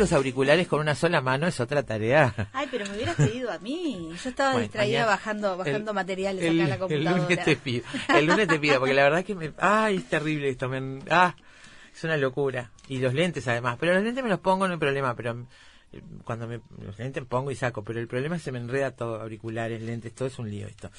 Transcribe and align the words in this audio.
Los 0.00 0.12
auriculares 0.12 0.66
con 0.66 0.80
una 0.80 0.94
sola 0.94 1.20
mano 1.20 1.46
es 1.46 1.60
otra 1.60 1.82
tarea. 1.82 2.34
Ay, 2.52 2.66
pero 2.70 2.86
me 2.86 2.96
hubieras 2.96 3.16
pedido 3.16 3.52
a 3.52 3.58
mí. 3.58 4.10
Yo 4.22 4.30
estaba 4.30 4.58
distraída 4.58 5.06
bajando 5.06 5.56
bajando 5.56 5.94
materiales 5.94 6.42
acá 6.42 6.50
en 6.50 6.70
la 6.70 6.78
computadora. 6.78 7.16
El 7.16 7.22
lunes 7.22 7.44
te 7.44 7.56
pido, 7.56 7.84
el 8.08 8.26
lunes 8.26 8.48
te 8.48 8.58
pido, 8.58 8.78
porque 8.78 8.94
la 8.94 9.04
verdad 9.04 9.24
que 9.24 9.34
me... 9.34 9.52
Ay, 9.58 9.96
es 9.96 10.08
terrible 10.08 10.48
esto, 10.48 10.68
me... 10.68 11.00
Ah, 11.10 11.36
es 11.94 12.04
una 12.04 12.16
locura. 12.16 12.70
Y 12.88 12.98
los 12.98 13.14
lentes 13.14 13.46
además. 13.46 13.76
Pero 13.78 13.94
los 13.94 14.02
lentes 14.02 14.24
me 14.24 14.30
los 14.30 14.40
pongo, 14.40 14.66
no 14.66 14.74
hay 14.74 14.80
problema, 14.80 15.14
pero 15.14 15.46
eh, 15.92 16.02
cuando 16.24 16.48
me 16.48 16.60
lentes 17.00 17.24
pongo 17.24 17.50
y 17.50 17.56
saco, 17.56 17.82
pero 17.82 17.98
el 17.98 18.06
problema 18.06 18.36
es 18.36 18.42
que 18.42 18.44
se 18.46 18.52
me 18.52 18.58
enreda 18.58 18.92
todo, 18.92 19.20
auriculares, 19.20 19.82
lentes, 19.82 20.14
todo 20.14 20.28
es 20.28 20.38
un 20.38 20.50
lío 20.50 20.66
esto. 20.66 20.90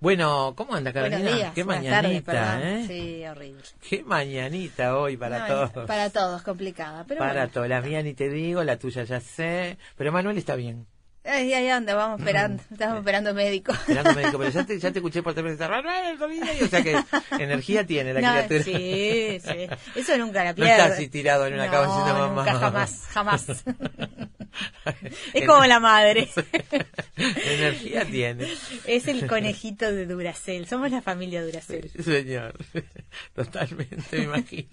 Bueno, 0.00 0.54
¿cómo 0.56 0.74
anda 0.74 0.92
Carolina? 0.92 1.52
Qué 1.54 1.64
mañanita, 1.64 2.60
¿eh? 2.62 2.84
Sí, 2.86 3.24
horrible. 3.26 3.62
Qué 3.88 4.02
mañanita 4.02 4.98
hoy 4.98 5.16
para 5.16 5.46
todos. 5.46 5.86
Para 5.86 6.10
todos, 6.10 6.42
complicada. 6.42 7.04
Pero 7.06 7.20
para 7.20 7.48
todos, 7.48 7.68
la 7.68 7.80
mía 7.80 8.02
ni 8.02 8.14
te 8.14 8.28
digo, 8.28 8.62
la 8.64 8.78
tuya 8.78 9.04
ya 9.04 9.20
sé, 9.20 9.78
pero 9.96 10.12
Manuel 10.12 10.38
está 10.38 10.56
bien. 10.56 10.86
Ay, 11.26 11.54
ahí 11.54 11.70
anda, 11.70 11.94
vamos 11.94 12.20
esperando, 12.20 12.62
estamos 12.70 12.98
esperando 12.98 13.32
médico. 13.32 13.72
Esperando 13.72 14.12
médico, 14.12 14.38
pero 14.38 14.50
ya 14.50 14.66
te, 14.66 14.78
ya 14.78 14.92
te 14.92 14.98
escuché 15.00 15.22
por 15.22 15.32
teléfono, 15.34 15.56
o 15.56 16.68
sea 16.68 16.82
que 16.82 17.02
energía 17.38 17.86
tiene 17.86 18.12
la 18.12 18.20
criatura. 18.20 18.62
Sí, 18.62 19.40
sí, 19.40 19.68
eso 20.00 20.18
nunca 20.18 20.44
la 20.44 20.54
pierde. 20.54 20.70
No 20.70 20.82
está 20.82 20.94
así 20.94 21.08
tirado 21.08 21.46
en 21.46 21.54
una 21.54 21.70
cama 21.70 21.86
diciendo 21.86 22.14
mamá. 22.14 22.44
Nunca, 22.44 22.58
jamás, 22.58 23.02
jamás. 23.10 23.46
es 25.34 25.46
como 25.46 25.64
la 25.64 25.80
madre. 25.80 26.28
energía 27.16 28.04
tiene. 28.04 28.48
Es 28.86 29.08
el 29.08 29.26
conejito 29.26 29.90
de 29.90 30.06
Duracel, 30.06 30.66
somos 30.66 30.90
la 30.90 31.02
familia 31.02 31.44
Duracel. 31.44 31.90
Sí, 31.90 32.02
señor, 32.02 32.54
totalmente 33.34 34.18
me 34.18 34.24
imagino. 34.24 34.68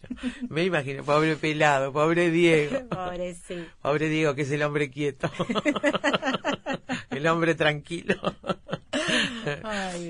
Me 0.50 0.64
imagino, 0.64 1.04
pobre 1.04 1.36
pelado, 1.36 1.92
pobre 1.92 2.30
Diego. 2.30 2.88
Pobre, 2.90 3.36
sí. 3.36 3.66
Pobre 3.82 4.10
Diego, 4.10 4.36
que 4.36 4.42
es 4.44 4.52
el 4.52 4.64
hombre 4.64 4.90
quieto. 4.90 5.32
el 7.10 7.28
hombre 7.28 7.56
tranquilo. 7.56 8.16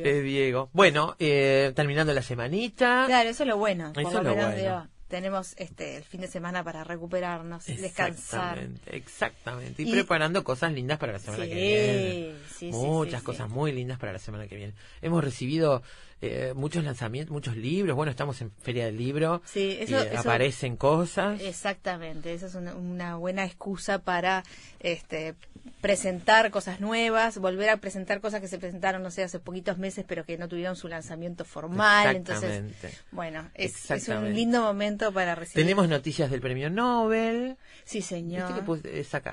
es 0.03 0.23
Diego. 0.23 0.69
Bueno, 0.73 1.15
eh, 1.19 1.71
terminando 1.75 2.13
la 2.13 2.21
semanita. 2.21 3.05
Claro, 3.07 3.29
eso 3.29 3.43
es 3.43 3.49
lo 3.49 3.57
bueno. 3.57 3.93
Eso 3.95 4.17
es 4.19 4.23
lo 4.23 4.35
bueno. 4.35 4.87
Tenemos 5.11 5.53
este 5.57 5.97
el 5.97 6.03
fin 6.03 6.21
de 6.21 6.27
semana 6.27 6.63
para 6.63 6.83
recuperarnos, 6.83 7.65
descansar. 7.65 8.69
Exactamente. 8.87 9.83
Y 9.83 9.91
preparando 9.91 10.43
cosas 10.43 10.71
lindas 10.71 10.97
para 10.97 11.11
la 11.11 11.19
semana 11.19 11.45
que 11.45 11.53
viene. 11.53 12.35
Sí, 12.49 12.71
Muchas 12.71 13.21
cosas 13.21 13.49
muy 13.49 13.73
lindas 13.73 13.99
para 13.99 14.13
la 14.13 14.19
semana 14.19 14.47
que 14.47 14.55
viene. 14.55 14.73
Hemos 15.01 15.23
recibido 15.23 15.83
eh, 16.23 16.53
muchos 16.55 16.83
lanzamientos, 16.83 17.33
muchos 17.33 17.57
libros. 17.57 17.95
Bueno, 17.95 18.11
estamos 18.11 18.39
en 18.41 18.51
Feria 18.61 18.85
del 18.85 18.97
Libro. 18.97 19.41
Sí, 19.43 19.77
eso, 19.79 19.97
aparecen 20.15 20.77
cosas. 20.77 21.41
Exactamente, 21.41 22.33
esa 22.33 22.45
es 22.45 22.55
una, 22.55 23.15
buena 23.15 23.43
excusa 23.43 23.97
para 23.99 24.43
este, 24.79 25.33
presentar 25.81 26.51
cosas 26.51 26.79
nuevas, 26.79 27.39
volver 27.39 27.69
a 27.69 27.77
presentar 27.77 28.21
cosas 28.21 28.39
que 28.39 28.47
se 28.47 28.59
presentaron, 28.59 29.01
no 29.01 29.09
sé, 29.09 29.23
hace 29.23 29.39
poquitos 29.39 29.79
meses, 29.79 30.05
pero 30.07 30.23
que 30.23 30.37
no 30.37 30.47
tuvieron 30.47 30.75
su 30.75 30.87
lanzamiento 30.87 31.43
formal. 31.43 32.15
Entonces, 32.15 32.63
bueno, 33.11 33.49
es, 33.55 33.89
es, 33.89 34.07
un 34.09 34.31
lindo 34.31 34.61
momento 34.61 35.11
para 35.11 35.33
recibir. 35.33 35.65
Tenemos 35.65 35.89
noticias 35.89 36.29
del 36.29 36.39
premio 36.39 36.69
Nobel. 36.69 37.57
Sí, 37.83 38.03
señor. 38.03 38.63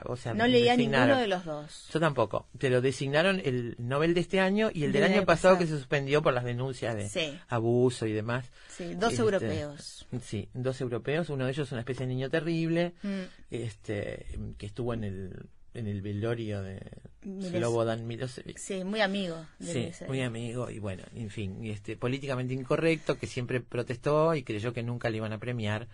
o 0.06 0.16
sea, 0.16 0.32
no 0.32 0.46
leía 0.46 0.74
ninguno 0.74 1.18
de 1.18 1.26
los 1.26 1.44
dos. 1.44 1.88
Yo 1.92 2.00
tampoco. 2.00 2.46
Te 2.56 2.70
lo 2.70 2.80
designaron 2.80 3.42
el 3.44 3.76
Nobel 3.78 4.14
de 4.14 4.20
este 4.20 4.40
año 4.40 4.70
y 4.72 4.84
el 4.84 4.92
del, 4.92 5.04
año 5.04 5.26
pasado, 5.26 5.58
que 5.58 5.66
se 5.66 5.76
suspendió 5.76 6.22
por 6.22 6.32
las 6.32 6.44
denuncias 6.44 6.77
de 6.80 7.38
abuso 7.48 8.06
y 8.06 8.12
demás. 8.12 8.46
Sí, 8.68 8.94
dos 8.94 9.12
este, 9.12 9.22
europeos. 9.22 10.06
Sí, 10.22 10.48
dos 10.54 10.80
europeos. 10.80 11.30
Uno 11.30 11.44
de 11.44 11.52
ellos 11.52 11.68
es 11.68 11.72
una 11.72 11.80
especie 11.80 12.06
de 12.06 12.14
niño 12.14 12.30
terrible, 12.30 12.94
mm. 13.02 13.22
este, 13.50 14.26
que 14.56 14.66
estuvo 14.66 14.94
en 14.94 15.04
el 15.04 15.48
en 15.74 15.86
el 15.86 16.02
velorio 16.02 16.62
de 16.62 16.80
Slobodan 17.22 18.06
Milosevic. 18.06 18.58
Sí, 18.58 18.84
muy 18.84 19.00
amigo. 19.00 19.46
sí, 19.60 19.90
muy 20.06 20.22
amigo 20.22 20.70
y 20.70 20.78
bueno, 20.78 21.04
en 21.14 21.30
fin, 21.30 21.64
este 21.64 21.96
políticamente 21.96 22.54
incorrecto 22.54 23.18
que 23.18 23.26
siempre 23.26 23.60
protestó 23.60 24.34
y 24.34 24.42
creyó 24.42 24.72
que 24.72 24.82
nunca 24.82 25.10
le 25.10 25.18
iban 25.18 25.32
a 25.32 25.38
premiar 25.38 25.88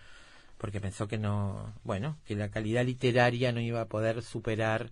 porque 0.58 0.80
pensó 0.80 1.08
que 1.08 1.18
no, 1.18 1.74
bueno, 1.82 2.16
que 2.24 2.36
la 2.36 2.48
calidad 2.48 2.84
literaria 2.84 3.52
no 3.52 3.60
iba 3.60 3.82
a 3.82 3.88
poder 3.88 4.22
superar 4.22 4.90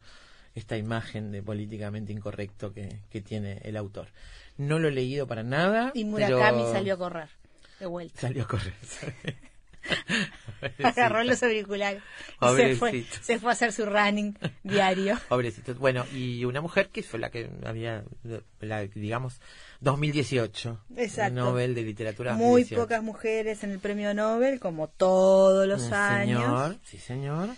esta 0.55 0.77
imagen 0.77 1.33
de 1.33 1.43
políticamente 1.43 2.12
incorrecto 2.12 2.73
que, 2.73 3.00
que 3.11 3.23
tiene 3.23 3.61
el 3.62 3.77
autor. 3.77 4.09
No 4.57 4.79
lo 4.79 4.89
he 4.89 4.93
leído 4.93 5.27
para 5.27 5.43
nada. 5.43 5.93
Y 5.95 6.05
Murakami 6.05 6.65
salió 6.73 6.95
a 6.95 6.99
correr, 6.99 7.29
de 7.81 7.87
vuelta. 7.87 8.21
Salió 8.21 8.45
a 8.45 8.47
correr. 8.47 8.75
Agarró 10.83 11.25
los 11.25 11.43
auriculares. 11.43 12.03
Y 12.41 12.57
se 12.57 12.77
fue, 12.77 13.05
se 13.21 13.39
fue 13.39 13.51
a 13.51 13.53
hacer 13.53 13.73
su 13.73 13.85
running 13.85 14.39
diario. 14.63 15.19
Pobrecito. 15.29 15.75
Bueno, 15.75 16.05
y 16.13 16.45
una 16.45 16.61
mujer 16.61 16.89
que 16.91 17.03
fue 17.03 17.19
la 17.19 17.31
que 17.31 17.51
había, 17.65 18.05
la, 18.61 18.83
digamos, 18.83 19.41
2018. 19.81 20.85
Exacto. 20.97 21.35
Nobel 21.35 21.75
de 21.75 21.83
Literatura. 21.83 22.35
Muy 22.35 22.65
pocas 22.65 23.03
mujeres 23.03 23.65
en 23.65 23.73
el 23.73 23.79
premio 23.79 24.15
Nobel, 24.15 24.61
como 24.61 24.89
todos 24.89 25.67
los 25.67 25.91
años. 25.93 26.43
Señor, 26.43 26.79
sí, 26.85 26.99
señor. 26.99 27.51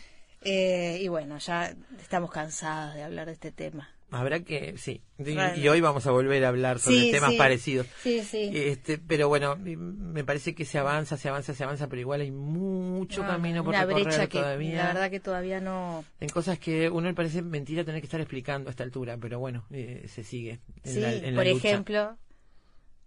Eh, 0.43 0.99
y 1.01 1.09
bueno, 1.09 1.39
ya 1.39 1.75
estamos 2.01 2.31
cansados 2.31 2.95
de 2.95 3.03
hablar 3.03 3.27
de 3.27 3.33
este 3.33 3.51
tema. 3.51 3.94
Habrá 4.15 4.45
que, 4.45 4.79
sí. 4.79 5.03
Y, 5.19 5.67
hoy 5.67 5.81
vamos 5.81 6.07
a 6.07 6.13
volver 6.13 6.45
a 6.45 6.49
hablar 6.49 6.79
sobre 6.79 7.11
temas 7.11 7.35
parecidos. 7.35 7.87
Sí, 8.01 8.23
sí. 8.23 8.51
Este, 8.55 8.97
pero 8.97 9.29
bueno, 9.29 9.57
me 9.57 10.23
parece 10.23 10.55
que 10.55 10.65
se 10.65 10.79
avanza, 10.79 11.17
se 11.17 11.29
avanza, 11.29 11.53
se 11.53 11.65
avanza, 11.65 11.89
pero 11.89 12.01
igual 12.01 12.21
hay 12.21 12.31
mucho 12.31 13.23
camino 13.23 13.65
por 13.65 13.75
recorrer 13.75 14.05
brecha 14.05 14.29
que, 14.29 14.39
todavía. 14.39 14.77
La 14.77 14.87
verdad 14.93 15.11
que 15.11 15.19
todavía 15.19 15.61
no. 15.61 16.05
En 16.21 16.29
cosas 16.29 16.61
que 16.61 16.89
uno 16.91 17.09
le 17.09 17.15
parece 17.15 17.43
mentira 17.43 17.85
tener 17.85 18.01
que 18.01 18.07
estar 18.07 18.21
explicando 18.21 18.69
a 18.69 18.71
esta 18.71 18.85
altura, 18.85 19.19
pero 19.21 19.41
bueno, 19.41 19.67
eh, 19.73 20.07
se 20.09 20.23
sigue. 20.23 20.61
sí, 20.85 21.03
por 21.35 21.49
ejemplo, 21.49 22.17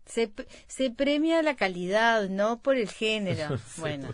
se, 0.06 0.30
se 0.68 0.92
premia 0.92 1.42
la 1.42 1.56
calidad, 1.56 2.28
no 2.28 2.62
por 2.62 2.76
el 2.76 2.90
género. 2.90 3.58
bueno, 3.78 4.10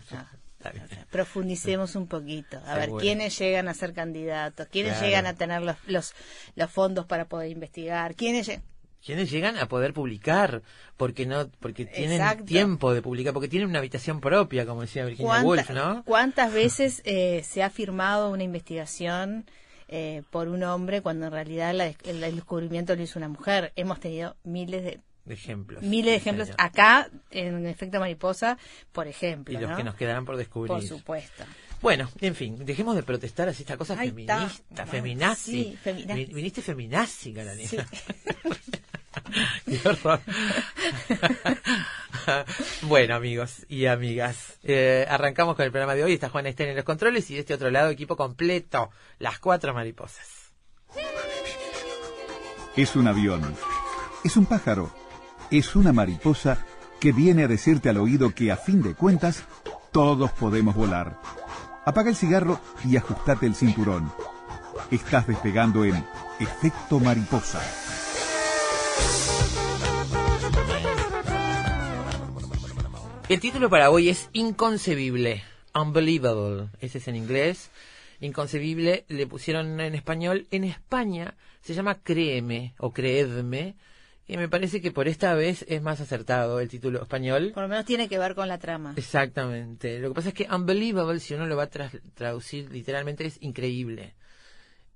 Profundicemos 1.12 1.96
un 1.96 2.08
poquito. 2.08 2.60
A 2.66 2.76
ver, 2.76 2.90
¿quiénes 3.00 3.38
llegan 3.38 3.68
a 3.68 3.74
ser 3.74 3.94
candidatos? 3.94 4.68
¿Quiénes 4.68 5.00
llegan 5.02 5.26
a 5.26 5.34
tener 5.34 5.62
los, 5.62 5.78
los, 5.88 6.14
los, 6.56 6.72
fondos 6.72 7.06
para 7.06 7.26
poder 7.26 7.52
investigar? 7.52 8.16
¿Quiénes 8.16 8.50
¿Quiénes 9.06 9.30
llegan 9.30 9.58
a 9.58 9.68
poder 9.68 9.94
publicar? 9.94 10.62
Porque 10.96 11.26
no, 11.26 11.50
porque 11.60 11.86
tienen 11.86 12.46
tiempo 12.46 12.94
de 12.94 13.02
publicar, 13.02 13.34
porque 13.34 13.50
tienen 13.50 13.68
una 13.68 13.80
habitación 13.80 14.22
propia, 14.22 14.66
como 14.66 14.82
decía 14.82 15.04
Virginia 15.04 15.44
Woolf, 15.44 15.70
¿no? 15.72 16.04
¿Cuántas 16.06 16.54
veces 16.54 17.02
eh, 17.04 17.44
se 17.44 17.64
ha 17.64 17.70
firmado 17.70 18.32
una 18.32 18.44
investigación 18.44 19.46
eh, 19.90 20.24
por 20.30 20.48
un 20.48 20.64
hombre 20.64 21.02
cuando 21.02 21.26
en 21.26 21.34
realidad 21.34 21.76
el 22.06 22.22
descubrimiento 22.22 22.96
lo 22.96 23.02
hizo 23.02 23.20
una 23.20 23.28
mujer? 23.28 23.74
Hemos 23.76 24.00
tenido 24.00 24.38
miles 24.46 24.84
de 24.86 25.02
ejemplos. 25.28 25.84
Miles 25.84 26.12
de 26.12 26.16
ejemplos. 26.16 26.50
Acá, 26.58 27.10
en 27.32 27.66
efecto 27.66 28.00
mariposa, 28.00 28.58
por 28.92 29.08
ejemplo. 29.08 29.58
Y 29.58 29.62
los 29.62 29.78
que 29.78 29.84
nos 29.84 29.96
quedarán 29.96 30.26
por 30.26 30.38
descubrir. 30.38 30.68
Por 30.68 30.84
supuesto. 30.84 31.44
Bueno, 31.82 32.10
en 32.22 32.34
fin, 32.34 32.66
dejemos 32.66 32.96
de 32.96 33.04
protestar 33.04 33.50
así 33.50 33.64
esta 33.64 33.78
cosa 33.78 33.98
feminista, 33.98 34.86
feminazi. 34.86 35.52
Sí, 35.52 35.78
feminazi. 35.82 36.26
Viniste 36.26 36.62
feminazi, 36.62 37.36
Sí. 37.68 37.78
bueno, 42.84 43.16
amigos 43.16 43.66
y 43.68 43.88
amigas, 43.88 44.60
eh, 44.64 45.06
arrancamos 45.10 45.56
con 45.56 45.66
el 45.66 45.72
programa 45.72 45.96
de 45.96 46.06
hoy. 46.06 46.14
Está 46.14 46.30
Juan 46.30 46.48
Estén 46.48 46.70
en 46.70 46.78
los 46.78 46.86
controles 46.86 47.30
y 47.32 47.34
de 47.36 47.42
este 47.42 47.54
otro 47.54 47.70
lado, 47.70 47.90
equipo 47.90 48.16
completo, 48.16 48.92
las 49.20 49.40
cuatro 49.40 49.74
mariposas. 49.74 50.54
Es 52.76 52.96
un 52.96 53.08
avión, 53.08 53.56
es 54.24 54.38
un 54.38 54.46
pájaro 54.46 55.03
es 55.58 55.76
una 55.76 55.94
mariposa 55.94 56.66
que 57.00 57.12
viene 57.12 57.44
a 57.44 57.48
decirte 57.48 57.90
al 57.90 57.98
oído 57.98 58.34
que 58.34 58.52
a 58.52 58.58
fin 58.58 58.82
de 58.82 58.96
cuentas 58.96 59.44
todos 59.92 60.32
podemos 60.32 60.74
volar. 60.74 61.20
Apaga 61.86 62.10
el 62.10 62.16
cigarro 62.16 62.60
y 62.84 62.98
ajustate 62.98 63.46
el 63.46 63.54
cinturón. 63.54 64.12
Estás 64.90 65.28
despegando 65.28 65.86
en 65.86 66.04
efecto 66.40 67.00
mariposa. 67.00 67.62
El 73.30 73.40
título 73.40 73.70
para 73.70 73.92
hoy 73.92 74.10
es 74.10 74.30
Inconcebible, 74.34 75.44
Unbelievable, 75.76 76.70
ese 76.82 76.98
es 76.98 77.08
en 77.08 77.16
inglés. 77.16 77.70
Inconcebible 78.22 79.06
le 79.08 79.28
pusieron 79.28 79.80
en 79.80 79.94
español. 79.94 80.48
En 80.50 80.64
España 80.64 81.36
se 81.62 81.76
llama 81.76 82.00
Créeme 82.02 82.74
o 82.80 82.92
Creedme 82.92 83.76
y 84.26 84.38
me 84.38 84.48
parece 84.48 84.82
que 84.82 84.92
por 84.92 85.08
esta 85.08 85.34
vez 85.34 85.66
es 85.68 85.82
más 85.82 86.00
acertado 86.00 86.62
el 86.62 86.70
título 86.70 87.02
español. 87.02 87.52
Por 87.54 87.64
lo 87.64 87.70
menos 87.70 87.86
tiene 87.86 88.08
que 88.08 88.18
ver 88.18 88.36
con 88.36 88.48
la 88.48 88.58
trama. 88.58 88.94
Exactamente. 88.96 90.00
Lo 90.00 90.10
que 90.10 90.16
pasa 90.16 90.30
es 90.30 90.34
que 90.34 90.48
unbelievable, 90.50 91.20
si 91.20 91.34
uno 91.34 91.46
lo 91.46 91.58
va 91.58 91.64
a 91.64 91.70
traducir 91.70 92.72
literalmente, 92.72 93.26
es 93.26 93.38
increíble. 93.42 94.16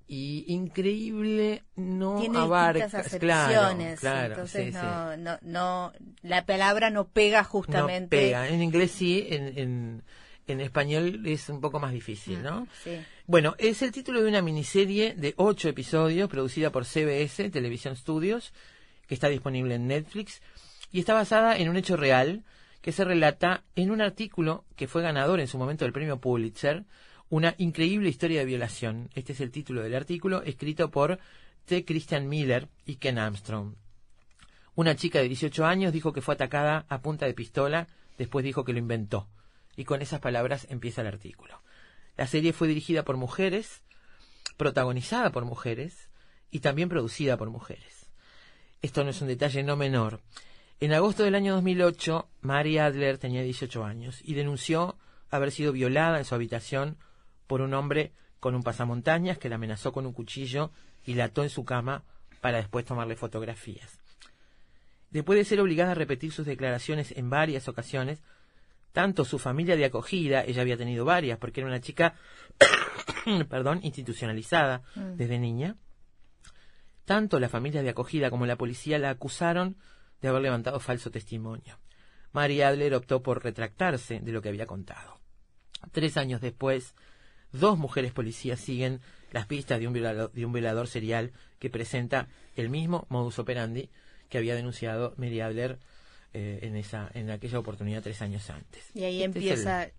Y 0.07 0.45
increíble 0.47 1.63
no 1.75 2.21
tiene 2.21 2.37
abarca. 2.37 2.87
Claro, 3.19 3.77
claro. 3.99 4.33
Entonces 4.35 4.73
no, 4.73 5.17
no, 5.17 5.37
no, 5.41 5.91
la 6.21 6.45
palabra 6.45 6.89
no 6.89 7.09
pega 7.09 7.43
justamente. 7.43 8.15
No 8.15 8.21
pega. 8.21 8.47
En 8.47 8.63
inglés 8.63 8.91
sí, 8.91 9.27
en, 9.29 9.57
en, 9.57 10.03
en 10.47 10.61
español 10.61 11.23
es 11.25 11.49
un 11.49 11.59
poco 11.59 11.81
más 11.81 11.91
difícil, 11.91 12.41
¿no? 12.41 12.61
Mm, 12.61 12.67
sí. 12.81 12.99
Bueno, 13.25 13.55
es 13.57 13.81
el 13.81 13.91
título 13.91 14.21
de 14.23 14.29
una 14.29 14.41
miniserie 14.41 15.13
de 15.15 15.33
ocho 15.35 15.67
episodios 15.67 16.29
producida 16.29 16.71
por 16.71 16.85
CBS, 16.85 17.49
Television 17.49 17.97
Studios 17.97 18.53
que 19.07 19.15
está 19.15 19.29
disponible 19.29 19.75
en 19.75 19.87
Netflix 19.87 20.41
y 20.91 20.99
está 20.99 21.13
basada 21.13 21.57
en 21.57 21.69
un 21.69 21.77
hecho 21.77 21.97
real 21.97 22.43
que 22.81 22.91
se 22.91 23.03
relata 23.03 23.63
en 23.75 23.91
un 23.91 24.01
artículo 24.01 24.65
que 24.75 24.87
fue 24.87 25.01
ganador 25.01 25.39
en 25.39 25.47
su 25.47 25.57
momento 25.57 25.85
del 25.85 25.93
premio 25.93 26.19
Pulitzer, 26.19 26.85
una 27.29 27.55
increíble 27.57 28.09
historia 28.09 28.39
de 28.39 28.45
violación. 28.45 29.09
Este 29.13 29.33
es 29.33 29.41
el 29.41 29.51
título 29.51 29.81
del 29.81 29.95
artículo, 29.95 30.43
escrito 30.43 30.89
por 30.89 31.19
T. 31.65 31.83
Christian 31.83 32.29
Miller 32.29 32.69
y 32.85 32.95
Ken 32.95 33.19
Armstrong. 33.19 33.73
Una 34.75 34.95
chica 34.95 35.19
de 35.19 35.27
18 35.27 35.65
años 35.65 35.91
dijo 35.91 36.13
que 36.13 36.21
fue 36.21 36.35
atacada 36.35 36.85
a 36.87 37.01
punta 37.01 37.25
de 37.25 37.33
pistola, 37.33 37.87
después 38.17 38.45
dijo 38.45 38.63
que 38.63 38.73
lo 38.73 38.79
inventó. 38.79 39.27
Y 39.75 39.83
con 39.83 40.01
esas 40.01 40.21
palabras 40.21 40.67
empieza 40.69 41.01
el 41.01 41.07
artículo. 41.07 41.61
La 42.15 42.27
serie 42.27 42.53
fue 42.53 42.67
dirigida 42.67 43.03
por 43.03 43.17
mujeres, 43.17 43.81
protagonizada 44.55 45.31
por 45.31 45.45
mujeres 45.45 46.09
y 46.51 46.59
también 46.59 46.89
producida 46.89 47.37
por 47.37 47.49
mujeres. 47.49 47.96
Esto 48.81 49.03
no 49.03 49.09
es 49.09 49.21
un 49.21 49.27
detalle 49.27 49.63
no 49.63 49.75
menor. 49.75 50.21
En 50.79 50.93
agosto 50.93 51.23
del 51.23 51.35
año 51.35 51.53
2008, 51.55 52.29
Mary 52.41 52.77
Adler 52.77 53.17
tenía 53.17 53.41
18 53.41 53.83
años 53.83 54.21
y 54.23 54.35
denunció 54.35 54.97
haber 55.29 55.51
sido 55.51 55.71
violada 55.71 56.19
en 56.19 56.25
su 56.25 56.35
habitación 56.35 56.97
por 57.47 57.61
un 57.61 57.73
hombre 57.73 58.11
con 58.39 58.53
un 58.53 58.63
pasamontañas 58.63 59.37
que 59.39 59.49
la 59.49 59.55
amenazó 59.55 59.91
con 59.91 60.05
un 60.05 60.13
cuchillo 60.13 60.71
y 61.05 61.15
la 61.15 61.25
ató 61.25 61.43
en 61.43 61.49
su 61.49 61.65
cama 61.65 62.03
para 62.41 62.57
después 62.57 62.85
tomarle 62.85 63.15
fotografías. 63.15 63.99
Después 65.09 65.37
de 65.37 65.45
ser 65.45 65.61
obligada 65.61 65.91
a 65.91 65.95
repetir 65.95 66.31
sus 66.31 66.45
declaraciones 66.45 67.11
en 67.17 67.29
varias 67.29 67.67
ocasiones, 67.67 68.21
tanto 68.91 69.25
su 69.25 69.39
familia 69.39 69.75
de 69.75 69.85
acogida, 69.85 70.43
ella 70.43 70.61
había 70.61 70.77
tenido 70.77 71.05
varias 71.05 71.39
porque 71.39 71.61
era 71.61 71.69
una 71.69 71.81
chica, 71.81 72.15
perdón, 73.49 73.79
institucionalizada 73.83 74.83
mm. 74.95 75.15
desde 75.15 75.39
niña, 75.39 75.75
tanto 77.07 77.39
la 77.39 77.47
familia 77.47 77.81
de 77.81 77.89
acogida 77.89 78.29
como 78.29 78.45
la 78.45 78.57
policía 78.57 78.99
la 78.99 79.11
acusaron 79.11 79.77
de 80.21 80.27
haber 80.27 80.41
levantado 80.41 80.81
falso 80.81 81.09
testimonio. 81.09 81.79
Mary 82.33 82.61
Adler 82.61 82.93
optó 82.95 83.23
por 83.23 83.41
retractarse 83.45 84.19
de 84.19 84.31
lo 84.33 84.41
que 84.41 84.49
había 84.49 84.65
contado. 84.65 85.17
Tres 85.93 86.17
años 86.17 86.41
después, 86.41 86.95
dos 87.53 87.77
mujeres 87.77 88.11
policías 88.11 88.59
siguen 88.59 88.99
las 89.31 89.45
pistas 89.45 89.79
de 89.79 89.87
un 89.87 90.51
violador, 90.51 90.87
serial 90.89 91.31
que 91.59 91.69
presenta 91.69 92.27
el 92.57 92.69
mismo 92.69 93.07
modus 93.07 93.39
operandi 93.39 93.89
que 94.27 94.37
había 94.37 94.55
denunciado 94.55 95.13
Mary 95.15 95.39
Adler 95.39 95.79
eh, 96.33 96.59
en, 96.63 96.75
esa, 96.75 97.09
en 97.13 97.31
aquella 97.31 97.59
oportunidad 97.59 98.03
tres 98.03 98.21
años 98.21 98.49
antes. 98.49 98.83
Y 98.93 99.05
ahí 99.05 99.23
este 99.23 99.39
empieza 99.39 99.91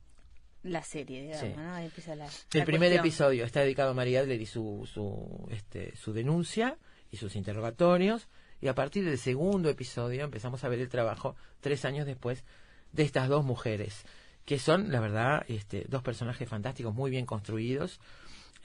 la 0.63 0.83
serie, 0.83 1.23
digamos, 1.23 1.57
¿no? 1.57 1.75
Ahí 1.75 1.87
empieza 1.87 2.15
la, 2.15 2.29
el 2.53 2.65
primer 2.65 2.93
episodio 2.93 3.47
está 3.47 3.61
dedicado 3.61 3.93
a 3.93 3.95
Mary 3.95 4.15
Adler 4.17 4.39
y 4.43 4.45
su, 4.45 4.87
su, 4.93 5.49
este, 5.51 5.97
su 5.97 6.13
denuncia 6.13 6.77
y 7.11 7.17
sus 7.17 7.37
interrogatorios, 7.37 8.29
y 8.61 8.69
a 8.69 8.75
partir 8.75 9.05
del 9.05 9.19
segundo 9.19 9.69
episodio 9.69 10.25
empezamos 10.25 10.65
a 10.65 10.69
ver 10.69 10.81
el 10.81 10.89
trabajo, 10.89 11.37
tres 11.61 11.85
años 11.85 12.07
después, 12.07 12.45
de 12.93 13.03
estas 13.03 13.29
dos 13.29 13.45
mujeres, 13.45 14.05
que 14.45 14.59
son, 14.59 14.91
la 14.91 15.01
verdad, 15.01 15.45
este, 15.49 15.85
dos 15.89 16.03
personajes 16.03 16.49
fantásticos, 16.49 16.95
muy 16.95 17.11
bien 17.11 17.27
construidos. 17.27 18.01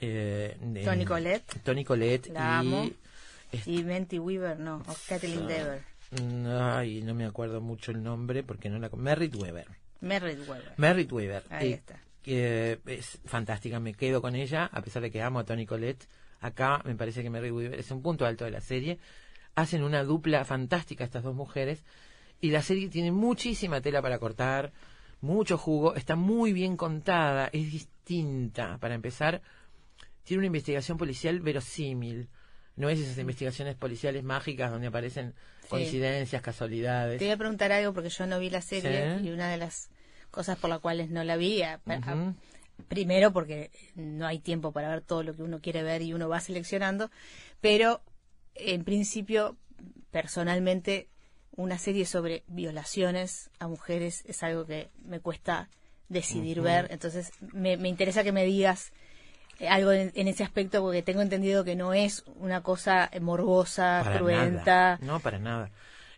Eh, 0.00 0.56
Tony 0.84 1.04
Colette. 1.04 1.60
Tony 1.62 1.84
Colette 1.84 2.28
y... 2.28 2.94
Este, 3.52 3.70
y 3.70 3.84
Menty 3.84 4.18
Weaver, 4.18 4.58
no, 4.58 4.78
o 4.78 4.94
Kathleen 5.08 5.46
Dever. 5.46 5.82
Ay, 6.60 7.02
no 7.02 7.14
me 7.14 7.24
acuerdo 7.24 7.60
mucho 7.60 7.92
el 7.92 8.02
nombre 8.02 8.42
porque 8.42 8.68
no 8.68 8.78
la... 8.78 8.88
Merritt 8.96 9.36
Weaver. 9.36 9.66
Merritt 10.00 10.48
Weaver. 10.48 10.72
Merritt 10.76 11.12
Weaver. 11.12 11.44
Ahí 11.50 11.72
está. 11.72 12.00
Que 12.22 12.80
es 12.86 13.18
fantástica, 13.26 13.78
me 13.78 13.94
quedo 13.94 14.20
con 14.22 14.34
ella, 14.34 14.68
a 14.72 14.82
pesar 14.82 15.02
de 15.02 15.10
que 15.10 15.22
amo 15.22 15.38
a 15.38 15.44
Tony 15.44 15.66
Colette 15.66 16.08
acá 16.46 16.82
me 16.84 16.94
parece 16.94 17.22
que 17.22 17.30
Mary 17.30 17.50
Weaver 17.50 17.78
es 17.78 17.90
un 17.90 18.02
punto 18.02 18.26
alto 18.26 18.44
de 18.44 18.50
la 18.50 18.60
serie. 18.60 18.98
Hacen 19.54 19.82
una 19.82 20.02
dupla 20.04 20.44
fantástica 20.44 21.04
estas 21.04 21.22
dos 21.22 21.34
mujeres 21.34 21.84
y 22.40 22.50
la 22.50 22.62
serie 22.62 22.88
tiene 22.88 23.12
muchísima 23.12 23.80
tela 23.80 24.02
para 24.02 24.18
cortar, 24.18 24.72
mucho 25.20 25.56
jugo, 25.56 25.94
está 25.94 26.16
muy 26.16 26.52
bien 26.52 26.76
contada, 26.76 27.48
es 27.52 27.70
distinta. 27.72 28.78
Para 28.78 28.94
empezar, 28.94 29.40
tiene 30.24 30.40
una 30.40 30.46
investigación 30.48 30.98
policial 30.98 31.40
verosímil. 31.40 32.28
No 32.76 32.88
es 32.90 32.98
esas 32.98 33.16
investigaciones 33.18 33.76
policiales 33.76 34.24
mágicas 34.24 34.70
donde 34.72 34.88
aparecen 34.88 35.32
coincidencias, 35.68 36.42
casualidades. 36.42 37.18
Te 37.20 37.24
voy 37.26 37.32
a 37.32 37.36
preguntar 37.36 37.70
algo 37.72 37.92
porque 37.94 38.08
yo 38.10 38.26
no 38.26 38.38
vi 38.40 38.50
la 38.50 38.60
serie 38.60 38.90
y 39.24 39.30
una 39.30 39.48
de 39.48 39.56
las 39.58 39.88
cosas 40.32 40.58
por 40.58 40.68
las 40.68 40.80
cuales 40.80 41.08
no 41.10 41.22
la 41.22 41.36
vi. 41.36 41.62
a- 41.62 41.74
a- 41.74 41.98
Ujú. 41.98 42.34
Primero 42.88 43.32
porque 43.32 43.70
no 43.94 44.26
hay 44.26 44.38
tiempo 44.38 44.72
para 44.72 44.88
ver 44.88 45.00
todo 45.00 45.22
lo 45.22 45.34
que 45.34 45.42
uno 45.42 45.60
quiere 45.60 45.82
ver 45.82 46.02
y 46.02 46.12
uno 46.12 46.28
va 46.28 46.40
seleccionando, 46.40 47.10
pero 47.60 48.02
en 48.54 48.84
principio, 48.84 49.56
personalmente, 50.10 51.08
una 51.56 51.78
serie 51.78 52.04
sobre 52.04 52.42
violaciones 52.46 53.50
a 53.58 53.68
mujeres 53.68 54.24
es 54.26 54.42
algo 54.42 54.66
que 54.66 54.90
me 55.04 55.20
cuesta 55.20 55.68
decidir 56.08 56.60
ver, 56.60 56.88
entonces 56.90 57.32
me, 57.52 57.76
me 57.76 57.88
interesa 57.88 58.22
que 58.22 58.32
me 58.32 58.44
digas 58.44 58.92
eh, 59.58 59.68
algo 59.68 59.92
en, 59.92 60.12
en 60.14 60.28
ese 60.28 60.42
aspecto 60.44 60.82
porque 60.82 61.02
tengo 61.02 61.22
entendido 61.22 61.64
que 61.64 61.76
no 61.76 61.94
es 61.94 62.24
una 62.36 62.62
cosa 62.62 63.10
morbosa, 63.20 64.02
Para 64.04 64.18
cruenta. 64.18 64.64
nada. 64.64 64.98
No, 65.00 65.20
para 65.20 65.38
nada. 65.38 65.70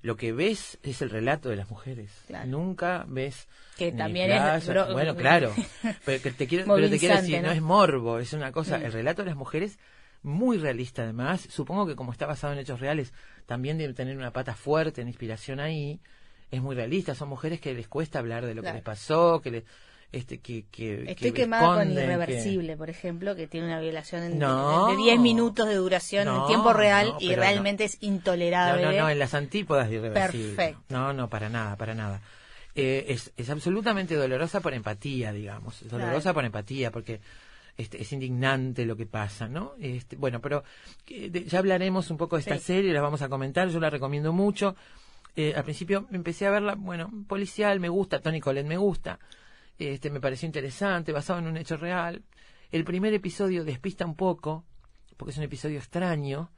Lo 0.02 0.16
que 0.16 0.32
ves 0.32 0.78
es 0.82 1.02
el 1.02 1.10
relato 1.10 1.48
de 1.48 1.56
las 1.56 1.70
mujeres. 1.70 2.10
Claro. 2.26 2.46
Nunca 2.48 3.04
ves. 3.08 3.48
Que 3.76 3.92
también 3.92 4.30
es 4.30 4.40
playas- 4.40 4.66
bro- 4.68 4.92
Bueno, 4.92 5.16
claro. 5.16 5.52
Pero, 6.04 6.22
que 6.22 6.30
te 6.32 6.46
quiero, 6.46 6.64
pero 6.74 6.88
te 6.88 6.98
quiero 6.98 7.16
decir, 7.16 7.40
no 7.42 7.48
¿no? 7.48 7.52
es 7.52 7.62
morbo, 7.62 8.18
es 8.18 8.32
una 8.32 8.52
cosa. 8.52 8.78
Mm. 8.78 8.84
El 8.86 8.92
relato 8.92 9.22
de 9.22 9.26
las 9.30 9.36
mujeres, 9.36 9.78
muy 10.22 10.58
realista 10.58 11.02
además. 11.02 11.40
Supongo 11.50 11.86
que 11.86 11.96
como 11.96 12.12
está 12.12 12.26
basado 12.26 12.52
en 12.52 12.58
hechos 12.58 12.80
reales, 12.80 13.12
también 13.46 13.78
debe 13.78 13.94
tener 13.94 14.16
una 14.16 14.32
pata 14.32 14.54
fuerte 14.54 15.00
en 15.02 15.08
inspiración 15.08 15.60
ahí. 15.60 16.00
Es 16.50 16.62
muy 16.62 16.74
realista. 16.76 17.14
Son 17.14 17.28
mujeres 17.28 17.60
que 17.60 17.74
les 17.74 17.88
cuesta 17.88 18.18
hablar 18.20 18.46
de 18.46 18.54
lo 18.54 18.62
Claro. 18.62 18.74
que 18.74 18.78
les 18.78 18.84
pasó, 18.84 19.40
que 19.42 19.50
les. 19.50 19.64
Este, 20.12 20.38
que, 20.38 20.64
que, 20.70 21.02
Estoy 21.10 21.32
que 21.32 21.32
quemada 21.32 21.76
con 21.78 21.88
que- 21.88 21.94
Irreversible, 21.94 22.76
por 22.76 22.88
ejemplo, 22.88 23.34
que 23.36 23.46
tiene 23.48 23.66
una 23.66 23.80
violación 23.80 24.22
en- 24.22 24.38
No. 24.38 24.86
de 24.88 24.96
10 24.96 25.18
minutos 25.18 25.66
de 25.68 25.74
duración 25.74 26.26
No, 26.26 26.42
en 26.42 26.46
tiempo 26.46 26.72
real 26.72 27.08
no, 27.14 27.16
y 27.20 27.34
realmente 27.34 27.84
es 27.84 28.00
No, 28.00 28.08
intolerable. 28.08 28.82
no, 28.82 28.92
no, 28.92 29.10
en 29.10 29.18
las 29.18 29.34
antípodas 29.34 29.88
de 29.90 29.96
irreversible. 29.96 30.54
Perfecto. 30.54 30.82
No, 30.88 31.12
no, 31.12 31.28
para 31.28 31.48
nada, 31.48 31.76
para 31.76 31.94
nada. 31.94 32.20
Eh, 32.74 33.06
es, 33.08 33.32
es 33.36 33.50
absolutamente 33.50 34.14
dolorosa 34.14 34.60
por 34.60 34.74
empatía, 34.74 35.32
digamos. 35.32 35.82
Es 35.82 35.90
dolorosa 35.90 36.20
Claro. 36.22 36.34
por 36.34 36.44
empatía, 36.44 36.90
porque 36.90 37.20
este, 37.76 38.00
es 38.00 38.10
indignante 38.12 38.86
lo 38.86 38.96
que 38.96 39.04
pasa, 39.06 39.48
¿no? 39.48 39.72
Este, 39.80 40.16
bueno, 40.16 40.40
pero 40.40 40.62
eh, 41.08 41.28
de- 41.30 41.44
ya 41.44 41.58
hablaremos 41.58 42.10
un 42.10 42.16
poco 42.16 42.36
de 42.36 42.40
esta 42.40 42.56
Sí. 42.56 42.62
serie, 42.64 42.92
la 42.92 43.02
vamos 43.02 43.20
a 43.22 43.28
comentar, 43.28 43.68
yo 43.68 43.80
la 43.80 43.90
recomiendo 43.90 44.32
mucho. 44.32 44.76
Eh, 45.34 45.52
al 45.54 45.64
principio 45.64 46.06
empecé 46.12 46.46
a 46.46 46.50
verla, 46.50 46.74
bueno, 46.74 47.10
policial, 47.28 47.80
me 47.80 47.90
gusta, 47.90 48.20
Tony 48.20 48.40
Collette 48.40 48.66
me 48.66 48.78
gusta, 48.78 49.18
este, 49.78 50.10
me 50.10 50.20
pareció 50.20 50.46
interesante, 50.46 51.12
basado 51.12 51.38
en 51.38 51.46
un 51.46 51.56
hecho 51.56 51.76
real. 51.76 52.22
El 52.70 52.84
primer 52.84 53.14
episodio 53.14 53.64
despista 53.64 54.04
un 54.04 54.16
poco, 54.16 54.64
porque 55.16 55.32
es 55.32 55.38
un 55.38 55.44
episodio 55.44 55.78
extraño. 55.78 56.50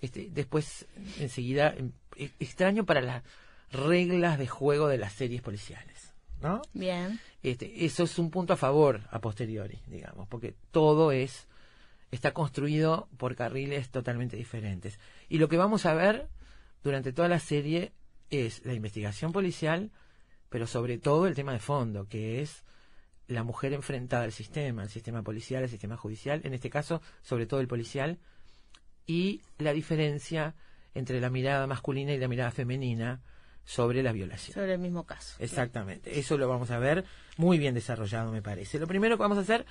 Este, 0.00 0.28
después, 0.30 0.86
enseguida, 1.18 1.74
em, 1.76 1.92
e- 2.16 2.30
extraño 2.38 2.84
para 2.84 3.00
las 3.00 3.22
reglas 3.70 4.38
de 4.38 4.46
juego 4.46 4.88
de 4.88 4.98
las 4.98 5.12
series 5.12 5.42
policiales, 5.42 6.12
¿no? 6.40 6.62
Bien. 6.72 7.20
Este, 7.42 7.84
eso 7.84 8.04
es 8.04 8.18
un 8.18 8.30
punto 8.30 8.54
a 8.54 8.56
favor 8.56 9.02
a 9.10 9.20
posteriori, 9.20 9.78
digamos, 9.86 10.28
porque 10.28 10.54
todo 10.70 11.12
es 11.12 11.46
está 12.10 12.32
construido 12.32 13.08
por 13.16 13.36
carriles 13.36 13.90
totalmente 13.90 14.36
diferentes. 14.36 14.98
Y 15.28 15.38
lo 15.38 15.48
que 15.48 15.56
vamos 15.56 15.86
a 15.86 15.94
ver 15.94 16.28
durante 16.82 17.12
toda 17.12 17.28
la 17.28 17.38
serie 17.38 17.92
es 18.30 18.64
la 18.64 18.74
investigación 18.74 19.32
policial, 19.32 19.90
pero 20.50 20.66
sobre 20.66 20.98
todo 20.98 21.26
el 21.26 21.34
tema 21.34 21.52
de 21.52 21.60
fondo, 21.60 22.06
que 22.06 22.42
es 22.42 22.64
la 23.28 23.44
mujer 23.44 23.72
enfrentada 23.72 24.24
al 24.24 24.32
sistema, 24.32 24.82
al 24.82 24.90
sistema 24.90 25.22
policial, 25.22 25.62
al 25.62 25.70
sistema 25.70 25.96
judicial, 25.96 26.42
en 26.44 26.52
este 26.52 26.68
caso, 26.68 27.00
sobre 27.22 27.46
todo 27.46 27.60
el 27.60 27.68
policial, 27.68 28.18
y 29.06 29.40
la 29.58 29.72
diferencia 29.72 30.54
entre 30.94 31.20
la 31.20 31.30
mirada 31.30 31.66
masculina 31.66 32.12
y 32.12 32.18
la 32.18 32.28
mirada 32.28 32.50
femenina 32.50 33.22
sobre 33.64 34.02
la 34.02 34.12
violación. 34.12 34.54
Sobre 34.54 34.74
el 34.74 34.80
mismo 34.80 35.06
caso. 35.06 35.36
Exactamente, 35.38 36.18
eso 36.18 36.36
lo 36.36 36.48
vamos 36.48 36.72
a 36.72 36.78
ver 36.78 37.04
muy 37.36 37.58
bien 37.58 37.74
desarrollado, 37.74 38.32
me 38.32 38.42
parece. 38.42 38.80
Lo 38.80 38.88
primero 38.88 39.16
que 39.16 39.22
vamos 39.22 39.38
a 39.38 39.42
hacer 39.42 39.64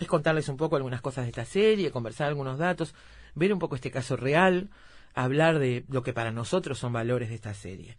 es 0.00 0.06
contarles 0.06 0.48
un 0.48 0.56
poco 0.56 0.76
algunas 0.76 1.00
cosas 1.00 1.24
de 1.24 1.30
esta 1.30 1.44
serie, 1.44 1.90
conversar 1.90 2.28
algunos 2.28 2.58
datos, 2.58 2.94
ver 3.34 3.52
un 3.52 3.58
poco 3.58 3.74
este 3.74 3.90
caso 3.90 4.16
real, 4.16 4.70
hablar 5.14 5.58
de 5.58 5.84
lo 5.88 6.04
que 6.04 6.12
para 6.12 6.30
nosotros 6.30 6.78
son 6.78 6.92
valores 6.92 7.28
de 7.28 7.34
esta 7.34 7.54
serie. 7.54 7.96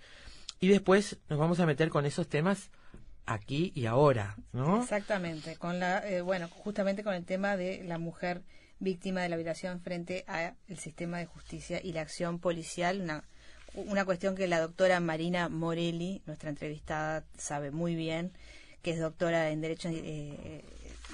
Y 0.61 0.67
después 0.67 1.17
nos 1.27 1.39
vamos 1.39 1.59
a 1.59 1.65
meter 1.65 1.89
con 1.89 2.05
esos 2.05 2.29
temas 2.29 2.69
aquí 3.25 3.71
y 3.73 3.87
ahora, 3.87 4.37
¿no? 4.53 4.83
Exactamente, 4.83 5.55
con 5.55 5.79
la, 5.79 6.07
eh, 6.07 6.21
bueno, 6.21 6.47
justamente 6.49 7.03
con 7.03 7.15
el 7.15 7.25
tema 7.25 7.57
de 7.57 7.83
la 7.83 7.97
mujer 7.97 8.43
víctima 8.77 9.23
de 9.23 9.29
la 9.29 9.37
violación 9.37 9.81
frente 9.81 10.23
al 10.27 10.55
sistema 10.77 11.17
de 11.17 11.25
justicia 11.25 11.81
y 11.83 11.93
la 11.93 12.01
acción 12.01 12.37
policial, 12.37 13.01
una, 13.73 14.05
cuestión 14.05 14.35
que 14.35 14.47
la 14.47 14.59
doctora 14.59 14.99
Marina 14.99 15.49
Morelli, 15.49 16.21
nuestra 16.27 16.51
entrevistada, 16.51 17.25
sabe 17.39 17.71
muy 17.71 17.95
bien, 17.95 18.31
que 18.83 18.91
es 18.91 18.99
doctora 18.99 19.49
en 19.49 19.61
Derecho 19.61 19.89
eh, 19.91 20.63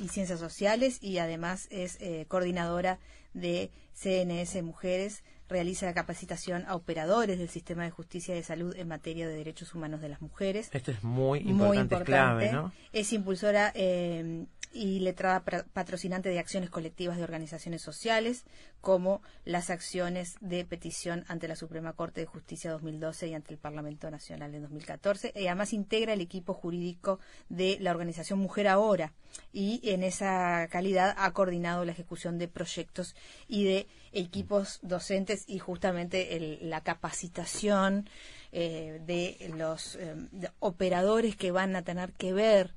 y 0.04 0.10
Ciencias 0.10 0.42
Sociales 0.42 0.98
y 1.02 1.20
además 1.20 1.70
es 1.72 1.98
eh, 2.02 2.26
coordinadora 2.28 3.00
de 3.34 3.72
CNS 3.94 4.62
Mujeres, 4.62 5.24
realiza 5.50 5.86
la 5.86 5.94
capacitación 5.94 6.66
a 6.68 6.76
operadores 6.76 7.40
del 7.40 7.50
sistema 7.50 7.84
de 7.84 7.92
justicia 7.92 8.34
y 8.34 8.38
de 8.38 8.44
salud 8.44 8.76
en 8.76 8.88
materia 8.88 9.28
de 9.28 9.36
derechos 9.36 9.74
humanos 9.74 10.02
de 10.02 10.10
las 10.10 10.22
mujeres 10.22 10.70
Esto 10.74 10.92
es 10.92 11.04
muy 11.04 11.40
importante, 11.40 11.64
muy 11.66 11.78
es 11.78 11.82
importante. 11.84 12.06
clave, 12.12 12.52
¿no? 12.52 12.72
Es 12.92 13.14
impulsora 13.14 13.72
eh, 13.76 14.46
y 14.74 15.00
letrada 15.00 15.44
patrocinante 15.74 16.30
de 16.30 16.40
acciones 16.40 16.70
colectivas 16.70 17.18
de 17.18 17.24
organizaciones 17.24 17.82
sociales, 17.82 18.44
como 18.82 19.22
las 19.44 19.70
acciones 19.70 20.36
de 20.40 20.66
petición 20.66 21.26
ante 21.28 21.48
la 21.48 21.56
Suprema 21.56 21.94
Corte 21.94 22.22
de 22.22 22.28
Justicia 22.28 22.72
2012 22.72 23.28
y 23.28 23.34
ante 23.34 23.54
el 23.54 23.60
Parlamento 23.60 24.12
Nacional 24.12 24.54
en 24.54 24.62
2014. 24.62 25.34
Y 25.36 25.48
además 25.48 25.74
integra 25.74 26.14
el 26.14 26.22
equipo 26.22 26.54
jurídico 26.54 27.20
de 27.50 27.78
la 27.80 27.92
organización 27.92 28.40
Mujer 28.40 28.68
Ahora 28.68 29.14
y 29.52 29.82
en 29.84 30.04
esa 30.04 30.68
calidad 30.70 31.16
ha 31.18 31.32
coordinado 31.32 31.86
la 31.86 31.92
ejecución 31.92 32.38
de 32.38 32.48
proyectos 32.48 33.16
y 33.48 33.66
de 33.66 33.88
equipos 34.20 34.80
docentes 34.82 35.44
y 35.48 35.60
justamente 35.60 36.36
el- 36.36 36.70
la 36.70 36.82
capacitación 36.82 38.10
eh, 38.52 39.02
de 39.06 39.52
los 39.56 39.96
eh, 39.96 40.14
de 40.32 40.50
operadores 40.60 41.36
que 41.36 41.52
van 41.52 41.76
a 41.76 41.82
tener 41.84 42.14
que 42.14 42.34
ver 42.34 42.74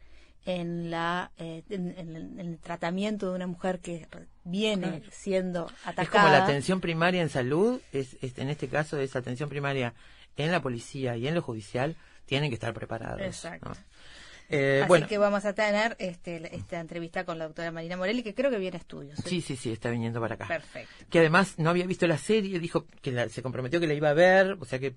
en 0.47 0.91
la 0.91 1.31
eh, 1.39 1.63
en, 1.71 1.95
en 1.99 2.17
el, 2.17 2.23
en 2.41 2.41
el 2.41 2.59
tratamiento 2.59 3.29
de 3.31 3.37
una 3.37 3.47
mujer 3.47 3.79
que 3.81 4.09
viene 4.45 4.89
Claro. 4.89 5.05
siendo 5.13 5.67
atacada. 5.85 6.03
Es 6.03 6.09
como 6.11 6.29
la 6.29 6.45
atención 6.45 6.81
primaria 6.81 7.23
en 7.23 7.29
salud, 7.29 7.81
es, 7.93 8.17
es- 8.23 8.37
en 8.39 8.49
este 8.49 8.69
caso 8.69 8.99
es 8.99 9.15
atención 9.17 9.49
primaria 9.49 9.95
en 10.37 10.51
la 10.51 10.61
policía 10.63 11.17
y 11.17 11.29
en 11.29 11.35
lo 11.35 11.43
judicial, 11.43 11.97
tienen 12.27 12.51
que 12.51 12.55
estar 12.55 12.73
preparados. 12.73 13.21
Exacto. 13.21 13.69
¿no? 13.71 13.77
Eh, 14.53 14.81
Así 14.83 14.89
bueno, 14.89 15.07
que 15.07 15.17
vamos 15.17 15.45
a 15.45 15.53
tener 15.55 15.95
este, 16.01 16.55
esta 16.57 16.81
entrevista 16.81 17.25
con 17.25 17.39
la 17.39 17.47
doctora 17.47 17.71
Marina 17.71 17.97
Morelli, 17.97 18.23
que 18.25 18.35
creo 18.35 18.51
que 18.51 18.59
viene 18.59 18.77
a 18.77 18.81
estudios. 18.81 19.17
¿sí? 19.19 19.29
sí, 19.29 19.41
sí, 19.41 19.57
sí, 19.57 19.73
está 19.73 19.91
viniendo 19.91 20.21
para 20.21 20.35
acá. 20.35 20.47
Perfecto. 20.49 20.93
Que 21.09 21.21
además 21.21 21.55
no 21.59 21.71
había 21.71 21.87
visto 21.87 22.07
la 22.09 22.19
serie, 22.19 22.59
dijo 22.59 22.87
que 23.01 23.13
la- 23.13 23.29
se 23.29 23.43
comprometió 23.43 23.79
que 23.79 23.87
la 23.87 23.95
iba 23.95 24.11
a 24.11 24.15
ver, 24.15 24.57
o 24.61 24.65
sea 24.65 24.79
que 24.81 24.91
mm, 24.91 24.95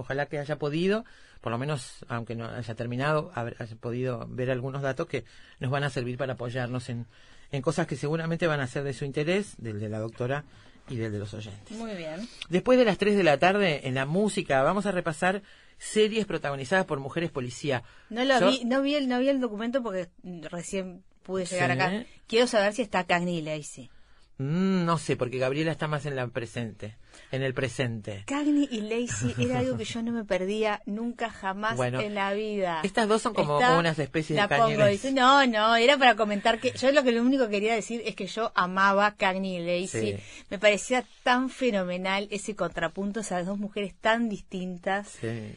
ojalá 0.00 0.26
que 0.26 0.38
haya 0.38 0.56
podido, 0.58 1.04
por 1.42 1.52
lo 1.52 1.58
menos, 1.58 2.04
aunque 2.08 2.34
no 2.34 2.46
haya 2.48 2.74
terminado, 2.74 3.30
haber- 3.34 3.56
haya 3.62 3.76
podido 3.76 4.26
ver 4.28 4.50
algunos 4.50 4.80
datos 4.80 5.06
que 5.06 5.24
nos 5.60 5.70
van 5.70 5.84
a 5.84 5.90
servir 5.90 6.16
para 6.16 6.32
apoyarnos 6.32 6.88
en, 6.88 7.06
en 7.52 7.60
cosas 7.62 7.86
que 7.86 7.96
seguramente 7.96 8.46
van 8.46 8.60
a 8.60 8.66
ser 8.66 8.82
de 8.82 8.94
su 8.94 9.04
interés, 9.04 9.54
del 9.58 9.78
de 9.78 9.88
la 9.90 9.98
doctora 9.98 10.44
y 10.88 10.96
del 10.96 11.12
de 11.12 11.18
los 11.18 11.34
oyentes. 11.34 11.76
Muy 11.76 11.94
bien. 11.96 12.26
Después 12.48 12.78
de 12.78 12.84
las 12.86 12.96
3 12.96 13.16
de 13.16 13.24
la 13.24 13.38
tarde, 13.38 13.86
en 13.88 13.94
la 13.94 14.06
música, 14.06 14.62
vamos 14.62 14.86
a 14.86 14.92
repasar 14.92 15.42
series 15.78 16.26
protagonizadas 16.26 16.86
por 16.86 16.98
mujeres 17.00 17.30
policía. 17.30 17.82
No 18.10 18.24
lo 18.24 18.40
Yo- 18.40 18.50
vi, 18.50 18.64
no 18.64 18.82
vi 18.82 18.94
el, 18.94 19.08
no 19.08 19.18
vi 19.18 19.28
el 19.28 19.40
documento 19.40 19.82
porque 19.82 20.08
recién 20.22 21.02
pude 21.22 21.44
llegar 21.46 21.70
Sí. 21.72 21.78
acá. 21.80 22.06
Quiero 22.26 22.46
saber 22.46 22.72
si 22.72 22.82
está 22.82 23.04
Cagney 23.04 23.42
Lacey. 23.42 23.90
Mm, 24.38 24.84
no 24.84 24.98
sé, 24.98 25.16
porque 25.16 25.38
Gabriela 25.38 25.72
está 25.72 25.88
más 25.88 26.04
en 26.04 26.14
la 26.14 26.26
presente, 26.28 26.96
en 27.32 27.42
el 27.42 27.54
presente. 27.54 28.22
Cagney 28.26 28.68
y 28.70 28.82
Lacey 28.82 29.34
era 29.38 29.60
algo 29.60 29.78
que 29.78 29.84
yo 29.86 30.02
no 30.02 30.12
me 30.12 30.24
perdía 30.24 30.82
nunca 30.84 31.30
jamás 31.30 31.76
Bueno, 31.76 32.00
en 32.00 32.14
la 32.14 32.34
vida. 32.34 32.80
Estas 32.82 33.08
dos 33.08 33.22
son 33.22 33.32
como 33.32 33.58
Está- 33.58 33.78
unas 33.78 33.98
especies 33.98 34.36
la 34.36 34.46
de 34.46 34.56
pongo, 34.58 34.84
dice, 34.86 35.10
no, 35.12 35.46
no, 35.46 35.74
era 35.76 35.96
para 35.96 36.16
comentar 36.16 36.58
que 36.60 36.72
yo 36.72 36.92
lo 36.92 37.02
que 37.02 37.12
lo 37.12 37.22
único 37.22 37.46
que 37.46 37.52
quería 37.52 37.74
decir 37.74 38.02
es 38.04 38.14
que 38.14 38.26
yo 38.26 38.52
amaba 38.54 39.12
Cagney 39.16 39.56
y 39.56 39.60
Lacey. 39.60 40.16
Sí. 40.18 40.22
Me 40.50 40.58
parecía 40.58 41.02
tan 41.22 41.48
fenomenal 41.48 42.28
ese 42.30 42.54
contrapunto, 42.54 43.20
esas 43.20 43.46
dos 43.46 43.58
mujeres 43.58 43.94
tan 43.98 44.28
distintas 44.28 45.08
Sí. 45.18 45.54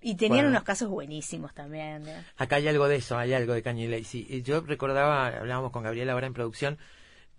y 0.00 0.14
tenían 0.14 0.44
Bueno. 0.44 0.48
unos 0.48 0.62
casos 0.62 0.88
buenísimos 0.88 1.52
también. 1.52 2.08
¿eh? 2.08 2.24
Acá 2.38 2.56
hay 2.56 2.66
algo 2.66 2.88
de 2.88 2.96
eso, 2.96 3.18
hay 3.18 3.34
algo 3.34 3.52
de 3.52 3.62
Kanye 3.62 3.88
Lacey. 3.88 4.26
Y 4.26 4.40
yo 4.40 4.62
recordaba, 4.62 5.26
hablábamos 5.26 5.70
con 5.70 5.82
Gabriela 5.82 6.14
ahora 6.14 6.26
en 6.28 6.32
producción, 6.32 6.78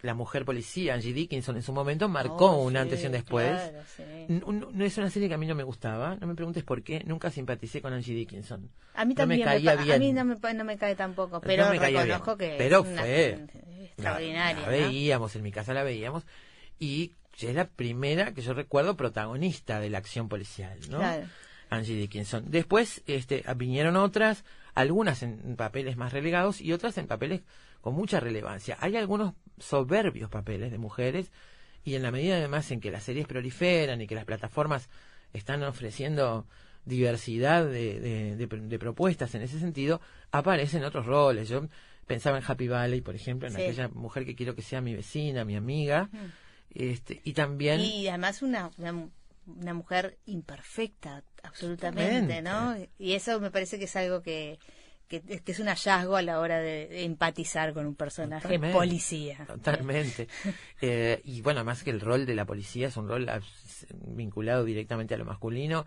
la 0.04 0.14
mujer 0.14 0.46
policía, 0.46 0.94
Angie 0.94 1.14
Dickinson, 1.14 1.56
en 1.56 1.64
su 1.64 1.74
momento 1.74 2.08
marcó 2.10 2.52
Oh, 2.52 2.64
un 2.66 2.74
sí, 2.74 2.78
antes 2.78 3.02
y 3.04 3.06
un 3.08 3.14
después. 3.14 3.50
claro, 3.50 3.80
sí. 3.98 4.04
N- 4.30 4.44
No, 4.46 4.70
no 4.72 4.86
es 4.86 4.98
una 4.98 5.10
serie 5.10 5.28
que 5.30 5.34
a 5.34 5.38
mí 5.38 5.48
no 5.48 5.56
me 5.56 5.64
gustaba, 5.64 6.16
no 6.18 6.28
me 6.28 6.36
preguntes 6.36 6.64
por 6.64 6.84
qué, 6.84 7.02
nunca 7.06 7.32
simpaticé 7.32 7.82
con 7.82 7.94
Angie 7.94 8.14
Dickinson. 8.14 8.70
A 8.94 9.06
mí 9.06 9.16
No 9.16 9.26
me 9.26 9.38
también, 9.38 9.40
me 9.40 9.46
caía 9.46 9.76
pa- 9.76 9.82
a 9.82 9.86
bien. 9.86 10.00
mí 10.00 10.14
no 10.14 10.26
me, 10.26 10.36
no 10.54 10.64
me 10.66 10.78
cae 10.78 10.96
tampoco, 10.96 11.42
pero 11.42 11.70
me 11.70 11.80
reconozco 11.80 12.36
bien. 12.36 12.52
que 12.52 12.58
Pero 12.58 12.84
fue 12.84 13.48
extraordinaria. 13.86 14.62
La 14.62 14.68
veíamos, 14.70 15.36
en 15.36 15.42
mi 15.44 15.52
casa 15.52 15.74
la 15.74 15.84
veíamos, 15.84 16.26
y 16.80 17.14
es 17.40 17.56
la 17.56 17.66
primera 17.68 18.34
que 18.34 18.42
yo 18.42 18.54
recuerdo 18.54 18.96
protagonista 18.98 19.80
de 19.80 19.90
la 19.90 19.98
acción 20.00 20.28
policial, 20.30 20.78
¿no? 20.90 20.98
Claro. 21.00 21.26
Angie 21.70 21.96
Dickinson. 21.96 22.52
Después 22.52 23.02
este, 23.08 23.44
vinieron 23.56 23.96
otras, 23.96 24.44
algunas 24.76 25.24
en 25.24 25.56
papeles 25.56 25.98
más 25.98 26.14
relegados 26.14 26.62
y 26.62 26.72
otras 26.74 26.98
en 27.00 27.08
papeles 27.08 27.42
con 27.82 27.96
mucha 27.96 28.20
relevancia. 28.20 28.78
Hay 28.80 28.96
algunos 28.96 29.34
soberbios 29.60 30.30
papeles 30.30 30.72
de 30.72 30.78
mujeres 30.78 31.32
y 31.84 31.96
en 31.96 32.04
la 32.04 32.12
medida 32.12 32.38
además 32.38 32.72
en 32.72 32.80
que 32.80 32.92
las 32.92 33.04
series 33.04 33.28
proliferan 33.28 34.02
y 34.02 34.08
que 34.08 34.16
las 34.16 34.26
plataformas 34.26 34.90
están 35.34 35.64
ofreciendo 35.64 36.46
diversidad 36.86 37.66
de, 37.66 38.36
de, 38.36 38.80
propuestas 38.80 39.34
en 39.36 39.42
ese 39.42 39.60
sentido, 39.60 40.02
aparecen 40.32 40.84
otros 40.84 41.06
roles. 41.06 41.50
Yo 41.50 41.68
pensaba 42.06 42.38
en 42.38 42.44
Happy 42.46 42.68
Valley, 42.68 43.02
por 43.02 43.16
ejemplo, 43.16 43.48
en 43.48 43.56
aquella 43.56 43.88
mujer 43.90 44.26
que 44.26 44.36
quiero 44.36 44.56
que 44.56 44.62
sea 44.62 44.82
mi 44.82 44.94
vecina, 44.94 45.46
mi 45.46 45.56
amiga, 45.56 46.10
este, 46.74 47.22
y 47.24 47.34
también... 47.34 47.80
Y 47.80 48.08
además 48.08 48.42
una, 48.42 48.70
una, 48.78 49.74
mujer 49.74 50.18
imperfecta, 50.26 51.24
absolutamente, 51.42 52.42
¿no? 52.42 52.76
Y 53.00 53.14
eso 53.14 53.40
me 53.40 53.52
parece 53.52 53.78
que 53.80 53.86
es 53.86 53.96
algo 53.96 54.22
que, 54.22 54.60
que, 55.08 55.22
es 55.46 55.60
un 55.60 55.68
hallazgo 55.68 56.16
a 56.16 56.22
la 56.22 56.40
hora 56.40 56.60
de, 56.60 57.04
empatizar 57.04 57.74
con 57.74 57.86
un 57.86 57.96
personaje 57.96 58.60
policía. 58.72 59.46
Totalmente. 59.48 60.28
Eh, 60.86 61.22
y 61.24 61.42
bueno, 61.42 61.60
además 61.62 61.82
que 61.82 61.92
el 61.92 62.02
rol 62.02 62.26
de 62.26 62.36
la 62.36 62.46
policía 62.46 62.90
es 62.90 62.98
un 62.98 63.08
rol 63.08 63.30
vinculado 64.06 64.66
directamente 64.66 65.14
a 65.14 65.18
lo 65.18 65.24
masculino 65.24 65.86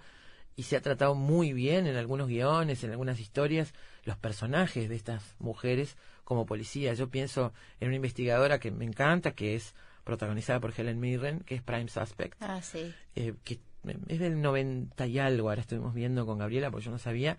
y 0.57 0.63
se 0.63 0.77
ha 0.77 0.81
tratado 0.81 1.15
muy 1.15 1.53
bien 1.53 1.87
en 1.87 1.97
algunos 1.97 2.29
guiones, 2.29 2.83
en 2.83 2.91
algunas 2.93 3.21
historias, 3.21 3.75
los 4.05 4.17
personajes 4.17 4.89
de 4.89 4.97
estas 4.97 5.37
mujeres 5.39 5.99
como 6.25 6.47
policía. 6.47 6.95
Yo 6.95 7.11
pienso 7.11 7.53
en 7.79 7.89
una 7.89 7.97
investigadora 7.97 8.59
que 8.59 8.71
me 8.71 8.87
encanta, 8.87 9.33
que 9.33 9.55
es 9.55 9.75
protagonizada 10.03 10.59
por 10.59 10.73
Helen 10.75 10.99
Mirren, 10.99 11.41
que 11.41 11.57
es 11.57 11.63
Prime 11.63 11.89
Suspect. 11.89 12.41
Ah, 12.41 12.63
sí. 12.63 12.95
Eh, 13.15 13.35
que 13.45 13.61
es 14.09 14.19
del 14.19 14.41
90 14.41 15.07
y 15.07 15.19
algo, 15.19 15.51
ahora 15.51 15.61
estuvimos 15.61 15.95
viendo 15.95 16.25
con 16.25 16.39
Gabriela, 16.39 16.71
porque 16.71 16.87
yo 16.87 16.91
no 16.91 16.99
sabía. 16.99 17.37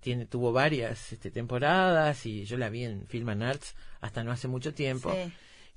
Tiene, 0.00 0.26
tuvo 0.26 0.52
varias 0.52 1.12
este, 1.12 1.30
temporadas 1.30 2.24
y 2.26 2.44
yo 2.44 2.56
la 2.56 2.68
vi 2.68 2.84
en 2.84 3.06
Film 3.06 3.28
and 3.30 3.42
Arts 3.42 3.74
hasta 4.00 4.22
no 4.22 4.32
hace 4.32 4.48
mucho 4.48 4.74
tiempo. 4.74 5.14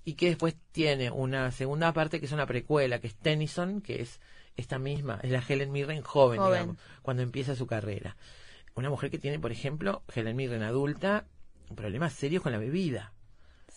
Y 0.04 0.14
que 0.14 0.28
después 0.28 0.56
tiene 0.72 1.12
una 1.12 1.52
segunda 1.52 1.94
parte 1.94 2.20
que 2.20 2.26
es 2.26 2.32
una 2.32 2.48
precuela, 2.48 3.00
que 3.00 3.08
es 3.08 3.16
Tennyson, 3.16 3.82
que 3.82 4.02
es 4.02 4.20
esta 4.58 4.80
misma, 4.80 5.20
es 5.24 5.32
la 5.32 5.44
Helen 5.48 5.72
Mirren 5.72 6.02
joven, 6.02 6.42
digamos, 6.44 6.78
cuando 7.02 7.24
empieza 7.24 7.56
su 7.56 7.68
carrera. 7.68 8.16
Una 8.76 8.90
mujer 8.90 9.12
que 9.12 9.20
tiene, 9.20 9.40
por 9.40 9.52
ejemplo, 9.52 10.04
Helen 10.14 10.36
Mirren 10.36 10.64
adulta, 10.64 11.26
problemas 11.76 12.14
serios 12.14 12.42
con 12.44 12.52
la 12.52 12.58
bebida. 12.58 13.14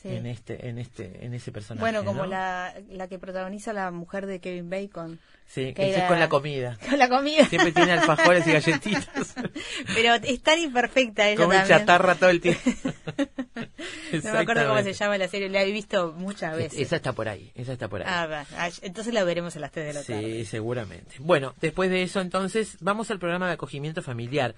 En 0.04 0.26
este, 0.26 0.68
en 0.68 0.78
este, 0.78 1.24
en 1.24 1.32
ese 1.32 1.50
personaje. 1.50 1.80
Bueno, 1.80 2.04
como 2.04 2.26
la, 2.26 2.74
la 2.90 3.08
que 3.08 3.18
protagoniza 3.18 3.72
la 3.72 3.90
mujer 3.90 4.26
de 4.26 4.38
Kevin 4.38 4.68
Bacon. 4.68 5.18
Sí, 5.46 5.72
que 5.72 5.94
es 5.94 6.02
con 6.04 6.18
la 6.18 6.28
comida. 6.28 6.78
Con 6.88 6.98
la 6.98 7.08
comida. 7.08 7.44
Siempre 7.46 7.72
tiene 7.72 7.92
alfajores 7.92 8.46
y 8.46 8.52
galletitas. 8.52 9.34
Pero 9.94 10.14
es 10.14 10.42
tan 10.42 10.58
imperfecta 10.58 11.28
ella 11.28 11.42
Como 11.42 11.54
chatarra 11.66 12.14
todo 12.14 12.30
el 12.30 12.40
tiempo. 12.40 12.60
no 14.24 14.32
me 14.32 14.38
acuerdo 14.38 14.68
cómo 14.68 14.82
se 14.82 14.92
llama 14.92 15.18
la 15.18 15.28
serie, 15.28 15.48
la 15.48 15.62
he 15.62 15.70
visto 15.70 16.12
muchas 16.12 16.56
veces. 16.56 16.78
Esa 16.78 16.96
está 16.96 17.12
por 17.12 17.28
ahí, 17.28 17.52
esa 17.54 17.72
está 17.72 17.88
por 17.88 18.02
ahí. 18.02 18.08
Ah, 18.08 18.70
entonces 18.82 19.12
la 19.12 19.24
veremos 19.24 19.54
a 19.56 19.60
las 19.60 19.70
3 19.70 19.86
de 19.86 19.92
la 19.92 20.02
tarde. 20.02 20.22
Sí, 20.22 20.44
seguramente. 20.46 21.16
Bueno, 21.18 21.54
después 21.60 21.90
de 21.90 22.02
eso 22.02 22.20
entonces 22.20 22.76
vamos 22.80 23.10
al 23.10 23.18
programa 23.18 23.46
de 23.46 23.54
acogimiento 23.54 24.02
familiar. 24.02 24.54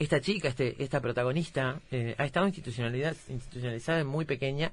Esta 0.00 0.18
chica, 0.22 0.48
este, 0.48 0.82
esta 0.82 1.02
protagonista, 1.02 1.82
eh, 1.90 2.14
ha 2.16 2.24
estado 2.24 2.46
institucionalizada 2.46 4.02
muy 4.02 4.24
pequeña, 4.24 4.72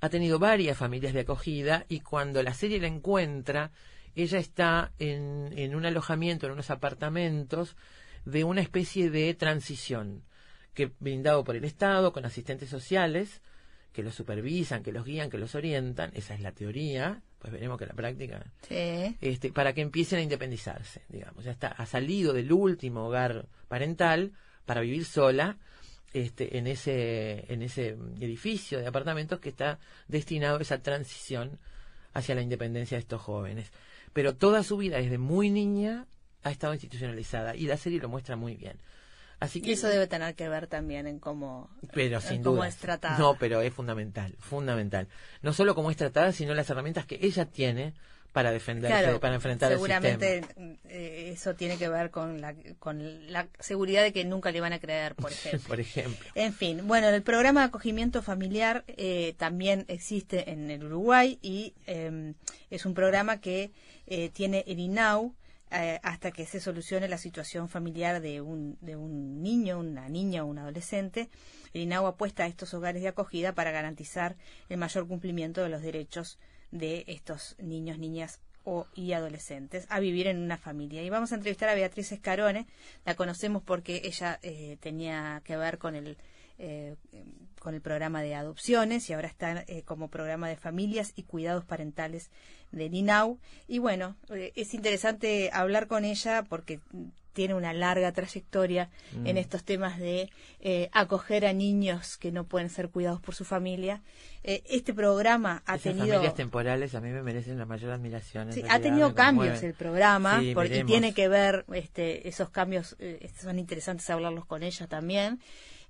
ha 0.00 0.08
tenido 0.08 0.40
varias 0.40 0.76
familias 0.76 1.14
de 1.14 1.20
acogida 1.20 1.86
y 1.88 2.00
cuando 2.00 2.42
la 2.42 2.52
serie 2.52 2.80
la 2.80 2.88
encuentra, 2.88 3.70
ella 4.16 4.40
está 4.40 4.90
en, 4.98 5.54
en 5.56 5.76
un 5.76 5.86
alojamiento, 5.86 6.46
en 6.46 6.52
unos 6.52 6.70
apartamentos 6.70 7.76
de 8.24 8.42
una 8.42 8.60
especie 8.60 9.08
de 9.08 9.32
transición 9.34 10.24
que 10.74 10.90
brindado 10.98 11.44
por 11.44 11.54
el 11.54 11.64
Estado 11.64 12.12
con 12.12 12.24
asistentes 12.24 12.68
sociales 12.68 13.42
que 13.92 14.02
los 14.02 14.16
supervisan, 14.16 14.82
que 14.82 14.90
los 14.90 15.04
guían, 15.04 15.30
que 15.30 15.38
los 15.38 15.54
orientan, 15.54 16.10
esa 16.14 16.34
es 16.34 16.40
la 16.40 16.50
teoría, 16.50 17.22
pues 17.38 17.52
veremos 17.52 17.78
que 17.78 17.86
la 17.86 17.94
práctica, 17.94 18.44
este, 18.68 19.52
para 19.52 19.74
que 19.74 19.82
empiecen 19.82 20.18
a 20.18 20.22
independizarse, 20.22 21.02
digamos, 21.08 21.44
ya 21.44 21.52
está, 21.52 21.68
ha 21.68 21.86
salido 21.86 22.32
del 22.32 22.50
último 22.52 23.06
hogar 23.06 23.46
parental 23.68 24.32
para 24.66 24.82
vivir 24.82 25.04
sola, 25.04 25.56
este, 26.12 26.58
en 26.58 26.66
ese, 26.66 27.52
en 27.52 27.62
ese 27.62 27.96
edificio 28.20 28.78
de 28.78 28.86
apartamentos 28.86 29.40
que 29.40 29.48
está 29.48 29.78
destinado 30.08 30.58
a 30.58 30.62
esa 30.62 30.78
transición 30.78 31.58
hacia 32.12 32.34
la 32.34 32.42
independencia 32.42 32.96
de 32.96 33.00
estos 33.00 33.20
jóvenes. 33.20 33.70
Pero 34.12 34.34
toda 34.34 34.62
su 34.62 34.76
vida, 34.78 34.96
desde 34.96 35.18
muy 35.18 35.50
niña, 35.50 36.06
ha 36.42 36.50
estado 36.50 36.72
institucionalizada 36.72 37.54
y 37.54 37.66
la 37.66 37.76
serie 37.76 38.00
lo 38.00 38.08
muestra 38.08 38.36
muy 38.36 38.56
bien. 38.56 38.78
Así 39.38 39.60
que, 39.60 39.70
y 39.70 39.72
eso 39.72 39.88
debe 39.88 40.06
tener 40.06 40.34
que 40.34 40.48
ver 40.48 40.66
también 40.66 41.06
en 41.06 41.18
cómo, 41.18 41.68
pero 41.92 42.22
sin 42.22 42.42
duda, 42.42 42.66
es 42.68 42.76
tratada. 42.76 43.18
No, 43.18 43.36
pero 43.38 43.60
es 43.60 43.74
fundamental, 43.74 44.34
fundamental. 44.38 45.08
No 45.42 45.52
solo 45.52 45.74
cómo 45.74 45.90
es 45.90 45.98
tratada, 45.98 46.32
sino 46.32 46.54
las 46.54 46.70
herramientas 46.70 47.04
que 47.04 47.18
ella 47.20 47.44
tiene 47.44 47.92
para 48.36 48.52
defenderse, 48.52 49.18
para 49.18 49.36
enfrentar 49.36 49.72
seguramente 49.72 50.42
eh, 50.90 51.30
eso 51.32 51.54
tiene 51.54 51.78
que 51.78 51.88
ver 51.88 52.10
con 52.10 52.42
la, 52.42 52.54
con 52.78 53.32
la 53.32 53.48
seguridad 53.60 54.02
de 54.02 54.12
que 54.12 54.26
nunca 54.26 54.50
le 54.50 54.60
van 54.60 54.74
a 54.74 54.78
creer, 54.78 55.14
por 55.14 55.32
ejemplo. 55.32 55.68
por 55.68 55.80
ejemplo. 55.80 56.28
En 56.34 56.52
fin, 56.52 56.86
bueno, 56.86 57.08
el 57.08 57.22
programa 57.22 57.60
de 57.60 57.68
acogimiento 57.68 58.20
familiar 58.20 58.84
eh, 58.88 59.34
también 59.38 59.86
existe 59.88 60.50
en 60.50 60.70
el 60.70 60.84
Uruguay 60.84 61.38
y 61.40 61.72
em, 61.86 62.34
es 62.68 62.84
un 62.84 62.92
programa 62.92 63.40
que 63.40 63.70
eh, 64.06 64.28
tiene 64.28 64.64
el 64.66 64.80
INAU, 64.80 65.34
eh, 65.70 65.98
hasta 66.02 66.30
que 66.30 66.44
se 66.44 66.60
solucione 66.60 67.08
la 67.08 67.16
situación 67.16 67.70
familiar 67.70 68.20
de 68.20 68.42
un, 68.42 68.76
de 68.82 68.96
un 68.96 69.42
niño, 69.42 69.78
una 69.78 70.10
niña 70.10 70.44
o 70.44 70.46
un 70.46 70.58
adolescente. 70.58 71.30
El 71.72 71.80
INAU 71.80 72.06
apuesta 72.06 72.44
a 72.44 72.48
estos 72.48 72.74
hogares 72.74 73.00
de 73.00 73.08
acogida 73.08 73.54
para 73.54 73.70
garantizar 73.70 74.36
el 74.68 74.76
mayor 74.76 75.08
cumplimiento 75.08 75.62
de 75.62 75.70
los 75.70 75.80
derechos 75.80 76.38
de 76.70 77.04
estos 77.06 77.56
niños, 77.58 77.98
niñas 77.98 78.40
o, 78.64 78.86
y 78.94 79.12
adolescentes 79.12 79.86
a 79.88 80.00
vivir 80.00 80.26
en 80.26 80.38
una 80.38 80.56
familia. 80.56 81.02
Y 81.02 81.10
vamos 81.10 81.32
a 81.32 81.36
entrevistar 81.36 81.68
a 81.68 81.74
Beatriz 81.74 82.12
Escarone, 82.12 82.66
la 83.04 83.14
conocemos 83.14 83.62
porque 83.62 84.02
ella 84.04 84.38
eh, 84.42 84.76
tenía 84.80 85.40
que 85.44 85.56
ver 85.56 85.78
con 85.78 85.94
el 85.94 86.16
eh, 86.58 86.96
con 87.66 87.74
el 87.74 87.80
programa 87.80 88.22
de 88.22 88.36
adopciones 88.36 89.10
y 89.10 89.12
ahora 89.12 89.26
está 89.26 89.64
eh, 89.66 89.82
como 89.82 90.08
programa 90.08 90.48
de 90.48 90.56
familias 90.56 91.12
y 91.16 91.24
cuidados 91.24 91.64
parentales 91.64 92.30
de 92.70 92.88
NINAU. 92.88 93.40
Y 93.66 93.78
bueno, 93.80 94.14
eh, 94.30 94.52
es 94.54 94.72
interesante 94.72 95.50
hablar 95.52 95.88
con 95.88 96.04
ella 96.04 96.44
porque 96.48 96.78
tiene 97.36 97.54
una 97.54 97.72
larga 97.74 98.10
trayectoria 98.12 98.88
en 99.24 99.34
mm. 99.34 99.38
estos 99.38 99.62
temas 99.62 99.98
de 99.98 100.30
acoger 100.90 101.44
a 101.46 101.52
niños 101.52 102.16
que 102.16 102.32
no 102.32 102.44
pueden 102.44 102.70
ser 102.70 102.88
cuidados 102.88 103.20
por 103.20 103.34
su 103.34 103.44
familia. 103.44 104.02
este 104.42 104.94
programa 104.94 105.62
ha 105.66 105.76
tenido... 105.78 106.06
familias 106.06 106.34
temporales 106.34 106.94
a 106.94 107.00
mí 107.00 107.10
me 107.10 107.22
merecen 107.22 107.58
la 107.58 107.66
mayor 107.66 107.92
admiración. 107.92 108.52
Sí, 108.52 108.62
ha 108.68 108.80
tenido 108.80 109.14
cambios 109.14 109.62
el 109.62 109.74
programa 109.74 110.42
porque 110.54 110.82
tiene 110.84 111.12
que 111.12 111.28
ver 111.28 111.66
este, 111.72 112.26
esos 112.26 112.48
cambios, 112.48 112.96
son 113.38 113.58
interesantes 113.58 114.08
hablarlos 114.08 114.46
con 114.46 114.62
ella 114.62 114.86
también. 114.86 115.40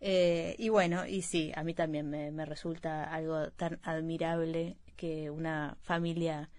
Eh, 0.01 0.55
y 0.59 0.69
bueno, 0.69 1.07
y 1.07 1.23
sí, 1.23 1.53
a 1.55 1.63
mí 1.63 1.75
también 1.75 2.09
me, 2.11 2.45
resulta 2.45 3.05
algo 3.05 3.51
tan 3.53 3.79
admirable 3.83 4.77
que 4.97 5.31
una 5.31 5.77
familia, 5.83 6.51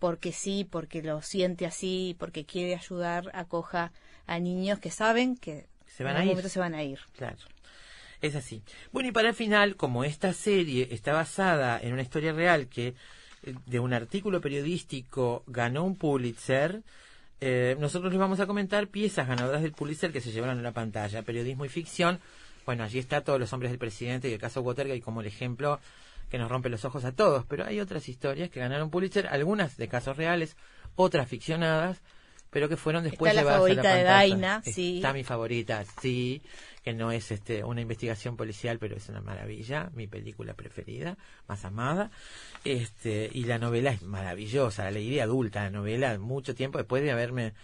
porque 0.00 0.32
sí, 0.32 0.66
porque 0.68 1.02
lo 1.02 1.22
siente 1.22 1.66
así, 1.66 2.16
porque 2.18 2.44
quiere 2.44 2.74
ayudar, 2.74 3.30
acoja 3.34 3.92
a 4.26 4.40
niños 4.40 4.80
que 4.80 4.90
saben 4.90 5.36
que 5.36 5.66
se 5.86 6.02
van 6.02 6.14
en 6.14 6.22
algún 6.22 6.32
momento 6.32 6.48
se 6.48 6.58
van 6.58 6.74
a 6.74 6.82
ir. 6.82 6.98
Claro. 7.16 7.36
Es 8.20 8.34
así. 8.34 8.62
Bueno, 8.92 9.10
y 9.10 9.12
para 9.12 9.28
el 9.28 9.34
final, 9.34 9.76
como 9.76 10.02
esta 10.04 10.32
serie 10.32 10.88
está 10.90 11.12
basada 11.12 11.78
en 11.80 11.92
una 11.92 12.02
historia 12.02 12.32
real 12.32 12.68
que 12.68 12.88
eh, 13.42 13.54
de 13.66 13.80
un 13.80 13.92
artículo 13.92 14.40
periodístico 14.40 15.44
ganó 15.46 15.84
un 15.84 15.96
Pulitzer, 15.96 16.82
eh, 17.40 17.76
nosotros 17.78 18.12
les 18.12 18.20
vamos 18.20 18.40
a 18.40 18.46
comentar 18.46 18.88
piezas 18.88 19.28
ganadoras 19.28 19.62
del 19.62 19.72
Pulitzer 19.72 20.12
que 20.12 20.20
se 20.20 20.32
llevaron 20.32 20.58
a 20.58 20.62
la 20.62 20.72
pantalla, 20.72 21.22
periodismo 21.22 21.64
y 21.64 21.68
ficción, 21.68 22.20
bueno, 22.64 22.84
allí 22.84 22.98
está 22.98 23.22
todos 23.22 23.40
los 23.40 23.52
hombres 23.52 23.70
del 23.70 23.78
presidente 23.78 24.28
y 24.28 24.32
el 24.32 24.40
caso 24.40 24.60
Watergate 24.62 25.00
como 25.02 25.20
el 25.20 25.26
ejemplo 25.26 25.80
que 26.30 26.38
nos 26.38 26.48
rompe 26.48 26.68
los 26.68 26.84
ojos 26.84 27.04
a 27.04 27.12
todos, 27.12 27.44
pero 27.46 27.66
hay 27.66 27.80
otras 27.80 28.08
historias 28.08 28.50
que 28.50 28.60
ganaron 28.60 28.90
Pulitzer, 28.90 29.26
algunas 29.26 29.76
de 29.76 29.88
casos 29.88 30.16
reales, 30.16 30.56
otras 30.94 31.28
ficcionadas, 31.28 32.00
pero 32.50 32.68
que 32.68 32.76
fueron 32.76 33.04
después 33.04 33.32
está 33.32 33.42
la 33.42 33.50
favorita 33.50 33.94
de 33.94 34.02
Daina, 34.04 34.62
sí. 34.64 34.96
Está 34.96 35.12
mi 35.12 35.24
favorita, 35.24 35.84
sí, 36.00 36.40
que 36.84 36.92
no 36.92 37.10
es 37.10 37.30
este 37.32 37.64
una 37.64 37.80
investigación 37.80 38.36
policial, 38.36 38.78
pero 38.78 38.96
es 38.96 39.08
una 39.08 39.20
maravilla, 39.20 39.90
mi 39.94 40.06
película 40.06 40.54
preferida, 40.54 41.18
más 41.48 41.64
amada. 41.64 42.10
Este, 42.64 43.28
y 43.32 43.44
la 43.44 43.58
novela 43.58 43.90
es 43.90 44.02
maravillosa, 44.02 44.84
la 44.84 44.92
leí 44.92 45.10
de 45.10 45.22
adulta, 45.22 45.64
la 45.64 45.70
novela 45.70 46.18
mucho 46.18 46.54
tiempo 46.54 46.78
después 46.78 47.02
de 47.02 47.10
haberme 47.10 47.54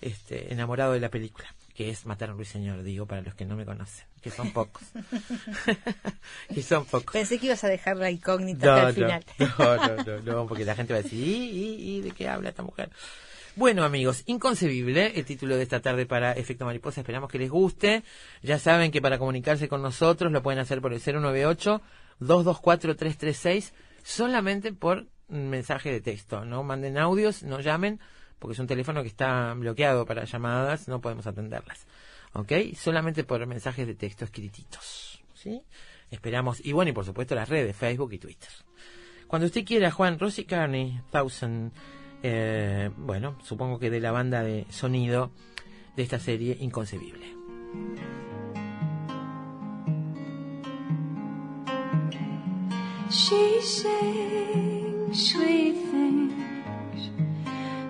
este, 0.00 0.52
enamorado 0.52 0.92
de 0.92 1.00
la 1.00 1.08
película 1.08 1.52
que 1.74 1.90
es 1.90 2.06
matar 2.06 2.28
a 2.28 2.32
un 2.32 2.38
ruiseñor, 2.38 2.82
digo, 2.82 3.06
para 3.06 3.22
los 3.22 3.34
que 3.34 3.44
no 3.44 3.56
me 3.56 3.64
conocen, 3.64 4.04
que 4.20 4.30
son 4.30 4.52
pocos. 4.52 4.82
que 6.54 6.62
son 6.62 6.84
pocos. 6.84 7.12
Pensé 7.12 7.38
que 7.38 7.46
ibas 7.46 7.64
a 7.64 7.68
dejar 7.68 7.96
la 7.96 8.10
incógnita 8.10 8.74
hasta 8.74 8.88
el 8.88 8.94
final. 8.94 9.24
no, 9.38 9.76
no, 9.76 9.96
no, 10.04 10.20
no, 10.32 10.46
porque 10.46 10.64
la 10.64 10.74
gente 10.74 10.92
va 10.92 10.98
a 10.98 11.02
decir, 11.02 11.18
¿y, 11.18 11.96
y, 11.96 12.00
de 12.02 12.10
qué 12.10 12.28
habla 12.28 12.50
esta 12.50 12.62
mujer? 12.62 12.90
Bueno 13.54 13.84
amigos, 13.84 14.22
inconcebible 14.26 15.12
el 15.14 15.26
título 15.26 15.56
de 15.56 15.62
esta 15.62 15.80
tarde 15.80 16.06
para 16.06 16.32
Efecto 16.32 16.64
Mariposa, 16.64 17.02
esperamos 17.02 17.30
que 17.30 17.38
les 17.38 17.50
guste. 17.50 18.02
Ya 18.42 18.58
saben 18.58 18.90
que 18.90 19.02
para 19.02 19.18
comunicarse 19.18 19.68
con 19.68 19.82
nosotros 19.82 20.32
lo 20.32 20.42
pueden 20.42 20.58
hacer 20.58 20.80
por 20.80 20.94
el 20.94 21.02
098-224-336, 21.02 23.72
solamente 24.02 24.72
por 24.72 25.04
mensaje 25.28 25.90
de 25.90 26.00
texto. 26.00 26.46
No 26.46 26.62
manden 26.62 26.96
audios, 26.96 27.42
no 27.42 27.60
llamen, 27.60 28.00
porque 28.42 28.54
es 28.54 28.58
un 28.58 28.66
teléfono 28.66 29.02
que 29.02 29.08
está 29.08 29.54
bloqueado 29.54 30.04
para 30.04 30.24
llamadas, 30.24 30.88
no 30.88 31.00
podemos 31.00 31.28
atenderlas. 31.28 31.86
¿Ok? 32.32 32.50
Solamente 32.76 33.22
por 33.22 33.46
mensajes 33.46 33.86
de 33.86 33.94
texto 33.94 34.24
escrititos. 34.24 35.22
¿Sí? 35.32 35.62
Esperamos, 36.10 36.60
y 36.64 36.72
bueno, 36.72 36.90
y 36.90 36.92
por 36.92 37.04
supuesto 37.04 37.36
las 37.36 37.48
redes, 37.48 37.76
Facebook 37.76 38.12
y 38.14 38.18
Twitter. 38.18 38.50
Cuando 39.28 39.46
usted 39.46 39.64
quiera, 39.64 39.92
Juan, 39.92 40.18
Rosy 40.18 40.44
Carney, 40.44 41.00
Thousand, 41.12 41.72
eh, 42.24 42.90
bueno, 42.96 43.38
supongo 43.44 43.78
que 43.78 43.90
de 43.90 44.00
la 44.00 44.10
banda 44.10 44.42
de 44.42 44.66
sonido 44.70 45.30
de 45.94 46.02
esta 46.02 46.18
serie 46.18 46.56
Inconcebible. 46.58 47.36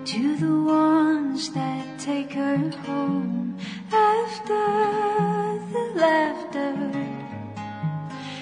To 0.05 0.35
the 0.35 0.61
ones 0.63 1.51
that 1.53 1.97
take 1.97 2.33
her 2.33 2.57
home 2.85 3.57
after 3.89 4.53
the 5.71 5.91
laughter. 5.95 6.75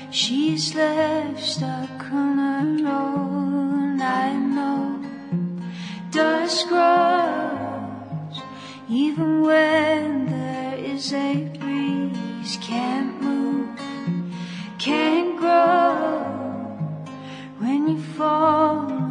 She's 0.09 0.73
left 0.73 1.39
stuck 1.39 2.11
on 2.11 2.37
her 2.39 2.89
own, 2.89 4.01
I 4.01 4.33
know. 4.33 5.03
Dust 6.09 6.67
grows 6.67 8.41
even 8.89 9.41
when 9.41 10.25
there 10.31 10.77
is 10.79 11.13
a 11.13 11.35
breeze. 11.59 12.57
Can't 12.59 13.21
move, 13.21 13.79
can't 14.79 15.37
grow 15.37 16.23
when 17.59 17.87
you 17.87 18.01
fall 18.01 19.10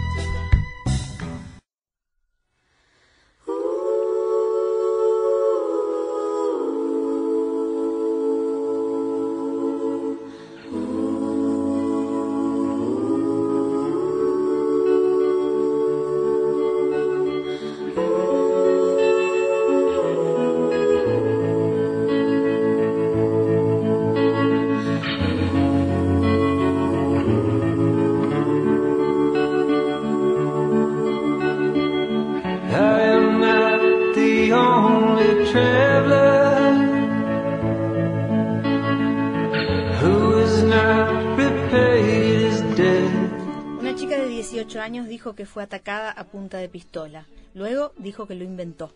Que 45.35 45.45
fue 45.45 45.63
atacada 45.63 46.11
a 46.11 46.25
punta 46.25 46.57
de 46.57 46.69
pistola. 46.69 47.27
Luego 47.53 47.93
dijo 47.97 48.27
que 48.27 48.35
lo 48.35 48.43
inventó. 48.43 48.91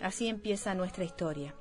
Así 0.00 0.28
empieza 0.28 0.74
nuestra 0.74 1.04
historia. 1.04 1.54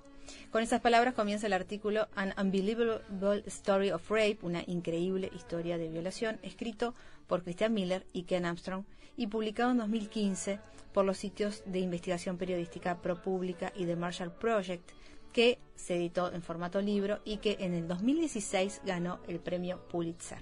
Con 0.51 0.63
esas 0.63 0.81
palabras 0.81 1.13
comienza 1.13 1.47
el 1.47 1.53
artículo 1.53 2.07
An 2.15 2.33
Unbelievable 2.39 3.43
Story 3.47 3.91
of 3.91 4.09
Rape, 4.09 4.39
una 4.41 4.63
increíble 4.65 5.31
historia 5.35 5.77
de 5.77 5.89
violación, 5.89 6.39
escrito 6.43 6.95
por 7.27 7.43
Christian 7.43 7.73
Miller 7.73 8.05
y 8.13 8.23
Ken 8.23 8.45
Armstrong 8.45 8.83
y 9.15 9.27
publicado 9.27 9.71
en 9.71 9.77
2015 9.77 10.59
por 10.93 11.05
los 11.05 11.17
sitios 11.17 11.63
de 11.65 11.79
investigación 11.79 12.37
periodística 12.37 12.97
ProPublica 13.01 13.71
y 13.75 13.85
The 13.85 13.95
Marshall 13.95 14.31
Project, 14.31 14.89
que 15.33 15.59
se 15.75 15.95
editó 15.95 16.31
en 16.33 16.41
formato 16.41 16.81
libro 16.81 17.19
y 17.25 17.37
que 17.37 17.57
en 17.59 17.73
el 17.73 17.87
2016 17.87 18.81
ganó 18.85 19.19
el 19.27 19.39
premio 19.39 19.79
Pulitzer. 19.87 20.39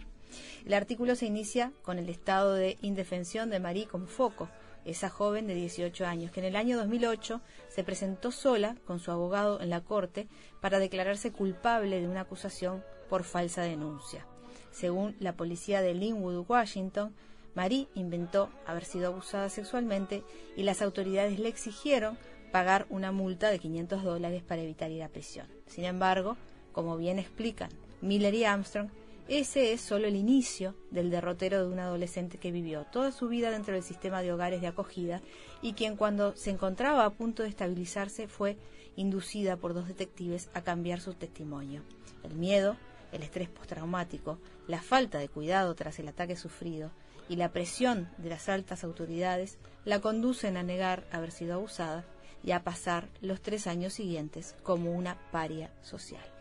El 0.65 0.73
artículo 0.73 1.15
se 1.15 1.26
inicia 1.26 1.71
con 1.84 2.00
el 2.00 2.10
estado 2.10 2.54
de 2.54 2.78
indefensión 2.82 3.50
de 3.50 3.60
Marie 3.60 3.88
como 3.88 4.08
foco, 4.08 4.50
esa 4.86 5.10
joven 5.10 5.47
de 5.47 5.56
18 5.56 6.06
años, 6.06 6.32
que 6.32 6.39
en 6.39 6.45
el 6.45 6.56
año 6.56 6.78
2008 6.78 7.41
se 7.67 7.84
presentó 7.84 8.32
sola 8.32 8.76
con 8.86 9.00
su 9.00 9.12
abogado 9.12 9.60
en 9.60 9.69
la 9.69 9.82
corte 9.82 10.28
para 10.62 10.80
declararse 10.80 11.32
culpable 11.32 12.00
de 12.00 12.08
una 12.08 12.21
acusación 12.21 12.84
por 13.10 13.23
falsa 13.23 13.62
denuncia. 13.62 14.26
Según 14.71 15.15
la 15.19 15.34
policía 15.34 15.82
de 15.82 15.93
Linwood, 15.93 16.45
Washington, 16.47 17.13
Marie 17.56 17.88
inventó 17.95 18.50
haber 18.65 18.86
sido 18.86 19.08
abusada 19.08 19.50
sexualmente 19.50 20.23
y 20.56 20.63
las 20.63 20.82
autoridades 20.82 21.39
le 21.39 21.50
exigieron 21.50 22.17
pagar 22.52 22.86
una 22.89 23.12
multa 23.12 23.50
de 23.50 23.60
500 23.60 24.04
dólares 24.04 24.43
para 24.43 24.62
evitar 24.62 24.91
ir 24.91 25.04
a 25.04 25.10
prisión. 25.10 25.47
Sin 25.65 25.84
embargo, 25.84 26.38
como 26.71 26.95
bien 26.97 27.19
explican 27.19 27.69
Miller 28.02 28.34
y 28.36 28.43
Armstrong, 28.43 28.89
ese 29.28 29.74
es 29.74 29.82
solo 29.82 30.08
el 30.08 30.16
inicio 30.16 30.74
del 30.90 31.10
derrotero 31.10 31.60
de 31.60 31.74
un 31.74 31.80
adolescente 31.80 32.38
que 32.38 32.52
vivió 32.52 32.86
toda 32.86 33.12
su 33.12 33.28
vida 33.28 33.52
dentro 33.52 33.74
del 33.74 33.84
sistema 33.84 34.22
de 34.22 34.32
hogares 34.32 34.62
de 34.62 34.68
acogida 34.68 35.22
y 35.62 35.74
quien 35.74 35.98
cuando 35.98 36.36
se 36.36 36.50
encontraba 36.50 37.04
a 37.04 37.10
punto 37.10 37.44
de 37.44 37.50
estabilizarse 37.50 38.28
fue 38.28 38.58
inducida 38.96 39.58
por 39.58 39.74
dos 39.74 39.88
detectives 39.88 40.50
a 40.54 40.62
cambiar 40.62 41.02
su 41.02 41.13
testimonio. 41.13 41.84
El 42.24 42.36
miedo, 42.36 42.78
el 43.12 43.24
estrés 43.24 43.50
postraumático, 43.50 44.40
la 44.68 44.82
falta 44.82 45.18
de 45.18 45.30
cuidado 45.30 45.76
tras 45.76 46.00
el 46.00 46.08
ataque 46.08 46.36
sufrido 46.36 46.92
y 47.28 47.36
la 47.36 47.52
presión 47.52 48.10
de 48.18 48.30
las 48.30 48.48
altas 48.48 48.84
autoridades 48.84 49.58
la 49.84 50.00
conducen 50.00 50.56
a 50.56 50.63
negar 50.63 51.06
haber 51.12 51.32
sido 51.32 51.56
abusada 51.56 52.06
y 52.44 52.52
a 52.52 52.63
pasar 52.63 53.10
los 53.22 53.42
tres 53.42 53.68
años 53.68 53.94
siguientes 53.94 54.56
como 54.63 54.92
una 54.92 55.18
paria 55.32 55.72
social. 55.82 56.37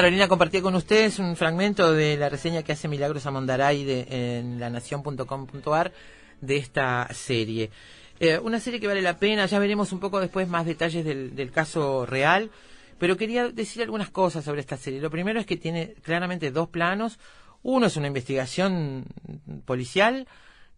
Carolina 0.00 0.28
compartía 0.28 0.62
con 0.62 0.74
ustedes 0.76 1.18
un 1.18 1.36
fragmento 1.36 1.92
de 1.92 2.16
la 2.16 2.30
reseña 2.30 2.62
que 2.62 2.72
hace 2.72 2.88
Milagros 2.88 3.26
Amondaray 3.26 3.84
de, 3.84 4.38
en 4.38 4.58
lanación.com.ar 4.58 5.92
de 6.40 6.56
esta 6.56 7.06
serie. 7.12 7.68
Eh, 8.18 8.38
una 8.38 8.60
serie 8.60 8.80
que 8.80 8.86
vale 8.86 9.02
la 9.02 9.18
pena, 9.18 9.44
ya 9.44 9.58
veremos 9.58 9.92
un 9.92 10.00
poco 10.00 10.18
después 10.18 10.48
más 10.48 10.64
detalles 10.64 11.04
del, 11.04 11.36
del 11.36 11.50
caso 11.50 12.06
real, 12.06 12.50
pero 12.98 13.18
quería 13.18 13.50
decir 13.50 13.82
algunas 13.82 14.08
cosas 14.08 14.42
sobre 14.42 14.62
esta 14.62 14.78
serie. 14.78 15.02
Lo 15.02 15.10
primero 15.10 15.38
es 15.38 15.44
que 15.44 15.58
tiene 15.58 15.92
claramente 16.02 16.50
dos 16.50 16.70
planos. 16.70 17.18
Uno 17.62 17.84
es 17.84 17.98
una 17.98 18.06
investigación 18.06 19.04
policial, 19.66 20.26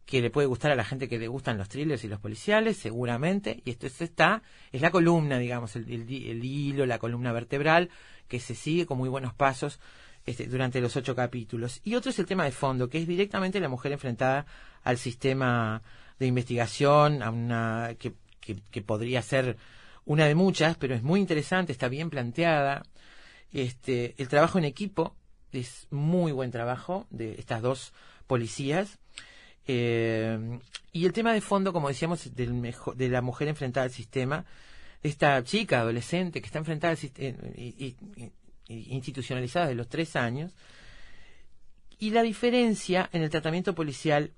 que 0.05 0.21
le 0.21 0.31
puede 0.31 0.49
gustar 0.49 0.73
a 0.73 0.75
la 0.75 0.83
gente 0.85 1.09
que 1.09 1.21
le 1.21 1.29
gustan 1.29 1.59
los 1.59 1.69
thrillers 1.69 2.03
y 2.03 2.09
los 2.09 2.19
policiales, 2.19 2.77
seguramente, 2.77 3.63
y 3.65 3.71
esto 3.71 3.87
es- 3.87 4.01
está, 4.01 4.43
es 4.73 4.81
la 4.83 4.91
columna, 4.91 5.39
digamos, 5.39 5.77
el, 5.77 5.89
el 5.89 6.45
hilo, 6.45 6.87
la 6.87 6.99
columna 6.99 7.31
vertebral, 7.33 7.89
que 8.33 8.41
se 8.41 8.55
sigue 8.55 8.87
con 8.87 8.97
muy 8.97 9.11
buenos 9.11 9.35
pasos 9.35 9.79
este, 10.25 10.47
durante 10.47 10.81
los 10.81 10.97
ocho 10.97 11.15
capítulos. 11.15 11.83
Y 11.85 11.97
otro 11.97 12.11
es 12.11 12.19
el 12.19 12.25
tema 12.25 12.45
de 12.45 12.51
fondo, 12.51 12.89
que 12.89 12.97
es 12.97 13.07
directamente 13.07 13.61
la 13.61 13.69
mujer 13.69 13.93
enfrentada 13.93 14.47
al 14.83 14.97
sistema 14.97 15.83
de 16.19 16.29
investigación, 16.29 17.23
a 17.23 17.29
una 17.29 17.95
que, 17.99 18.15
podría 18.81 19.21
ser 19.21 19.59
una 20.07 20.25
de 20.25 20.35
muchas, 20.35 20.79
pero 20.79 20.95
es 20.95 21.03
muy 21.03 21.21
interesante, 21.21 21.73
está 21.73 21.89
bien 21.89 22.09
planteada. 22.09 22.85
Este, 23.53 24.15
el 24.17 24.29
trabajo 24.29 24.57
en 24.57 24.65
equipo 24.65 25.15
es 25.53 25.89
muy 25.91 26.33
buen 26.33 26.51
trabajo 26.51 27.07
de 27.11 27.35
estas 27.39 27.61
dos 27.61 27.93
policías. 28.27 28.99
Eh, 29.67 30.59
y 30.91 31.05
el 31.05 31.13
tema 31.13 31.35
de 31.35 31.43
fondo, 31.43 31.75
como 31.75 31.89
decíamos, 31.89 32.35
del 32.35 32.55
mejo- 32.55 32.95
de 32.95 33.11
la 33.11 33.21
mujer 33.21 33.49
enfrentada 33.49 33.85
al 33.85 33.93
sistema, 33.93 34.47
esta 35.03 35.43
chica 35.45 35.81
adolescente 35.81 36.41
que 36.41 36.47
está 36.47 36.59
enfrentada 36.59 36.93
al 36.93 36.97
sistema 36.97 37.39
institucionalizada 38.69 39.67
de 39.67 39.75
los 39.75 39.89
tres 39.89 40.17
años, 40.17 40.53
y 41.99 42.11
la 42.11 42.23
diferencia 42.23 43.09
en 43.13 43.23
el 43.23 43.31
tratamiento 43.31 43.75
policial 43.75 44.33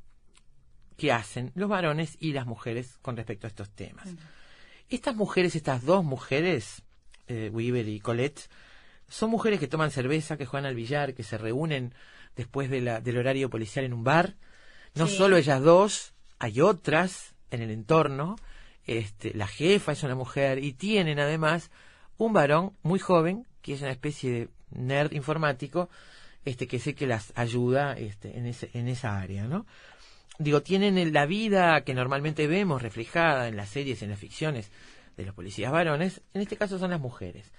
que 0.97 1.13
hacen 1.13 1.51
los 1.55 1.69
varones 1.69 2.17
y 2.21 2.33
las 2.33 2.47
mujeres 2.47 2.99
con 3.03 3.17
respecto 3.17 3.47
a 3.47 3.49
estos 3.49 3.71
temas. 3.71 4.09
Estas 4.91 5.17
mujeres, 5.17 5.55
estas 5.57 5.85
dos 5.85 6.05
mujeres, 6.05 6.83
eh, 7.27 7.51
Weaver 7.53 7.89
y 7.89 8.01
Colette, 8.01 8.49
son 9.09 9.31
mujeres 9.31 9.61
que 9.61 9.69
toman 9.69 9.91
cerveza, 9.91 10.37
que 10.37 10.47
juegan 10.47 10.67
al 10.67 10.75
billar, 10.75 11.15
que 11.15 11.23
se 11.23 11.39
reúnen 11.39 11.95
después 12.37 12.69
de 12.71 12.81
la- 12.81 13.01
del 13.01 13.19
horario 13.19 13.49
policial 13.51 13.85
en 13.85 13.93
un 13.93 14.05
bar. 14.05 14.35
No 14.95 15.07
Sí. 15.07 15.17
solo 15.17 15.37
ellas 15.37 15.63
dos, 15.63 16.15
hay 16.39 16.61
otras 16.61 17.35
en 17.51 17.63
el 17.63 17.71
entorno. 17.71 18.37
Este, 18.87 19.33
la 19.35 19.47
jefa 19.47 19.93
es 19.93 20.03
una 20.03 20.15
mujer 20.15 20.63
y 20.63 20.73
tienen 20.73 21.19
además 21.19 21.71
un 22.19 22.33
varón 22.33 22.73
muy 22.83 22.99
joven 22.99 23.47
que 23.63 23.73
es 23.75 23.81
una 23.81 23.91
especie 23.93 24.31
de 24.31 24.49
nerd 24.71 25.13
informático 25.13 25.89
este 26.45 26.67
que 26.67 26.79
sé 26.79 26.95
que 26.95 27.07
las 27.07 27.33
ayuda 27.35 27.95
este, 27.95 28.37
en, 28.37 28.45
ese, 28.47 28.69
en 28.75 28.89
esa 28.89 29.19
área, 29.19 29.47
¿no? 29.47 29.65
Digo, 30.39 30.63
tienen 30.63 31.13
la 31.13 31.25
vida 31.27 31.81
que 31.85 31.95
normalmente 31.95 32.47
vemos 32.47 32.83
reflejada 32.83 33.49
en 33.49 33.57
las 33.57 33.71
series, 33.71 34.03
en 34.03 34.11
las 34.11 34.19
ficciones 34.19 34.71
de 35.17 35.25
los 35.25 35.35
policías 35.35 35.73
varones, 35.73 36.21
en 36.35 36.43
este 36.43 36.57
caso 36.57 36.79
son 36.79 36.91
las 36.91 37.01
mujeres. 37.01 37.51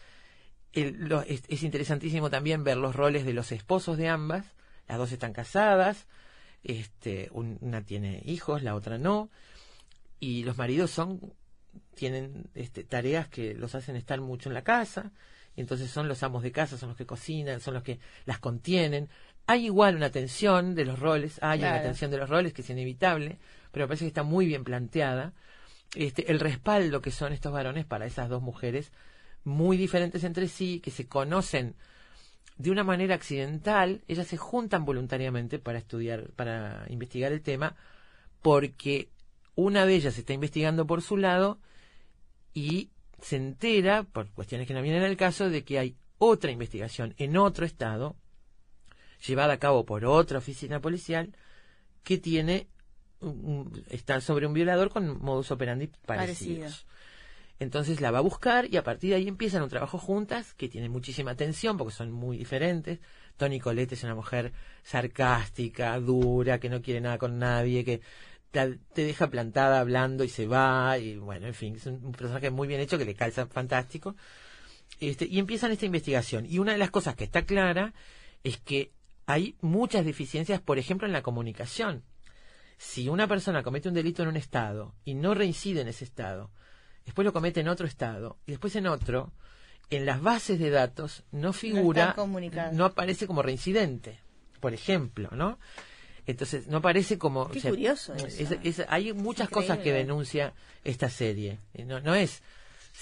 Lo- 0.74 1.22
es, 1.22 1.44
es 1.48 1.64
interesantísimo 1.64 2.30
también 2.30 2.64
ver 2.66 2.78
los 2.78 2.96
roles 2.96 3.26
de 3.26 3.34
los 3.34 3.52
esposos 3.54 3.98
de 3.98 4.10
ambas, 4.10 4.46
las 4.88 4.98
dos 4.98 5.12
están 5.14 5.32
casadas, 5.34 6.06
este, 6.64 7.30
un- 7.32 7.58
una 7.62 7.82
tiene 7.82 8.22
hijos, 8.26 8.62
la 8.62 8.76
otra 8.76 8.98
no, 8.98 9.30
y 10.26 10.44
los 10.44 10.58
maridos 10.58 10.90
son 10.90 11.20
tienen 11.94 12.50
este, 12.56 12.84
tareas 12.84 13.28
que 13.28 13.54
los 13.54 13.76
hacen 13.76 13.96
estar 13.96 14.20
mucho 14.22 14.50
en 14.50 14.56
la 14.56 14.64
casa, 14.64 15.12
y 15.56 15.62
entonces 15.62 15.92
son 15.92 16.08
los 16.08 16.24
amos 16.24 16.42
de 16.42 16.52
casa, 16.52 16.80
son 16.80 16.90
los 16.90 16.98
que 16.98 17.06
cocinan, 17.06 17.62
son 17.62 17.76
los 17.76 17.84
que 17.84 18.00
las 18.26 18.40
contienen. 18.40 19.08
Hay 19.46 19.66
igual 19.66 19.96
una 19.96 20.10
tensión 20.10 20.74
de 20.74 20.84
los 20.84 20.98
roles, 20.98 21.38
hay 21.44 21.60
una 21.60 21.82
tensión 21.82 22.10
de 22.10 22.18
los 22.18 22.28
roles 22.28 22.54
que 22.54 22.64
es 22.64 22.70
inevitable, 22.72 23.38
pero 23.72 23.84
me 23.84 23.90
parece 23.90 24.06
que 24.06 24.10
está 24.10 24.24
muy 24.24 24.48
bien 24.48 24.64
planteada. 24.64 25.34
Este, 25.94 26.32
el 26.32 26.40
respaldo 26.40 27.02
que 27.02 27.12
son 27.12 27.32
estos 27.32 27.54
varones 27.54 27.86
para 27.86 28.08
esas 28.08 28.28
dos 28.28 28.42
mujeres, 28.42 28.92
muy 29.44 29.78
diferentes 29.78 30.24
entre 30.24 30.48
sí, 30.48 30.80
que 30.80 30.90
se 30.90 31.08
conocen 31.08 31.76
de 32.58 32.72
una 32.72 32.84
manera 32.84 33.14
accidental, 33.14 34.02
ellas 34.08 34.28
se 34.28 34.38
juntan 34.38 34.86
voluntariamente 34.86 35.60
para 35.60 35.78
estudiar, 35.78 36.32
para 36.36 36.86
investigar 36.90 37.32
el 37.32 37.42
tema, 37.42 37.76
porque 38.42 39.10
una 39.56 39.86
de 39.86 39.96
ellas 39.96 40.18
está 40.18 40.34
investigando 40.34 40.86
por 40.86 41.02
su 41.02 41.18
lado 41.18 41.60
y 42.54 42.92
se 43.22 43.38
entera, 43.38 44.04
por 44.04 44.30
cuestiones 44.32 44.68
que 44.68 44.74
no 44.74 44.82
vienen 44.82 45.04
al 45.04 45.18
caso, 45.18 45.50
de 45.50 45.64
que 45.64 45.80
hay 45.80 45.96
otra 46.18 46.52
investigación 46.52 47.14
en 47.18 47.38
otro 47.38 47.66
estado, 47.66 48.16
llevada 49.26 49.54
a 49.54 49.60
cabo 49.60 49.86
por 49.86 50.06
otra 50.06 50.38
oficina 50.38 50.80
policial, 50.80 51.36
que 52.04 52.18
tiene 52.18 52.68
está 53.90 54.22
sobre 54.22 54.46
un 54.46 54.54
violador 54.54 54.90
con 54.90 55.20
modus 55.22 55.52
operandi 55.52 55.90
parecidos. 56.06 56.60
Parecido. 56.60 56.96
Entonces 57.58 58.02
la 58.02 58.12
va 58.12 58.18
a 58.18 58.22
buscar 58.22 58.68
y 58.70 58.76
a 58.76 58.84
partir 58.84 59.12
de 59.12 59.16
ahí 59.16 59.28
empiezan 59.28 59.64
un 59.64 59.70
trabajo 59.70 59.98
juntas 59.98 60.54
que 60.54 60.68
tiene 60.68 60.90
muchísima 60.90 61.36
tensión 61.36 61.78
porque 61.78 61.94
son 61.94 62.12
muy 62.12 62.38
diferentes. 62.38 63.00
Tony 63.38 63.60
Colette 63.60 63.94
es 63.94 64.04
una 64.04 64.14
mujer 64.14 64.52
sarcástica, 64.84 65.98
dura, 66.00 66.60
que 66.60 66.70
no 66.70 66.82
quiere 66.82 67.00
nada 67.00 67.18
con 67.18 67.40
nadie, 67.40 67.86
que 67.86 68.02
te, 68.56 68.80
te 68.94 69.04
deja 69.04 69.30
plantada 69.30 69.82
hablando 69.82 70.24
y 70.24 70.30
se 70.30 70.48
va, 70.48 70.98
y 70.98 71.18
bueno, 71.18 71.46
en 71.48 71.54
fin, 71.54 71.76
es 71.76 71.86
un, 71.88 72.06
un 72.06 72.12
personaje 72.14 72.50
muy 72.52 72.70
bien 72.70 72.80
hecho 72.80 72.98
que 72.98 73.04
le 73.04 73.14
calza 73.14 73.48
fantástico. 73.48 74.16
Este, 75.02 75.26
y 75.26 75.40
empiezan 75.40 75.72
esta 75.72 75.86
investigación. 75.86 76.46
Y 76.46 76.60
una 76.60 76.72
de 76.72 76.78
las 76.78 76.90
cosas 76.90 77.16
que 77.16 77.26
está 77.26 77.46
clara 77.46 77.94
es 78.44 78.58
que 78.58 78.94
hay 79.26 79.58
muchas 79.60 80.06
deficiencias, 80.06 80.62
por 80.62 80.80
ejemplo, 80.80 81.06
en 81.06 81.14
la 81.14 81.22
comunicación. 81.22 82.04
Si 82.78 83.10
una 83.10 83.28
persona 83.28 83.62
comete 83.62 83.90
un 83.90 83.96
delito 83.96 84.24
en 84.24 84.30
un 84.30 84.38
estado 84.38 84.96
y 85.04 85.16
no 85.16 85.34
reincide 85.34 85.82
en 85.82 85.88
ese 85.90 86.06
estado, 86.06 86.52
después 87.06 87.26
lo 87.26 87.34
comete 87.34 87.60
en 87.60 87.68
otro 87.68 87.88
estado 87.88 88.38
y 88.46 88.52
después 88.52 88.76
en 88.76 88.88
otro, 88.88 89.34
en 89.90 90.06
las 90.06 90.22
bases 90.22 90.60
de 90.60 90.70
datos 90.70 91.24
no 91.32 91.54
figura, 91.54 92.16
no 92.74 92.86
aparece 92.86 93.28
como 93.28 93.42
reincidente, 93.42 94.20
por 94.60 94.74
ejemplo, 94.74 95.30
¿no? 95.32 95.60
Entonces, 96.28 96.68
no 96.68 96.78
aparece 96.78 97.18
como... 97.18 97.50
Qué 97.50 97.62
curioso 97.62 98.14
eso. 98.16 98.26
es- 98.28 98.52
es- 98.64 98.86
hay 98.90 99.14
muchas 99.14 99.48
Increíble. 99.50 99.68
cosas 99.68 99.84
que 99.84 99.94
denuncia 99.94 100.54
esta 100.84 101.10
serie. 101.10 101.60
No, 101.86 102.00
no 102.00 102.16
es 102.16 102.42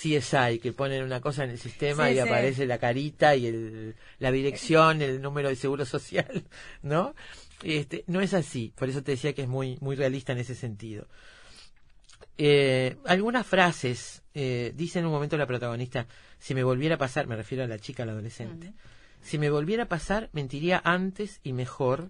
CSI 0.02 0.60
que 0.60 0.74
ponen 0.74 1.04
una 1.04 1.22
cosa 1.22 1.44
en 1.44 1.52
el 1.52 1.60
sistema 1.60 2.08
Sí, 2.08 2.14
y 2.14 2.16
sí. 2.16 2.20
aparece 2.20 2.66
la 2.66 2.80
carita 2.80 3.36
y 3.36 3.46
el, 3.48 3.96
la 4.20 4.32
dirección, 4.32 5.02
el 5.02 5.22
número 5.22 5.50
de 5.50 5.56
seguro 5.56 5.86
social, 5.86 6.44
¿no? 6.82 7.14
Este, 7.64 8.04
no 8.08 8.20
es 8.20 8.34
así, 8.34 8.74
por 8.76 8.90
eso 8.90 9.04
te 9.04 9.12
decía 9.12 9.32
que 9.34 9.44
es 9.44 9.48
muy, 9.48 9.78
muy 9.80 9.96
realista 9.96 10.34
en 10.34 10.40
ese 10.40 10.56
sentido. 10.56 11.08
Eh, 12.38 12.98
algunas 13.06 13.46
frases, 13.46 14.24
eh, 14.34 14.74
dice 14.76 15.00
en 15.00 15.06
un 15.06 15.12
momento 15.12 15.38
la 15.38 15.46
protagonista, 15.46 16.08
si 16.40 16.56
me 16.56 16.64
volviera 16.64 16.96
a 16.96 16.98
pasar, 16.98 17.28
me 17.28 17.36
refiero 17.36 17.64
a 17.64 17.68
la 17.68 17.80
chica, 17.80 18.04
a 18.04 18.06
la 18.06 18.14
adolescente, 18.14 18.74
si 19.22 19.38
me 19.38 19.50
volviera 19.50 19.84
a 19.84 19.88
pasar, 19.88 20.30
mentiría 20.34 20.82
antes 20.84 21.40
y 21.44 21.54
mejor, 21.54 22.10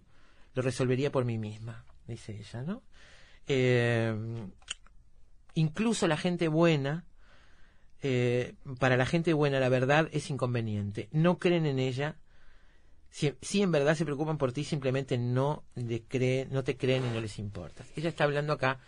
lo 0.54 0.62
resolvería 0.62 1.12
por 1.12 1.26
mí 1.26 1.38
misma, 1.38 1.86
dice 2.08 2.38
ella, 2.38 2.62
¿no? 2.62 2.84
Eh, 3.48 4.16
incluso 5.56 6.08
la 6.08 6.18
gente 6.18 6.48
buena, 6.48 7.06
eh, 8.02 8.56
para 8.80 8.98
la 8.98 9.06
gente 9.06 9.34
buena 9.34 9.60
la 9.60 9.70
verdad 9.70 10.10
es 10.12 10.30
inconveniente. 10.30 11.10
No 11.12 11.40
creen 11.40 11.66
en 11.66 11.80
ella. 11.80 12.18
Si, 13.10 13.34
si 13.42 13.62
en 13.62 13.72
verdad 13.72 13.96
se 13.96 14.06
preocupan 14.06 14.38
por 14.38 14.54
ti, 14.54 14.64
simplemente 14.64 15.18
no, 15.18 15.64
le 15.76 16.02
creen, 16.02 16.50
no 16.52 16.64
te 16.64 16.78
creen 16.78 17.06
y 17.06 17.14
no 17.14 17.22
les 17.22 17.38
importa. 17.40 17.86
Ella 17.96 18.10
está 18.10 18.24
hablando 18.24 18.54
acá 18.54 18.80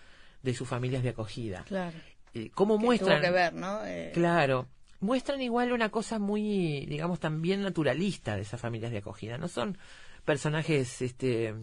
de 0.41 0.53
sus 0.53 0.67
familias 0.67 1.03
de 1.03 1.09
acogida. 1.09 1.63
Claro. 1.67 1.97
Eh, 2.33 2.49
¿Cómo 2.53 2.77
Que 2.77 2.85
muestran? 2.85 3.21
Tuvo 3.21 3.27
que 3.27 3.31
ver, 3.31 3.53
¿no? 3.53 3.85
Eh, 3.85 4.11
Claro. 4.13 4.67
Muestran 4.99 5.41
igual 5.41 5.71
una 5.71 5.89
cosa 5.89 6.19
muy, 6.19 6.85
digamos, 6.87 7.19
también 7.19 7.61
naturalista 7.61 8.35
de 8.35 8.41
esas 8.41 8.59
familias 8.59 8.91
de 8.91 8.97
acogida. 8.99 9.37
No 9.37 9.47
son 9.47 9.77
personajes 10.25 11.01
este, 11.01 11.55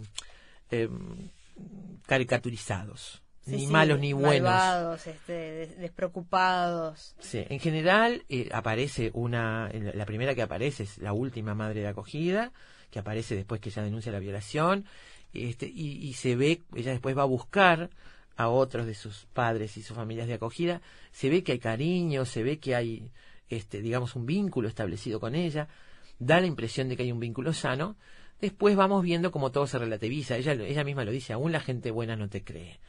em, 0.70 1.31
caricaturizados. 2.07 3.22
Sí, 3.44 3.57
ni 3.57 3.66
sí, 3.66 3.72
malos 3.72 3.98
ni 3.98 4.12
buenos. 4.12 4.48
Malvados, 4.48 5.07
este, 5.09 5.33
des- 5.33 5.79
despreocupados. 5.79 7.16
Sí, 7.18 7.44
en 7.48 7.59
general 7.59 8.25
eh, 8.29 8.48
aparece 8.53 9.11
una, 9.14 9.68
la 9.72 10.07
primera 10.07 10.35
que 10.37 10.42
aparece 10.42 10.85
es 10.85 10.98
la 10.98 11.12
última 11.12 11.55
madre 11.55 11.81
de 11.81 11.88
acogida, 11.88 12.53
que 12.90 13.01
aparece 13.01 13.35
después 13.35 13.61
que 13.61 13.70
ella 13.70 13.83
denuncia 13.83 14.12
la 14.12 14.20
violación, 14.20 14.85
este, 15.35 15.66
y, 15.66 16.07
y 16.07 16.12
se 16.12 16.37
ve, 16.37 16.62
ella 16.77 16.92
después 16.92 17.16
va 17.18 17.22
a 17.22 17.27
buscar 17.27 17.90
a 18.37 18.48
otros 18.48 18.87
de 18.87 18.94
sus 18.94 19.27
padres 19.33 19.77
y 19.77 19.83
sus 19.83 19.96
familias 19.96 20.29
de 20.29 20.35
acogida, 20.35 20.81
se 21.11 21.29
ve 21.29 21.42
que 21.42 21.53
hay 21.53 21.59
cariño, 21.59 22.25
se 22.25 22.44
ve 22.44 22.61
que 22.61 22.77
hay, 22.77 23.11
este, 23.48 23.81
digamos, 23.83 24.14
un 24.14 24.25
vínculo 24.25 24.68
establecido 24.68 25.18
con 25.18 25.35
ella, 25.35 25.66
da 26.20 26.38
la 26.40 26.46
impresión 26.46 26.88
de 26.88 26.96
que 26.96 27.03
hay 27.03 27.11
un 27.12 27.18
vínculo 27.20 27.53
sano, 27.53 27.96
después 28.42 28.76
vamos 28.76 29.02
viendo 29.02 29.31
cómo 29.31 29.52
todo 29.52 29.66
se 29.66 29.78
relativiza, 29.78 30.37
ella, 30.37 30.52
ella 30.52 30.85
misma 30.85 31.05
lo 31.05 31.12
dice, 31.12 31.33
aún 31.33 31.52
la 31.52 31.61
gente 31.61 31.90
buena 31.90 32.16
no 32.16 32.28
te 32.28 32.44
cree. 32.44 32.81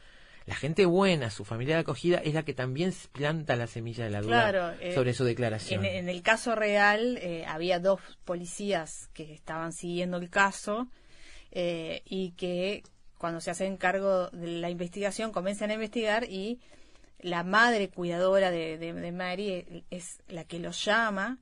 La 0.46 0.54
gente 0.56 0.84
buena, 0.84 1.30
su 1.30 1.46
familia 1.46 1.76
de 1.76 1.82
acogida, 1.82 2.18
es 2.18 2.34
la 2.34 2.42
que 2.42 2.52
también 2.52 2.92
planta 3.12 3.56
la 3.56 3.66
semilla 3.66 4.04
de 4.04 4.10
la 4.10 4.20
duda 4.20 4.50
Claro, 4.50 4.80
eh, 4.80 4.92
sobre 4.94 5.14
su 5.14 5.24
declaración. 5.24 5.82
En, 5.86 5.94
en 5.94 6.08
el 6.10 6.20
caso 6.22 6.54
real 6.54 7.18
eh, 7.22 7.46
había 7.46 7.78
dos 7.78 8.00
policías 8.26 9.08
que 9.14 9.32
estaban 9.32 9.72
siguiendo 9.72 10.18
el 10.18 10.28
caso 10.28 10.88
eh, 11.50 12.02
y 12.04 12.32
que 12.32 12.82
cuando 13.16 13.40
se 13.40 13.52
hacen 13.52 13.78
cargo 13.78 14.28
de 14.30 14.58
la 14.58 14.68
investigación 14.68 15.32
comienzan 15.32 15.70
a 15.70 15.74
investigar 15.74 16.24
y 16.24 16.60
la 17.20 17.42
madre 17.42 17.88
cuidadora 17.88 18.50
de, 18.50 18.76
de, 18.76 18.92
de 18.92 19.12
Mary 19.12 19.84
es 19.90 20.18
la 20.28 20.44
que 20.44 20.58
los 20.58 20.84
llama 20.84 21.38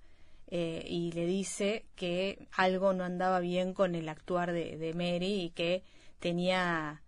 eh, 0.54 0.84
y 0.86 1.12
le 1.12 1.24
dice 1.24 1.86
que 1.96 2.46
algo 2.56 2.92
no 2.92 3.04
andaba 3.04 3.40
bien 3.40 3.72
con 3.72 3.94
el 3.94 4.06
actuar 4.10 4.52
de, 4.52 4.76
de 4.76 4.92
Mary 4.92 5.40
y 5.44 5.50
que 5.50 5.82
tenía 6.20 7.00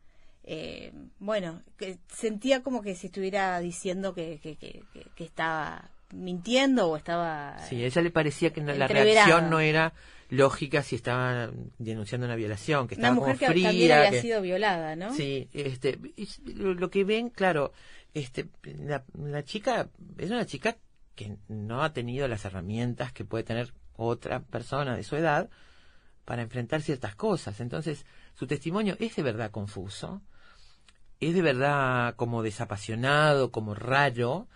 eh, 0.45 0.93
bueno, 1.19 1.63
que 1.77 1.99
sentía 2.13 2.63
como 2.63 2.81
que 2.83 2.95
si 2.95 3.09
estuviera 3.09 3.59
diciendo 3.61 4.15
que, 4.15 4.39
que, 4.43 4.57
que, 4.57 4.83
que- 5.15 5.25
estaba 5.25 5.91
mintiendo 6.13 6.89
o 6.91 6.97
estaba... 6.97 7.59
Sí, 7.69 7.83
a 7.83 7.87
ella 7.87 8.03
le 8.03 8.11
parecía 8.11 8.53
que 8.53 8.61
la 8.63 8.87
reacción 8.87 9.51
no 9.51 9.61
era 9.61 9.93
lógica 10.31 10.83
si 10.83 10.97
estaba 10.97 11.51
denunciando 11.79 12.27
una 12.27 12.37
violación, 12.37 12.89
que 12.89 12.95
una 12.95 13.09
estaba 13.09 13.15
mujer 13.15 13.37
que 13.39 13.47
como 13.47 13.53
fría. 13.55 13.69
también 13.69 13.93
había 13.93 14.11
que- 14.11 14.21
sido 14.23 14.41
violada, 14.43 14.97
¿no? 14.97 15.15
Sí, 15.15 15.49
este, 15.53 15.99
es- 16.17 16.41
lo, 16.47 16.73
lo 16.75 16.91
que 16.91 17.05
ven, 17.05 17.29
claro, 17.31 17.73
este, 18.15 18.47
la, 18.65 19.05
la 19.19 19.43
chica 19.45 19.89
es 20.19 20.31
una 20.31 20.47
chica 20.47 20.77
que 21.15 21.39
no 21.49 21.83
ha 21.83 21.93
tenido 21.93 22.29
las 22.29 22.45
herramientas 22.45 23.13
que 23.13 23.25
puede 23.25 23.45
tener 23.45 23.75
otra 23.97 24.41
persona 24.41 24.97
de 24.97 25.05
su 25.05 25.17
edad 25.17 25.51
para 26.25 26.43
enfrentar 26.43 26.83
ciertas 26.83 27.15
cosas. 27.15 27.61
Entonces, 27.61 28.07
su 28.35 28.47
testimonio 28.47 28.97
es 28.99 29.17
de 29.17 29.23
verdad 29.23 29.51
confuso, 29.51 30.23
es 31.21 31.35
de 31.35 31.43
verdad 31.43 32.17
como 32.17 32.43
desapasionado, 32.43 33.51
como 33.51 33.75
raro, 33.75 34.49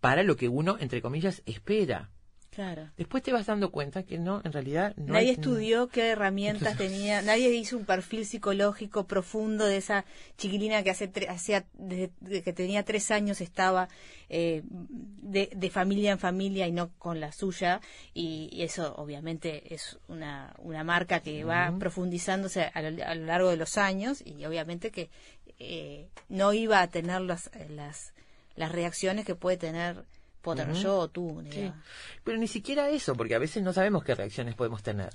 para 0.00 0.22
lo 0.22 0.36
que 0.36 0.48
uno, 0.48 0.76
entre 0.80 1.00
comillas, 1.00 1.42
espera. 1.46 2.10
Claro. 2.54 2.88
Después 2.96 3.22
te 3.22 3.32
vas 3.32 3.46
dando 3.46 3.70
cuenta 3.72 4.04
que 4.04 4.16
no, 4.18 4.40
en 4.44 4.52
realidad 4.52 4.94
no 4.96 5.14
nadie 5.14 5.28
hay- 5.30 5.34
estudió 5.34 5.88
qué 5.88 6.10
herramientas 6.10 6.76
tenía, 6.76 7.20
nadie 7.22 7.52
hizo 7.54 7.76
un 7.76 7.84
perfil 7.84 8.24
psicológico 8.26 9.06
profundo 9.08 9.66
de 9.66 9.76
esa 9.78 10.04
chiquilina 10.38 10.82
que 10.84 10.90
hace 10.90 11.10
tre- 11.12 11.28
hacía 11.28 11.64
desde 11.72 12.42
que 12.42 12.52
tenía 12.52 12.84
tres 12.84 13.10
años 13.10 13.40
estaba 13.40 13.88
eh, 14.28 14.62
de, 14.68 15.50
de 15.54 15.70
familia 15.70 16.12
en 16.12 16.18
familia 16.20 16.66
y 16.68 16.72
no 16.72 16.90
con 16.98 17.18
la 17.18 17.32
suya. 17.32 17.80
Y, 18.14 18.48
y 18.52 18.62
eso 18.62 18.94
obviamente 18.96 19.74
es 19.74 19.98
una, 20.06 20.54
una 20.58 20.84
marca 20.84 21.20
que 21.20 21.42
va 21.44 21.70
profundizándose 21.80 22.70
a 22.72 22.82
lo, 22.82 23.04
a 23.04 23.14
lo 23.16 23.26
largo 23.26 23.50
de 23.50 23.56
los 23.56 23.76
años 23.78 24.22
y 24.24 24.44
obviamente 24.44 24.90
que 24.92 25.10
eh, 25.58 26.08
no 26.28 26.52
iba 26.52 26.80
a 26.82 26.88
tener 26.88 27.20
las, 27.22 27.50
las, 27.70 28.12
las 28.54 28.70
reacciones 28.70 29.24
que 29.24 29.34
puede 29.34 29.56
tener 29.56 30.04
puedo 30.44 30.58
tener 30.58 30.76
yo 30.80 31.08
tú 31.08 31.42
ni 31.42 31.50
Sí. 31.50 31.72
Pero 32.22 32.38
ni 32.38 32.46
siquiera 32.46 32.88
eso, 32.90 33.14
porque 33.16 33.34
a 33.34 33.38
veces 33.40 33.62
no 33.62 33.72
sabemos 33.72 34.04
qué 34.04 34.14
reacciones 34.14 34.54
podemos 34.54 34.82
tener. 34.82 35.10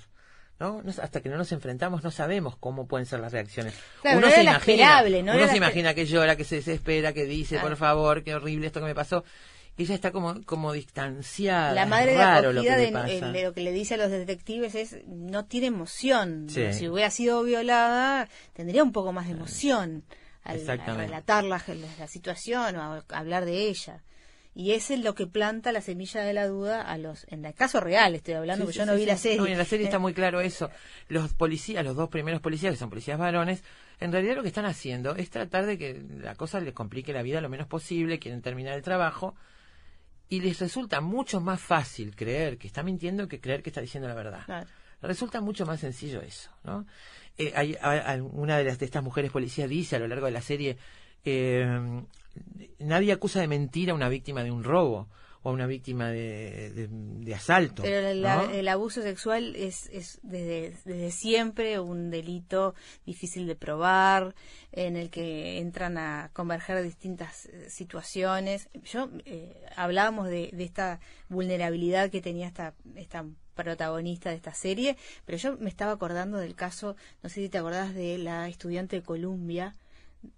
¿no? 0.58 0.82
No- 0.82 0.90
hasta 1.02 1.22
que 1.22 1.30
no 1.30 1.38
nos 1.38 1.52
enfrentamos 1.52 2.04
no 2.04 2.10
sabemos 2.10 2.54
cómo 2.58 2.86
pueden 2.86 3.06
ser 3.06 3.20
las 3.20 3.32
reacciones. 3.32 3.72
Claro, 4.02 4.18
uno 4.18 4.26
no 4.26 4.30
se 4.34 4.42
la 4.44 4.50
imagina, 4.50 4.74
esperable, 4.74 5.22
no 5.22 5.32
uno 5.32 5.40
era 5.40 5.46
se 5.46 5.52
la 5.52 5.56
imagina 5.56 5.94
que 5.94 6.04
llora, 6.04 6.36
que 6.36 6.44
se 6.44 6.56
desespera, 6.56 7.14
que 7.14 7.24
dice, 7.24 7.54
Claro. 7.54 7.68
por 7.68 7.76
favor, 7.78 8.22
qué 8.22 8.34
horrible 8.34 8.66
esto 8.66 8.80
que 8.80 8.84
me 8.86 8.94
pasó. 8.94 9.24
Ella 9.78 9.94
está 9.94 10.12
como, 10.12 10.42
como 10.44 10.74
distanciada. 10.74 11.72
La 11.72 11.86
madre 11.86 12.10
de 12.12 12.18
raro 12.18 12.52
lo 12.52 12.62
que 12.62 12.68
le 12.68 12.76
de- 12.76 13.42
lo 13.42 13.54
que 13.54 13.60
le 13.62 13.72
dice 13.72 13.94
a 13.94 13.96
los 13.96 14.10
detectives 14.10 14.74
es 14.74 14.98
no 15.06 15.46
tiene 15.46 15.68
emoción. 15.68 16.46
Sí. 16.50 16.74
Si 16.74 16.88
hubiera 16.88 17.08
sido 17.10 17.42
violada, 17.42 18.28
tendría 18.52 18.82
un 18.82 18.92
poco 18.92 19.12
más 19.14 19.26
de 19.28 19.32
emoción 19.32 20.04
al, 20.44 20.68
al 20.68 20.96
relatar 20.98 21.44
la, 21.44 21.56
la- 21.66 21.74
la 21.98 22.06
situación 22.06 22.76
o 22.76 22.82
a 22.82 23.04
hablar 23.18 23.46
de 23.46 23.68
ella. 23.68 24.02
Y 24.54 24.72
ese 24.72 24.94
es 24.94 25.00
lo 25.00 25.14
que 25.14 25.26
planta 25.28 25.70
la 25.70 25.80
semilla 25.80 26.22
de 26.22 26.32
la 26.32 26.46
duda 26.48 26.82
a 26.82 26.98
los, 26.98 27.24
en 27.28 27.44
el 27.44 27.54
caso 27.54 27.78
real 27.80 28.14
estoy 28.16 28.34
hablando, 28.34 28.62
Sí, 28.64 28.66
porque 28.66 28.72
sí, 28.74 28.78
yo 28.80 28.86
no 28.86 28.92
sí, 28.94 28.98
vi 29.00 29.06
la 29.06 29.16
serie. 29.16 29.38
No, 29.38 29.46
en 29.46 29.56
la 29.58 29.64
serie 29.64 29.84
está 29.86 29.96
Eh, 29.98 30.00
muy 30.00 30.12
claro 30.12 30.40
eso. 30.40 30.70
Los 31.08 31.32
policías, 31.34 31.84
los 31.84 31.94
dos 31.94 32.08
primeros 32.08 32.40
policías, 32.40 32.72
que 32.72 32.78
son 32.78 32.90
policías 32.90 33.18
varones, 33.18 33.62
en 34.00 34.10
realidad 34.12 34.34
lo 34.36 34.42
que 34.42 34.48
están 34.48 34.64
haciendo 34.66 35.14
es 35.14 35.30
tratar 35.30 35.66
de 35.66 35.78
que 35.78 36.02
la 36.20 36.34
cosa 36.34 36.58
les 36.60 36.74
complique 36.74 37.12
la 37.12 37.22
vida 37.22 37.40
lo 37.40 37.48
menos 37.48 37.68
posible, 37.68 38.18
quieren 38.18 38.42
terminar 38.42 38.74
el 38.74 38.82
trabajo, 38.82 39.36
y 40.28 40.40
les 40.40 40.58
resulta 40.60 41.00
mucho 41.00 41.40
más 41.40 41.60
fácil 41.60 42.14
creer 42.16 42.58
que 42.58 42.66
está 42.66 42.82
mintiendo 42.82 43.28
que 43.28 43.40
creer 43.40 43.62
que 43.62 43.70
está 43.70 43.80
diciendo 43.80 44.08
la 44.08 44.14
verdad. 44.14 44.42
Claro. 44.46 44.66
Resulta 45.02 45.40
mucho 45.40 45.64
más 45.64 45.80
sencillo 45.80 46.20
eso, 46.22 46.50
¿no? 46.64 46.86
Eh, 47.38 47.52
hay, 47.54 47.76
hay- 47.80 48.00
hay- 48.04 48.20
una 48.20 48.58
de, 48.58 48.64
las, 48.64 48.78
de 48.78 48.84
estas 48.84 49.02
mujeres 49.02 49.30
policías 49.30 49.68
dice 49.68 49.96
a 49.96 49.98
lo 49.98 50.08
largo 50.08 50.26
de 50.26 50.32
la 50.32 50.42
serie, 50.42 50.76
eh, 51.24 52.02
nadie 52.78 53.12
acusa 53.12 53.40
de 53.40 53.48
mentira 53.48 53.92
a 53.92 53.94
una 53.94 54.08
víctima 54.08 54.42
de 54.42 54.50
un 54.50 54.64
robo 54.64 55.08
o 55.42 55.48
a 55.48 55.52
una 55.52 55.66
víctima 55.66 56.10
de, 56.10 56.70
de- 56.74 56.88
de 56.90 57.34
asalto. 57.34 57.82
Pero 57.82 58.14
¿no? 58.14 58.50
el 58.50 58.68
abuso 58.68 59.00
sexual 59.00 59.56
es, 59.56 59.86
es 59.90 60.20
desde, 60.22 60.74
desde 60.84 61.10
siempre 61.10 61.80
un 61.80 62.10
delito 62.10 62.74
difícil 63.06 63.46
de 63.46 63.56
probar, 63.56 64.34
en 64.72 64.96
el 64.96 65.08
que 65.08 65.58
entran 65.58 65.96
a 65.96 66.30
converger 66.34 66.82
distintas 66.82 67.46
eh, 67.46 67.70
situaciones. 67.70 68.68
Yo 68.84 69.08
eh, 69.24 69.64
hablábamos 69.76 70.28
de, 70.28 70.50
de 70.52 70.64
esta 70.64 71.00
vulnerabilidad 71.30 72.10
que 72.10 72.20
tenía 72.20 72.46
esta, 72.46 72.74
esta 72.96 73.24
protagonista 73.54 74.28
de 74.30 74.36
esta 74.36 74.52
serie, 74.52 74.96
pero 75.24 75.38
yo 75.38 75.56
me 75.58 75.70
estaba 75.70 75.92
acordando 75.92 76.36
del 76.38 76.54
caso, 76.54 76.96
no 77.22 77.28
sé 77.30 77.36
si 77.42 77.48
te 77.48 77.56
acordás 77.58 77.94
de 77.94 78.18
la 78.18 78.46
estudiante 78.48 78.96
de 78.96 79.02
Columbia, 79.02 79.74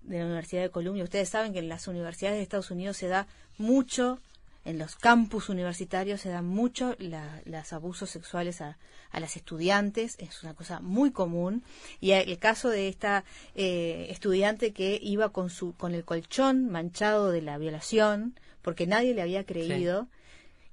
de 0.03 0.19
la 0.19 0.27
Universidad 0.27 0.63
de 0.63 0.71
Columbia. 0.71 1.05
Ustedes 1.05 1.29
saben 1.29 1.53
que 1.53 1.59
en 1.59 1.69
las 1.69 1.89
universidades 1.89 2.39
de 2.39 2.43
Estados 2.43 2.71
Unidos 2.71 2.97
se 2.97 3.09
da 3.09 3.27
mucho, 3.59 4.19
en 4.65 4.79
los 4.79 4.97
campus 4.97 5.49
universitarios 5.49 6.21
se 6.21 6.29
dan 6.29 6.47
mucho 6.47 6.97
los 6.99 7.73
abusos 7.73 8.11
sexuales 8.11 8.61
a, 8.61 8.79
a 9.11 9.21
las 9.21 9.37
estudiantes, 9.37 10.17
es 10.19 10.43
una 10.43 10.55
cosa 10.55 10.81
muy 10.81 11.11
común. 11.11 11.63
Y 12.01 12.13
el 12.13 12.39
caso 12.39 12.69
de 12.69 12.89
esta 12.89 13.25
eh, 13.55 14.07
estudiante 14.11 14.73
que 14.73 14.99
iba 15.03 15.31
con, 15.31 15.51
su, 15.51 15.75
con 15.75 15.95
el 15.95 16.05
colchón 16.05 16.69
manchado 16.71 17.31
de 17.31 17.43
la 17.43 17.59
violación, 17.59 18.35
porque 18.63 18.87
nadie 18.87 19.15
le 19.15 19.23
había 19.23 19.45
creído. 19.45 20.07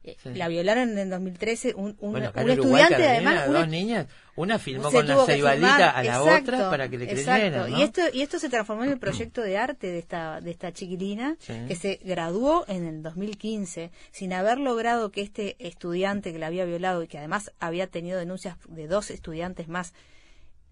Sí. 0.01 0.33
La 0.33 0.47
violaron 0.47 0.89
en 0.91 0.97
el 0.97 1.09
2013, 1.09 1.73
un, 1.75 1.95
un, 1.99 2.11
Bueno, 2.13 2.31
un 2.35 2.49
estudiante 2.49 2.95
además... 3.07 3.47
una- 3.49 3.59
dos 3.59 3.67
niñas, 3.67 4.07
una 4.35 4.57
filmó 4.57 4.89
con 4.91 5.05
la 5.07 5.25
filmar, 5.25 5.81
a 5.81 6.01
la 6.03 6.17
exacto, 6.17 6.53
otra 6.53 6.69
para 6.69 6.89
que 6.89 6.97
le 6.97 7.07
creyeran, 7.07 7.51
¿no? 7.51 7.67
Y 7.77 7.81
esto 7.83 8.01
y 8.13 8.21
esto 8.21 8.39
se 8.39 8.49
transformó 8.49 8.85
en 8.85 8.91
el 8.91 8.97
proyecto 8.99 9.41
de 9.41 9.57
arte 9.57 9.87
de 9.87 9.99
esta 9.99 10.39
de 10.39 10.51
esta 10.51 10.71
chiquilina 10.71 11.35
Sí. 11.39 11.53
que 11.67 11.75
se 11.75 11.99
graduó 12.03 12.63
en 12.69 12.85
el 12.87 13.03
2015 13.03 13.91
sin 14.11 14.33
haber 14.33 14.57
logrado 14.59 15.11
que 15.11 15.21
este 15.21 15.55
estudiante 15.59 16.31
que 16.31 16.39
la 16.39 16.47
había 16.47 16.65
violado 16.65 17.03
y 17.03 17.07
que 17.07 17.17
además 17.17 17.51
había 17.59 17.87
tenido 17.87 18.17
denuncias 18.17 18.55
de 18.69 18.87
dos 18.87 19.11
estudiantes 19.11 19.67
más 19.67 19.93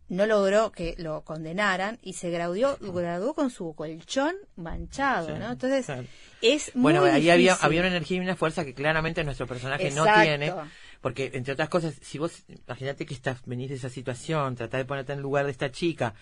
no 0.09 0.25
logró 0.25 0.71
que 0.71 0.95
lo 0.97 1.23
condenaran 1.23 1.99
y 2.01 2.13
se 2.13 2.29
graduó 2.29 2.77
graduó 2.79 3.33
con 3.33 3.49
su 3.49 3.73
colchón 3.75 4.35
manchado, 4.55 5.27
Sí, 5.27 5.33
¿no? 5.39 5.51
Entonces 5.51 5.89
es 6.41 6.75
muy 6.75 6.93
Bueno, 6.93 7.03
ahí 7.05 7.29
había, 7.29 7.51
difícil. 7.53 7.65
había 7.65 7.79
una 7.81 7.89
energía 7.89 8.17
y 8.17 8.19
una 8.21 8.35
fuerza 8.35 8.63
que 8.63 8.73
claramente 8.73 9.23
nuestro 9.23 9.47
personaje 9.47 9.91
no 9.91 10.05
tiene. 10.05 10.53
Porque, 11.01 11.31
entre 11.33 11.53
otras 11.53 11.69
cosas, 11.69 11.95
si 12.01 12.17
vos, 12.17 12.43
imagínate 12.47 13.05
que 13.05 13.13
estás, 13.13 13.41
venís 13.45 13.69
de 13.69 13.75
esa 13.75 13.89
situación, 13.89 14.55
tratás 14.55 14.79
de 14.79 14.85
ponerte 14.85 15.11
en 15.13 15.19
el 15.19 15.23
lugar 15.23 15.45
de 15.45 15.51
esta 15.51 15.71
chica 15.71 16.15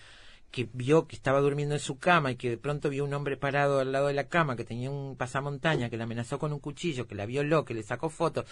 que 0.50 0.68
vio 0.72 1.06
que 1.06 1.16
estaba 1.16 1.40
durmiendo 1.40 1.74
en 1.74 1.80
su 1.80 1.98
cama 1.98 2.30
y 2.30 2.36
que 2.36 2.50
de 2.50 2.56
pronto 2.58 2.88
vio 2.90 3.04
un 3.04 3.14
hombre 3.14 3.36
parado 3.36 3.80
al 3.80 3.90
lado 3.90 4.08
de 4.08 4.14
la 4.14 4.28
cama 4.28 4.54
que 4.54 4.64
tenía 4.64 4.90
un 4.90 5.16
pasamontaña, 5.16 5.90
que 5.90 5.96
la 5.96 6.04
amenazó 6.04 6.38
con 6.38 6.52
un 6.52 6.60
cuchillo, 6.60 7.06
que 7.06 7.14
la 7.14 7.26
violó, 7.26 7.64
que 7.64 7.74
le 7.74 7.82
sacó 7.82 8.10
fotos, 8.10 8.44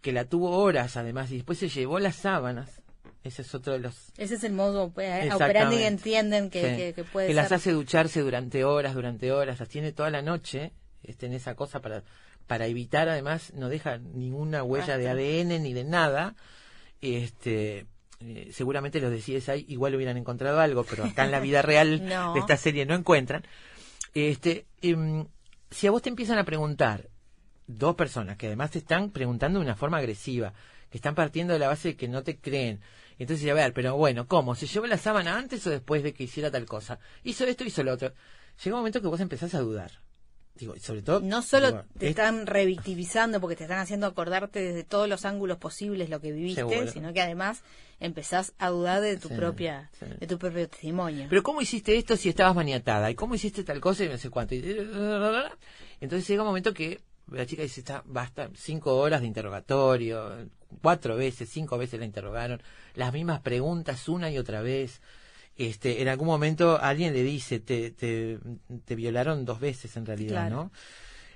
que 0.00 0.12
la 0.12 0.26
tuvo 0.26 0.58
horas 0.58 0.96
además 0.96 1.30
y 1.30 1.36
después 1.36 1.58
se 1.58 1.68
llevó 1.68 1.98
las 1.98 2.16
sábanas. 2.16 2.82
Ese 3.24 3.42
es 3.42 3.54
otro 3.54 3.72
de 3.72 3.78
los 3.80 3.94
Ese 4.18 4.34
es 4.34 4.44
el 4.44 4.52
modo 4.52 4.92
eh, 4.98 5.30
operandi 5.32 5.78
que 5.78 5.86
entienden 5.86 6.50
que, 6.50 6.60
Sí. 6.60 6.76
que, 6.76 6.92
que 6.94 7.04
puede 7.04 7.26
que 7.28 7.34
las 7.34 7.50
hace 7.52 7.72
ducharse 7.72 8.20
durante 8.20 8.64
horas, 8.64 8.94
durante 8.94 9.32
horas, 9.32 9.58
las 9.58 9.68
tiene 9.68 9.92
toda 9.92 10.10
la 10.10 10.22
noche, 10.22 10.72
este, 11.02 11.26
en 11.26 11.32
esa 11.32 11.54
cosa 11.54 11.80
para, 11.80 12.02
para 12.46 12.66
evitar, 12.66 13.08
además, 13.08 13.52
no 13.54 13.68
deja 13.70 13.96
ninguna 13.98 14.62
huella 14.62 14.98
de. 14.98 15.08
ADN 15.08 15.62
ni 15.62 15.72
de 15.72 15.84
nada. 15.84 16.34
Este, 17.00 17.86
eh, 18.20 18.50
seguramente 18.52 19.00
los 19.00 19.10
de 19.10 19.18
CSI 19.18 19.66
igual 19.68 19.94
hubieran 19.94 20.16
encontrado 20.16 20.60
algo, 20.60 20.84
pero 20.84 21.04
acá 21.04 21.24
en 21.24 21.30
la 21.30 21.40
vida 21.40 21.62
real 21.62 22.06
No. 22.06 22.34
de 22.34 22.40
esta 22.40 22.56
serie 22.56 22.86
no 22.86 22.94
encuentran. 22.94 23.42
Este, 24.14 24.66
em, 24.82 25.26
si 25.70 25.86
a 25.86 25.90
vos 25.90 26.02
te 26.02 26.08
empiezan 26.08 26.38
a 26.38 26.44
preguntar 26.44 27.08
dos 27.66 27.94
personas 27.94 28.36
que 28.36 28.46
además 28.46 28.70
te 28.70 28.78
están 28.78 29.10
preguntando 29.10 29.58
de 29.58 29.64
una 29.64 29.76
forma 29.76 29.98
agresiva, 29.98 30.52
que 30.90 30.98
están 30.98 31.14
partiendo 31.14 31.52
de 31.54 31.58
la 31.58 31.68
base 31.68 31.88
de 31.88 31.96
que 31.96 32.06
no 32.08 32.22
te 32.22 32.36
creen. 32.38 32.80
Entonces, 33.18 33.48
a 33.50 33.54
ver, 33.54 33.72
pero 33.72 33.96
bueno, 33.96 34.26
¿cómo? 34.26 34.54
¿Se 34.54 34.66
llevó 34.66 34.86
la 34.86 34.98
sábana 34.98 35.36
antes 35.38 35.66
o 35.66 35.70
después 35.70 36.02
de 36.02 36.12
que 36.14 36.24
hiciera 36.24 36.50
tal 36.50 36.66
cosa? 36.66 36.98
Hizo 37.22 37.44
esto, 37.46 37.64
hizo 37.64 37.82
lo 37.82 37.92
otro. 37.92 38.12
Llega 38.62 38.76
un 38.76 38.80
momento 38.80 39.00
que 39.00 39.08
vos 39.08 39.20
empezás 39.20 39.54
a 39.54 39.60
dudar. 39.60 39.90
Digo, 40.56 40.74
sobre 40.78 41.02
todo... 41.02 41.18
No 41.18 41.42
solo 41.42 41.66
digo, 41.72 41.84
te 41.98 42.06
es- 42.06 42.10
están 42.10 42.46
revictimizando 42.46 43.40
porque 43.40 43.56
te 43.56 43.64
están 43.64 43.80
haciendo 43.80 44.06
acordarte 44.06 44.60
desde 44.60 44.84
todos 44.84 45.08
los 45.08 45.24
ángulos 45.24 45.58
posibles 45.58 46.10
lo 46.10 46.20
que 46.20 46.30
viviste, 46.30 46.60
Seguro. 46.60 46.86
sino 46.92 47.12
que 47.12 47.20
además 47.22 47.62
empezás 47.98 48.52
a 48.58 48.68
dudar 48.68 49.00
de 49.00 49.16
tu 49.16 49.28
Sí, 49.30 49.34
propia 49.34 49.90
sí. 49.98 50.06
de 50.20 50.26
tu 50.28 50.38
propio 50.38 50.68
testimonio. 50.68 51.26
Pero 51.28 51.42
¿cómo 51.42 51.60
hiciste 51.60 51.96
esto 51.96 52.16
si 52.16 52.28
estabas 52.28 52.54
maniatada? 52.54 53.10
¿Y 53.10 53.16
cómo 53.16 53.34
hiciste 53.34 53.64
tal 53.64 53.80
cosa 53.80 54.04
y 54.04 54.08
no 54.08 54.16
sé 54.18 54.30
cuánto? 54.30 54.54
Y- 54.54 54.62
Entonces 56.00 56.28
llega 56.28 56.42
un 56.42 56.48
momento 56.48 56.72
que 56.72 57.00
la 57.30 57.46
chica 57.46 57.62
dice, 57.62 57.80
está, 57.80 58.02
basta, 58.06 58.50
cinco 58.54 58.96
horas 58.96 59.20
de 59.20 59.26
interrogatorio, 59.26 60.48
cuatro 60.82 61.16
veces, 61.16 61.48
cinco 61.48 61.78
veces 61.78 61.98
la 61.98 62.06
interrogaron, 62.06 62.62
las 62.94 63.12
mismas 63.12 63.40
preguntas 63.40 64.08
una 64.08 64.30
y 64.30 64.38
otra 64.38 64.60
vez. 64.62 65.00
Este, 65.56 66.02
en 66.02 66.08
algún 66.08 66.26
momento 66.26 66.80
alguien 66.80 67.12
le 67.14 67.22
dice, 67.22 67.60
te, 67.60 67.90
te, 67.92 68.38
te 68.84 68.94
violaron 68.96 69.44
dos 69.44 69.60
veces 69.60 69.96
en 69.96 70.04
realidad, 70.04 70.48
Claro. 70.48 70.56
¿no? 70.56 70.72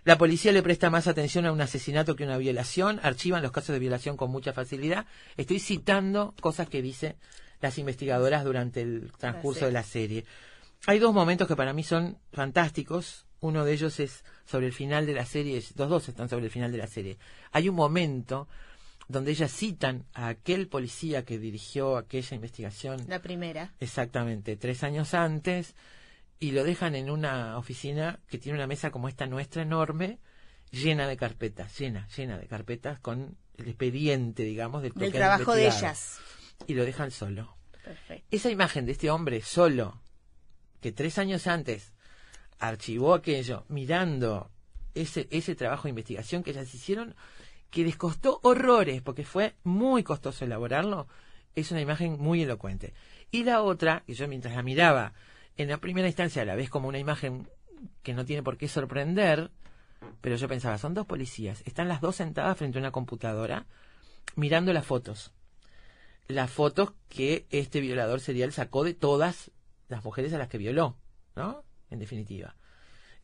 La 0.04 0.16
policía 0.16 0.52
le 0.52 0.62
presta 0.62 0.90
más 0.90 1.06
atención 1.06 1.44
a 1.44 1.52
un 1.52 1.60
asesinato 1.60 2.16
que 2.16 2.24
a 2.24 2.26
una 2.26 2.38
violación, 2.38 2.98
archivan 3.02 3.42
los 3.42 3.52
casos 3.52 3.74
de 3.74 3.78
violación 3.78 4.16
con 4.16 4.30
mucha 4.30 4.52
facilidad. 4.52 5.06
Estoy 5.36 5.60
citando 5.60 6.34
cosas 6.40 6.68
que 6.68 6.80
dicen 6.80 7.16
las 7.60 7.76
investigadoras 7.78 8.42
durante 8.44 8.80
el 8.80 9.12
transcurso 9.18 9.66
de 9.66 9.72
la 9.72 9.82
serie. 9.82 10.24
Hay 10.86 10.98
dos 10.98 11.12
momentos 11.12 11.46
que 11.46 11.56
para 11.56 11.72
mí 11.72 11.82
son 11.82 12.16
fantásticos. 12.32 13.26
Uno 13.40 13.64
de 13.64 13.72
ellos 13.72 14.00
es 14.00 14.24
sobre 14.46 14.66
el 14.66 14.72
final 14.72 15.06
de 15.06 15.14
la 15.14 15.24
serie, 15.26 15.62
los 15.76 15.88
dos 15.88 16.08
están 16.08 16.28
sobre 16.28 16.46
el 16.46 16.50
final 16.50 16.72
de 16.72 16.78
la 16.78 16.86
serie. 16.88 17.18
Hay 17.52 17.68
un 17.68 17.76
momento 17.76 18.48
donde 19.08 19.30
ellas 19.30 19.52
citan 19.52 20.04
a 20.12 20.28
aquel 20.28 20.68
policía 20.68 21.24
que 21.24 21.38
dirigió 21.38 21.96
aquella 21.96 22.34
investigación 22.34 23.04
La 23.08 23.22
primera. 23.22 23.72
exactamente 23.80 24.56
tres 24.56 24.82
años 24.82 25.14
antes 25.14 25.74
y 26.40 26.50
lo 26.50 26.62
dejan 26.62 26.94
en 26.94 27.08
una 27.10 27.56
oficina 27.56 28.20
que 28.28 28.38
tiene 28.38 28.58
una 28.58 28.66
mesa 28.66 28.90
como 28.90 29.08
esta 29.08 29.26
nuestra 29.26 29.62
enorme 29.62 30.18
llena 30.70 31.08
de 31.08 31.16
carpetas 31.16 31.78
llena 31.78 32.06
llena 32.14 32.36
de 32.36 32.46
carpetas 32.46 33.00
con 33.00 33.38
el 33.56 33.68
expediente 33.68 34.42
digamos 34.42 34.82
del, 34.82 34.92
Del 34.92 35.10
trabajo 35.10 35.54
de 35.54 35.68
ellas. 35.68 36.18
y 36.66 36.74
lo 36.74 36.84
dejan 36.84 37.10
solo 37.10 37.56
Perfecto. 37.82 38.26
esa 38.30 38.50
imagen 38.50 38.84
de 38.84 38.92
este 38.92 39.10
hombre 39.10 39.40
solo 39.40 40.02
que 40.82 40.92
tres 40.92 41.16
años 41.18 41.46
antes 41.46 41.94
archivó 42.58 43.14
aquello 43.14 43.64
mirando 43.68 44.50
ese 44.94 45.28
ese 45.30 45.54
trabajo 45.54 45.84
de 45.84 45.90
investigación 45.90 46.42
que 46.42 46.50
ellas 46.50 46.74
hicieron 46.74 47.14
que 47.70 47.84
les 47.84 47.96
costó 47.96 48.40
horrores 48.42 49.02
porque 49.02 49.24
fue 49.24 49.54
muy 49.64 50.02
costoso 50.02 50.44
elaborarlo 50.44 51.06
es 51.54 51.70
una 51.70 51.80
imagen 51.80 52.18
muy 52.18 52.42
elocuente 52.42 52.94
y 53.30 53.44
la 53.44 53.62
otra 53.62 54.02
que 54.06 54.14
yo 54.14 54.26
mientras 54.28 54.54
la 54.54 54.62
miraba 54.62 55.12
en 55.56 55.68
la 55.68 55.78
primera 55.78 56.08
instancia 56.08 56.44
la 56.44 56.56
ves 56.56 56.70
como 56.70 56.88
una 56.88 56.98
imagen 56.98 57.48
que 58.02 58.14
no 58.14 58.24
tiene 58.24 58.42
por 58.42 58.56
qué 58.56 58.68
sorprender 58.68 59.50
pero 60.20 60.36
yo 60.36 60.48
pensaba 60.48 60.78
son 60.78 60.94
dos 60.94 61.06
policías 61.06 61.62
están 61.66 61.88
las 61.88 62.00
dos 62.00 62.16
sentadas 62.16 62.56
frente 62.56 62.78
a 62.78 62.80
una 62.80 62.90
computadora 62.90 63.66
mirando 64.36 64.72
las 64.72 64.86
fotos 64.86 65.32
las 66.28 66.50
fotos 66.50 66.92
que 67.08 67.46
este 67.50 67.80
violador 67.80 68.20
serial 68.20 68.52
sacó 68.52 68.84
de 68.84 68.94
todas 68.94 69.50
las 69.88 70.04
mujeres 70.04 70.32
a 70.34 70.38
las 70.38 70.48
que 70.48 70.58
violó, 70.58 70.96
¿no? 71.34 71.64
En 71.90 71.98
definitiva. 71.98 72.54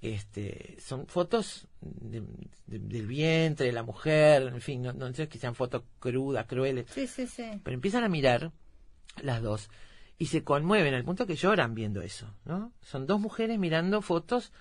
Este, 0.01 0.77
son 0.81 1.07
fotos 1.07 1.67
de- 1.81 2.21
de- 2.67 2.79
del 2.79 3.07
vientre, 3.07 3.67
de 3.67 3.73
la 3.73 3.83
mujer, 3.83 4.43
en 4.55 4.61
fin, 4.61 4.83
no, 4.83 4.93
no 4.93 5.07
es 5.07 5.29
que 5.29 5.39
sean 5.39 5.55
fotos 5.55 5.83
crudas, 5.99 6.47
crueles, 6.47 6.87
Sí, 6.91 7.07
sí, 7.07 7.27
sí. 7.27 7.61
pero 7.63 7.75
empiezan 7.75 8.05
a 8.05 8.09
mirar 8.09 8.53
las 9.23 9.41
dos 9.43 9.71
y 10.19 10.27
se 10.27 10.45
conmueven 10.45 10.93
al 10.95 11.05
punto 11.05 11.27
que 11.27 11.37
lloran 11.37 11.75
viendo 11.75 12.03
eso, 12.03 12.35
¿no? 12.45 12.73
Son 12.83 13.07
dos 13.07 13.19
mujeres 13.19 13.59
mirando 13.59 14.03
fotos 14.03 14.53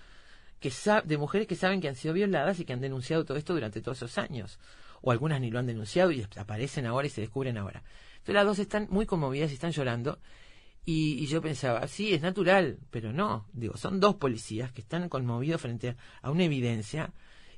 que 0.61 0.71
de 1.03 1.17
mujeres 1.17 1.45
que 1.45 1.55
saben 1.55 1.81
que 1.81 1.89
han 1.89 1.95
sido 1.95 2.13
violadas 2.13 2.59
y 2.61 2.65
que 2.65 2.71
han 2.71 2.79
denunciado 2.79 3.25
todo 3.25 3.37
esto 3.37 3.53
durante 3.53 3.81
todos 3.81 3.97
esos 3.97 4.17
años. 4.17 4.59
O 5.01 5.11
algunas 5.11 5.41
ni 5.41 5.51
lo 5.51 5.59
han 5.59 5.65
denunciado 5.65 6.11
y 6.11 6.25
aparecen 6.37 6.85
ahora 6.85 7.07
y 7.07 7.09
se 7.09 7.19
descubren 7.19 7.57
ahora. 7.57 7.83
Entonces 8.13 8.35
las 8.35 8.45
dos 8.45 8.59
están 8.59 8.87
muy 8.89 9.05
conmovidas 9.05 9.51
y 9.51 9.55
están 9.55 9.71
llorando. 9.73 10.19
Y, 10.85 11.13
y 11.23 11.27
yo 11.27 11.41
pensaba, 11.41 11.87
sí, 11.87 12.13
es 12.13 12.21
natural, 12.21 12.77
pero 12.91 13.13
no. 13.13 13.45
Digo, 13.53 13.77
son 13.77 13.99
dos 13.99 14.15
policías 14.15 14.71
que 14.71 14.81
están 14.81 15.07
conmovidos 15.09 15.61
frente 15.61 15.89
a, 15.89 15.95
a 16.21 16.29
una 16.31 16.43
evidencia. 16.43 17.11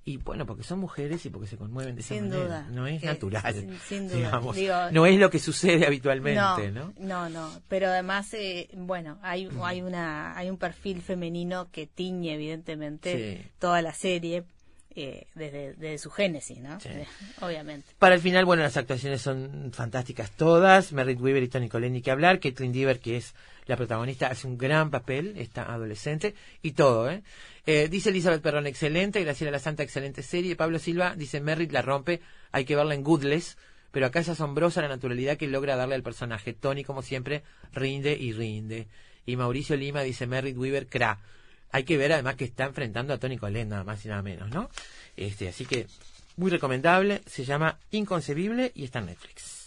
Y 0.07 0.17
bueno, 0.17 0.45
porque 0.45 0.61
son 0.61 0.77
mujeres 0.77 1.25
y 1.25 1.31
porque 1.31 1.47
se 1.47 1.57
conmueven 1.57 1.95
de 1.95 2.01
esa 2.01 2.13
Sin 2.13 2.29
manera. 2.29 2.43
duda. 2.45 2.67
No 2.69 2.85
es 2.85 3.01
Que- 3.01 3.07
natural. 3.07 3.53
sin- 3.55 3.79
sin 3.79 4.07
duda. 4.07 4.17
digamos. 4.17 4.55
Digo, 4.55 4.75
no 4.91 5.07
es 5.07 5.17
lo 5.19 5.31
que 5.31 5.39
sucede 5.39 5.87
habitualmente, 5.87 6.71
¿no? 6.71 6.93
no, 6.99 7.27
no, 7.29 7.49
pero 7.67 7.87
además, 7.87 8.31
eh, 8.35 8.69
bueno, 8.75 9.17
hay, 9.23 9.49
hay 9.63 9.81
una, 9.81 10.37
hay 10.37 10.51
un 10.51 10.57
perfil 10.57 11.01
femenino 11.01 11.71
que 11.71 11.87
tiñe 11.87 12.35
evidentemente 12.35 13.37
Sí. 13.41 13.49
toda 13.57 13.81
la 13.81 13.93
serie 13.95 14.43
eh, 14.97 15.27
desde, 15.35 15.73
desde 15.73 15.97
su 15.97 16.09
génesis, 16.09 16.57
¿no? 16.59 16.79
Sí. 16.79 16.89
Obviamente. 17.41 17.87
Para 17.99 18.15
el 18.15 18.21
final, 18.21 18.45
bueno, 18.45 18.63
las 18.63 18.77
actuaciones 18.77 19.21
son 19.21 19.71
fantásticas 19.73 20.31
todas. 20.31 20.93
Merritt 20.93 21.19
Weaver 21.19 21.43
y 21.43 21.49
Tony 21.49 21.69
ni 21.89 22.01
que 22.01 22.11
hablar. 22.11 22.39
Caitlin 22.39 22.71
Dever, 22.71 22.99
que 22.99 23.17
es 23.17 23.35
la 23.65 23.75
protagonista, 23.75 24.27
hace 24.27 24.47
un 24.47 24.57
gran 24.57 24.91
papel, 24.91 25.35
esta 25.37 25.63
adolescente. 25.63 26.33
Y 26.61 26.71
todo, 26.71 27.09
¿eh? 27.09 27.23
Eh, 27.65 27.89
dice 27.89 28.09
Elizabeth 28.09 28.41
Perrón, 28.41 28.67
excelente. 28.67 29.21
Graciela 29.21 29.51
La 29.51 29.59
Santa, 29.59 29.83
excelente 29.83 30.23
serie. 30.23 30.55
Pablo 30.55 30.79
Silva 30.79 31.15
dice, 31.15 31.41
Merritt 31.41 31.71
la 31.71 31.81
rompe. 31.81 32.21
Hay 32.51 32.63
que 32.63 32.75
verla 32.75 32.95
en 32.95 33.03
Goodless. 33.03 33.57
Pero 33.91 34.05
acá 34.05 34.19
es 34.19 34.29
asombrosa 34.29 34.81
la 34.81 34.89
naturalidad 34.89 35.37
que 35.37 35.47
logra 35.47 35.75
darle 35.75 35.95
al 35.95 36.03
personaje. 36.03 36.53
Tony, 36.53 36.83
como 36.83 37.01
siempre, 37.01 37.43
rinde 37.73 38.15
y 38.17 38.33
rinde. 38.33 38.87
Y 39.25 39.35
Mauricio 39.35 39.75
Lima 39.75 40.03
dice, 40.03 40.27
Merritt 40.27 40.57
Weaver, 40.57 40.87
cra. 40.87 41.19
Hay 41.71 41.83
que 41.83 41.97
ver 41.97 42.13
además 42.13 42.35
que 42.35 42.45
está 42.45 42.65
enfrentando 42.65 43.13
a 43.13 43.17
Tony 43.17 43.37
Collette, 43.37 43.67
nada 43.67 43.83
más 43.83 44.05
y 44.05 44.09
nada 44.09 44.21
menos, 44.21 44.49
¿no? 44.49 44.69
Este, 45.17 45.49
así 45.49 45.65
que 45.65 45.87
muy 46.37 46.51
recomendable, 46.51 47.21
se 47.25 47.45
llama 47.45 47.79
Inconcebible 47.91 48.71
y 48.75 48.83
está 48.85 48.99
en 48.99 49.05
Netflix. 49.07 49.65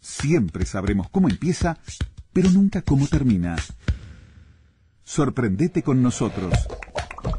Siempre 0.00 0.64
sabremos 0.66 1.08
cómo 1.10 1.28
empieza, 1.28 1.78
pero 2.32 2.48
nunca 2.50 2.82
cómo 2.82 3.08
termina. 3.08 3.56
Sorprendete 5.02 5.82
con 5.82 6.00
nosotros. 6.00 6.54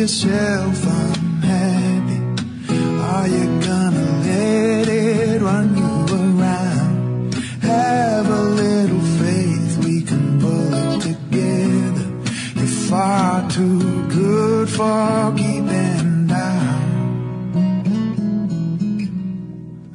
Yourself 0.00 0.82
unhappy? 0.86 2.20
Are 3.12 3.28
you 3.28 3.44
gonna 3.60 4.06
let 4.24 4.88
it 4.88 5.42
run 5.42 5.76
you 5.76 5.94
around? 6.22 7.34
Have 7.60 8.26
a 8.26 8.42
little 8.62 9.04
faith, 9.20 9.84
we 9.84 10.02
can 10.02 10.40
pull 10.40 10.72
it 10.72 11.02
together. 11.02 12.06
You're 12.56 12.76
far 12.88 13.50
too 13.50 14.08
good 14.08 14.70
for 14.70 15.34
keeping 15.36 16.26
down. 16.26 16.80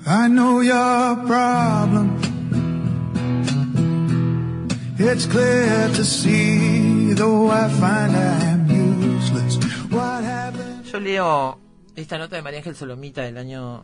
I 0.06 0.28
know 0.28 0.60
your 0.60 1.16
problem. 1.26 2.08
It's 5.00 5.26
clear 5.26 5.90
to 5.96 6.04
see, 6.06 7.14
though 7.14 7.50
I 7.50 7.70
find 7.70 8.16
I 8.16 8.55
Yo 10.96 11.02
leo 11.02 11.60
esta 11.98 12.18
nota 12.18 12.38
de 12.38 12.42
María 12.42 12.60
Ángel 12.60 12.74
Solomita 12.74 13.22
del 13.22 13.38
año 13.38 13.84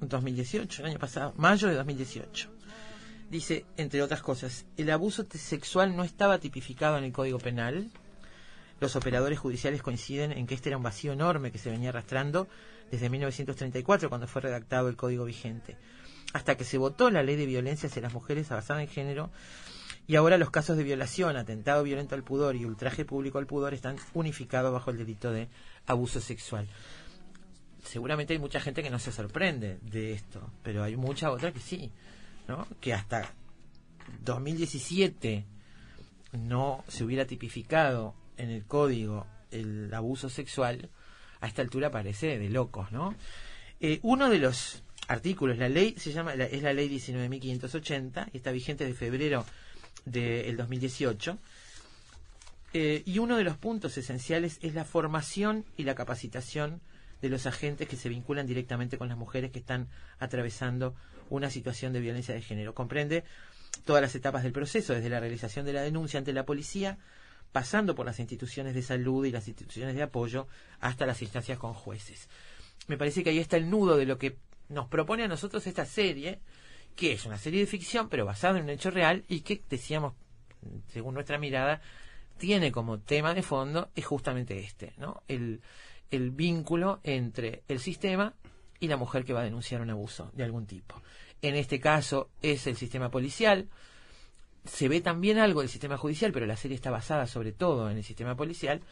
2018, 0.00 0.80
el 0.80 0.88
año 0.88 0.98
pasado, 0.98 1.34
mayo 1.36 1.68
de 1.68 1.74
2018. 1.74 2.50
Dice, 3.28 3.66
entre 3.76 4.00
otras 4.02 4.22
cosas, 4.22 4.64
el 4.78 4.88
abuso 4.90 5.26
sexual 5.30 5.94
no 5.94 6.02
estaba 6.02 6.38
tipificado 6.38 6.96
en 6.96 7.04
el 7.04 7.12
Código 7.12 7.38
Penal. 7.38 7.90
Los 8.80 8.96
operadores 8.96 9.38
judiciales 9.38 9.82
coinciden 9.82 10.32
en 10.32 10.46
que 10.46 10.54
este 10.54 10.70
era 10.70 10.78
un 10.78 10.82
vacío 10.82 11.12
enorme 11.12 11.52
que 11.52 11.58
se 11.58 11.70
venía 11.70 11.90
arrastrando 11.90 12.48
desde 12.90 13.10
1934, 13.10 14.08
cuando 14.08 14.26
fue 14.26 14.40
redactado 14.40 14.88
el 14.88 14.96
Código 14.96 15.26
vigente, 15.26 15.76
hasta 16.32 16.56
que 16.56 16.64
se 16.64 16.78
votó 16.78 17.10
la 17.10 17.22
Ley 17.22 17.36
de 17.36 17.44
Violencia 17.44 17.90
hacia 17.90 18.00
las 18.00 18.14
Mujeres 18.14 18.48
basada 18.48 18.80
en 18.80 18.88
género 18.88 19.30
y 20.08 20.14
ahora 20.14 20.38
los 20.38 20.50
casos 20.50 20.76
de 20.76 20.84
violación, 20.84 21.36
atentado 21.36 21.82
violento 21.82 22.14
al 22.14 22.22
pudor 22.22 22.54
y 22.54 22.64
ultraje 22.64 23.04
público 23.04 23.38
al 23.38 23.46
pudor 23.46 23.74
están 23.74 23.96
unificados 24.14 24.72
bajo 24.72 24.92
el 24.92 24.98
delito 24.98 25.32
de 25.32 25.48
abuso 25.86 26.20
sexual. 26.20 26.68
Seguramente 27.84 28.32
hay 28.32 28.38
mucha 28.38 28.60
gente 28.60 28.82
que 28.82 28.90
no 28.90 28.98
se 28.98 29.12
sorprende 29.12 29.78
de 29.82 30.12
esto, 30.12 30.50
pero 30.62 30.82
hay 30.82 30.96
mucha 30.96 31.30
otra 31.30 31.52
que 31.52 31.60
sí, 31.60 31.90
¿no? 32.48 32.66
Que 32.80 32.92
hasta 32.92 33.32
2017 34.24 35.44
no 36.32 36.84
se 36.88 37.04
hubiera 37.04 37.26
tipificado 37.26 38.14
en 38.36 38.50
el 38.50 38.64
código 38.64 39.26
el 39.50 39.92
abuso 39.94 40.28
sexual, 40.28 40.90
a 41.40 41.46
esta 41.46 41.62
altura 41.62 41.90
parece 41.90 42.38
de 42.38 42.50
locos, 42.50 42.90
¿no? 42.92 43.14
Eh, 43.80 44.00
uno 44.02 44.28
de 44.28 44.38
los 44.38 44.82
artículos, 45.08 45.56
la 45.58 45.68
ley 45.68 45.94
se 45.96 46.12
llama, 46.12 46.34
la- 46.34 46.46
es 46.46 46.62
la 46.62 46.72
ley 46.72 46.88
19.580 46.88 48.28
y 48.32 48.38
está 48.38 48.50
vigente 48.50 48.84
de 48.84 48.94
febrero 48.94 49.44
del 50.04 50.56
2018. 50.56 51.38
Eh, 52.78 53.02
y 53.06 53.20
uno 53.20 53.38
de 53.38 53.44
los 53.44 53.56
puntos 53.56 53.96
esenciales 53.96 54.58
es 54.60 54.74
la 54.74 54.84
formación 54.84 55.64
y 55.78 55.84
la 55.84 55.94
capacitación 55.94 56.82
de 57.22 57.30
los 57.30 57.46
agentes 57.46 57.88
que 57.88 57.96
se 57.96 58.10
vinculan 58.10 58.46
directamente 58.46 58.98
con 58.98 59.08
las 59.08 59.16
mujeres 59.16 59.50
que 59.50 59.60
están 59.60 59.88
atravesando 60.18 60.94
una 61.30 61.48
situación 61.48 61.94
de 61.94 62.00
violencia 62.00 62.34
de 62.34 62.42
género. 62.42 62.74
Comprende 62.74 63.24
todas 63.86 64.02
las 64.02 64.14
etapas 64.14 64.42
del 64.42 64.52
proceso, 64.52 64.92
desde 64.92 65.08
la 65.08 65.20
realización 65.20 65.64
de 65.64 65.72
la 65.72 65.80
denuncia 65.80 66.18
ante 66.18 66.34
la 66.34 66.44
policía, 66.44 66.98
pasando 67.50 67.94
por 67.94 68.04
las 68.04 68.20
instituciones 68.20 68.74
de 68.74 68.82
salud 68.82 69.24
y 69.24 69.32
las 69.32 69.48
instituciones 69.48 69.94
de 69.94 70.02
apoyo, 70.02 70.46
hasta 70.78 71.06
las 71.06 71.22
instancias 71.22 71.58
con 71.58 71.72
jueces. 71.72 72.28
Me 72.88 72.98
parece 72.98 73.24
que 73.24 73.30
ahí 73.30 73.38
está 73.38 73.56
el 73.56 73.70
nudo 73.70 73.96
de 73.96 74.04
lo 74.04 74.18
que 74.18 74.36
nos 74.68 74.86
propone 74.88 75.22
a 75.22 75.28
nosotros 75.28 75.66
esta 75.66 75.86
serie, 75.86 76.40
que 76.94 77.12
es 77.12 77.24
una 77.24 77.38
serie 77.38 77.60
de 77.60 77.66
ficción, 77.66 78.10
pero 78.10 78.26
basada 78.26 78.58
en 78.58 78.64
un 78.64 78.70
hecho 78.70 78.90
real 78.90 79.24
y 79.28 79.40
que, 79.40 79.62
decíamos, 79.70 80.12
según 80.88 81.14
nuestra 81.14 81.38
mirada, 81.38 81.80
tiene 82.38 82.72
como 82.72 83.00
tema 83.00 83.34
de 83.34 83.42
fondo 83.42 83.90
es 83.94 84.04
justamente 84.04 84.58
este, 84.58 84.92
¿no? 84.98 85.22
El, 85.28 85.60
el 86.10 86.30
vínculo 86.30 87.00
entre 87.02 87.62
el 87.68 87.80
sistema 87.80 88.34
y 88.78 88.88
la 88.88 88.96
mujer 88.96 89.24
que 89.24 89.32
va 89.32 89.40
a 89.40 89.44
denunciar 89.44 89.80
un 89.80 89.90
abuso 89.90 90.30
de 90.34 90.44
algún 90.44 90.66
tipo. 90.66 91.02
En 91.42 91.54
este 91.54 91.80
caso 91.80 92.30
es 92.42 92.66
el 92.66 92.76
sistema 92.76 93.10
policial. 93.10 93.68
Se 94.64 94.88
ve 94.88 95.00
también 95.00 95.38
algo 95.38 95.60
del 95.60 95.68
sistema 95.68 95.96
judicial, 95.96 96.32
pero 96.32 96.46
la 96.46 96.56
serie 96.56 96.74
está 96.74 96.90
basada 96.90 97.26
sobre 97.26 97.52
todo 97.52 97.90
en 97.90 97.98
el 97.98 98.04
sistema 98.04 98.36
policial. 98.36 98.82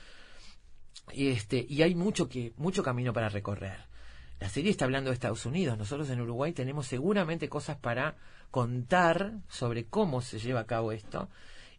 Y 1.12 1.28
este, 1.28 1.64
y 1.68 1.82
hay 1.82 1.94
mucho 1.94 2.28
que, 2.28 2.52
mucho 2.56 2.82
camino 2.82 3.12
para 3.12 3.28
recorrer. 3.28 3.86
La 4.40 4.48
serie 4.48 4.70
está 4.70 4.84
hablando 4.84 5.10
de 5.10 5.14
Estados 5.14 5.46
Unidos. 5.46 5.78
Nosotros 5.78 6.08
en 6.10 6.20
Uruguay 6.20 6.52
tenemos 6.52 6.86
seguramente 6.86 7.48
cosas 7.48 7.76
para 7.76 8.16
contar 8.50 9.32
sobre 9.48 9.86
cómo 9.86 10.20
se 10.20 10.38
lleva 10.38 10.60
a 10.60 10.66
cabo 10.66 10.92
esto. 10.92 11.28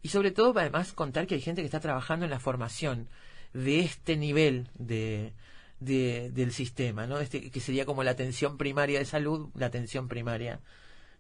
Y 0.06 0.10
sobre 0.10 0.30
todo, 0.30 0.54
además, 0.60 0.94
contar 0.94 1.26
que 1.26 1.34
hay 1.34 1.42
gente 1.42 1.64
que 1.64 1.66
está 1.66 1.80
trabajando 1.80 2.26
en 2.26 2.30
la 2.32 2.40
formación 2.40 3.08
de 3.54 3.80
este 3.80 4.16
nivel 4.18 4.70
de, 4.78 5.34
de- 5.80 6.30
del 6.30 6.52
sistema, 6.52 7.08
¿no? 7.08 7.18
Este, 7.20 7.50
que 7.50 7.60
sería 7.60 7.86
como 7.86 8.04
la 8.04 8.12
atención 8.12 8.56
primaria 8.60 9.00
de 9.00 9.06
salud, 9.06 9.50
la 9.56 9.66
atención 9.66 10.08
primaria 10.08 10.60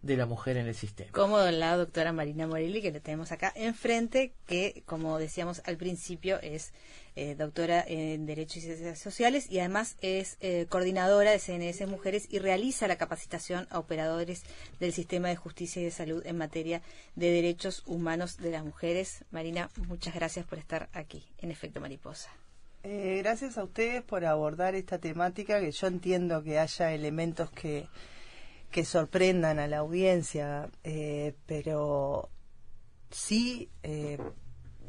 de 0.06 0.18
la 0.18 0.28
mujer 0.28 0.58
en 0.58 0.68
el 0.68 0.76
sistema. 0.76 1.12
como 1.12 1.39
la 1.39 1.76
doctora 1.76 2.14
Marina 2.14 2.45
Morelli, 2.45 2.80
que 2.82 2.91
la 2.91 2.99
tenemos 2.99 3.32
acá 3.32 3.51
enfrente, 3.56 4.34
que, 4.45 4.84
como 4.86 5.18
decíamos 5.18 5.64
al 5.66 5.78
principio, 5.78 6.39
es 6.41 6.74
eh, 7.16 7.34
doctora 7.34 7.84
en 7.88 8.28
Derecho 8.28 8.60
y 8.60 8.62
Ciencias 8.62 8.99
Sociales 8.99 9.47
y 9.49 9.60
además 9.60 9.97
es 10.01 10.38
eh, 10.41 10.68
coordinadora 10.70 11.32
de 11.32 11.39
CNS 11.39 11.88
Mujeres 11.88 12.28
y 12.30 12.38
realiza 12.38 12.88
la 12.88 12.97
capacitación 12.97 13.68
a 13.72 13.80
operadores 13.80 14.43
del 14.80 14.93
sistema 14.93 15.30
de 15.30 15.38
justicia 15.38 15.82
y 15.82 15.86
de 15.86 15.91
salud 15.91 16.22
en 16.26 16.38
materia 16.38 16.84
de 17.16 17.32
derechos 17.32 17.82
humanos 17.88 18.38
de 18.38 18.51
las 18.51 18.64
mujeres. 18.64 19.26
Marina, 19.32 19.72
muchas 19.88 20.14
gracias 20.14 20.45
por 20.45 20.60
estar 20.60 20.88
aquí 20.93 21.26
en 21.39 21.49
Efecto 21.49 21.82
Mariposa. 21.82 22.30
Eh, 22.84 23.22
gracias 23.24 23.58
a 23.58 23.64
ustedes 23.64 24.03
por 24.03 24.24
abordar 24.26 24.76
esta 24.76 24.99
temática, 24.99 25.60
que 25.60 25.72
yo 25.72 25.88
entiendo 25.88 26.43
que 26.43 26.60
haya 26.60 26.93
elementos 26.93 27.49
que, 27.49 27.88
que 28.72 28.86
sorprendan 28.86 29.59
a 29.59 29.68
la 29.68 29.78
audiencia, 29.78 30.70
eh, 30.84 31.34
pero 31.45 32.30
sí 33.09 33.70
eh, 33.84 34.18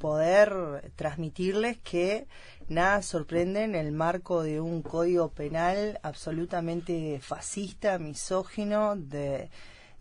poder 0.01 0.93
transmitirles 0.97 1.79
que 1.79 2.27
nada 2.68 3.03
sorprende 3.03 3.64
en 3.64 3.74
el 3.74 3.93
marco 3.93 4.43
de 4.43 4.61
un 4.61 4.83
código 4.83 5.31
penal 5.31 5.99
absolutamente 6.03 7.20
fascista, 7.22 7.99
misógino, 7.99 8.97
de, 8.97 9.51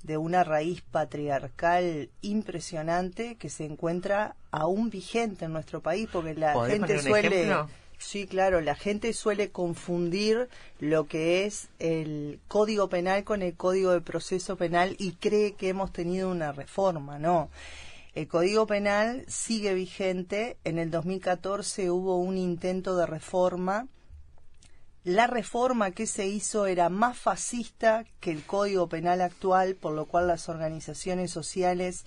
de 0.03 0.17
una 0.17 0.43
raíz 0.43 0.82
patriarcal 0.82 2.09
impresionante 2.21 3.38
que 3.38 3.49
se 3.49 3.65
encuentra 3.65 4.36
aún 4.51 4.89
vigente 4.89 5.45
en 5.45 5.53
nuestro 5.53 5.82
país, 5.82 6.09
porque 6.11 6.34
la 6.34 6.53
¿Podés 6.53 6.73
gente 6.73 6.99
suele... 6.99 7.28
ejemplo? 7.28 7.69
Sí, 7.97 8.27
claro, 8.27 8.61
la 8.61 8.75
gente 8.75 9.13
suele 9.13 9.51
confundir 9.51 10.49
lo 10.79 11.07
que 11.07 11.45
es 11.45 11.69
el 11.79 12.39
código 12.47 12.89
penal 12.89 13.23
con 13.23 13.41
el 13.41 13.55
código 13.55 13.91
de 13.91 14.01
proceso 14.01 14.57
penal 14.57 14.95
y 14.99 15.13
cree 15.13 15.53
que 15.53 15.69
hemos 15.69 15.91
tenido 15.91 16.29
una 16.29 16.51
reforma, 16.51 17.19
no. 17.19 17.49
El 18.13 18.27
código 18.27 18.65
penal 18.67 19.25
sigue 19.27 19.73
vigente, 19.73 20.57
en 20.63 20.79
el 20.79 20.91
2014 20.91 21.89
hubo 21.89 22.17
un 22.17 22.37
intento 22.37 22.95
de 22.95 23.05
reforma, 23.05 23.87
la 25.05 25.27
reforma 25.27 25.91
que 25.91 26.07
se 26.07 26.25
hizo 26.25 26.65
era 26.65 26.89
más 26.89 27.15
fascista 27.15 28.05
que 28.19 28.31
el 28.31 28.43
código 28.43 28.89
penal 28.89 29.21
actual, 29.21 29.75
por 29.75 29.93
lo 29.93 30.05
cual 30.05 30.27
las 30.27 30.49
organizaciones 30.49 31.29
sociales 31.29 32.05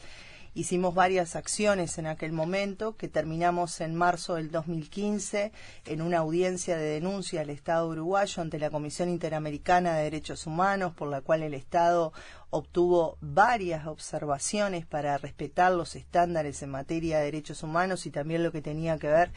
Hicimos 0.55 0.95
varias 0.95 1.37
acciones 1.37 1.99
en 1.99 2.07
aquel 2.07 2.33
momento 2.33 2.97
que 2.97 3.09
terminamos 3.09 3.81
en 3.81 3.95
marzo 3.95 4.37
del 4.37 4.51
2015 4.51 5.53
en 5.87 6.03
una 6.03 6.19
audiencia 6.19 6.77
de 6.77 6.85
denuncia 6.85 7.43
al 7.43 7.51
Estado 7.51 7.89
uruguayo 7.89 8.43
ante 8.43 8.59
la 8.59 8.71
Comisión 8.71 9.09
Interamericana 9.09 9.97
de 9.97 10.05
Derechos 10.05 10.47
Humanos, 10.47 10.95
por 10.95 11.09
la 11.09 11.21
cual 11.21 11.43
el 11.43 11.55
Estado 11.55 12.13
obtuvo 12.51 13.19
varias 13.21 13.87
observaciones 13.87 14.87
para 14.87 15.19
respetar 15.19 15.73
los 15.73 15.95
estándares 15.95 16.63
en 16.63 16.71
materia 16.71 17.19
de 17.19 17.27
derechos 17.27 17.63
humanos 17.63 18.07
y 18.07 18.11
también 18.11 18.43
lo 18.43 18.53
que 18.53 18.63
tenía 18.63 18.99
que 18.99 19.09
ver 19.09 19.33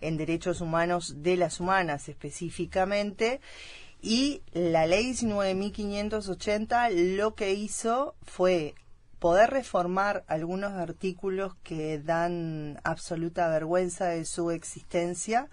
en 0.00 0.16
derechos 0.16 0.60
humanos 0.60 1.22
de 1.22 1.36
las 1.36 1.60
humanas 1.60 2.08
específicamente. 2.08 3.40
Y 4.02 4.42
la 4.52 4.86
ley 4.86 5.12
19.580 5.12 7.16
lo 7.16 7.34
que 7.34 7.54
hizo 7.54 8.14
fue 8.22 8.74
poder 9.26 9.50
reformar 9.50 10.22
algunos 10.28 10.74
artículos 10.74 11.56
que 11.64 11.98
dan 11.98 12.78
absoluta 12.84 13.48
vergüenza 13.48 14.06
de 14.06 14.24
su 14.24 14.52
existencia, 14.52 15.48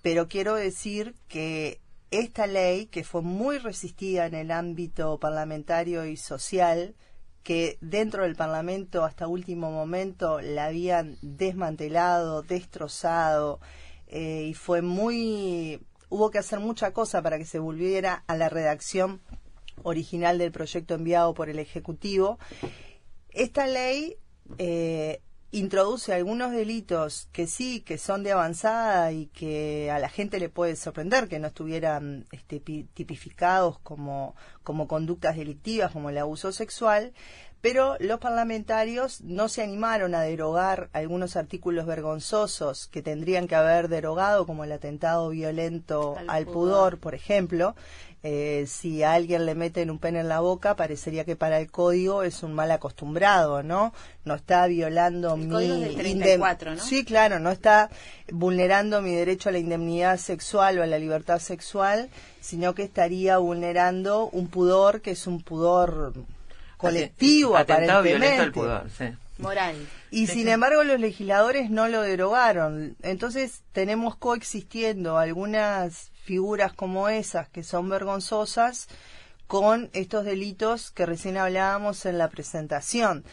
pero 0.00 0.28
quiero 0.28 0.54
decir 0.54 1.16
que 1.26 1.80
esta 2.12 2.46
ley, 2.46 2.86
que 2.86 3.02
fue 3.02 3.22
muy 3.22 3.58
resistida 3.58 4.26
en 4.26 4.34
el 4.34 4.52
ámbito 4.52 5.18
parlamentario 5.18 6.06
y 6.06 6.16
social, 6.16 6.94
que 7.42 7.78
dentro 7.80 8.22
del 8.22 8.36
Parlamento 8.36 9.04
hasta 9.04 9.26
último 9.26 9.72
momento 9.72 10.40
la 10.40 10.66
habían 10.66 11.18
desmantelado, 11.20 12.42
destrozado, 12.42 13.58
eh, 14.06 14.46
y 14.50 14.54
fue 14.54 14.82
muy... 14.82 15.84
hubo 16.10 16.30
que 16.30 16.38
hacer 16.38 16.60
mucha 16.60 16.92
cosa 16.92 17.22
para 17.22 17.38
que 17.38 17.44
se 17.44 17.58
volviera 17.58 18.22
a 18.28 18.36
la 18.36 18.48
redacción 18.48 19.20
original 19.82 20.38
del 20.38 20.52
proyecto 20.52 20.94
enviado 20.94 21.34
por 21.34 21.48
el 21.48 21.58
Ejecutivo. 21.58 22.38
Esta 23.32 23.66
ley 23.66 24.16
eh, 24.58 25.20
introduce 25.52 26.12
algunos 26.12 26.52
delitos 26.52 27.28
que 27.32 27.46
sí, 27.46 27.80
que 27.80 27.98
son 27.98 28.22
de 28.22 28.32
avanzada 28.32 29.12
y 29.12 29.26
que 29.26 29.90
a 29.90 29.98
la 29.98 30.08
gente 30.08 30.38
le 30.38 30.48
puede 30.48 30.76
sorprender 30.76 31.28
que 31.28 31.38
no 31.38 31.48
estuvieran 31.48 32.26
este, 32.32 32.60
pi- 32.60 32.84
tipificados 32.94 33.78
como, 33.80 34.34
como 34.62 34.86
conductas 34.86 35.36
delictivas, 35.36 35.90
como 35.92 36.10
el 36.10 36.18
abuso 36.18 36.52
sexual, 36.52 37.12
pero 37.60 37.96
los 38.00 38.18
parlamentarios 38.20 39.20
no 39.22 39.48
se 39.48 39.62
animaron 39.62 40.14
a 40.14 40.22
derogar 40.22 40.88
algunos 40.92 41.36
artículos 41.36 41.86
vergonzosos 41.86 42.86
que 42.88 43.02
tendrían 43.02 43.46
que 43.48 43.54
haber 43.54 43.88
derogado, 43.88 44.46
como 44.46 44.64
el 44.64 44.72
atentado 44.72 45.28
violento 45.28 46.16
Al 46.18 46.30
al, 46.30 46.44
pudor. 46.44 46.54
pudor, 46.54 46.98
por 46.98 47.14
ejemplo. 47.14 47.74
Eh, 48.22 48.66
si 48.68 49.02
a 49.02 49.14
alguien 49.14 49.46
le 49.46 49.54
meten 49.54 49.90
un 49.90 49.98
pene 49.98 50.20
en 50.20 50.28
la 50.28 50.40
boca, 50.40 50.76
parecería 50.76 51.24
que 51.24 51.36
para 51.36 51.58
el 51.58 51.70
código 51.70 52.22
es 52.22 52.42
un 52.42 52.52
mal 52.52 52.70
acostumbrado, 52.70 53.62
¿no? 53.62 53.94
No 54.26 54.34
está 54.34 54.66
violando 54.66 55.32
El 55.34 55.40
mi 55.40 55.48
código 55.50 55.74
es 55.76 55.80
del 55.80 55.92
indem- 55.94 55.98
34, 56.00 56.74
¿no? 56.74 56.82
Sí, 56.82 57.02
claro, 57.06 57.38
no 57.38 57.50
está 57.50 57.88
vulnerando 58.30 59.00
mi 59.00 59.14
derecho 59.14 59.48
a 59.48 59.52
la 59.52 59.58
indemnidad 59.58 60.18
sexual 60.18 60.78
o 60.78 60.82
a 60.82 60.86
la 60.86 60.98
libertad 60.98 61.38
sexual, 61.38 62.10
sino 62.42 62.74
que 62.74 62.82
estaría 62.82 63.38
vulnerando 63.38 64.28
un 64.28 64.48
pudor 64.48 65.00
que 65.00 65.12
es 65.12 65.26
un 65.26 65.42
pudor 65.42 66.12
colectivo, 66.80 67.56
Atentado 67.56 68.02
violento 68.02 68.42
al 68.42 68.48
aparentemente. 68.48 68.60
pudor, 68.60 68.90
sí. 68.90 69.16
Moral. 69.38 69.88
Y 70.10 70.26
sin 70.26 70.48
embargo 70.48 70.84
los 70.84 71.00
legisladores 71.00 71.70
no 71.70 71.88
lo 71.88 72.02
derogaron. 72.02 72.96
Entonces 73.02 73.62
tenemos 73.72 74.16
coexistiendo 74.16 75.18
algunas 75.18 76.10
figuras 76.24 76.72
como 76.72 77.08
esas 77.08 77.48
que 77.48 77.62
son 77.62 77.88
vergonzosas 77.88 78.88
con 79.46 79.90
estos 79.94 80.24
delitos 80.24 80.90
que 80.90 81.06
recién 81.06 81.36
hablábamos 81.38 82.06
en 82.06 82.18
la 82.18 82.28
presentación. 82.28 83.24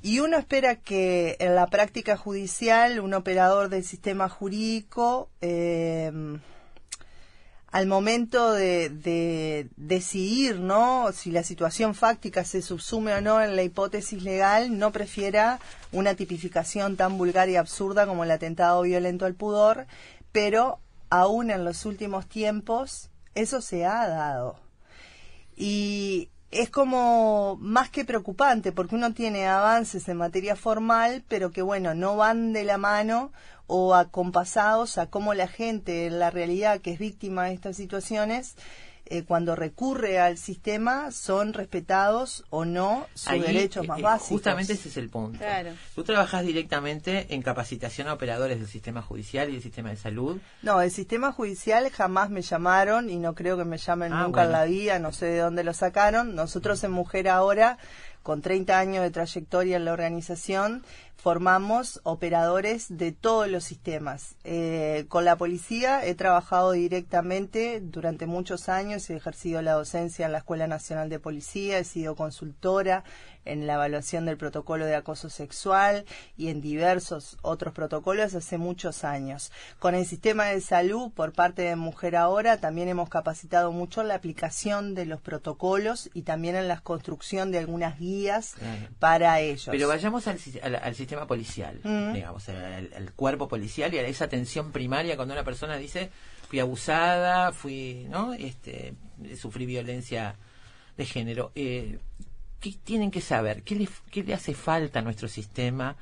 Y 0.00 0.20
uno 0.20 0.36
espera 0.36 0.76
que 0.76 1.36
en 1.38 1.54
la 1.54 1.66
práctica 1.66 2.16
judicial 2.16 3.00
un 3.00 3.14
operador 3.14 3.68
del 3.68 3.84
sistema 3.84 4.28
jurídico 4.28 5.28
eh, 5.40 6.10
al 7.72 7.86
momento 7.86 8.52
de, 8.52 8.90
de 8.90 9.68
decidir 9.76 10.60
no 10.60 11.10
si 11.12 11.32
la 11.32 11.42
situación 11.42 11.94
fáctica 11.94 12.44
se 12.44 12.62
subsume 12.62 13.14
o 13.14 13.20
no 13.20 13.42
en 13.42 13.56
la 13.56 13.62
hipótesis 13.62 14.22
legal 14.22 14.78
no 14.78 14.92
prefiera 14.92 15.58
una 15.90 16.14
tipificación 16.14 16.96
tan 16.96 17.18
vulgar 17.18 17.48
y 17.48 17.56
absurda 17.56 18.06
como 18.06 18.24
el 18.24 18.30
atentado 18.30 18.82
violento 18.82 19.24
al 19.26 19.34
pudor 19.34 19.86
pero 20.32 20.78
aún 21.10 21.50
en 21.50 21.64
los 21.64 21.84
últimos 21.84 22.26
tiempos 22.26 23.10
eso 23.34 23.60
se 23.60 23.84
ha 23.84 24.08
dado. 24.08 24.56
Y 25.56 26.30
es 26.52 26.68
como 26.68 27.56
más 27.60 27.88
que 27.88 28.04
preocupante 28.04 28.72
porque 28.72 28.94
uno 28.94 29.14
tiene 29.14 29.46
avances 29.46 30.06
en 30.08 30.18
materia 30.18 30.54
formal, 30.54 31.24
pero 31.26 31.50
que 31.50 31.62
bueno, 31.62 31.94
no 31.94 32.16
van 32.16 32.52
de 32.52 32.64
la 32.64 32.76
mano 32.76 33.32
o 33.66 33.94
acompasados 33.94 34.98
a 34.98 35.06
cómo 35.06 35.32
la 35.32 35.48
gente 35.48 36.06
en 36.06 36.18
la 36.18 36.30
realidad 36.30 36.80
que 36.80 36.92
es 36.92 36.98
víctima 36.98 37.44
de 37.44 37.54
estas 37.54 37.76
situaciones, 37.76 38.56
eh, 39.06 39.24
cuando 39.24 39.56
recurre 39.56 40.18
al 40.18 40.38
sistema, 40.38 41.10
son 41.10 41.52
respetados 41.52 42.44
o 42.50 42.64
no 42.64 43.06
sus 43.14 43.28
Ahí, 43.28 43.40
derechos 43.40 43.84
eh, 43.84 43.88
más 43.88 43.98
eh, 43.98 44.02
básicos. 44.02 44.28
Justamente 44.28 44.72
ese 44.74 44.88
es 44.88 44.96
el 44.96 45.10
punto. 45.10 45.38
Claro. 45.38 45.72
Tú 45.94 46.04
trabajas 46.04 46.44
directamente 46.44 47.34
en 47.34 47.42
capacitación 47.42 48.08
a 48.08 48.14
operadores 48.14 48.58
del 48.58 48.68
sistema 48.68 49.02
judicial 49.02 49.48
y 49.48 49.52
del 49.52 49.62
sistema 49.62 49.90
de 49.90 49.96
salud. 49.96 50.40
No, 50.62 50.80
el 50.80 50.90
sistema 50.90 51.32
judicial 51.32 51.90
jamás 51.90 52.30
me 52.30 52.42
llamaron 52.42 53.10
y 53.10 53.16
no 53.16 53.34
creo 53.34 53.56
que 53.56 53.64
me 53.64 53.78
llamen 53.78 54.12
Ah, 54.12 54.22
nunca 54.22 54.44
en 54.44 54.52
la 54.52 54.64
vida, 54.64 54.98
no 54.98 55.12
sé 55.12 55.26
de 55.26 55.38
dónde 55.38 55.64
lo 55.64 55.74
sacaron. 55.74 56.34
Nosotros 56.34 56.82
en 56.84 56.92
Mujer 56.92 57.28
Ahora, 57.28 57.78
con 58.22 58.40
30 58.40 58.78
años 58.78 59.02
de 59.02 59.10
trayectoria 59.10 59.76
en 59.76 59.84
la 59.84 59.92
organización, 59.92 60.84
formamos 61.26 62.00
operadores 62.02 62.86
de 62.88 63.12
todos 63.12 63.48
los 63.48 63.62
sistemas. 63.62 64.34
Eh, 64.42 65.04
con 65.08 65.24
la 65.24 65.36
policía 65.36 66.04
he 66.04 66.16
trabajado 66.16 66.72
directamente 66.72 67.80
durante 67.80 68.26
muchos 68.26 68.68
años, 68.68 69.08
he 69.08 69.14
ejercido 69.14 69.62
la 69.62 69.74
docencia 69.74 70.26
en 70.26 70.32
la 70.32 70.38
Escuela 70.38 70.66
Nacional 70.66 71.08
de 71.08 71.20
Policía, 71.20 71.78
he 71.78 71.84
sido 71.84 72.16
consultora 72.16 73.04
en 73.44 73.66
la 73.66 73.74
evaluación 73.74 74.24
del 74.24 74.36
protocolo 74.36 74.84
de 74.86 74.94
acoso 74.94 75.28
sexual 75.28 76.04
y 76.36 76.46
en 76.48 76.60
diversos 76.60 77.38
otros 77.42 77.74
protocolos 77.74 78.34
hace 78.36 78.56
muchos 78.56 79.02
años. 79.02 79.50
Con 79.80 79.96
el 79.96 80.06
sistema 80.06 80.44
de 80.46 80.60
salud, 80.60 81.10
por 81.10 81.32
parte 81.32 81.62
de 81.62 81.74
Mujer 81.74 82.14
Ahora, 82.14 82.58
también 82.58 82.88
hemos 82.88 83.08
capacitado 83.08 83.72
mucho 83.72 84.00
en 84.00 84.06
la 84.08 84.14
aplicación 84.14 84.94
de 84.94 85.06
los 85.06 85.20
protocolos 85.20 86.08
y 86.14 86.22
también 86.22 86.54
en 86.54 86.68
la 86.68 86.80
construcción 86.82 87.50
de 87.50 87.58
algunas 87.58 87.98
guías 87.98 88.54
Claro. 88.54 88.88
para 89.00 89.40
ellos. 89.40 89.66
Pero 89.72 89.88
vayamos 89.88 90.28
al, 90.28 90.38
si- 90.38 90.60
al- 90.60 90.76
al 90.76 90.94
sistema 90.94 91.11
policial, 91.26 91.80
Mm. 91.84 92.12
digamos, 92.14 92.48
al 92.48 93.12
cuerpo 93.14 93.48
policial 93.48 93.92
y 93.94 93.98
a 93.98 94.06
esa 94.06 94.24
atención 94.24 94.72
primaria 94.72 95.16
cuando 95.16 95.34
una 95.34 95.44
persona 95.44 95.76
dice 95.76 96.10
fui 96.48 96.58
abusada, 96.60 97.52
fui, 97.52 98.06
¿no? 98.10 98.34
Este, 98.34 98.94
sufrí 99.40 99.64
violencia 99.66 100.36
de 100.96 101.06
género. 101.06 101.52
Eh, 101.54 101.98
¿Qué 102.60 102.74
tienen 102.84 103.10
que 103.10 103.20
saber? 103.20 103.62
¿Qué 103.62 103.74
le, 103.74 103.88
¿Qué 104.10 104.22
le 104.22 104.34
hace 104.34 104.54
falta 104.54 104.98
a 104.98 105.02
nuestro 105.02 105.28
sistema? 105.28 105.96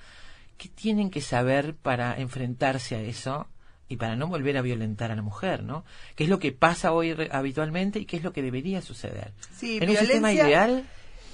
¿Qué 0.58 0.68
tienen 0.68 1.10
que 1.10 1.20
saber 1.20 1.74
para 1.74 2.18
enfrentarse 2.20 2.96
a 2.96 3.00
eso? 3.00 3.46
Y 3.88 3.96
para 3.96 4.14
no 4.14 4.28
volver 4.28 4.56
a 4.56 4.62
violentar 4.62 5.10
a 5.10 5.16
la 5.16 5.22
mujer, 5.22 5.62
¿no? 5.64 5.84
¿Qué 6.14 6.24
es 6.24 6.30
lo 6.30 6.38
que 6.38 6.52
pasa 6.52 6.92
hoy 6.92 7.12
re- 7.14 7.28
habitualmente 7.32 7.98
y 7.98 8.04
qué 8.04 8.18
es 8.18 8.22
lo 8.22 8.32
que 8.32 8.42
debería 8.42 8.82
suceder? 8.82 9.32
Sí, 9.56 9.78
en 9.80 9.90
un 9.90 9.96
sistema 9.96 10.32
ideal, 10.32 10.84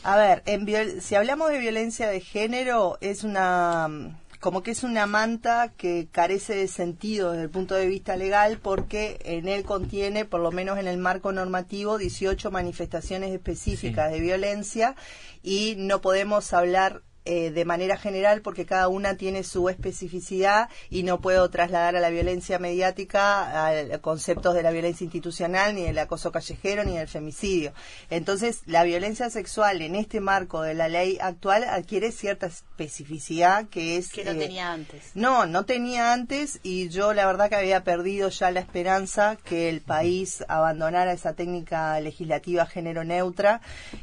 A 0.09 0.16
ver, 0.16 0.42
en 0.46 0.64
viol- 0.66 1.00
si 1.00 1.16
hablamos 1.16 1.50
de 1.50 1.59
violencia 1.59 2.07
de 2.09 2.20
género, 2.20 2.96
es 3.00 3.24
una 3.24 3.88
mm, 3.88 4.16
como 4.38 4.62
que 4.62 4.70
es 4.70 4.84
una 4.84 5.07
manta 5.07 5.72
que 5.76 6.07
carece 6.12 6.54
de 6.54 6.68
sentido 6.68 7.32
desde 7.32 7.42
el 7.44 7.50
punto 7.50 7.74
de 7.74 7.86
vista 7.86 8.14
legal 8.16 8.61
porque 8.62 9.18
en 9.24 9.48
él 9.48 9.64
contiene, 9.64 10.24
por 10.24 10.40
lo 10.40 10.52
menos 10.52 10.78
en 10.78 10.86
el 10.86 10.98
marco 10.98 11.32
normativo, 11.32 11.98
18 11.98 12.52
manifestaciones 12.52 13.32
específicas 13.32 14.09
Sí. 14.09 14.14
de 14.14 14.20
violencia 14.20 14.94
y 15.42 15.74
no 15.76 16.00
podemos 16.00 16.52
hablar 16.52 17.02
eh, 17.27 17.51
de 17.51 17.64
manera 17.64 17.97
general 17.97 18.41
porque 18.41 18.66
cada 18.66 18.89
una 18.89 19.16
tiene 19.16 19.43
su 19.43 19.68
especificidad 19.68 20.68
y 20.91 21.03
no 21.03 21.20
puedo 21.20 21.51
trasladar 21.51 21.97
a 21.97 22.01
la 22.01 22.11
violencia 22.11 22.59
mediática 22.59 23.66
a 23.66 23.99
conceptos 23.99 24.55
de 24.55 24.62
la 24.62 24.70
violencia 24.70 25.05
institucional, 25.05 25.74
ni 25.74 25.83
del 25.83 25.99
acoso 25.99 26.31
callejero, 26.31 26.85
ni 26.85 26.97
del 26.97 27.09
femicidio. 27.09 27.72
Entonces, 28.11 28.61
la 28.66 28.85
violencia 28.85 29.29
sexual 29.29 29.83
en 29.83 29.97
este 29.97 30.20
marco 30.20 30.62
de 30.62 30.74
la 30.74 30.89
ley 30.89 31.18
actual 31.20 31.64
adquiere 31.64 32.12
cierta 32.12 32.47
especificidad 32.47 33.68
que 33.68 33.97
es... 33.97 34.11
Que 34.11 34.24
no 34.24 34.31
eh, 34.31 34.37
tenía 34.37 34.72
antes. 34.72 35.11
no, 35.14 35.47
no 35.47 35.64
tenía 35.64 36.12
antes 36.12 36.61
y 36.62 36.89
yo 36.89 37.12
la 37.12 37.27
verdad 37.27 37.49
que 37.49 37.57
había 37.57 37.83
perdido 37.85 38.29
ya 38.29 38.51
la 38.51 38.61
esperanza 38.61 39.37
que 39.45 39.68
el 39.68 39.81
país 39.81 40.45
abandonara 40.49 41.12
esa 41.12 41.35
técnica 41.35 41.99
legislativa 42.01 42.66
género 42.66 43.05
neutra 43.05 43.61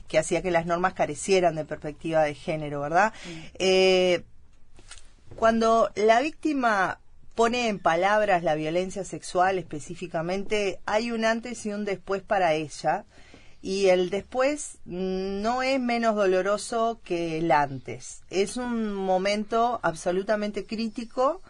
que 0.07 0.19
hacía 0.19 0.41
que 0.41 0.51
las 0.51 0.65
normas 0.65 0.93
carecieran 0.93 1.55
de 1.55 1.65
perspectiva 1.65 2.23
de 2.23 2.35
género, 2.35 2.81
¿verdad? 2.81 3.12
Eh, 3.55 4.23
cuando 5.35 5.91
la 5.95 6.21
víctima 6.21 6.99
pone 7.35 7.67
en 7.67 7.79
palabras 7.79 8.43
la 8.43 8.55
violencia 8.55 9.03
sexual 9.03 9.57
específicamente, 9.57 10.79
hay 10.85 11.11
un 11.11 11.25
antes 11.25 11.65
y 11.65 11.71
un 11.73 11.85
después 11.85 12.21
para 12.21 12.53
ella. 12.53 13.05
Y 13.61 13.87
el 13.87 14.09
después 14.09 14.79
no 14.83 15.63
es 15.63 15.79
menos 15.79 16.15
doloroso 16.15 16.99
que 17.03 17.37
el 17.37 17.49
antes. 17.51 18.23
Es 18.29 18.57
un 18.57 18.93
momento 18.93 19.79
absolutamente 19.83 20.65
crítico 20.65 21.41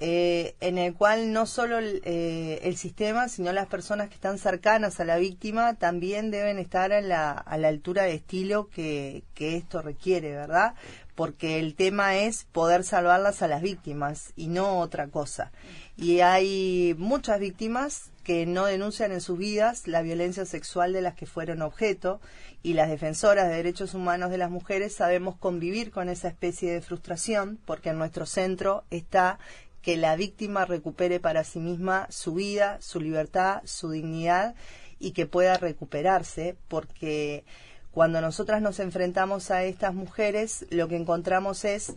eh, 0.00 0.54
en 0.60 0.78
el 0.78 0.94
cual 0.94 1.32
no 1.32 1.44
solo 1.44 1.78
el, 1.78 2.00
eh, 2.04 2.60
el 2.62 2.76
sistema, 2.76 3.28
sino 3.28 3.52
las 3.52 3.66
personas 3.66 4.08
que 4.08 4.14
están 4.14 4.38
cercanas 4.38 5.00
a 5.00 5.04
la 5.04 5.16
víctima 5.16 5.74
también 5.74 6.30
deben 6.30 6.60
estar 6.60 6.92
a 6.92 7.00
la, 7.00 7.32
a 7.32 7.58
la 7.58 7.66
altura 7.66 8.04
de 8.04 8.14
estilo 8.14 8.68
que, 8.68 9.24
que 9.34 9.56
esto 9.56 9.82
requiere, 9.82 10.36
¿verdad? 10.36 10.74
Porque 11.16 11.58
el 11.58 11.74
tema 11.74 12.16
es 12.16 12.44
poder 12.44 12.84
salvarlas 12.84 13.42
a 13.42 13.48
las 13.48 13.60
víctimas 13.60 14.32
y 14.36 14.46
no 14.46 14.78
otra 14.78 15.08
cosa. 15.08 15.50
Y 15.96 16.20
hay 16.20 16.94
muchas 16.96 17.40
víctimas 17.40 18.12
que 18.22 18.46
no 18.46 18.66
denuncian 18.66 19.10
en 19.10 19.20
sus 19.20 19.36
vidas 19.36 19.88
la 19.88 20.02
violencia 20.02 20.44
sexual 20.44 20.92
de 20.92 21.00
las 21.00 21.14
que 21.14 21.26
fueron 21.26 21.60
objeto 21.60 22.20
y 22.62 22.74
las 22.74 22.88
defensoras 22.88 23.48
de 23.48 23.56
derechos 23.56 23.94
humanos 23.94 24.30
de 24.30 24.38
las 24.38 24.50
mujeres 24.50 24.94
sabemos 24.94 25.36
convivir 25.36 25.90
con 25.90 26.08
esa 26.08 26.28
especie 26.28 26.72
de 26.72 26.82
frustración 26.82 27.58
porque 27.64 27.88
en 27.88 27.98
nuestro 27.98 28.26
centro 28.26 28.84
está 28.90 29.38
que 29.82 29.96
la 29.96 30.16
víctima 30.16 30.64
recupere 30.64 31.20
para 31.20 31.44
sí 31.44 31.60
misma 31.60 32.06
su 32.10 32.34
vida, 32.34 32.78
su 32.80 33.00
libertad, 33.00 33.62
su 33.64 33.90
dignidad 33.90 34.54
y 34.98 35.12
que 35.12 35.26
pueda 35.26 35.56
recuperarse 35.56 36.56
porque 36.68 37.44
cuando 37.90 38.20
nosotras 38.20 38.62
nos 38.62 38.80
enfrentamos 38.80 39.50
a 39.50 39.64
estas 39.64 39.94
mujeres 39.94 40.66
lo 40.70 40.88
que 40.88 40.96
encontramos 40.96 41.64
es 41.64 41.94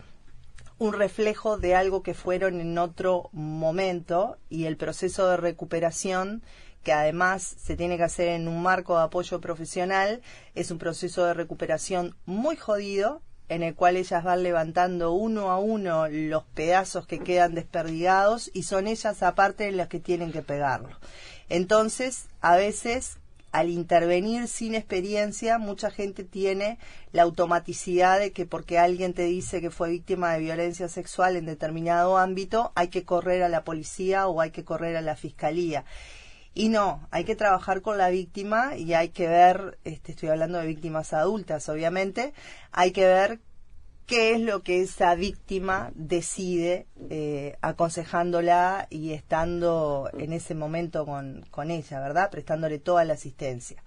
un 0.77 0.93
reflejo 0.93 1.57
de 1.57 1.75
algo 1.75 2.01
que 2.01 2.13
fueron 2.13 2.59
en 2.59 2.77
otro 2.77 3.29
momento 3.33 4.37
y 4.49 4.65
el 4.65 4.77
proceso 4.77 5.27
de 5.27 5.37
recuperación 5.37 6.41
que 6.83 6.93
además 6.93 7.43
se 7.43 7.75
tiene 7.75 7.97
que 7.97 8.03
hacer 8.03 8.29
en 8.29 8.47
un 8.47 8.63
marco 8.63 8.97
de 8.97 9.03
apoyo 9.03 9.39
profesional 9.41 10.21
es 10.55 10.71
un 10.71 10.79
proceso 10.79 11.25
de 11.25 11.33
recuperación 11.33 12.15
muy 12.25 12.55
jodido 12.55 13.21
en 13.51 13.63
el 13.63 13.75
cual 13.75 13.97
ellas 13.97 14.23
van 14.23 14.43
levantando 14.43 15.11
uno 15.11 15.51
a 15.51 15.59
uno 15.59 16.07
los 16.07 16.45
pedazos 16.45 17.05
que 17.05 17.19
quedan 17.19 17.53
desperdigados 17.53 18.49
y 18.53 18.63
son 18.63 18.87
ellas 18.87 19.21
aparte 19.23 19.69
las 19.73 19.89
que 19.89 19.99
tienen 19.99 20.31
que 20.31 20.41
pegarlo. 20.41 20.97
Entonces, 21.49 22.29
a 22.39 22.55
veces 22.55 23.17
al 23.51 23.69
intervenir 23.69 24.47
sin 24.47 24.73
experiencia, 24.73 25.57
mucha 25.57 25.91
gente 25.91 26.23
tiene 26.23 26.79
la 27.11 27.23
automaticidad 27.23 28.19
de 28.19 28.31
que 28.31 28.45
porque 28.45 28.79
alguien 28.79 29.13
te 29.13 29.25
dice 29.25 29.59
que 29.59 29.69
fue 29.69 29.89
víctima 29.89 30.31
de 30.31 30.39
violencia 30.39 30.87
sexual 30.87 31.35
en 31.35 31.45
determinado 31.45 32.17
ámbito, 32.17 32.71
hay 32.75 32.87
que 32.87 33.03
correr 33.03 33.43
a 33.43 33.49
la 33.49 33.65
policía 33.65 34.27
o 34.27 34.39
hay 34.39 34.51
que 34.51 34.63
correr 34.63 34.95
a 34.95 35.01
la 35.01 35.17
fiscalía. 35.17 35.83
Y 36.53 36.69
no, 36.69 37.07
hay 37.11 37.23
que 37.23 37.35
trabajar 37.35 37.81
con 37.81 37.97
la 37.97 38.09
víctima 38.09 38.75
y 38.75 38.93
hay 38.93 39.09
que 39.09 39.27
ver, 39.27 39.79
este, 39.85 40.11
estoy 40.11 40.29
hablando 40.29 40.59
de 40.59 40.67
víctimas 40.67 41.13
adultas, 41.13 41.69
obviamente, 41.69 42.33
hay 42.71 42.91
que 42.91 43.05
ver 43.05 43.39
qué 44.05 44.33
es 44.33 44.41
lo 44.41 44.61
que 44.61 44.81
esa 44.81 45.15
víctima 45.15 45.91
decide 45.95 46.87
eh, 47.09 47.55
aconsejándola 47.61 48.87
y 48.89 49.13
estando 49.13 50.09
en 50.17 50.33
ese 50.33 50.53
momento 50.53 51.05
con, 51.05 51.45
con 51.51 51.71
ella, 51.71 52.01
¿verdad? 52.01 52.29
Prestándole 52.29 52.79
toda 52.79 53.05
la 53.05 53.13
asistencia. 53.13 53.81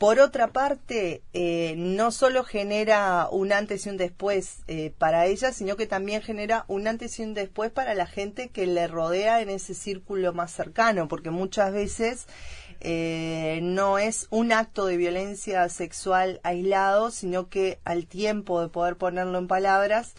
Por 0.00 0.18
otra 0.18 0.48
parte, 0.48 1.22
eh, 1.34 1.74
no 1.76 2.10
solo 2.10 2.42
genera 2.42 3.28
un 3.30 3.52
antes 3.52 3.84
y 3.84 3.90
un 3.90 3.98
después 3.98 4.60
eh, 4.66 4.94
para 4.96 5.26
ella, 5.26 5.52
sino 5.52 5.76
que 5.76 5.86
también 5.86 6.22
genera 6.22 6.64
un 6.68 6.88
antes 6.88 7.18
y 7.18 7.22
un 7.22 7.34
después 7.34 7.70
para 7.70 7.92
la 7.92 8.06
gente 8.06 8.48
que 8.48 8.66
le 8.66 8.86
rodea 8.86 9.42
en 9.42 9.50
ese 9.50 9.74
círculo 9.74 10.32
más 10.32 10.52
cercano, 10.52 11.06
porque 11.06 11.28
muchas 11.28 11.74
veces 11.74 12.28
eh, 12.80 13.60
no 13.62 13.98
es 13.98 14.26
un 14.30 14.52
acto 14.52 14.86
de 14.86 14.96
violencia 14.96 15.68
sexual 15.68 16.40
aislado, 16.44 17.10
sino 17.10 17.50
que 17.50 17.78
al 17.84 18.06
tiempo 18.06 18.62
de 18.62 18.70
poder 18.70 18.96
ponerlo 18.96 19.36
en 19.36 19.48
palabras, 19.48 20.14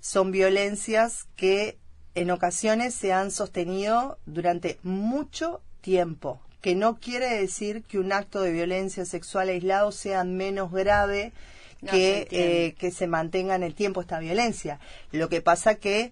son 0.00 0.30
violencias 0.32 1.26
que 1.36 1.76
en 2.14 2.30
ocasiones 2.30 2.94
se 2.94 3.12
han 3.12 3.30
sostenido 3.30 4.18
durante 4.24 4.78
mucho 4.82 5.60
tiempo, 5.82 6.40
que 6.66 6.74
no 6.74 6.98
quiere 6.98 7.28
decir 7.28 7.84
que 7.84 7.96
un 7.96 8.10
acto 8.10 8.40
de 8.40 8.50
violencia 8.50 9.04
sexual 9.04 9.50
aislado 9.50 9.92
sea 9.92 10.24
menos 10.24 10.72
grave 10.72 11.32
No, 11.80 11.92
se 11.92 11.96
que, 11.96 12.18
entiende. 12.22 12.66
eh, 12.66 12.74
que 12.74 12.90
se 12.90 13.06
mantenga 13.06 13.54
en 13.54 13.62
el 13.62 13.76
tiempo 13.76 14.00
esta 14.00 14.18
violencia. 14.18 14.80
Lo 15.12 15.28
que 15.28 15.40
pasa 15.40 15.76
que 15.76 16.10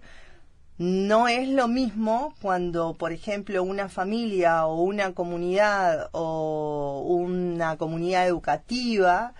no 0.77 1.27
es 1.27 1.49
lo 1.49 1.67
mismo 1.67 2.33
cuando, 2.41 2.93
por 2.93 3.11
ejemplo, 3.11 3.63
una 3.63 3.89
familia 3.89 4.65
o 4.65 4.81
una 4.81 5.13
comunidad 5.13 6.07
o 6.13 7.03
una 7.05 7.75
comunidad 7.75 8.25
educativa 8.25 9.33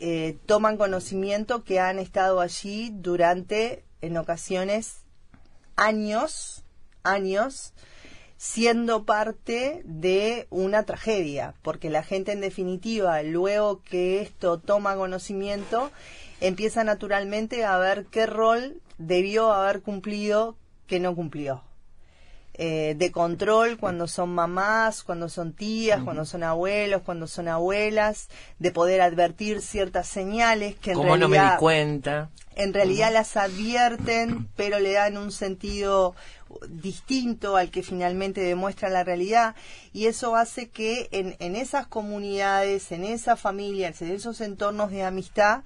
eh, 0.00 0.38
toman 0.46 0.78
conocimiento 0.78 1.64
que 1.64 1.80
han 1.80 1.98
estado 1.98 2.40
allí 2.40 2.90
durante, 2.94 3.84
en 4.00 4.16
ocasiones, 4.16 5.02
años, 5.76 6.64
años, 7.02 7.74
siendo 8.42 9.04
parte 9.04 9.82
de 9.84 10.48
una 10.50 10.82
tragedia, 10.82 11.54
porque 11.62 11.90
la 11.90 12.02
gente 12.02 12.32
en 12.32 12.40
definitiva, 12.40 13.22
luego 13.22 13.82
que 13.84 14.20
esto 14.20 14.58
toma 14.58 14.96
conocimiento, 14.96 15.92
empieza 16.40 16.82
naturalmente 16.82 17.64
a 17.64 17.78
ver 17.78 18.04
qué 18.10 18.26
rol 18.26 18.80
debió 18.98 19.52
haber 19.52 19.80
cumplido 19.80 20.56
que 20.88 20.98
no 20.98 21.14
cumplió. 21.14 21.62
Eh, 22.54 22.96
de 22.98 23.12
control 23.12 23.78
cuando 23.78 24.08
son 24.08 24.34
mamás, 24.34 25.04
cuando 25.04 25.28
son 25.28 25.52
tías, 25.52 26.02
cuando 26.02 26.24
son 26.24 26.42
abuelos, 26.42 27.02
cuando 27.02 27.28
son 27.28 27.46
abuelas, 27.46 28.28
de 28.58 28.72
poder 28.72 29.02
advertir 29.02 29.62
ciertas 29.62 30.08
señales 30.08 30.74
que 30.74 30.90
en 30.90 30.96
¿Cómo 30.96 31.16
no 31.16 31.28
me 31.28 31.36
realidad 31.36 31.54
di 31.54 31.60
cuenta? 31.60 32.30
en 32.54 32.74
realidad 32.74 33.12
las 33.12 33.36
advierten, 33.36 34.48
pero 34.56 34.78
le 34.78 34.92
dan 34.92 35.16
un 35.16 35.32
sentido 35.32 36.14
distinto 36.68 37.56
al 37.56 37.70
que 37.70 37.82
finalmente 37.82 38.40
demuestra 38.40 38.88
la 38.88 39.04
realidad 39.04 39.54
y 39.92 40.06
eso 40.06 40.36
hace 40.36 40.68
que 40.68 41.08
en, 41.12 41.36
en 41.38 41.56
esas 41.56 41.86
comunidades, 41.86 42.92
en 42.92 43.04
esas 43.04 43.40
familias, 43.40 44.02
en 44.02 44.10
esos 44.10 44.40
entornos 44.40 44.90
de 44.90 45.04
amistad, 45.04 45.62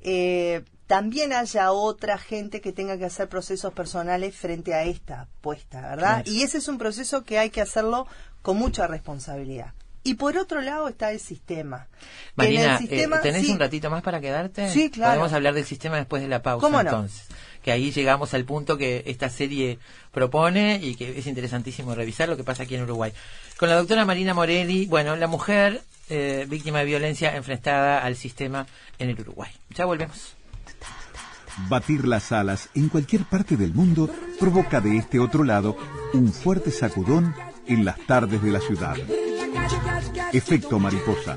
eh, 0.00 0.62
también 0.86 1.32
haya 1.32 1.70
otra 1.70 2.18
gente 2.18 2.60
que 2.60 2.72
tenga 2.72 2.98
que 2.98 3.04
hacer 3.04 3.28
procesos 3.28 3.72
personales 3.72 4.34
frente 4.34 4.74
a 4.74 4.82
esta 4.82 5.28
puesta, 5.40 5.80
¿verdad? 5.82 6.24
Claro. 6.24 6.30
Y 6.30 6.42
ese 6.42 6.58
es 6.58 6.66
un 6.66 6.78
proceso 6.78 7.22
que 7.22 7.38
hay 7.38 7.50
que 7.50 7.60
hacerlo 7.60 8.08
con 8.42 8.56
mucha 8.56 8.86
responsabilidad. 8.86 9.72
Y 10.02 10.14
por 10.14 10.36
otro 10.38 10.62
lado 10.62 10.88
está 10.88 11.12
el 11.12 11.20
sistema. 11.20 11.88
El 12.36 12.54
Marina, 12.54 12.80
eh, 12.82 13.08
¿tenés 13.22 13.46
sí. 13.46 13.52
un 13.52 13.60
ratito 13.60 13.90
más 13.90 14.02
para 14.02 14.20
quedarte? 14.20 14.70
Sí, 14.70 14.90
claro. 14.90 15.12
Podemos 15.12 15.32
hablar 15.34 15.54
del 15.54 15.66
sistema 15.66 15.96
después 15.98 16.22
de 16.22 16.28
la 16.28 16.42
pausa, 16.42 16.66
¿Cómo 16.66 16.82
no? 16.82 16.88
entonces. 16.88 17.28
Que 17.62 17.72
ahí 17.72 17.90
llegamos 17.90 18.32
al 18.34 18.44
punto 18.44 18.78
que 18.78 19.02
esta 19.06 19.28
serie 19.28 19.78
propone 20.12 20.80
y 20.82 20.94
que 20.94 21.18
es 21.18 21.26
interesantísimo 21.26 21.94
revisar 21.94 22.28
lo 22.28 22.36
que 22.36 22.44
pasa 22.44 22.62
aquí 22.62 22.74
en 22.74 22.82
Uruguay. 22.82 23.12
Con 23.58 23.68
la 23.68 23.76
doctora 23.76 24.04
Marina 24.04 24.32
Morelli, 24.32 24.86
bueno, 24.86 25.16
la 25.16 25.26
mujer 25.26 25.82
eh, 26.08 26.46
víctima 26.48 26.80
de 26.80 26.86
violencia 26.86 27.36
enfrentada 27.36 28.02
al 28.02 28.16
sistema 28.16 28.66
en 28.98 29.10
el 29.10 29.20
Uruguay. 29.20 29.50
Ya 29.70 29.84
volvemos. 29.84 30.34
Batir 31.68 32.06
las 32.06 32.32
alas 32.32 32.70
en 32.74 32.88
cualquier 32.88 33.24
parte 33.24 33.56
del 33.56 33.74
mundo 33.74 34.08
provoca 34.38 34.80
de 34.80 34.96
este 34.96 35.18
otro 35.18 35.44
lado 35.44 35.76
un 36.14 36.32
fuerte 36.32 36.70
sacudón 36.70 37.34
en 37.66 37.84
las 37.84 37.98
tardes 38.06 38.42
de 38.42 38.50
la 38.50 38.60
ciudad. 38.60 38.96
Efecto 40.32 40.78
mariposa. 40.78 41.36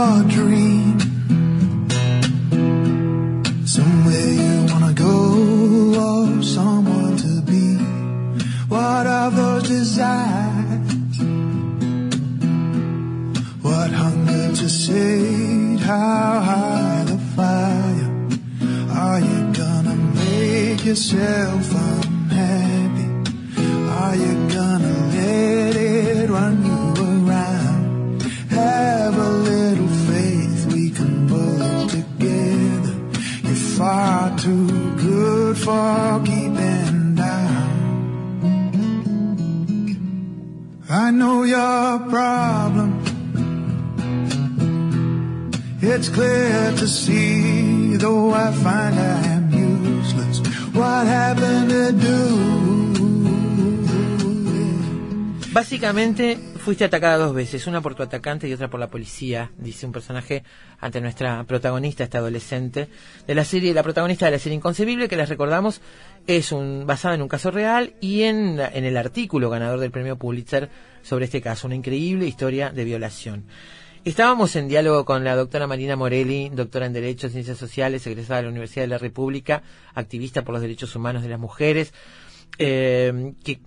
Your 0.00 0.22
dream. 0.36 0.98
Somewhere 3.66 4.30
you 4.42 4.54
wanna 4.70 4.94
go 4.94 5.16
or 6.06 6.42
someone 6.42 7.16
to 7.24 7.32
be. 7.50 7.66
What 8.74 9.04
are 9.18 9.30
those 9.30 9.64
desires? 9.68 11.16
What 13.66 13.90
hunger 14.02 14.46
to 14.60 14.68
sate? 14.68 15.80
How 15.80 16.30
high 16.50 17.04
the 17.10 17.18
fire? 17.36 18.10
Are 19.04 19.20
you 19.28 19.40
gonna 19.60 19.96
make 20.20 20.84
yourself? 20.84 21.99
For 35.70 36.22
keeping 36.24 37.14
down. 37.14 37.70
I 40.88 41.06
know 41.18 41.38
your 41.44 41.98
problem. 42.14 42.90
It's 45.80 46.08
clear 46.08 46.72
to 46.80 46.86
see, 46.86 47.96
though 47.96 48.32
I 48.46 48.48
find 48.64 48.94
I 48.98 49.18
am 49.36 49.44
useless. 49.52 50.36
What 50.78 51.02
happened 51.18 51.68
to 51.76 51.86
do? 52.08 52.20
Básicamente, 55.52 56.49
fuiste 56.60 56.84
atacada 56.84 57.16
dos 57.16 57.34
veces, 57.34 57.66
una 57.66 57.80
por 57.80 57.94
tu 57.94 58.02
atacante 58.02 58.46
y 58.46 58.52
otra 58.52 58.68
por 58.68 58.78
la 58.78 58.88
policía, 58.88 59.50
dice 59.56 59.86
un 59.86 59.92
personaje 59.92 60.44
ante 60.78 61.00
nuestra 61.00 61.42
protagonista, 61.44 62.04
esta 62.04 62.18
adolescente, 62.18 62.88
de 63.26 63.34
la 63.34 63.44
serie, 63.44 63.72
la 63.72 63.82
protagonista 63.82 64.26
de 64.26 64.32
la 64.32 64.38
serie 64.38 64.56
Inconcebible, 64.56 65.08
que 65.08 65.16
les 65.16 65.28
recordamos, 65.28 65.80
es 66.26 66.52
un, 66.52 66.86
basada 66.86 67.14
en 67.14 67.22
un 67.22 67.28
caso 67.28 67.50
real 67.50 67.94
y 68.00 68.22
en, 68.22 68.60
en 68.60 68.84
el 68.84 68.96
artículo 68.96 69.48
ganador 69.48 69.80
del 69.80 69.90
premio 69.90 70.16
Pulitzer 70.16 70.68
sobre 71.02 71.24
este 71.24 71.40
caso, 71.40 71.66
una 71.66 71.76
increíble 71.76 72.26
historia 72.26 72.70
de 72.70 72.84
violación. 72.84 73.46
Estábamos 74.04 74.54
en 74.56 74.68
diálogo 74.68 75.04
con 75.04 75.24
la 75.24 75.36
doctora 75.36 75.66
Marina 75.66 75.96
Morelli, 75.96 76.50
doctora 76.50 76.86
en 76.86 76.92
Derecho 76.92 77.28
Ciencias 77.28 77.58
Sociales, 77.58 78.06
egresada 78.06 78.38
de 78.38 78.44
la 78.44 78.50
Universidad 78.50 78.84
de 78.84 78.88
la 78.88 78.98
República, 78.98 79.62
activista 79.94 80.42
por 80.42 80.54
los 80.54 80.62
derechos 80.62 80.94
humanos 80.96 81.22
de 81.22 81.28
las 81.28 81.38
mujeres, 81.38 81.92
eh, 82.58 83.34
que 83.44 83.60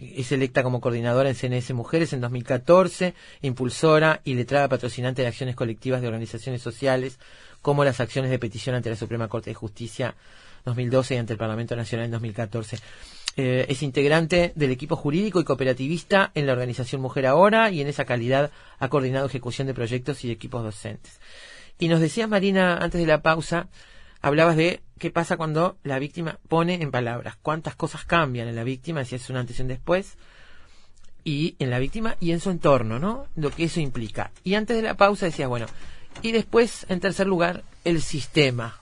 es 0.00 0.32
electa 0.32 0.62
como 0.62 0.80
coordinadora 0.80 1.28
en 1.28 1.34
CNS 1.34 1.72
Mujeres 1.74 2.12
en 2.12 2.20
2014, 2.20 3.14
impulsora 3.42 4.20
y 4.24 4.34
letrada 4.34 4.68
patrocinante 4.68 5.22
de 5.22 5.28
acciones 5.28 5.56
colectivas 5.56 6.00
de 6.00 6.08
organizaciones 6.08 6.62
sociales, 6.62 7.18
como 7.62 7.84
las 7.84 8.00
acciones 8.00 8.30
de 8.30 8.38
petición 8.38 8.76
ante 8.76 8.90
la 8.90 8.96
Suprema 8.96 9.28
Corte 9.28 9.50
de 9.50 9.54
Justicia 9.54 10.14
2012 10.64 11.14
y 11.14 11.18
ante 11.18 11.32
el 11.32 11.38
Parlamento 11.38 11.76
Nacional 11.76 12.06
en 12.06 12.12
2014. 12.12 12.78
Eh, 13.38 13.66
es 13.68 13.82
integrante 13.82 14.52
del 14.54 14.70
equipo 14.70 14.96
jurídico 14.96 15.40
y 15.40 15.44
cooperativista 15.44 16.30
en 16.34 16.46
la 16.46 16.52
organización 16.52 17.02
Mujer 17.02 17.26
Ahora 17.26 17.70
y 17.70 17.80
en 17.82 17.88
esa 17.88 18.06
calidad 18.06 18.50
ha 18.78 18.88
coordinado 18.88 19.26
ejecución 19.26 19.66
de 19.66 19.74
proyectos 19.74 20.24
y 20.24 20.30
equipos 20.30 20.62
docentes. 20.62 21.20
Y 21.78 21.88
nos 21.88 22.00
decía 22.00 22.26
Marina 22.26 22.78
antes 22.78 23.00
de 23.00 23.06
la 23.06 23.20
pausa, 23.20 23.68
hablabas 24.22 24.56
de 24.56 24.80
qué 24.98 25.10
pasa 25.10 25.36
cuando 25.36 25.76
la 25.82 25.98
víctima 25.98 26.38
pone 26.48 26.74
en 26.74 26.90
palabras, 26.90 27.36
cuántas 27.42 27.76
cosas 27.76 28.04
cambian 28.04 28.48
en 28.48 28.56
la 28.56 28.64
víctima, 28.64 29.04
si 29.04 29.14
es 29.16 29.28
un 29.30 29.36
antes 29.36 29.58
y 29.58 29.62
un 29.62 29.68
después, 29.68 30.16
y 31.24 31.56
en 31.58 31.70
la 31.70 31.78
víctima 31.78 32.16
y 32.20 32.30
en 32.30 32.40
su 32.40 32.50
entorno, 32.50 32.98
¿no? 32.98 33.26
Lo 33.34 33.50
que 33.50 33.64
eso 33.64 33.80
implica. 33.80 34.30
Y 34.44 34.54
antes 34.54 34.76
de 34.76 34.82
la 34.82 34.96
pausa 34.96 35.26
decía, 35.26 35.48
bueno, 35.48 35.66
y 36.22 36.32
después, 36.32 36.86
en 36.88 37.00
tercer 37.00 37.26
lugar, 37.26 37.64
el 37.84 38.00
sistema. 38.00 38.80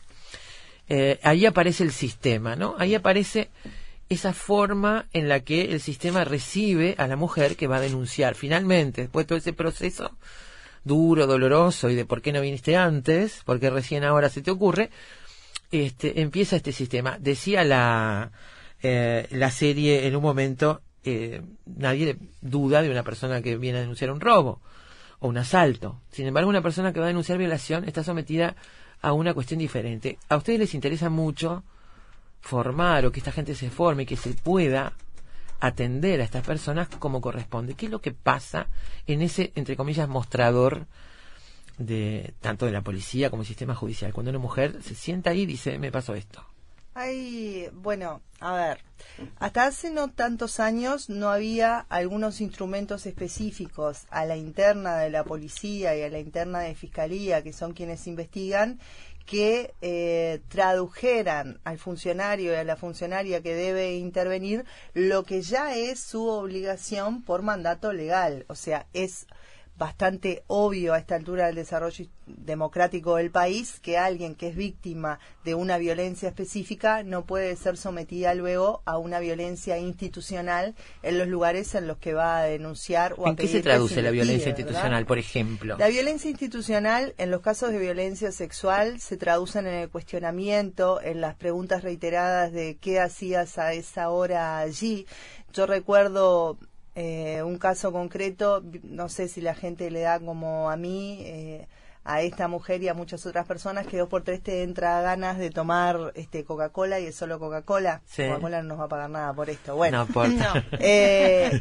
Eh, 0.89 1.19
ahí 1.23 1.47
aparece 1.47 1.83
el 1.83 1.93
sistema, 1.93 2.55
¿no? 2.55 2.77
Ahí 2.79 2.95
aparece 2.95 3.51
esa 4.09 4.33
forma 4.35 5.07
en 5.13 5.29
la 5.29 5.41
que 5.41 5.73
el 5.73 5.81
sistema 5.81 6.25
recibe 6.25 6.95
a 6.99 7.07
la 7.07 7.17
mujer 7.17 7.57
que 7.57 7.67
va 7.67 7.77
a 7.77 7.81
denunciar. 7.81 8.35
Finalmente, 8.35 9.03
después 9.03 9.25
de 9.25 9.29
todo 9.29 9.39
ese 9.39 9.53
proceso 9.53 10.13
duro, 10.85 11.27
doloroso 11.27 11.89
y 11.89 11.95
de 11.95 12.05
por 12.05 12.21
qué 12.21 12.33
no 12.33 12.43
viniste 12.43 12.77
antes, 12.77 13.41
porque 13.47 13.71
recién 13.71 14.05
ahora 14.05 14.29
se 14.29 14.43
te 14.43 14.51
ocurre, 14.51 14.91
este, 15.83 16.21
empieza 16.21 16.57
este 16.57 16.73
sistema. 16.73 17.19
Decía 17.19 17.65
la, 17.65 18.33
eh, 18.83 19.27
la 19.31 19.51
serie 19.51 20.07
en 20.07 20.17
un 20.17 20.23
momento, 20.23 20.83
eh, 21.05 21.43
nadie 21.67 22.17
duda 22.41 22.83
de 22.83 22.91
una 22.91 23.03
persona 23.03 23.43
que 23.43 23.57
viene 23.57 23.79
a 23.79 23.81
denunciar 23.83 24.11
un 24.11 24.21
robo 24.21 24.61
o 25.19 25.29
un 25.29 25.39
asalto. 25.39 26.01
Sin 26.11 26.27
embargo, 26.27 26.49
una 26.51 26.63
persona 26.63 26.93
que 26.93 27.01
va 27.01 27.07
a 27.07 27.09
denunciar 27.09 27.39
violación 27.39 27.85
está 27.85 28.05
sometida 28.05 28.57
a 29.01 29.13
una 29.13 29.35
cuestión 29.35 29.59
diferente. 29.59 30.19
A 30.29 30.37
ustedes 30.37 30.59
les 30.59 30.75
interesa 30.75 31.11
mucho 31.11 31.65
formar 32.41 33.07
o 33.07 33.13
que 33.13 33.21
esta 33.21 33.33
gente 33.33 33.55
se 33.55 33.71
forme 33.71 34.03
y 34.03 34.07
que 34.07 34.17
se 34.17 34.35
pueda 34.35 34.93
atender 35.61 36.21
a 36.21 36.25
estas 36.25 36.45
personas 36.45 36.89
como 36.89 37.21
corresponde. 37.21 37.75
¿Qué 37.75 37.87
es 37.87 37.93
lo 37.93 38.01
que 38.01 38.13
pasa 38.13 38.69
en 39.07 39.23
ese, 39.23 39.53
entre 39.55 39.77
comillas, 39.77 40.09
mostrador 40.09 40.87
de 41.79 42.35
tanto 42.41 42.67
de 42.67 42.73
la 42.73 42.83
policía 42.83 43.31
como 43.31 43.43
del 43.43 43.49
sistema 43.49 43.75
judicial? 43.75 44.13
Cuando 44.13 44.31
una 44.31 44.39
mujer 44.39 44.83
se 44.83 44.95
sienta 44.95 45.31
ahí 45.31 45.43
y 45.43 45.47
dice, 45.47 45.79
me 45.79 45.93
pasó 45.93 46.15
esto. 46.15 46.45
Hay, 46.97 47.69
bueno, 47.73 48.23
a 48.39 48.55
ver, 48.55 48.79
hasta 49.41 49.67
hace 49.67 49.91
no 49.91 50.13
tantos 50.13 50.61
años 50.61 51.11
no 51.11 51.29
había 51.29 51.81
algunos 51.89 52.41
instrumentos 52.41 53.07
específicos 53.07 54.07
a 54.11 54.25
la 54.27 54.37
interna 54.37 54.99
de 54.99 55.11
la 55.11 55.25
policía 55.25 55.97
y 55.97 56.03
a 56.03 56.09
la 56.09 56.21
interna 56.21 56.61
de 56.61 56.77
fiscalía, 56.77 57.43
que 57.43 57.53
son 57.53 57.73
quienes 57.73 58.07
investigan, 58.07 58.79
que 59.27 59.75
eh, 59.81 60.41
tradujeran 60.49 61.59
al 61.65 61.79
funcionario 61.79 62.53
y 62.53 62.57
a 62.57 62.65
la 62.65 62.77
funcionaria 62.77 63.43
que 63.43 63.55
debe 63.55 63.97
intervenir 63.97 64.65
lo 64.93 65.25
que 65.25 65.43
ya 65.43 65.75
es 65.75 65.99
su 65.99 66.27
obligación 66.29 67.23
por 67.23 67.43
mandato 67.43 67.93
legal. 67.93 68.45
O 68.49 68.55
sea, 68.55 68.87
es 68.93 69.27
bastante 69.77 70.45
obvio 70.47 70.95
a 70.95 70.99
esta 70.99 71.17
altura 71.17 71.47
del 71.47 71.57
desarrollo 71.57 72.07
democrático 72.27 73.17
del 73.17 73.31
país 73.31 73.81
que 73.81 73.99
alguien 73.99 74.35
que 74.35 74.49
es 74.49 74.57
víctima 74.57 75.19
de 75.45 75.55
una 75.55 75.79
violencia 75.79 76.29
específica 76.29 77.03
no 77.03 77.27
puede 77.27 77.55
ser 77.57 77.77
sometida 77.77 78.35
luego 78.35 78.83
a 78.85 78.99
una 78.99 79.19
violencia 79.19 79.77
institucional 79.79 80.75
en 81.03 81.19
los 81.19 81.27
lugares 81.27 81.75
en 81.75 81.89
los 81.89 81.99
que 81.99 82.15
va 82.15 82.39
a 82.39 82.43
denunciar 82.45 83.15
o 83.19 83.27
a 83.27 83.31
¿En 83.31 83.37
qué 83.37 83.47
se 83.47 83.55
pedir 83.55 83.65
traduce 83.65 84.01
la 84.01 84.11
violencia 84.11 84.47
¿verdad? 84.47 84.59
institucional, 84.61 85.07
por 85.07 85.19
ejemplo? 85.19 85.77
La 85.77 85.89
violencia 85.89 86.31
institucional, 86.31 87.15
en 87.19 87.31
los 87.31 87.41
casos 87.41 87.73
de 87.73 87.79
violencia 87.79 88.31
sexual, 88.31 89.01
se 89.01 89.17
traducen 89.17 89.67
en 89.67 89.75
el 89.75 89.91
cuestionamiento, 89.91 91.01
en 91.03 91.21
las 91.21 91.35
preguntas 91.35 91.83
reiteradas 91.83 92.53
de 92.53 92.77
qué 92.81 93.01
hacías 93.01 93.59
a 93.59 93.73
esa 93.73 94.11
hora 94.11 94.59
allí. 94.59 95.07
Yo 95.53 95.67
recuerdo 95.67 96.59
eh, 96.95 97.43
un 97.43 97.59
caso 97.59 97.93
concreto, 97.93 98.63
no 98.83 99.09
sé 99.09 99.29
si 99.29 99.41
la 99.41 99.55
gente 99.55 99.91
le 99.91 100.01
da 100.01 100.21
como 100.21 100.71
a 100.71 100.77
mí, 100.77 101.19
eh, 101.23 101.67
a 102.05 102.21
esta 102.21 102.49
mujer 102.49 102.83
y 102.83 102.89
a 102.89 102.95
muchas 102.95 103.25
otras 103.25 103.47
personas, 103.47 103.87
que 103.87 103.99
dos 103.99 104.09
por 104.09 104.23
tres 104.23 104.43
te 104.43 104.63
entra 104.63 105.01
ganas 105.01 105.39
de 105.39 105.51
tomar 105.51 106.13
este 106.15 106.45
Coca-Cola 106.45 107.01
y 107.01 107.07
es 107.07 107.15
solo 107.15 107.39
Coca-Cola. 107.39 108.03
Sí. 108.07 108.27
Coca-Cola 108.27 108.63
no 108.63 108.69
nos 108.69 108.81
va 108.81 108.85
a 108.85 108.89
pagar 108.89 109.11
nada 109.11 109.33
por 109.33 109.49
esto. 109.49 109.75
Bueno, 109.75 109.99
no 109.99 110.05
importa. 110.05 110.65
eh, 110.81 111.59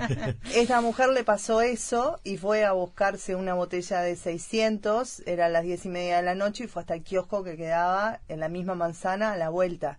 esta 0.54 0.82
mujer 0.82 1.10
le 1.10 1.24
pasó 1.24 1.62
eso 1.62 2.20
y 2.24 2.38
fue 2.38 2.66
a 2.66 2.74
buscarse 2.74 3.36
una 3.36 3.54
botella 3.54 4.02
de 4.02 4.16
600, 4.16 5.24
era 5.26 5.48
las 5.48 5.64
diez 5.64 5.86
y 5.86 5.90
media 5.90 6.18
de 6.18 6.24
la 6.24 6.36
noche 6.36 6.66
y 6.66 6.68
fue 6.68 6.82
hasta 6.82 6.96
el 6.96 7.04
kiosco 7.04 7.44
que 7.44 7.56
quedaba 7.56 8.20
en 8.28 8.40
la 8.42 8.50
misma 8.50 8.76
manzana 8.76 9.34
a 9.34 9.38
la 9.38 9.50
vuelta. 9.50 9.98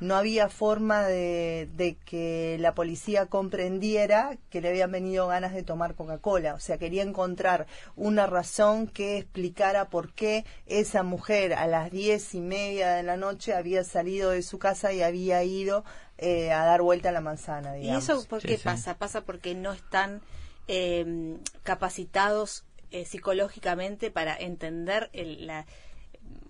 No 0.00 0.16
había 0.16 0.48
forma 0.48 1.04
de, 1.04 1.68
de 1.76 1.96
que 2.04 2.56
la 2.58 2.74
policía 2.74 3.26
comprendiera 3.26 4.36
que 4.50 4.60
le 4.60 4.70
habían 4.70 4.90
venido 4.90 5.28
ganas 5.28 5.54
de 5.54 5.62
tomar 5.62 5.94
Coca-Cola. 5.94 6.54
O 6.54 6.58
sea, 6.60 6.78
quería 6.78 7.04
encontrar 7.04 7.66
una 7.94 8.26
razón 8.26 8.88
que 8.88 9.18
explicara 9.18 9.83
por 9.88 10.12
qué 10.12 10.44
esa 10.66 11.02
mujer 11.02 11.54
a 11.54 11.66
las 11.66 11.90
diez 11.90 12.34
y 12.34 12.40
media 12.40 12.90
de 12.94 13.02
la 13.02 13.16
noche 13.16 13.54
había 13.54 13.84
salido 13.84 14.30
de 14.30 14.42
su 14.42 14.58
casa 14.58 14.92
y 14.92 15.02
había 15.02 15.42
ido 15.44 15.84
eh, 16.18 16.52
a 16.52 16.64
dar 16.64 16.82
vuelta 16.82 17.08
a 17.08 17.12
la 17.12 17.20
manzana. 17.20 17.78
¿Y 17.78 17.90
eso 17.90 18.24
por 18.28 18.40
Sí, 18.40 18.48
qué 18.48 18.56
sí. 18.58 18.64
pasa? 18.64 18.96
Pasa 18.98 19.22
porque 19.22 19.54
no 19.54 19.72
están 19.72 20.22
eh, 20.68 21.36
capacitados 21.62 22.64
eh, 22.90 23.04
psicológicamente 23.04 24.10
para 24.12 24.36
entender 24.36 25.10
el- 25.12 25.46
la, 25.48 25.66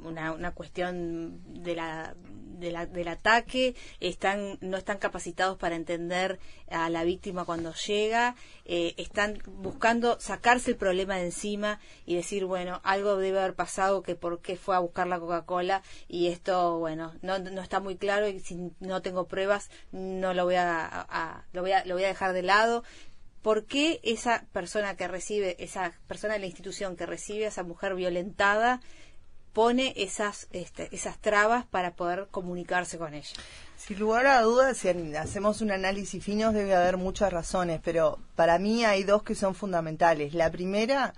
una, 0.04 0.32
una 0.32 0.52
cuestión 0.52 1.40
de 1.62 1.74
la, 1.74 2.14
de 2.18 2.70
la- 2.70 2.86
del 2.86 3.08
ataque, 3.08 3.74
están, 4.00 4.58
no 4.60 4.76
están 4.76 4.98
capacitados 4.98 5.58
para 5.58 5.74
entender 5.76 6.38
a 6.70 6.88
la 6.90 7.04
víctima 7.04 7.44
cuando 7.44 7.72
llega, 7.74 8.36
eh, 8.64 8.94
están 8.96 9.38
buscando 9.46 10.18
sacarse 10.20 10.70
el 10.70 10.76
problema 10.76 11.16
de 11.16 11.24
encima 11.26 11.80
y 12.06 12.14
decir, 12.16 12.44
bueno, 12.44 12.80
algo 12.84 13.16
debe 13.16 13.38
haber 13.40 13.54
pasado, 13.54 14.02
que 14.02 14.14
por 14.14 14.40
qué 14.40 14.56
fue 14.56 14.76
a 14.76 14.80
buscar 14.80 15.06
la 15.06 15.18
Coca-Cola 15.18 15.82
y 16.08 16.28
esto, 16.28 16.78
bueno, 16.78 17.12
no, 17.22 17.38
no 17.38 17.60
está 17.62 17.80
muy 17.80 17.96
claro 17.96 18.28
y 18.28 18.40
si 18.40 18.70
no 18.80 19.02
tengo 19.02 19.26
pruebas 19.26 19.70
no 19.92 20.32
lo 20.34 20.44
voy 20.44 20.54
a, 20.56 20.86
a- 20.86 21.44
lo 21.52 21.62
voy 21.62 21.72
a, 21.72 21.84
lo 21.84 21.94
voy 21.94 22.04
a 22.04 22.08
dejar 22.08 22.32
de 22.32 22.42
lado. 22.42 22.84
¿Por 23.42 23.66
qué 23.66 24.00
esa 24.04 24.46
persona 24.52 24.96
que 24.96 25.06
recibe, 25.06 25.62
esa 25.62 25.92
persona 26.06 26.32
de 26.32 26.40
la 26.40 26.46
institución 26.46 26.96
que 26.96 27.04
recibe 27.04 27.44
a 27.44 27.48
esa 27.48 27.62
mujer 27.62 27.94
violentada 27.94 28.80
pone 29.54 29.94
esas, 29.96 30.48
este, 30.52 30.94
esas 30.94 31.18
trabas 31.18 31.64
para 31.64 31.92
poder 31.92 32.26
comunicarse 32.30 32.98
con 32.98 33.14
ella? 33.14 33.34
Sin 33.78 33.98
lugar 33.98 34.26
a 34.26 34.42
dudas, 34.42 34.76
si 34.76 34.88
hacemos 34.88 35.60
un 35.60 35.70
análisis 35.70 36.22
fino, 36.22 36.52
debe 36.52 36.74
haber 36.74 36.96
muchas 36.96 37.32
razones, 37.32 37.80
pero 37.82 38.18
para 38.34 38.58
mí 38.58 38.84
hay 38.84 39.04
dos 39.04 39.22
que 39.22 39.34
son 39.34 39.54
fundamentales. 39.54 40.34
La 40.34 40.50
primera, 40.50 41.14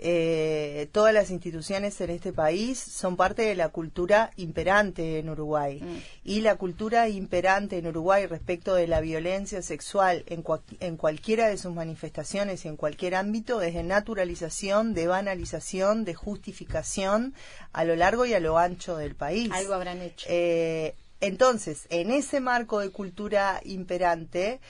eh, 0.00 0.88
todas 0.92 1.12
las 1.12 1.30
instituciones 1.30 2.00
en 2.00 2.10
este 2.10 2.32
país 2.32 2.78
son 2.78 3.16
parte 3.16 3.42
de 3.42 3.54
la 3.54 3.68
cultura 3.70 4.30
imperante 4.36 5.18
en 5.18 5.28
Uruguay. 5.28 5.80
Mm. 5.82 5.96
Y 6.24 6.40
la 6.40 6.54
cultura 6.56 7.08
imperante 7.08 7.78
en 7.78 7.86
Uruguay 7.86 8.26
respecto 8.26 8.74
de 8.74 8.86
la 8.86 9.00
violencia 9.00 9.60
sexual 9.62 10.24
en, 10.26 10.44
cua- 10.44 10.62
en 10.80 10.96
cualquiera 10.96 11.48
de 11.48 11.58
sus 11.58 11.74
manifestaciones 11.74 12.64
y 12.64 12.68
en 12.68 12.76
cualquier 12.76 13.14
ámbito 13.16 13.60
es 13.60 13.74
de 13.74 13.82
naturalización, 13.82 14.94
de 14.94 15.06
banalización, 15.08 16.04
de 16.04 16.14
justificación 16.14 17.34
a 17.72 17.84
lo 17.84 17.96
largo 17.96 18.24
y 18.26 18.34
a 18.34 18.40
lo 18.40 18.58
ancho 18.58 18.96
del 18.96 19.14
país. 19.14 19.50
Algo 19.52 19.74
habrán 19.74 20.00
hecho. 20.02 20.26
Eh, 20.30 20.94
entonces, 21.20 21.86
en 21.90 22.12
ese 22.12 22.40
marco 22.40 22.78
de 22.78 22.90
cultura 22.90 23.60
imperante, 23.64 24.60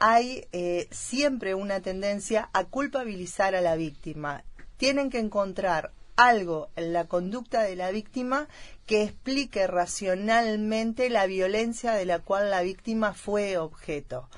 hay 0.00 0.46
eh, 0.50 0.88
siempre 0.90 1.54
una 1.54 1.80
tendencia 1.80 2.50
a 2.52 2.64
culpabilizar 2.64 3.54
a 3.54 3.60
la 3.60 3.76
víctima. 3.76 4.42
Tienen 4.82 5.10
que 5.10 5.20
encontrar 5.20 5.92
algo 6.16 6.68
en 6.74 6.92
la 6.92 7.06
conducta 7.06 7.62
de 7.62 7.76
la 7.76 7.92
víctima 7.92 8.48
que 8.84 9.04
explique 9.04 9.68
racionalmente 9.68 11.08
la 11.08 11.26
violencia 11.26 11.92
de 11.92 12.04
la 12.04 12.18
cual 12.18 12.50
la 12.50 12.62
víctima 12.62 13.14
fue 13.14 13.58
objeto. 13.58 14.28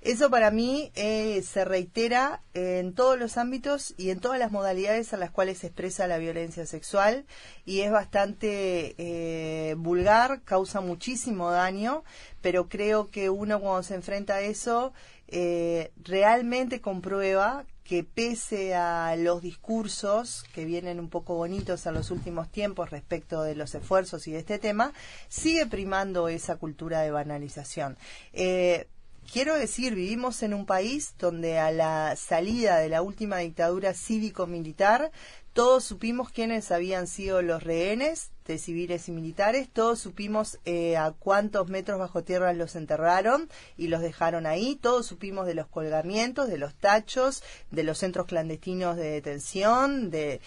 Eso 0.00 0.30
para 0.30 0.50
mí 0.50 0.90
eh, 0.96 1.40
se 1.42 1.64
reitera 1.64 2.42
en 2.54 2.92
todos 2.92 3.16
los 3.16 3.38
ámbitos 3.38 3.94
y 3.96 4.10
en 4.10 4.18
todas 4.18 4.40
las 4.40 4.50
modalidades 4.50 5.14
a 5.14 5.16
las 5.16 5.30
cuales 5.30 5.58
se 5.58 5.68
expresa 5.68 6.08
la 6.08 6.18
violencia 6.18 6.66
sexual 6.66 7.24
y 7.64 7.82
es 7.82 7.92
bastante 7.92 8.96
eh, 8.98 9.76
vulgar, 9.78 10.42
causa 10.42 10.80
muchísimo 10.80 11.52
daño, 11.52 12.02
pero 12.40 12.68
creo 12.68 13.12
que 13.12 13.30
uno 13.30 13.60
cuando 13.60 13.84
se 13.84 13.94
enfrenta 13.94 14.34
a 14.34 14.40
eso 14.40 14.92
eh, 15.28 15.92
realmente 16.02 16.80
comprueba 16.80 17.64
que 17.84 18.02
pese 18.02 18.74
a 18.74 19.14
los 19.16 19.42
discursos 19.42 20.44
que 20.54 20.64
vienen 20.64 20.98
un 20.98 21.10
poco 21.10 21.34
bonitos 21.34 21.86
en 21.86 21.94
los 21.94 22.10
últimos 22.10 22.50
tiempos 22.50 22.90
respecto 22.90 23.42
de 23.42 23.54
los 23.54 23.74
esfuerzos 23.74 24.26
y 24.26 24.32
de 24.32 24.38
este 24.38 24.58
tema, 24.58 24.92
sigue 25.28 25.66
primando 25.66 26.28
esa 26.28 26.56
cultura 26.56 27.02
de 27.02 27.10
banalización. 27.10 27.96
Eh, 28.32 28.88
Quiero 29.32 29.58
decir, 29.58 29.94
vivimos 29.94 30.42
en 30.42 30.52
un 30.52 30.66
país 30.66 31.14
donde 31.18 31.58
a 31.58 31.70
la 31.70 32.14
salida 32.14 32.76
de 32.78 32.90
la 32.90 33.00
última 33.00 33.38
dictadura 33.38 33.94
cívico-militar 33.94 35.10
todos 35.54 35.82
supimos 35.82 36.30
quiénes 36.30 36.70
habían 36.70 37.06
sido 37.06 37.40
los 37.40 37.62
rehenes 37.62 38.30
de 38.46 38.58
civiles 38.58 39.08
y 39.08 39.12
militares, 39.12 39.68
todos 39.72 39.98
supimos 39.98 40.58
eh, 40.64 40.96
a 40.96 41.12
cuántos 41.12 41.68
metros 41.68 41.98
bajo 41.98 42.24
tierra 42.24 42.52
los 42.52 42.76
enterraron 42.76 43.48
y 43.76 43.88
los 43.88 44.00
dejaron 44.00 44.46
ahí, 44.46 44.76
todos 44.76 45.06
supimos 45.06 45.46
de 45.46 45.54
los 45.54 45.66
colgamientos, 45.66 46.48
de 46.48 46.58
los 46.58 46.74
tachos, 46.74 47.42
de 47.70 47.84
los 47.84 47.98
centros 47.98 48.26
clandestinos 48.26 48.96
de 48.96 49.10
detención, 49.10 50.10
de 50.10 50.40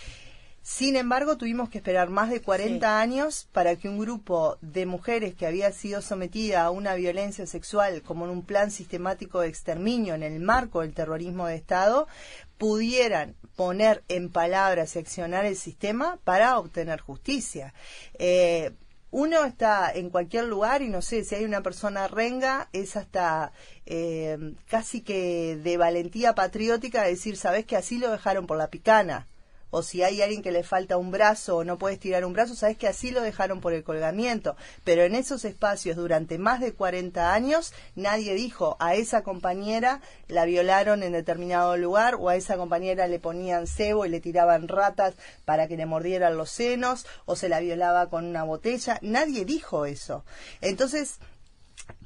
sin 0.70 0.98
embargo, 0.98 1.38
tuvimos 1.38 1.70
que 1.70 1.78
esperar 1.78 2.10
más 2.10 2.30
de 2.30 2.41
40 2.41 3.00
años 3.00 3.48
para 3.54 3.78
que 3.78 3.88
un 3.88 3.98
grupo 3.98 4.58
de 4.60 4.86
mujeres 4.86 5.34
que 5.34 5.48
había 5.48 5.72
sido 5.72 6.02
sometida 6.02 6.64
a 6.64 6.72
una 6.72 6.93
violencia 6.95 7.48
sexual 7.48 8.02
como 8.02 8.26
en 8.26 8.32
un 8.32 8.43
plan 8.43 8.70
sistemático 8.70 9.39
de 9.39 9.48
exterminio 9.48 10.14
en 10.14 10.24
el 10.24 10.41
marco 10.41 10.82
del 10.82 10.93
terrorismo 10.93 11.48
de 11.48 11.56
Estado 11.56 12.10
pudieran 12.58 13.38
poner 13.58 14.03
en 14.08 14.30
palabras 14.30 14.95
y 14.95 14.99
accionar 14.99 15.45
el 15.45 15.58
sistema 15.58 16.20
para 16.24 16.58
obtener 16.60 17.01
justicia. 17.01 17.74
Eh, 18.20 18.72
uno 19.10 19.43
está 19.45 19.91
en 19.91 20.12
cualquier 20.12 20.45
lugar 20.45 20.82
y 20.84 20.89
no 20.89 21.01
sé, 21.01 21.24
si 21.24 21.36
hay 21.36 21.43
una 21.43 21.64
persona 21.64 22.08
renga, 22.08 22.70
es 22.72 22.95
hasta 22.95 23.51
eh, 23.88 24.53
casi 24.70 25.01
que 25.01 25.58
de 25.58 25.76
valentía 25.78 26.36
patriótica 26.36 27.03
decir, 27.03 27.36
sabes 27.36 27.66
que 27.66 27.76
así 27.76 27.97
lo 27.97 28.12
dejaron 28.12 28.45
por 28.45 28.58
la 28.58 28.70
picana 28.70 29.26
o 29.70 29.84
si 29.84 30.03
hay 30.03 30.22
alguien 30.22 30.41
que 30.41 30.51
le 30.51 30.63
falta 30.63 30.97
un 30.97 31.11
brazo 31.11 31.57
o 31.57 31.63
no 31.63 31.78
puede 31.78 31.95
estirar 31.95 32.26
un 32.26 32.34
brazo, 32.34 32.55
sabes 32.55 32.78
que 32.78 32.88
así 32.88 33.11
lo 33.11 33.22
dejaron 33.22 33.61
por 33.61 33.74
el 33.74 33.84
colgamiento. 33.84 34.55
Pero 34.84 35.03
en 35.03 35.15
esos 35.15 35.45
espacios 35.45 35.95
durante 35.95 36.38
más 36.38 36.59
de 36.59 36.74
40 36.74 37.34
años 37.34 37.74
nadie 37.95 38.34
dijo 38.34 38.78
a 38.80 38.95
esa 38.95 39.24
compañera 39.24 40.01
la 40.28 40.45
violaron 40.45 41.03
en 41.03 41.13
determinado 41.13 41.78
lugar 41.78 42.15
o 42.15 42.30
a 42.30 42.36
esa 42.36 42.57
compañera 42.57 43.07
le 43.07 43.20
ponían 43.20 43.68
cebo 43.68 44.05
y 44.05 44.09
le 44.09 44.20
tiraban 44.20 44.68
ratas 44.68 45.15
para 45.45 45.68
que 45.68 45.78
le 45.78 45.86
mordieran 45.86 46.38
los 46.38 46.49
senos 46.49 47.05
o 47.26 47.36
se 47.36 47.49
la 47.49 47.59
violaba 47.59 48.09
con 48.09 48.26
una 48.26 48.43
botella. 48.43 48.99
Nadie 49.01 49.45
dijo 49.45 49.86
eso. 49.86 50.24
Entonces, 50.61 51.20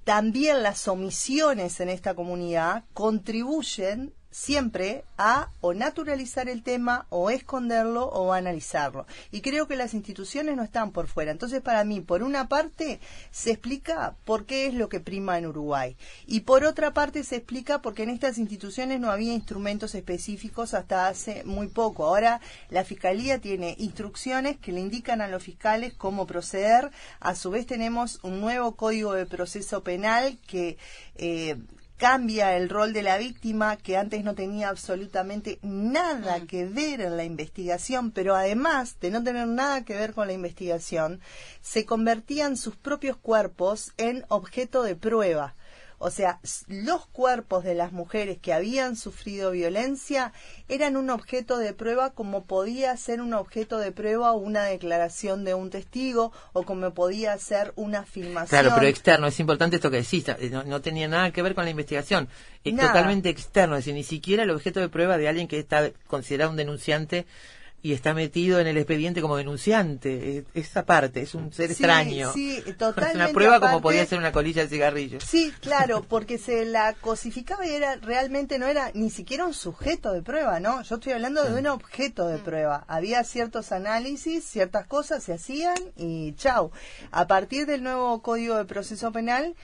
también 0.03 0.63
las 0.63 0.87
omisiones 0.87 1.79
en 1.79 1.89
esta 1.89 2.15
comunidad 2.15 2.83
contribuyen 2.93 4.13
siempre 4.31 5.03
a 5.17 5.49
o 5.59 5.73
naturalizar 5.73 6.49
el 6.49 6.63
tema 6.63 7.05
o 7.09 7.29
esconderlo 7.29 8.05
o 8.05 8.33
analizarlo. 8.33 9.05
Y 9.31 9.41
creo 9.41 9.67
que 9.67 9.75
las 9.75 9.93
instituciones 9.93 10.55
no 10.55 10.63
están 10.63 10.91
por 10.91 11.07
fuera. 11.07 11.31
Entonces, 11.31 11.61
para 11.61 11.83
mí, 11.83 11.99
por 11.99 12.23
una 12.23 12.47
parte, 12.47 12.99
se 13.29 13.51
explica 13.51 14.15
por 14.25 14.45
qué 14.45 14.67
es 14.67 14.73
lo 14.73 14.89
que 14.89 15.01
prima 15.01 15.37
en 15.37 15.45
Uruguay. 15.45 15.97
Y 16.25 16.41
por 16.41 16.63
otra 16.63 16.93
parte, 16.93 17.23
se 17.23 17.35
explica 17.35 17.81
porque 17.81 18.03
en 18.03 18.09
estas 18.09 18.37
instituciones 18.37 18.99
no 18.99 19.11
había 19.11 19.33
instrumentos 19.33 19.93
específicos 19.93 20.73
hasta 20.73 21.07
hace 21.07 21.43
muy 21.43 21.67
poco. 21.67 22.05
Ahora, 22.05 22.39
la 22.69 22.85
Fiscalía 22.85 23.39
tiene 23.39 23.75
instrucciones 23.77 24.57
que 24.57 24.71
le 24.71 24.79
indican 24.79 25.21
a 25.21 25.27
los 25.27 25.43
fiscales 25.43 25.93
cómo 25.93 26.25
proceder. 26.25 26.91
A 27.19 27.35
su 27.35 27.51
vez, 27.51 27.67
tenemos 27.67 28.19
un 28.23 28.39
nuevo 28.39 28.75
código 28.75 29.13
de 29.13 29.25
proceso 29.25 29.83
penal 29.83 30.39
que 30.47 30.77
eh, 31.15 31.57
cambia 32.01 32.57
el 32.57 32.67
rol 32.67 32.93
de 32.93 33.03
la 33.03 33.19
víctima 33.19 33.77
que 33.77 33.95
antes 33.95 34.23
no 34.23 34.33
tenía 34.33 34.69
absolutamente 34.69 35.59
nada 35.61 36.39
Mm. 36.39 36.47
que 36.47 36.65
ver 36.65 36.99
en 36.99 37.15
la 37.15 37.25
investigación, 37.25 38.09
pero 38.09 38.35
además 38.35 38.99
de 38.99 39.11
no 39.11 39.23
tener 39.23 39.47
nada 39.47 39.85
que 39.85 39.95
ver 39.95 40.15
con 40.15 40.25
la 40.25 40.33
investigación, 40.33 41.21
se 41.61 41.85
convertían 41.85 42.57
sus 42.57 42.75
propios 42.75 43.17
cuerpos 43.17 43.93
en 43.97 44.25
objeto 44.29 44.81
de 44.81 44.95
prueba. 44.95 45.53
O 46.03 46.09
sea, 46.09 46.39
los 46.67 47.05
cuerpos 47.05 47.63
de 47.63 47.75
las 47.75 47.91
mujeres 47.91 48.39
que 48.39 48.53
habían 48.53 48.95
sufrido 48.95 49.51
violencia 49.51 50.33
eran 50.67 50.97
un 50.97 51.11
objeto 51.11 51.59
de 51.59 51.73
prueba 51.73 52.09
como 52.09 52.45
podía 52.45 52.97
ser 52.97 53.21
un 53.21 53.35
objeto 53.35 53.77
de 53.77 53.91
prueba 53.91 54.33
una 54.33 54.63
declaración 54.63 55.45
de 55.45 55.53
un 55.53 55.69
testigo 55.69 56.31
o 56.53 56.63
como 56.63 56.91
podía 56.95 57.37
ser 57.37 57.71
una 57.75 58.03
filmación. 58.03 58.61
Claro, 58.61 58.75
pero 58.75 58.87
externo, 58.87 59.27
es 59.27 59.39
importante 59.39 59.75
esto 59.75 59.91
que 59.91 59.97
decís, 59.97 60.27
eh, 60.27 60.49
no, 60.51 60.63
no 60.63 60.81
tenía 60.81 61.07
nada 61.07 61.31
que 61.31 61.43
ver 61.43 61.53
con 61.53 61.65
la 61.65 61.69
investigación, 61.69 62.27
es 62.63 62.73
Nada. 62.73 62.89
totalmente 62.89 63.29
externo, 63.29 63.75
es 63.75 63.81
decir, 63.85 63.93
ni 63.93 64.03
siquiera 64.03 64.41
el 64.41 64.49
objeto 64.49 64.79
de 64.79 64.89
prueba 64.89 65.17
de 65.17 65.27
alguien 65.27 65.47
que 65.47 65.59
está 65.59 65.91
considerado 66.07 66.49
un 66.49 66.57
denunciante 66.57 67.27
y 67.83 67.93
está 67.93 68.13
metido 68.13 68.59
en 68.59 68.67
el 68.67 68.77
expediente 68.77 69.21
como 69.21 69.37
denunciante, 69.37 70.45
esa 70.53 70.85
parte, 70.85 71.21
es 71.21 71.33
un 71.35 71.51
ser 71.51 71.67
Sí, 71.67 71.73
extraño. 71.73 72.31
sí, 72.33 72.61
Es 72.65 72.77
totalmente 72.77 73.17
una 73.17 73.29
prueba 73.29 73.59
como 73.59 73.81
podía 73.81 74.05
ser 74.05 74.19
una 74.19 74.31
colilla 74.31 74.61
de 74.63 74.69
cigarrillo. 74.69 75.19
Sí, 75.21 75.51
claro, 75.61 76.03
porque 76.07 76.37
se 76.37 76.65
la 76.65 76.93
cosificaba 76.93 77.65
y 77.65 77.71
era 77.71 77.95
realmente 77.95 78.59
no 78.59 78.67
era 78.67 78.91
ni 78.93 79.09
siquiera 79.09 79.45
un 79.45 79.53
sujeto 79.53 80.11
de 80.11 80.21
prueba, 80.21 80.59
¿no? 80.59 80.81
Yo 80.83 80.95
estoy 80.95 81.13
hablando 81.13 81.43
de 81.43 81.59
un 81.59 81.67
objeto 81.67 82.27
de 82.27 82.37
prueba. 82.37 82.85
Había 82.87 83.23
ciertos 83.23 83.71
análisis, 83.71 84.43
ciertas 84.45 84.85
cosas 84.85 85.23
se 85.23 85.33
hacían 85.33 85.75
y 85.95 86.33
chau. 86.33 86.71
A 87.11 87.27
partir 87.27 87.65
del 87.65 87.83
nuevo 87.83 88.21
Código 88.21 88.57
de 88.57 88.65
Proceso 88.65 89.11
Penal, 89.11 89.55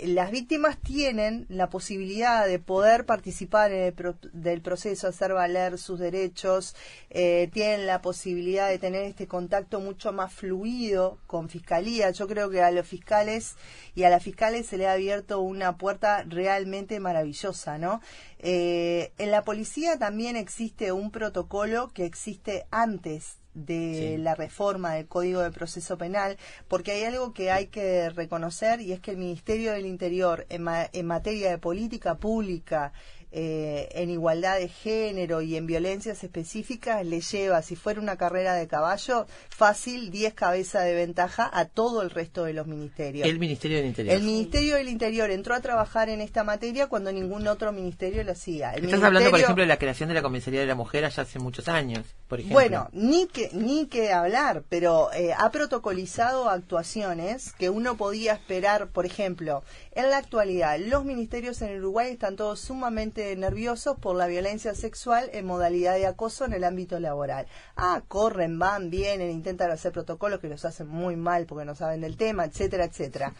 las 0.00 0.30
víctimas 0.30 0.78
tienen 0.78 1.46
la 1.48 1.70
posibilidad 1.70 2.46
de 2.46 2.58
poder 2.58 3.06
participar 3.06 3.72
en 3.72 3.84
el 3.84 3.92
pro- 3.92 4.18
del 4.32 4.60
proceso, 4.60 5.08
hacer 5.08 5.32
valer 5.32 5.78
sus 5.78 5.98
derechos, 5.98 6.74
eh, 7.10 7.48
tienen 7.52 7.86
la 7.86 8.02
posibilidad 8.02 8.68
de 8.68 8.78
tener 8.78 9.04
este 9.04 9.26
contacto 9.26 9.80
mucho 9.80 10.12
más 10.12 10.32
fluido 10.32 11.18
con 11.26 11.48
fiscalía. 11.48 12.10
Yo 12.10 12.26
creo 12.28 12.50
que 12.50 12.62
a 12.62 12.70
los 12.70 12.86
fiscales 12.86 13.56
y 13.94 14.02
a 14.02 14.10
las 14.10 14.22
fiscales 14.22 14.66
se 14.66 14.76
le 14.76 14.86
ha 14.86 14.92
abierto 14.92 15.40
una 15.40 15.76
puerta 15.76 16.24
realmente 16.28 17.00
maravillosa, 17.00 17.78
¿no? 17.78 18.00
Eh, 18.38 19.12
en 19.18 19.30
la 19.30 19.42
policía 19.42 19.98
también 19.98 20.36
existe 20.36 20.92
un 20.92 21.10
protocolo 21.10 21.88
que 21.94 22.04
existe 22.04 22.66
antes 22.70 23.38
de 23.56 24.14
Sí. 24.16 24.22
la 24.22 24.34
reforma 24.34 24.94
del 24.94 25.06
Código 25.06 25.40
de 25.40 25.50
Proceso 25.50 25.96
Penal, 25.96 26.36
porque 26.68 26.92
hay 26.92 27.04
algo 27.04 27.32
que 27.32 27.50
hay 27.50 27.66
que 27.68 28.10
reconocer 28.10 28.80
y 28.82 28.92
es 28.92 29.00
que 29.00 29.10
el 29.12 29.16
Ministerio 29.16 29.72
del 29.72 29.86
Interior 29.86 30.44
en, 30.50 30.62
ma- 30.62 30.88
en 30.92 31.06
materia 31.06 31.50
de 31.50 31.58
política 31.58 32.16
pública, 32.16 32.92
eh, 33.32 33.88
en 33.92 34.10
igualdad 34.10 34.58
de 34.58 34.68
género 34.68 35.42
y 35.42 35.56
en 35.56 35.66
violencias 35.66 36.22
específicas, 36.24 37.04
le 37.04 37.20
lleva, 37.20 37.60
si 37.62 37.76
fuera 37.76 38.00
una 38.00 38.16
carrera 38.16 38.54
de 38.54 38.66
caballo, 38.66 39.26
fácil 39.48 40.10
10 40.10 40.34
cabezas 40.34 40.84
de 40.84 40.94
ventaja 40.94 41.50
a 41.52 41.66
todo 41.66 42.02
el 42.02 42.10
resto 42.10 42.44
de 42.44 42.52
los 42.52 42.66
ministerios. 42.66 43.26
El 43.26 43.38
Ministerio 43.38 43.78
del 43.78 43.86
Interior. 43.86 44.14
El 44.14 44.22
Ministerio 44.22 44.76
del 44.76 44.88
Interior 44.88 45.30
entró 45.30 45.54
a 45.54 45.60
trabajar 45.60 46.08
en 46.08 46.20
esta 46.20 46.44
materia 46.44 46.86
cuando 46.86 47.12
ningún 47.12 47.46
otro 47.48 47.72
ministerio 47.72 48.22
lo 48.24 48.32
hacía. 48.32 48.72
El 48.72 48.84
Estás 48.84 49.02
hablando, 49.02 49.30
por 49.30 49.40
ejemplo, 49.40 49.62
de 49.62 49.68
la 49.68 49.78
creación 49.78 50.08
de 50.08 50.14
la 50.14 50.22
Comisaría 50.22 50.60
de 50.60 50.66
la 50.66 50.74
Mujer 50.74 51.04
allá 51.04 51.22
hace 51.22 51.38
muchos 51.38 51.68
años, 51.68 52.06
por 52.28 52.38
ejemplo. 52.38 52.54
Bueno, 52.54 52.88
ni 52.92 53.26
que, 53.26 53.50
ni 53.52 53.86
que 53.86 54.12
hablar, 54.12 54.64
pero 54.68 55.12
eh, 55.12 55.32
ha 55.36 55.50
protocolizado 55.50 56.48
actuaciones 56.48 57.52
que 57.52 57.70
uno 57.70 57.96
podía 57.96 58.32
esperar, 58.32 58.88
por 58.88 59.06
ejemplo, 59.06 59.62
en 59.92 60.10
la 60.10 60.18
actualidad, 60.18 60.78
los 60.78 61.04
ministerios 61.04 61.60
en 61.62 61.78
Uruguay 61.78 62.12
están 62.12 62.36
todos 62.36 62.60
sumamente 62.60 63.15
nerviosos 63.16 63.98
por 63.98 64.16
la 64.16 64.26
violencia 64.26 64.74
sexual 64.74 65.30
en 65.32 65.46
modalidad 65.46 65.94
de 65.94 66.06
acoso 66.06 66.44
en 66.44 66.52
el 66.52 66.64
ámbito 66.64 67.00
laboral. 67.00 67.46
Ah, 67.76 68.02
corren, 68.06 68.58
van, 68.58 68.90
vienen, 68.90 69.30
intentan 69.30 69.70
hacer 69.70 69.92
protocolos 69.92 70.40
que 70.40 70.48
los 70.48 70.64
hacen 70.64 70.88
muy 70.88 71.16
mal 71.16 71.46
porque 71.46 71.64
no 71.64 71.74
saben 71.74 72.00
del 72.00 72.16
tema, 72.16 72.44
etcétera, 72.44 72.84
etcétera. 72.84 73.34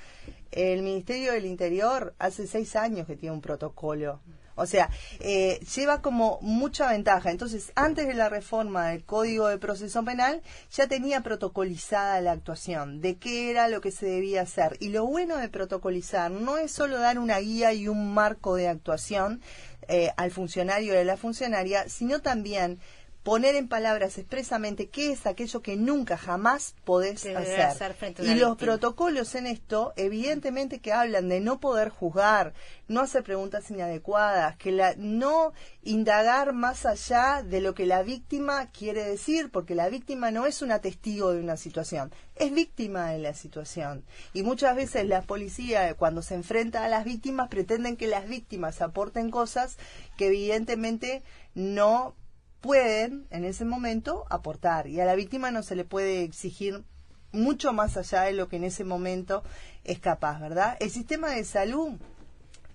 El 0.50 0.82
Ministerio 0.82 1.32
del 1.32 1.46
Interior 1.46 2.14
hace 2.18 2.46
seis 2.46 2.76
años 2.76 3.06
que 3.06 3.16
tiene 3.16 3.34
un 3.34 3.42
protocolo. 3.42 4.20
O 4.56 4.66
sea, 4.66 4.90
eh, 5.20 5.60
lleva 5.74 6.02
como 6.02 6.38
mucha 6.40 6.90
ventaja. 6.90 7.30
Entonces, 7.30 7.72
antes 7.76 8.08
de 8.08 8.14
la 8.14 8.28
reforma 8.28 8.88
del 8.88 9.04
Código 9.04 9.48
de 9.48 9.58
Proceso 9.58 10.04
Penal, 10.04 10.42
ya 10.72 10.88
tenía 10.88 11.20
protocolizada 11.20 12.20
la 12.20 12.32
actuación, 12.32 13.00
de 13.00 13.16
qué 13.16 13.50
era 13.50 13.68
lo 13.68 13.80
que 13.80 13.90
se 13.92 14.06
debía 14.06 14.42
hacer. 14.42 14.76
Y 14.80 14.88
lo 14.88 15.06
bueno 15.06 15.36
de 15.36 15.48
protocolizar 15.48 16.30
no 16.30 16.56
es 16.56 16.72
solo 16.72 16.98
dar 16.98 17.18
una 17.18 17.38
guía 17.38 17.72
y 17.72 17.86
un 17.86 18.14
marco 18.14 18.56
de 18.56 18.68
actuación 18.68 19.40
eh, 19.88 20.10
al 20.16 20.32
funcionario 20.32 20.94
o 20.94 20.98
a 20.98 21.04
la 21.04 21.16
funcionaria, 21.16 21.88
sino 21.88 22.20
también 22.20 22.80
poner 23.26 23.56
en 23.56 23.66
palabras 23.66 24.18
expresamente 24.18 24.88
qué 24.88 25.10
es 25.10 25.26
aquello 25.26 25.60
que 25.60 25.74
nunca 25.74 26.16
jamás 26.16 26.76
podés 26.84 27.24
Que 27.24 27.36
hacer. 27.36 27.60
hacer 27.62 27.94
frente 27.94 28.22
a 28.22 28.24
Y 28.24 28.36
los 28.36 28.56
protocolos 28.56 29.34
en 29.34 29.48
esto, 29.48 29.92
evidentemente 29.96 30.78
que 30.78 30.92
hablan 30.92 31.28
de 31.28 31.40
no 31.40 31.58
poder 31.58 31.88
juzgar, 31.88 32.54
no 32.86 33.00
hacer 33.00 33.24
preguntas 33.24 33.68
inadecuadas, 33.68 34.56
que 34.58 34.70
la, 34.70 34.94
no 34.96 35.52
indagar 35.82 36.52
más 36.52 36.86
allá 36.86 37.42
de 37.42 37.60
lo 37.60 37.74
que 37.74 37.84
la 37.84 38.04
víctima 38.04 38.70
quiere 38.70 39.02
decir, 39.02 39.50
porque 39.50 39.74
la 39.74 39.88
víctima 39.88 40.30
no 40.30 40.46
es 40.46 40.62
una 40.62 40.78
testigo 40.78 41.32
de 41.32 41.40
una 41.40 41.56
situación, 41.56 42.12
es 42.36 42.52
víctima 42.52 43.10
de 43.10 43.18
la 43.18 43.34
situación. 43.34 44.04
Y 44.34 44.44
muchas 44.44 44.76
veces 44.76 45.04
la 45.04 45.22
policía, 45.22 45.92
cuando 45.94 46.22
se 46.22 46.36
enfrenta 46.36 46.84
a 46.84 46.88
las 46.88 47.04
víctimas, 47.04 47.48
pretenden 47.48 47.96
que 47.96 48.06
las 48.06 48.28
víctimas 48.28 48.80
aporten 48.82 49.32
cosas 49.32 49.78
que 50.16 50.28
evidentemente 50.28 51.24
no 51.56 52.14
pueden 52.60 53.26
en 53.30 53.44
ese 53.44 53.64
momento 53.64 54.24
aportar 54.30 54.86
y 54.86 55.00
a 55.00 55.04
la 55.04 55.14
víctima 55.14 55.50
no 55.50 55.62
se 55.62 55.76
le 55.76 55.84
puede 55.84 56.22
exigir 56.22 56.84
mucho 57.32 57.72
más 57.72 57.96
allá 57.96 58.22
de 58.22 58.32
lo 58.32 58.48
que 58.48 58.56
en 58.56 58.64
ese 58.64 58.84
momento 58.84 59.42
es 59.84 59.98
capaz, 59.98 60.40
¿verdad? 60.40 60.76
El 60.80 60.90
sistema 60.90 61.30
de 61.30 61.44
salud 61.44 61.98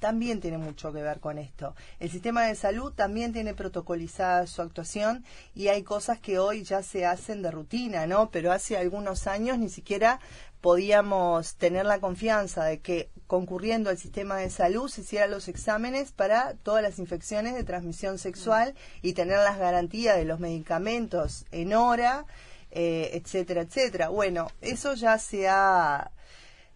también 0.01 0.39
tiene 0.41 0.57
mucho 0.57 0.91
que 0.91 1.03
ver 1.03 1.19
con 1.19 1.37
esto. 1.37 1.75
El 1.99 2.09
sistema 2.09 2.41
de 2.43 2.55
salud 2.55 2.91
también 2.91 3.33
tiene 3.33 3.53
protocolizada 3.53 4.47
su 4.47 4.63
actuación 4.63 5.23
y 5.53 5.67
hay 5.67 5.83
cosas 5.83 6.19
que 6.19 6.39
hoy 6.39 6.63
ya 6.63 6.81
se 6.81 7.05
hacen 7.05 7.43
de 7.43 7.51
rutina, 7.51 8.07
¿no? 8.07 8.31
Pero 8.31 8.51
hace 8.51 8.77
algunos 8.77 9.27
años 9.27 9.59
ni 9.59 9.69
siquiera 9.69 10.19
podíamos 10.61 11.55
tener 11.55 11.85
la 11.85 11.99
confianza 11.99 12.63
de 12.63 12.79
que 12.79 13.09
concurriendo 13.27 13.89
al 13.89 13.97
sistema 13.97 14.37
de 14.37 14.49
salud 14.49 14.89
se 14.89 15.01
hicieran 15.01 15.31
los 15.31 15.47
exámenes 15.47 16.11
para 16.11 16.53
todas 16.63 16.83
las 16.83 16.99
infecciones 16.99 17.55
de 17.55 17.63
transmisión 17.63 18.19
sexual 18.19 18.75
y 19.01 19.13
tener 19.13 19.37
las 19.37 19.57
garantías 19.57 20.17
de 20.17 20.25
los 20.25 20.39
medicamentos 20.39 21.45
en 21.51 21.73
hora, 21.73 22.25
eh, 22.69 23.09
etcétera, 23.13 23.61
etcétera. 23.61 24.09
Bueno, 24.09 24.47
eso 24.61 24.93
ya 24.93 25.17
se 25.17 25.49
ha... 25.49 26.11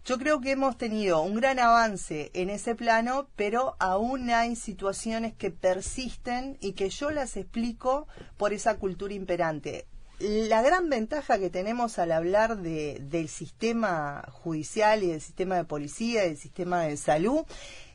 Yo 0.03 0.19
creo 0.19 0.39
que 0.39 0.51
hemos 0.51 0.77
tenido 0.77 1.21
un 1.21 1.35
gran 1.35 1.57
avance 1.57 2.29
en 2.33 2.51
ese 2.51 2.75
plano, 2.75 3.27
pero 3.35 3.75
aún 3.79 4.29
hay 4.29 4.55
situaciones 4.55 5.33
que 5.33 5.49
persisten 5.49 6.57
y 6.61 6.73
que 6.73 6.89
yo 6.89 7.09
las 7.09 7.37
explico 7.37 8.07
por 8.37 8.53
esa 8.53 8.77
cultura 8.77 9.15
imperante 9.15 9.87
la 10.19 10.61
gran 10.61 10.89
ventaja 10.89 11.39
que 11.39 11.49
tenemos 11.49 11.99
al 11.99 12.11
hablar 12.11 12.57
de, 12.57 12.99
del 13.01 13.27
sistema 13.27 14.23
judicial 14.31 15.03
y 15.03 15.07
del 15.07 15.21
sistema 15.21 15.57
de 15.57 15.65
policía 15.65 16.25
y 16.25 16.29
del 16.29 16.37
sistema 16.37 16.83
de 16.83 16.97
salud 16.97 17.43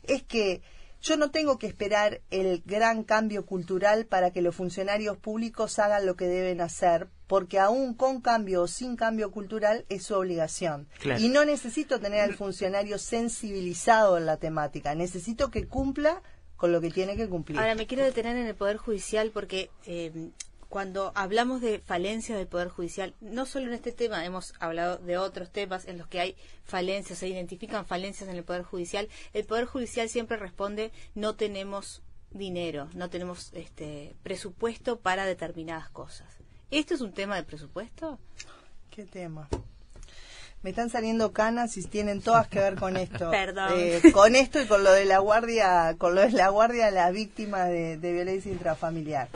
es 0.03 0.23
que 0.23 0.61
yo 1.01 1.17
no 1.17 1.31
tengo 1.31 1.57
que 1.57 1.65
esperar 1.65 2.21
el 2.29 2.61
gran 2.63 3.03
cambio 3.03 3.45
cultural 3.45 4.05
para 4.05 4.31
que 4.31 4.43
los 4.43 4.55
funcionarios 4.55 5.17
públicos 5.17 5.79
hagan 5.79 6.05
lo 6.05 6.15
que 6.15 6.25
deben 6.25 6.61
hacer, 6.61 7.07
porque 7.25 7.57
aún 7.57 7.95
con 7.95 8.21
cambio 8.21 8.63
o 8.63 8.67
sin 8.67 8.95
cambio 8.95 9.31
cultural 9.31 9.85
es 9.89 10.03
su 10.03 10.13
obligación. 10.13 10.87
Claro. 10.99 11.19
Y 11.19 11.29
no 11.29 11.43
necesito 11.43 11.99
tener 11.99 12.21
al 12.21 12.35
funcionario 12.35 12.99
sensibilizado 12.99 14.17
en 14.17 14.27
la 14.27 14.37
temática, 14.37 14.93
necesito 14.93 15.49
que 15.49 15.67
cumpla 15.67 16.21
con 16.55 16.71
lo 16.71 16.79
que 16.81 16.91
tiene 16.91 17.17
que 17.17 17.27
cumplir. 17.27 17.57
Ahora 17.57 17.73
me 17.73 17.87
quiero 17.87 18.03
detener 18.03 18.37
en 18.37 18.45
el 18.45 18.53
Poder 18.53 18.77
Judicial 18.77 19.31
porque 19.33 19.71
eh, 19.87 20.29
cuando 20.71 21.11
hablamos 21.15 21.59
de 21.59 21.79
falencia 21.79 22.37
del 22.37 22.47
Poder 22.47 22.69
Judicial, 22.69 23.13
no 23.19 23.45
solo 23.45 23.67
en 23.67 23.73
este 23.73 23.91
tema, 23.91 24.25
hemos 24.25 24.53
hablado 24.57 24.99
de 24.99 25.17
otros 25.17 25.51
temas 25.51 25.85
en 25.85 25.97
los 25.97 26.07
que 26.07 26.21
hay 26.21 26.35
falencias, 26.63 27.19
se 27.19 27.27
identifican 27.27 27.85
falencias 27.85 28.29
en 28.29 28.37
el 28.37 28.45
Poder 28.45 28.63
Judicial. 28.63 29.09
El 29.33 29.43
Poder 29.43 29.65
Judicial 29.65 30.07
siempre 30.07 30.37
responde, 30.37 30.93
no 31.13 31.35
tenemos 31.35 32.01
dinero, 32.31 32.87
no 32.93 33.09
tenemos 33.09 33.51
este 33.51 34.15
presupuesto 34.23 34.97
para 34.97 35.25
determinadas 35.25 35.89
cosas. 35.89 36.29
¿Esto 36.71 36.93
es 36.93 37.01
un 37.01 37.11
tema 37.11 37.35
de 37.35 37.43
presupuesto? 37.43 38.17
¿Qué 38.91 39.03
tema? 39.03 39.49
Me 40.63 40.69
están 40.69 40.89
saliendo 40.89 41.33
canas 41.33 41.75
y 41.75 41.83
tienen 41.83 42.21
todas 42.21 42.47
que 42.47 42.59
ver 42.59 42.75
con 42.75 42.95
esto. 42.95 43.29
Perdón. 43.31 43.73
Eh, 43.75 44.01
con 44.13 44.37
esto 44.37 44.61
y 44.61 44.67
con 44.67 44.85
lo 44.85 44.93
de 44.93 45.03
la 45.03 45.19
guardia, 45.19 45.95
con 45.97 46.15
lo 46.15 46.21
de 46.21 46.31
la 46.31 46.47
guardia 46.47 46.91
las 46.91 47.11
víctimas 47.11 47.67
de, 47.67 47.97
de 47.97 48.13
violencia 48.13 48.49
intrafamiliar. 48.49 49.27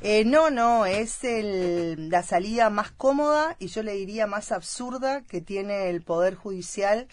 Eh, 0.00 0.24
no, 0.24 0.50
no, 0.50 0.86
es 0.86 1.24
el, 1.24 2.08
la 2.08 2.22
salida 2.22 2.70
más 2.70 2.92
cómoda 2.92 3.56
y 3.58 3.66
yo 3.66 3.82
le 3.82 3.94
diría 3.94 4.28
más 4.28 4.52
absurda 4.52 5.22
que 5.22 5.40
tiene 5.40 5.90
el 5.90 6.02
Poder 6.02 6.36
Judicial 6.36 7.08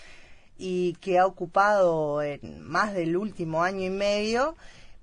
y 0.59 0.93
que 1.01 1.17
ha 1.17 1.25
ocupado 1.25 2.21
en 2.21 2.61
más 2.61 2.93
del 2.93 3.17
último 3.17 3.63
año 3.63 3.86
y 3.86 3.89
medio, 3.89 4.55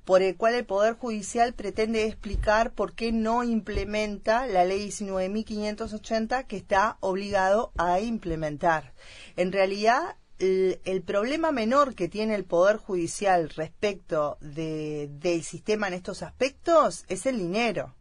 por 0.05 0.23
el 0.23 0.37
cual 0.37 0.55
el 0.55 0.65
Poder 0.65 0.95
Judicial 0.95 1.55
pretende 1.55 2.07
explicar 2.07 2.71
por 2.71 2.93
qué 2.93 3.11
no 3.11 3.43
implementa 3.43 4.47
la 4.47 4.65
ley 4.65 4.89
19.580 4.89 6.47
que 6.47 6.57
está 6.57 6.99
obligado 7.01 7.73
a 7.77 7.99
implementar. 7.99 8.93
En 9.37 9.51
realidad, 9.51 10.17
el, 10.39 11.03
problema 11.03 11.53
menor 11.53 11.95
que 11.95 12.09
tiene 12.09 12.35
el 12.35 12.45
Poder 12.45 12.77
Judicial 12.77 13.51
respecto 13.51 14.39
de, 14.41 15.09
del 15.13 15.43
sistema 15.43 15.89
en 15.89 15.95
estos 15.95 16.23
aspectos 16.23 17.05
es 17.09 17.27
el 17.27 17.39
dinero. 17.39 17.95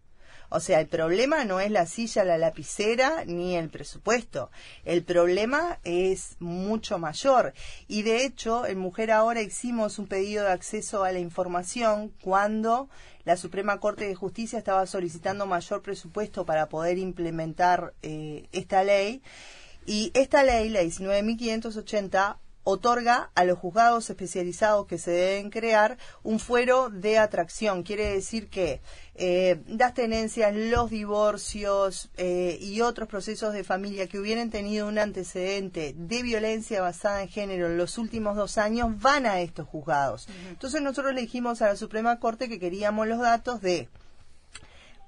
O 0.54 0.60
sea, 0.60 0.82
el 0.82 0.88
problema 0.88 1.46
no 1.46 1.62
es 1.62 1.72
la 1.72 1.86
silla, 1.86 2.26
la 2.26 2.38
lapicera 2.38 3.24
ni 3.26 3.56
el 3.56 3.70
presupuesto. 3.70 4.52
El 4.84 5.02
problema 5.02 5.80
es 5.86 6.36
mucho 6.40 7.00
mayor. 7.00 7.54
Y 7.88 8.02
de 8.02 8.26
hecho, 8.26 8.66
en 8.66 8.78
Mujer 8.78 9.12
Ahora 9.12 9.42
hicimos 9.42 9.98
un 9.98 10.08
pedido 10.08 10.44
de 10.44 10.52
acceso 10.52 11.06
a 11.06 11.14
la 11.14 11.20
información 11.20 12.12
cuando 12.22 12.90
la 13.24 13.38
Suprema 13.38 13.80
Corte 13.80 14.06
de 14.06 14.16
Justicia 14.16 14.60
estaba 14.60 14.86
solicitando 14.88 15.46
mayor 15.46 15.82
presupuesto 15.82 16.46
para 16.46 16.68
poder 16.68 16.98
implementar 16.98 17.94
eh, 18.02 18.50
esta 18.52 18.84
ley. 18.84 19.22
Y 19.86 20.12
esta 20.14 20.44
ley, 20.44 20.70
la 20.70 20.84
19.580, 20.84 22.38
otorga 22.64 23.32
a 23.34 23.44
los 23.44 23.58
juzgados 23.58 24.10
especializados 24.10 24.86
que 24.86 24.98
se 24.98 25.12
deben 25.12 25.50
crear 25.50 25.98
un 26.24 26.40
fuero 26.40 26.90
de 26.90 27.18
atracción. 27.18 27.84
Quiere 27.84 28.14
decir 28.14 28.50
que 28.50 28.82
eh, 29.16 29.62
las 29.68 29.94
tenencias, 29.94 30.56
los 30.56 30.90
divorcios 30.90 32.10
eh, 32.18 32.58
y 32.62 32.82
otros 32.82 33.08
procesos 33.08 33.54
de 33.54 33.64
familia 33.64 34.08
que 34.08 34.20
hubieran 34.20 34.52
tenido 34.52 34.88
un 34.88 35.00
antecedente 35.00 35.94
de 35.98 36.24
violencia 36.24 36.82
basada 36.82 37.24
en 37.24 37.30
género 37.30 37.68
en 37.68 37.78
los 37.78 37.98
últimos 37.98 38.36
dos 38.36 38.58
años 38.58 39.00
van 39.00 39.26
a 39.26 39.42
estos 39.42 39.68
juzgados. 39.68 40.28
Entonces 40.50 40.82
nosotros 40.82 41.14
le 41.16 41.22
dijimos 41.22 41.62
a 41.62 41.68
la 41.68 41.76
Suprema 41.76 42.20
Corte 42.20 42.48
que 42.48 42.60
queríamos 42.60 43.08
los 43.08 43.20
datos 43.20 43.62
de 43.62 43.90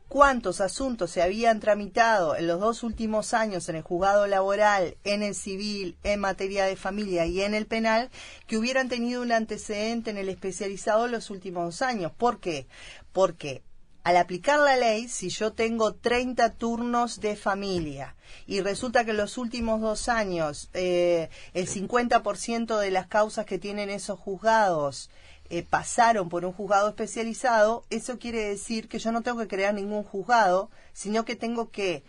cuántos 0.08 0.62
asuntos 0.62 1.12
se 1.12 1.22
habían 1.22 1.60
tramitado 1.60 2.36
en 2.36 2.48
los 2.48 2.60
dos 2.60 2.84
últimos 2.84 3.34
años 3.34 3.68
en 3.70 3.78
el 3.78 3.82
juzgado 3.82 4.28
laboral, 4.28 4.98
en 5.04 5.24
el 5.24 5.36
civil, 5.36 5.98
en 6.04 6.20
materia 6.20 6.66
de 6.66 6.76
familia 6.76 7.26
y 7.26 7.42
en 7.42 7.54
el 7.54 7.66
penal, 7.66 8.10
que 8.48 8.58
hubieran 8.58 8.90
tenido 8.90 9.22
un 9.22 9.32
antecedente 9.32 10.12
en 10.12 10.18
el 10.18 10.30
especializado 10.30 11.06
en 11.06 11.12
los 11.12 11.30
últimos 11.30 11.82
años. 11.82 12.12
¿Por 12.12 12.40
qué? 12.40 12.68
Porque 13.12 13.64
al 14.04 14.18
aplicar 14.18 14.60
la 14.60 14.76
ley, 14.76 15.08
si 15.08 15.30
yo 15.30 15.54
tengo 15.54 15.94
30 15.94 16.56
turnos 16.56 17.22
de 17.22 17.38
familia 17.38 18.16
y 18.46 18.60
resulta 18.60 19.06
que 19.06 19.12
en 19.12 19.18
los 19.18 19.38
últimos 19.38 19.80
dos 19.80 20.10
años 20.10 20.70
eh, 20.74 21.30
el 21.54 21.68
50% 21.70 22.78
de 22.78 22.92
las 22.92 23.08
causas 23.08 23.46
que 23.46 23.60
tienen 23.60 23.90
esos 23.90 24.20
juzgados 24.20 25.10
eh, 25.56 25.62
pasaron 25.62 26.30
por 26.30 26.46
un 26.46 26.52
juzgado 26.52 26.90
especializado, 26.90 27.86
eso 27.92 28.18
quiere 28.18 28.50
decir 28.50 28.90
que 28.90 28.98
yo 28.98 29.12
no 29.12 29.22
tengo 29.22 29.38
que 29.38 29.48
crear 29.48 29.72
ningún 29.72 30.04
juzgado, 30.04 30.72
sino 30.94 31.26
que 31.26 31.36
tengo 31.36 31.70
que 31.70 32.04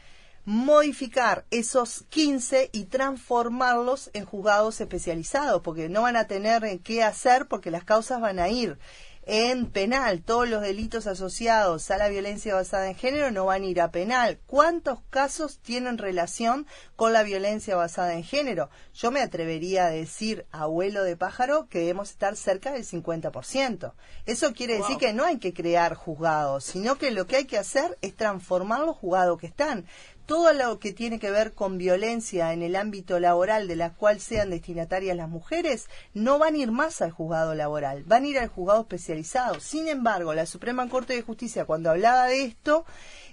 modificar 0.47 1.45
esos 1.51 2.07
15 2.09 2.71
y 2.73 2.85
transformarlos 2.85 4.09
en 4.15 4.25
juzgados 4.25 4.81
especializados, 4.81 5.61
porque 5.61 5.91
no 5.91 6.01
van 6.01 6.17
a 6.17 6.27
tener 6.27 6.65
eh, 6.65 6.81
qué 6.83 7.03
hacer 7.03 7.47
porque 7.47 7.71
las 7.71 7.85
causas 7.85 8.19
van 8.19 8.39
a 8.39 8.49
ir 8.49 8.79
en 9.27 9.67
penal. 9.67 10.23
Todos 10.23 10.49
los 10.49 10.63
delitos 10.63 11.07
asociados 11.07 11.91
a 11.91 11.97
la 11.97 12.09
violencia 12.09 12.55
basada 12.55 12.89
en 12.89 12.95
género 12.95 13.31
no 13.31 13.47
van 13.47 13.63
a 13.63 13.67
ir 13.67 13.81
a 13.81 13.91
penal. 13.91 14.39
¿Cuántos 14.47 15.01
casos 15.11 15.59
tienen 15.59 15.99
relación 15.99 16.67
con 16.97 17.13
la 17.13 17.23
violencia 17.23 17.77
basada 17.77 18.15
en 18.15 18.25
género? 18.25 18.71
Yo 18.95 19.11
me 19.11 19.21
atrevería 19.21 19.87
a 19.87 19.91
decir, 19.91 20.47
abuelo 20.51 21.03
de 21.05 21.17
pájaro, 21.17 21.69
que 21.69 21.81
debemos 21.81 22.11
estar 22.11 22.37
cerca 22.37 22.73
del 22.73 22.85
50%. 22.85 23.93
Eso 24.27 24.53
quiere 24.53 24.79
decir 24.79 24.99
que 24.99 25.13
no 25.13 25.25
hay 25.25 25.39
que 25.39 25.55
crear 25.55 25.95
juzgados, 25.95 26.65
sino 26.65 26.97
que 26.97 27.11
lo 27.11 27.27
que 27.27 27.37
hay 27.37 27.45
que 27.45 27.59
hacer 27.59 27.99
es 28.03 28.15
transformar 28.15 28.81
los 28.81 28.97
juzgados 28.97 29.39
que 29.39 29.47
están 29.47 29.87
todo 30.27 30.53
lo 30.53 30.79
que 30.79 30.93
tiene 30.93 31.19
que 31.19 31.31
ver 31.31 31.53
con 31.53 31.79
violencia 31.79 32.53
en 32.53 32.63
el 32.63 32.77
ámbito 32.77 33.21
laboral 33.21 33.69
de 33.69 33.77
la 33.77 33.91
cual 33.91 34.21
sean 34.21 34.51
destinatarias 34.51 35.17
las 35.17 35.29
mujeres, 35.29 35.89
no 36.15 36.39
van 36.39 36.55
a 36.55 36.59
ir 36.59 36.71
más 36.71 37.03
al 37.03 37.11
juzgado 37.11 37.55
laboral, 37.55 38.05
van 38.05 38.25
a 38.25 38.29
ir 38.29 38.39
al 38.39 38.49
juzgado 38.49 38.83
especializado. 38.83 39.61
Sin 39.61 39.89
embargo, 39.89 40.35
la 40.35 40.47
Suprema 40.47 40.89
Corte 40.89 41.15
de 41.15 41.23
Justicia, 41.23 41.65
cuando 41.65 41.91
hablaba 41.91 42.27
de 42.27 42.45
esto, 42.45 42.85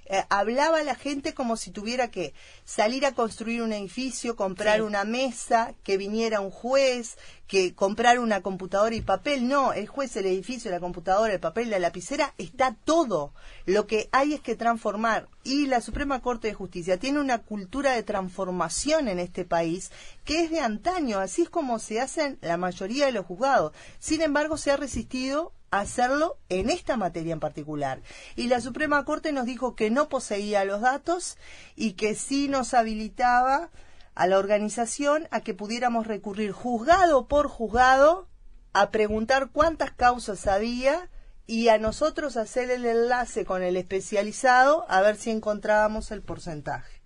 eh, 0.05 0.23
hablaba 0.29 0.79
a 0.79 0.83
la 0.83 0.95
gente 0.95 1.33
como 1.33 1.55
si 1.57 1.71
tuviera 1.71 2.11
que 2.11 2.33
salir 2.65 3.05
a 3.05 3.13
construir 3.13 3.61
un 3.61 3.71
edificio, 3.73 4.35
comprar 4.35 4.77
Sí. 4.77 4.81
una 4.81 5.03
mesa, 5.03 5.73
que 5.83 5.97
viniera 5.97 6.41
un 6.41 6.51
juez, 6.51 7.17
que 7.47 7.75
comprar 7.75 8.19
una 8.19 8.41
computadora 8.41 8.95
y 8.95 9.01
papel. 9.01 9.47
No, 9.47 9.73
el 9.73 9.87
juez, 9.87 10.15
el 10.15 10.25
edificio, 10.25 10.71
la 10.71 10.79
computadora, 10.79 11.33
el 11.33 11.39
papel, 11.39 11.69
la 11.69 11.79
lapicera, 11.79 12.33
está 12.37 12.75
todo. 12.85 13.33
Lo 13.65 13.87
que 13.87 14.09
hay 14.11 14.33
es 14.33 14.39
que 14.41 14.55
transformar. 14.55 15.27
Y 15.43 15.67
la 15.67 15.81
Suprema 15.81 16.21
Corte 16.21 16.47
de 16.47 16.53
Justicia 16.53 16.97
tiene 16.97 17.19
una 17.19 17.39
cultura 17.39 17.91
de 17.93 18.03
transformación 18.03 19.07
en 19.07 19.19
este 19.19 19.43
país 19.45 19.91
que 20.23 20.43
es 20.43 20.51
de 20.51 20.59
antaño, 20.59 21.19
así 21.19 21.41
es 21.41 21.49
como 21.49 21.79
se 21.79 21.99
hacen 21.99 22.37
la 22.41 22.57
mayoría 22.57 23.05
de 23.05 23.11
los 23.11 23.25
juzgados. 23.25 23.73
Sin 23.99 24.21
embargo, 24.21 24.55
se 24.57 24.71
ha 24.71 24.77
resistido 24.77 25.51
hacerlo 25.72 26.38
en 26.49 26.69
esta 26.69 26.98
materia 26.98 27.34
en 27.34 27.39
particular. 27.39 28.02
Y 28.35 28.48
la 28.48 28.61
Suprema 28.61 29.03
Corte 29.06 29.31
nos 29.31 29.45
dijo 29.45 29.76
que 29.76 29.89
no 29.89 30.10
poseía 30.10 30.65
los 30.65 30.81
datos 30.81 31.38
y 31.76 31.93
que 31.93 32.14
sí 32.14 32.48
nos 32.48 32.73
habilitaba 32.73 33.69
a 34.14 34.27
la 34.27 34.38
organización 34.38 35.27
a 35.31 35.41
que 35.41 35.53
pudiéramos 35.53 36.06
recurrir 36.06 36.52
juzgado 36.52 37.27
por 37.27 37.48
juzgado 37.48 38.27
a 38.73 38.91
preguntar 38.91 39.49
cuántas 39.52 39.91
causas 39.91 40.45
había 40.48 41.10
y 41.48 41.69
a 41.69 41.77
nosotros 41.77 42.38
hacer 42.38 42.69
el 42.69 42.85
enlace 42.85 43.45
con 43.45 43.64
el 43.64 43.77
especializado 43.77 44.85
a 44.89 45.02
ver 45.02 45.15
si 45.15 45.31
encontrábamos 45.31 46.11
el 46.11 46.22
porcentaje. 46.22 47.02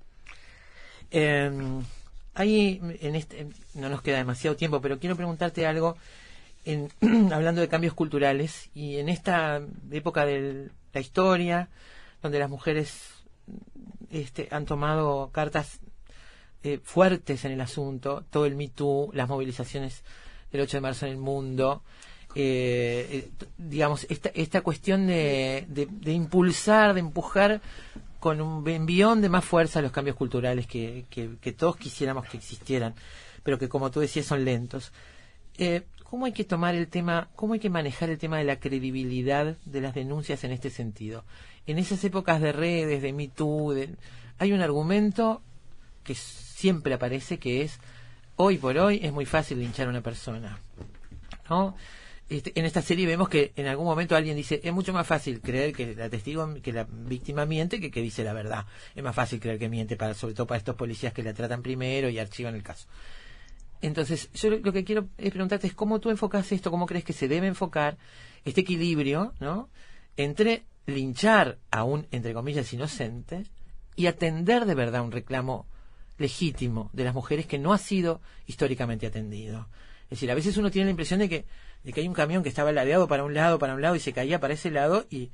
Ahí 2.34 2.82
en 3.00 3.16
este, 3.16 3.48
no 3.76 3.90
nos 3.90 4.02
queda 4.02 4.18
demasiado 4.18 4.58
tiempo, 4.58 4.82
pero 4.82 5.00
quiero 5.00 5.16
preguntarte 5.16 5.66
algo 5.66 5.96
en, 6.66 6.90
hablando 7.32 7.62
de 7.62 7.68
cambios 7.68 7.94
culturales 7.94 8.70
y 8.74 8.98
en 8.98 9.10
esta 9.10 9.62
época 9.92 10.26
de 10.26 10.70
la 10.94 11.00
historia, 11.00 11.70
donde 12.22 12.40
las 12.40 12.50
mujeres 12.50 13.04
este, 14.10 14.48
han 14.52 14.66
tomado 14.66 15.30
cartas 15.32 15.80
eh, 16.64 16.80
fuertes 16.84 17.46
en 17.46 17.52
el 17.52 17.62
asunto, 17.62 18.26
todo 18.30 18.46
el 18.46 18.56
Me 18.56 18.68
Too, 18.68 19.12
las 19.14 19.30
movilizaciones 19.30 20.04
del 20.52 20.62
8 20.62 20.78
de 20.78 20.82
marzo 20.82 21.06
en 21.06 21.12
el 21.12 21.18
mundo, 21.18 21.84
eh, 22.34 23.08
eh, 23.12 23.46
digamos, 23.58 24.06
esta, 24.10 24.30
esta 24.30 24.62
cuestión 24.62 25.08
de, 25.08 25.66
impulsar, 26.06 26.94
de 26.94 27.00
empujar 27.00 27.62
con 28.20 28.42
un 28.42 28.68
envión 28.68 29.22
de 29.22 29.30
más 29.30 29.46
fuerza 29.46 29.82
los 29.82 29.92
cambios 29.92 30.16
culturales 30.16 30.66
que 30.66 31.56
todos 31.58 31.78
quisiéramos 31.78 32.26
que 32.28 32.38
existieran, 32.38 32.96
pero 33.44 33.60
que 33.60 33.70
como 33.70 33.92
tú 33.92 34.00
decías 34.00 34.26
son 34.26 34.44
lentos. 34.44 34.92
Eh, 35.58 35.84
¿Cómo 36.10 36.26
hay 36.26 36.32
que 36.34 36.44
tomar 36.45 36.76
el 36.76 36.88
tema, 36.88 37.30
cómo 37.36 37.53
hay 37.56 37.60
que 37.60 37.69
manejar 37.69 38.10
el 38.10 38.18
tema 38.18 38.38
de 38.38 38.44
la 38.45 38.60
credibilidad 38.60 39.57
de 39.65 39.82
las 39.82 39.94
denuncias 39.94 40.44
en 40.44 40.52
este 40.52 40.69
sentido? 40.69 41.26
En 41.68 41.77
esas 41.80 42.03
épocas 42.03 42.40
de 42.41 42.52
redes, 42.52 43.02
de 43.02 43.11
Me 43.11 43.27
Too, 43.27 43.73
de- 43.73 43.90
hay 44.38 44.53
un 44.53 44.61
argumento 44.61 45.41
que 46.03 46.15
siempre 46.15 46.94
aparece 46.94 47.38
que 47.40 47.64
es 47.64 47.80
hoy 48.38 48.57
por 48.57 48.77
hoy 48.77 48.99
es 49.03 49.11
muy 49.11 49.26
fácil 49.26 49.60
linchar 49.60 49.88
a 49.88 49.90
una 49.90 50.02
persona. 50.02 50.60
¿no? 51.49 51.76
Este, 52.30 52.57
en 52.60 52.65
esta 52.65 52.82
serie 52.82 53.06
vemos 53.06 53.30
que 53.30 53.52
en 53.56 53.68
algún 53.68 53.86
momento 53.86 54.15
alguien 54.15 54.36
dice 54.36 54.60
es 54.64 54.73
mucho 54.73 54.94
más 54.94 55.06
fácil 55.06 55.41
creer 55.41 55.73
que 55.73 55.95
la 55.95 56.10
testigo 56.10 56.56
que 56.61 56.73
la 56.73 56.88
víctima 56.90 57.45
miente 57.45 57.80
que 57.80 57.91
que 57.91 58.02
dice 58.02 58.23
la 58.23 58.34
verdad 58.34 58.65
es 58.95 59.03
más 59.03 59.14
fácil 59.15 59.40
creer 59.40 59.60
que 59.60 59.69
miente 59.69 59.95
para 59.95 60.15
sobre 60.15 60.34
todo 60.34 60.48
para 60.48 60.57
estos 60.57 60.76
policías 60.76 61.14
que 61.14 61.22
la 61.22 61.36
tratan 61.36 61.61
primero 61.61 62.10
y 62.10 62.18
archivan 62.18 62.56
el 62.56 62.64
caso 62.64 62.88
entonces 63.86 64.30
yo 64.34 64.49
lo, 64.49 64.72
que 64.74 64.84
quiero 64.84 65.07
es 65.18 65.32
preguntarte 65.32 65.68
es 65.68 65.74
cómo 65.74 65.99
tú 65.99 66.10
enfocas 66.10 66.52
esto 66.52 66.72
cómo 66.72 66.86
crees 66.86 67.03
que 67.03 67.14
se 67.14 67.28
debe 67.28 67.48
enfocar 67.48 67.98
este 68.44 68.62
equilibrio 68.62 69.34
no 69.40 69.70
entre 70.18 70.64
linchar 70.86 71.57
a 71.72 71.84
un 71.84 72.07
entre 72.12 72.34
comillas 72.34 72.72
inocente 72.74 73.45
y 73.95 74.07
atender 74.07 74.66
de 74.66 74.76
verdad 74.76 75.02
un 75.02 75.12
reclamo 75.12 75.66
legítimo 76.18 76.90
de 76.94 77.03
las 77.03 77.14
mujeres 77.14 77.45
que 77.45 77.60
no 77.60 77.74
ha 77.74 77.78
sido 77.78 78.22
históricamente 78.45 79.06
atendido. 79.07 79.68
Es 80.06 80.12
decir, 80.12 80.32
a 80.32 80.36
veces 80.36 80.56
uno 80.57 80.72
tiene 80.72 80.86
la 80.86 80.91
impresión 80.91 81.20
de 81.20 81.28
que, 81.28 81.45
de 81.84 81.91
que 81.91 82.02
hay 82.02 82.07
un 82.07 82.14
camión 82.14 82.44
que 82.44 82.49
estaba 82.49 82.72
ladeado 82.72 83.07
para 83.07 83.24
un 83.24 83.34
lado, 83.34 83.60
para 83.60 83.74
un 83.74 83.82
lado 83.82 83.95
y 83.95 83.99
se 83.99 84.14
caía 84.14 84.40
para 84.40 84.53
ese 84.53 84.72
lado 84.72 85.06
y, 85.10 85.32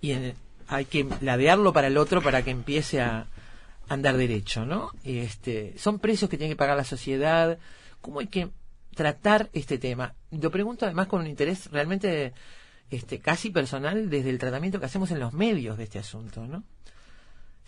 y 0.00 0.12
en- 0.12 0.34
hay 0.66 0.84
que 0.86 1.06
ladearlo 1.20 1.72
para 1.72 1.86
el 1.86 1.96
otro 1.96 2.20
para 2.22 2.42
que 2.42 2.50
empiece 2.50 3.00
a 3.00 3.26
andar 3.88 4.16
derecho, 4.16 4.66
¿no? 4.66 4.90
Y 5.04 5.18
este, 5.18 5.74
son 5.78 5.98
precios 5.98 6.28
que 6.28 6.36
tiene 6.36 6.52
que 6.52 6.56
pagar 6.56 6.76
la 6.76 6.84
sociedad. 6.84 7.58
¿Cómo 8.00 8.20
hay 8.20 8.28
que 8.28 8.50
tratar 8.94 9.50
este 9.52 9.78
tema? 9.78 10.14
Lo 10.30 10.50
pregunto 10.50 10.84
además 10.84 11.06
con 11.06 11.20
un 11.20 11.26
interés 11.26 11.70
realmente 11.70 12.32
este, 12.90 13.20
casi 13.20 13.50
personal 13.50 14.08
desde 14.10 14.30
el 14.30 14.38
tratamiento 14.38 14.80
que 14.80 14.86
hacemos 14.86 15.10
en 15.10 15.20
los 15.20 15.32
medios 15.32 15.76
de 15.78 15.84
este 15.84 15.98
asunto, 15.98 16.46
¿no? 16.46 16.64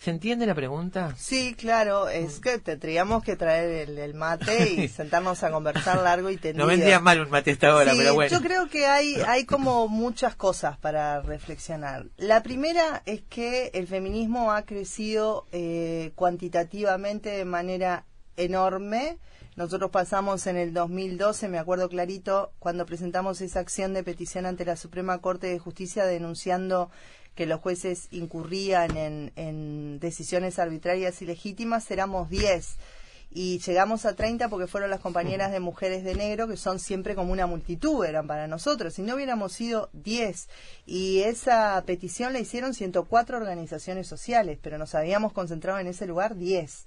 ¿Se 0.01 0.09
entiende 0.09 0.47
la 0.47 0.55
pregunta? 0.55 1.13
Sí, 1.15 1.53
claro, 1.53 2.09
es 2.09 2.39
que 2.39 2.57
tendríamos 2.57 3.23
que 3.23 3.35
traer 3.35 3.87
el, 3.87 3.99
el 3.99 4.15
mate 4.15 4.73
y 4.73 4.87
sentarnos 4.89 5.43
a 5.43 5.51
conversar 5.51 6.01
largo 6.01 6.31
y 6.31 6.37
tendido. 6.37 6.65
No 6.65 6.67
vendría 6.67 6.99
mal 6.99 7.21
un 7.21 7.29
mate 7.29 7.51
esta 7.51 7.75
hora, 7.75 7.91
Sí, 7.91 7.99
pero 7.99 8.15
bueno. 8.15 8.35
Yo 8.35 8.41
creo 8.41 8.67
que 8.67 8.87
hay, 8.87 9.13
hay 9.27 9.45
como 9.45 9.87
muchas 9.87 10.35
cosas 10.35 10.75
para 10.79 11.21
reflexionar. 11.21 12.07
La 12.17 12.41
primera 12.41 13.03
es 13.05 13.21
que 13.29 13.69
el 13.75 13.85
feminismo 13.85 14.51
ha 14.51 14.63
crecido 14.63 15.45
eh, 15.51 16.13
cuantitativamente 16.15 17.29
de 17.29 17.45
manera 17.45 18.05
enorme. 18.37 19.19
Nosotros 19.57 19.91
pasamos 19.91 20.47
en 20.47 20.55
el 20.55 20.73
2012, 20.73 21.49
me 21.49 21.59
acuerdo 21.59 21.89
clarito, 21.89 22.53
cuando 22.59 22.85
presentamos 22.85 23.41
esa 23.41 23.59
acción 23.59 23.93
de 23.93 24.03
petición 24.03 24.45
ante 24.45 24.63
la 24.63 24.77
Suprema 24.77 25.17
Corte 25.17 25.47
de 25.47 25.59
Justicia 25.59 26.05
denunciando 26.05 26.89
que 27.35 27.45
los 27.45 27.59
jueces 27.59 28.07
incurrían 28.11 28.95
en, 28.95 29.33
en 29.35 29.99
decisiones 29.99 30.57
arbitrarias 30.57 31.21
y 31.21 31.25
legítimas, 31.25 31.91
éramos 31.91 32.29
10 32.29 32.77
y 33.33 33.59
llegamos 33.59 34.05
a 34.05 34.15
30 34.15 34.49
porque 34.49 34.67
fueron 34.67 34.89
las 34.89 34.99
compañeras 34.99 35.51
de 35.51 35.61
mujeres 35.61 36.03
de 36.03 36.15
negro 36.15 36.47
que 36.47 36.57
son 36.57 36.79
siempre 36.79 37.15
como 37.15 37.31
una 37.31 37.47
multitud 37.47 38.03
eran 38.03 38.27
para 38.27 38.47
nosotros. 38.47 38.93
Si 38.93 39.01
no 39.01 39.15
hubiéramos 39.15 39.53
sido 39.53 39.89
10 39.93 40.49
y 40.85 41.21
esa 41.21 41.81
petición 41.85 42.33
la 42.33 42.39
hicieron 42.39 42.73
104 42.73 43.37
organizaciones 43.37 44.07
sociales 44.07 44.59
pero 44.61 44.77
nos 44.77 44.95
habíamos 44.95 45.31
concentrado 45.31 45.79
en 45.79 45.87
ese 45.87 46.05
lugar 46.05 46.35
10 46.35 46.85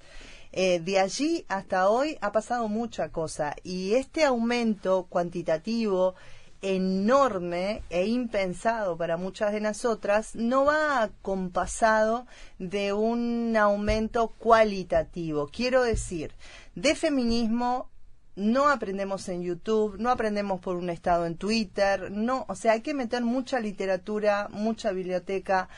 eh, 0.56 0.78
de 0.78 1.01
allí 1.01 1.44
hasta 1.48 1.89
hoy 1.89 2.16
ha 2.20 2.31
pasado 2.31 2.68
mucha 2.68 3.09
cosa 3.09 3.56
y 3.64 3.94
este 3.94 4.22
aumento 4.22 5.06
cuantitativo 5.09 6.14
enorme 6.62 7.82
e 7.90 8.06
impensado 8.06 8.97
para 8.97 9.16
muchas 9.16 9.52
de 9.52 9.60
nosotras 9.60 10.36
no 10.36 10.64
va 10.64 11.02
acompasado 11.02 12.28
de 12.60 12.93
un 12.93 13.56
aumento 13.56 14.28
cualitativo. 14.28 15.48
Quiero 15.48 15.82
decir, 15.82 16.31
de 16.76 16.94
feminismo 16.94 17.90
no 18.36 18.68
aprendemos 18.68 19.28
en 19.28 19.43
YouTube, 19.43 19.97
no 19.98 20.09
aprendemos 20.09 20.60
por 20.60 20.76
un 20.76 20.89
estado 20.89 21.26
en 21.26 21.36
Twitter, 21.36 22.12
no, 22.12 22.47
o 22.48 22.55
sea, 22.55 22.74
hay 22.74 22.81
que 22.81 22.94
meter 22.94 23.24
mucha 23.24 23.59
literatura, 23.59 24.48
mucha 24.52 24.93
biblioteca, 24.93 25.68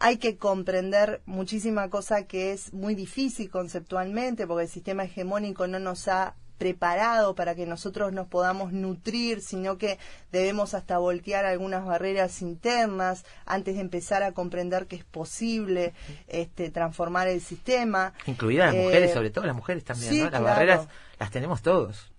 hay 0.00 0.16
que 0.16 0.36
comprender 0.38 1.20
muchísima 1.26 1.88
cosa 1.90 2.24
que 2.26 2.52
es 2.52 2.72
muy 2.72 2.94
difícil 2.94 3.50
conceptualmente 3.50 4.46
porque 4.46 4.64
el 4.64 4.68
sistema 4.70 5.04
hegemónico 5.04 5.66
no 5.66 5.78
nos 5.78 6.08
ha 6.08 6.34
preparado 6.56 7.34
para 7.34 7.54
que 7.54 7.64
nosotros 7.64 8.12
nos 8.12 8.26
podamos 8.26 8.72
nutrir, 8.72 9.40
sino 9.40 9.78
que 9.78 9.98
debemos 10.30 10.74
hasta 10.74 10.98
voltear 10.98 11.46
algunas 11.46 11.86
barreras 11.86 12.42
internas 12.42 13.24
antes 13.46 13.76
de 13.76 13.80
empezar 13.80 14.22
a 14.22 14.32
comprender 14.32 14.86
que 14.86 14.96
es 14.96 15.04
posible 15.04 15.94
este, 16.28 16.70
transformar 16.70 17.28
el 17.28 17.40
sistema. 17.40 18.12
Incluidas 18.26 18.66
las 18.66 18.74
Eh, 18.74 18.84
mujeres, 18.84 19.12
sobre 19.14 19.30
todo 19.30 19.46
las 19.46 19.56
mujeres 19.56 19.84
también, 19.84 20.10
sí, 20.12 20.18
¿no? 20.18 20.24
Las 20.24 20.30
claro. 20.32 20.44
barreras 20.44 20.88
las 21.18 21.30
tenemos 21.30 21.62
todos. 21.62 22.10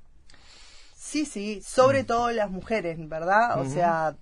Sí, 0.96 1.26
sí, 1.26 1.62
sobre 1.62 2.04
todo 2.04 2.32
las 2.32 2.50
mujeres, 2.50 2.98
¿verdad? 3.10 3.60
O 3.60 3.66
sea, 3.70 4.16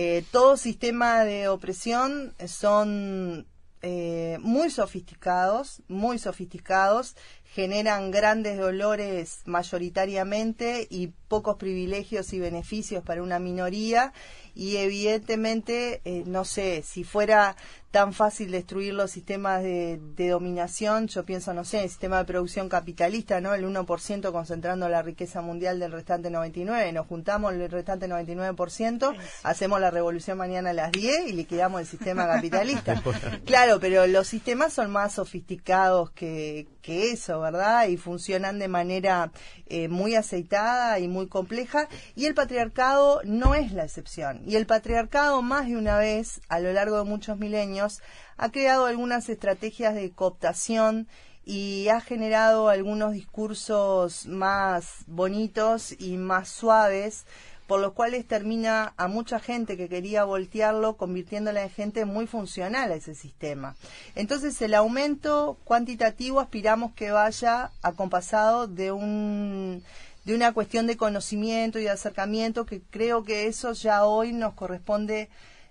eh, 0.00 0.24
todo 0.30 0.56
sistema 0.56 1.24
de 1.24 1.48
opresión 1.48 2.32
son 2.46 3.48
eh, 3.82 4.38
muy 4.40 4.70
sofisticados, 4.70 5.82
muy 5.88 6.20
sofisticados, 6.20 7.16
generan 7.54 8.10
grandes 8.10 8.58
dolores 8.58 9.40
mayoritariamente 9.46 10.86
y 10.90 11.08
pocos 11.28 11.56
privilegios 11.56 12.32
y 12.32 12.40
beneficios 12.40 13.02
para 13.02 13.22
una 13.22 13.38
minoría. 13.38 14.12
Y 14.54 14.78
evidentemente, 14.78 16.00
eh, 16.04 16.24
no 16.26 16.44
sé, 16.44 16.82
si 16.82 17.04
fuera 17.04 17.56
tan 17.90 18.12
fácil 18.12 18.50
destruir 18.50 18.92
los 18.92 19.10
sistemas 19.10 19.62
de, 19.62 19.98
de 20.16 20.28
dominación, 20.28 21.06
yo 21.06 21.24
pienso, 21.24 21.54
no 21.54 21.64
sé, 21.64 21.84
el 21.84 21.88
sistema 21.88 22.18
de 22.18 22.24
producción 22.24 22.68
capitalista, 22.68 23.40
¿no? 23.40 23.54
El 23.54 23.64
1% 23.64 24.30
concentrando 24.32 24.88
la 24.88 25.00
riqueza 25.00 25.40
mundial 25.40 25.78
del 25.78 25.92
restante 25.92 26.28
99%, 26.30 26.92
nos 26.92 27.06
juntamos 27.06 27.54
el 27.54 27.70
restante 27.70 28.08
99%, 28.08 29.16
hacemos 29.42 29.80
la 29.80 29.90
revolución 29.90 30.36
mañana 30.36 30.70
a 30.70 30.74
las 30.74 30.92
10 30.92 31.28
y 31.28 31.32
liquidamos 31.32 31.80
el 31.80 31.86
sistema 31.86 32.26
capitalista. 32.34 33.02
claro, 33.46 33.80
pero 33.80 34.06
los 34.06 34.26
sistemas 34.26 34.72
son 34.72 34.90
más 34.90 35.14
sofisticados 35.14 36.10
que, 36.10 36.66
que 36.82 37.12
eso, 37.12 37.37
¿verdad? 37.40 37.88
Y 37.88 37.96
funcionan 37.96 38.58
de 38.58 38.68
manera 38.68 39.30
eh, 39.66 39.88
muy 39.88 40.14
aceitada 40.14 40.98
y 40.98 41.08
muy 41.08 41.28
compleja 41.28 41.88
y 42.14 42.26
el 42.26 42.34
patriarcado 42.34 43.20
no 43.24 43.54
es 43.54 43.72
la 43.72 43.84
excepción. 43.84 44.42
Y 44.46 44.56
el 44.56 44.66
patriarcado 44.66 45.42
más 45.42 45.66
de 45.66 45.76
una 45.76 45.98
vez, 45.98 46.40
a 46.48 46.60
lo 46.60 46.72
largo 46.72 46.98
de 46.98 47.04
muchos 47.04 47.38
milenios, 47.38 48.00
ha 48.36 48.50
creado 48.50 48.86
algunas 48.86 49.28
estrategias 49.28 49.94
de 49.94 50.10
cooptación 50.10 51.08
y 51.44 51.88
ha 51.88 52.00
generado 52.00 52.68
algunos 52.68 53.12
discursos 53.12 54.26
más 54.26 55.04
bonitos 55.06 55.98
y 55.98 56.18
más 56.18 56.48
suaves 56.50 57.24
por 57.68 57.80
los 57.80 57.92
cuales 57.92 58.26
termina 58.26 58.94
a 58.96 59.08
mucha 59.08 59.38
gente 59.38 59.76
que 59.76 59.90
quería 59.90 60.24
voltearlo 60.24 60.96
convirtiéndola 60.96 61.62
en 61.62 61.70
gente 61.70 62.06
muy 62.06 62.26
funcional 62.26 62.90
a 62.90 62.94
ese 62.94 63.14
sistema. 63.14 63.76
Entonces 64.14 64.60
el 64.62 64.72
aumento 64.72 65.58
cuantitativo 65.64 66.40
aspiramos 66.40 66.94
que 66.94 67.10
vaya 67.10 67.70
acompasado 67.82 68.66
de 68.66 68.90
un 68.90 69.84
de 70.24 70.34
una 70.34 70.52
cuestión 70.52 70.86
de 70.86 70.96
conocimiento 70.96 71.78
y 71.78 71.84
de 71.84 71.90
acercamiento 71.90 72.64
que 72.64 72.80
creo 72.80 73.22
que 73.22 73.46
eso 73.46 73.72
ya 73.72 74.04
hoy 74.04 74.32
nos 74.32 74.54
corresponde 74.54 75.28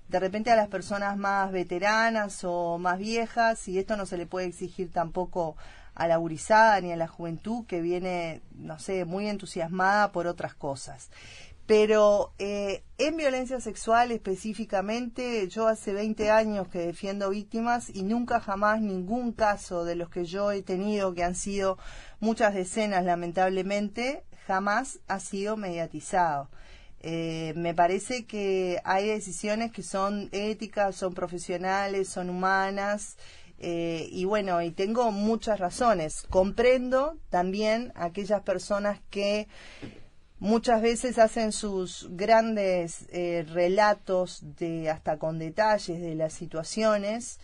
de 0.08 0.20
repente 0.20 0.52
a 0.52 0.56
las 0.56 0.68
personas 0.68 1.18
más 1.18 1.52
veteranas 1.52 2.44
o 2.44 2.78
más 2.78 3.00
viejas 3.00 3.68
y 3.68 3.80
esto 3.80 3.98
no 3.98 4.06
se 4.06 4.18
le 4.18 4.28
puede 4.28 4.46
exigir 4.46 4.92
tampoco 4.92 5.58
a 5.98 6.08
la 6.08 6.18
gurizada 6.18 6.80
ni 6.80 6.92
a 6.92 6.96
la 6.96 7.08
juventud 7.08 7.66
que 7.66 7.82
viene, 7.82 8.42
no 8.56 8.78
sé, 8.78 9.04
muy 9.04 9.28
entusiasmada 9.28 10.12
por 10.12 10.28
otras 10.28 10.54
cosas. 10.54 11.10
Pero 11.68 12.34
eh, 12.40 12.84
en 12.98 13.18
violencia 13.18 13.60
sexual 13.60 14.12
específicamente, 14.14 15.50
yo 15.50 15.68
hace 15.68 15.92
20 15.92 16.32
años 16.32 16.70
que 16.70 16.80
defiendo 16.80 17.30
víctimas 17.30 17.90
y 17.94 18.04
nunca 18.04 18.40
jamás 18.40 18.82
ningún 18.82 19.34
caso 19.34 19.84
de 19.84 19.96
los 19.96 20.10
que 20.10 20.24
yo 20.24 20.54
he 20.54 20.64
tenido, 20.64 21.14
que 21.14 21.26
han 21.26 21.36
sido 21.36 21.78
muchas 22.22 22.54
decenas 22.54 23.04
lamentablemente, 23.04 24.24
jamás 24.48 25.00
ha 25.10 25.20
sido 25.20 25.58
mediatizado. 25.58 26.50
Eh, 27.02 27.52
me 27.58 27.76
parece 27.76 28.26
que 28.26 28.80
hay 28.86 29.10
decisiones 29.10 29.74
que 29.74 29.84
son 29.84 30.30
éticas, 30.32 30.96
son 30.96 31.14
profesionales, 31.14 32.08
son 32.08 32.30
humanas. 32.30 33.18
eh, 33.60 34.08
y 34.12 34.26
bueno, 34.26 34.62
y 34.62 34.72
tengo 34.72 35.12
muchas 35.12 35.60
razones. 35.60 36.24
Comprendo 36.30 37.18
también 37.30 37.92
a 37.96 38.06
aquellas 38.06 38.42
personas 38.44 39.00
que 39.10 39.48
muchas 40.40 40.82
veces 40.82 41.18
hacen 41.18 41.52
sus 41.52 42.08
grandes 42.12 43.08
eh, 43.12 43.46
relatos 43.48 44.42
de 44.58 44.90
hasta 44.90 45.18
con 45.18 45.40
detalles 45.40 46.02
de 46.02 46.16
las 46.16 46.34
situaciones 46.34 47.40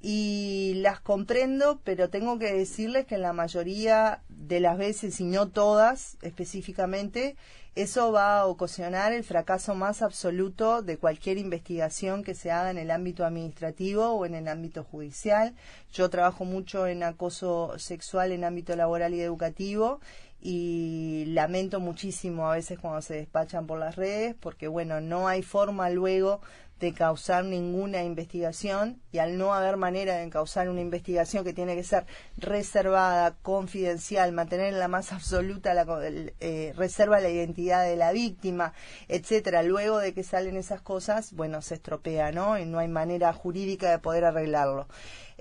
y 0.00 0.74
las 0.76 1.00
comprendo, 1.00 1.80
pero 1.84 2.10
tengo 2.10 2.38
que 2.38 2.52
decirles 2.52 3.06
que 3.06 3.14
en 3.14 3.22
la 3.22 3.32
mayoría 3.32 4.20
de 4.28 4.58
las 4.58 4.76
veces, 4.76 5.20
y 5.20 5.24
no 5.24 5.48
todas 5.48 6.16
específicamente, 6.22 7.36
eso 7.76 8.12
va 8.12 8.40
a 8.40 8.46
ocasionar 8.46 9.12
el 9.12 9.24
fracaso 9.24 9.74
más 9.74 10.02
absoluto 10.02 10.82
de 10.82 10.98
cualquier 10.98 11.38
investigación 11.38 12.22
que 12.24 12.34
se 12.34 12.50
haga 12.50 12.70
en 12.70 12.78
el 12.78 12.90
ámbito 12.90 13.24
administrativo 13.24 14.08
o 14.10 14.26
en 14.26 14.34
el 14.34 14.48
ámbito 14.48 14.84
judicial. 14.84 15.54
Yo 15.92 16.10
trabajo 16.10 16.44
mucho 16.44 16.86
en 16.86 17.02
acoso 17.02 17.78
sexual 17.78 18.32
en 18.32 18.44
ámbito 18.44 18.76
laboral 18.76 19.14
y 19.14 19.22
educativo 19.22 20.00
y 20.42 21.24
lamento 21.28 21.78
muchísimo 21.78 22.50
a 22.50 22.56
veces 22.56 22.78
cuando 22.80 23.00
se 23.00 23.14
despachan 23.14 23.66
por 23.66 23.78
las 23.78 23.94
redes 23.94 24.34
porque 24.38 24.66
bueno, 24.66 25.00
no 25.00 25.28
hay 25.28 25.42
forma 25.42 25.88
luego 25.88 26.40
de 26.82 26.92
causar 26.92 27.44
ninguna 27.44 28.02
investigación 28.02 29.00
y 29.12 29.18
al 29.18 29.38
no 29.38 29.54
haber 29.54 29.76
manera 29.76 30.16
de 30.16 30.28
causar 30.30 30.68
una 30.68 30.80
investigación 30.80 31.44
que 31.44 31.52
tiene 31.52 31.76
que 31.76 31.84
ser 31.84 32.06
reservada, 32.36 33.36
confidencial, 33.40 34.32
mantener 34.32 34.72
en 34.72 34.80
la 34.80 34.88
más 34.88 35.12
absoluta 35.12 35.74
la 35.74 35.86
eh, 36.40 36.72
reserva 36.76 37.20
la 37.20 37.28
identidad 37.28 37.84
de 37.84 37.94
la 37.94 38.10
víctima, 38.10 38.74
etcétera, 39.06 39.62
luego 39.62 39.98
de 39.98 40.12
que 40.12 40.24
salen 40.24 40.56
esas 40.56 40.80
cosas, 40.80 41.32
bueno, 41.34 41.62
se 41.62 41.74
estropea, 41.74 42.32
¿no? 42.32 42.58
Y 42.58 42.66
no 42.66 42.80
hay 42.80 42.88
manera 42.88 43.32
jurídica 43.32 43.88
de 43.88 44.00
poder 44.00 44.24
arreglarlo. 44.24 44.88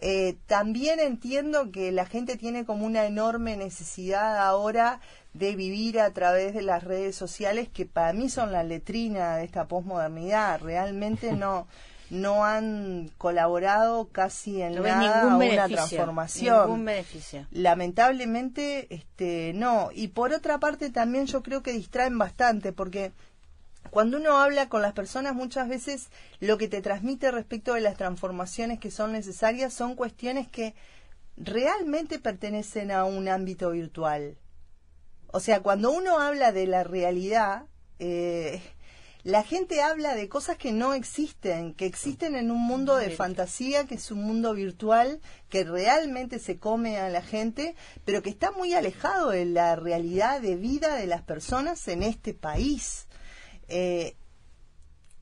Eh, 0.03 0.37
también 0.47 0.99
entiendo 0.99 1.71
que 1.71 1.91
la 1.91 2.07
gente 2.07 2.35
tiene 2.35 2.65
como 2.65 2.87
una 2.87 3.05
enorme 3.05 3.55
necesidad 3.55 4.39
ahora 4.39 4.99
de 5.33 5.55
vivir 5.55 5.99
a 5.99 6.11
través 6.11 6.55
de 6.55 6.63
las 6.63 6.83
redes 6.83 7.15
sociales 7.15 7.69
que 7.69 7.85
para 7.85 8.11
mí 8.11 8.27
son 8.27 8.51
la 8.51 8.63
letrina 8.63 9.37
de 9.37 9.45
esta 9.45 9.67
posmodernidad. 9.67 10.59
Realmente 10.59 11.33
no 11.33 11.67
no 12.09 12.43
han 12.43 13.09
colaborado 13.17 14.09
casi 14.09 14.61
en 14.61 14.75
No 14.75 14.81
nada 14.83 15.31
a 15.31 15.37
una 15.37 15.67
transformación 15.69 16.65
Ningún 16.65 16.83
beneficio. 16.83 17.47
lamentablemente 17.51 18.93
este 18.93 19.53
no 19.55 19.91
y 19.93 20.09
por 20.09 20.33
otra 20.33 20.59
parte 20.59 20.89
también 20.89 21.25
yo 21.27 21.41
creo 21.41 21.63
que 21.63 21.71
distraen 21.71 22.17
bastante 22.17 22.73
porque 22.73 23.13
cuando 23.91 24.17
uno 24.17 24.37
habla 24.37 24.69
con 24.69 24.81
las 24.81 24.93
personas 24.93 25.35
muchas 25.35 25.69
veces 25.69 26.09
lo 26.39 26.57
que 26.57 26.67
te 26.67 26.81
transmite 26.81 27.29
respecto 27.29 27.75
de 27.75 27.81
las 27.81 27.97
transformaciones 27.97 28.79
que 28.79 28.89
son 28.89 29.11
necesarias 29.11 29.73
son 29.73 29.93
cuestiones 29.93 30.47
que 30.47 30.73
realmente 31.37 32.17
pertenecen 32.17 32.89
a 32.89 33.05
un 33.05 33.27
ámbito 33.27 33.69
virtual 33.69 34.37
o 35.27 35.39
sea 35.39 35.61
cuando 35.61 35.91
uno 35.91 36.19
habla 36.19 36.51
de 36.51 36.65
la 36.65 36.83
realidad 36.83 37.65
eh, 37.99 38.61
la 39.23 39.43
gente 39.43 39.83
habla 39.83 40.15
de 40.15 40.27
cosas 40.27 40.57
que 40.57 40.71
no 40.71 40.95
existen, 40.95 41.75
que 41.75 41.85
existen 41.85 42.35
en 42.35 42.49
un 42.49 42.59
mundo 42.59 42.95
de 42.95 43.11
fantasía, 43.11 43.85
que 43.85 43.93
es 43.95 44.09
un 44.09 44.23
mundo 44.23 44.55
virtual, 44.55 45.21
que 45.47 45.63
realmente 45.63 46.39
se 46.39 46.57
come 46.57 46.97
a 46.97 47.07
la 47.09 47.21
gente, 47.21 47.75
pero 48.03 48.23
que 48.23 48.31
está 48.31 48.51
muy 48.51 48.73
alejado 48.73 49.29
de 49.29 49.45
la 49.45 49.75
realidad 49.75 50.41
de 50.41 50.55
vida 50.55 50.95
de 50.95 51.05
las 51.05 51.21
personas 51.21 51.87
en 51.87 52.01
este 52.01 52.33
país. 52.33 53.07
Eh, 53.71 54.15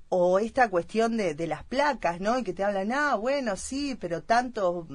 o 0.10 0.40
esta 0.40 0.70
cuestión 0.70 1.18
de, 1.18 1.36
de 1.36 1.48
las 1.48 1.64
placas, 1.64 2.20
¿no? 2.20 2.40
Y 2.40 2.44
que 2.44 2.54
te 2.54 2.64
hablan, 2.64 2.92
ah, 2.92 3.16
bueno, 3.16 3.56
sí, 3.56 3.96
pero 3.96 4.24
tantos 4.24 4.88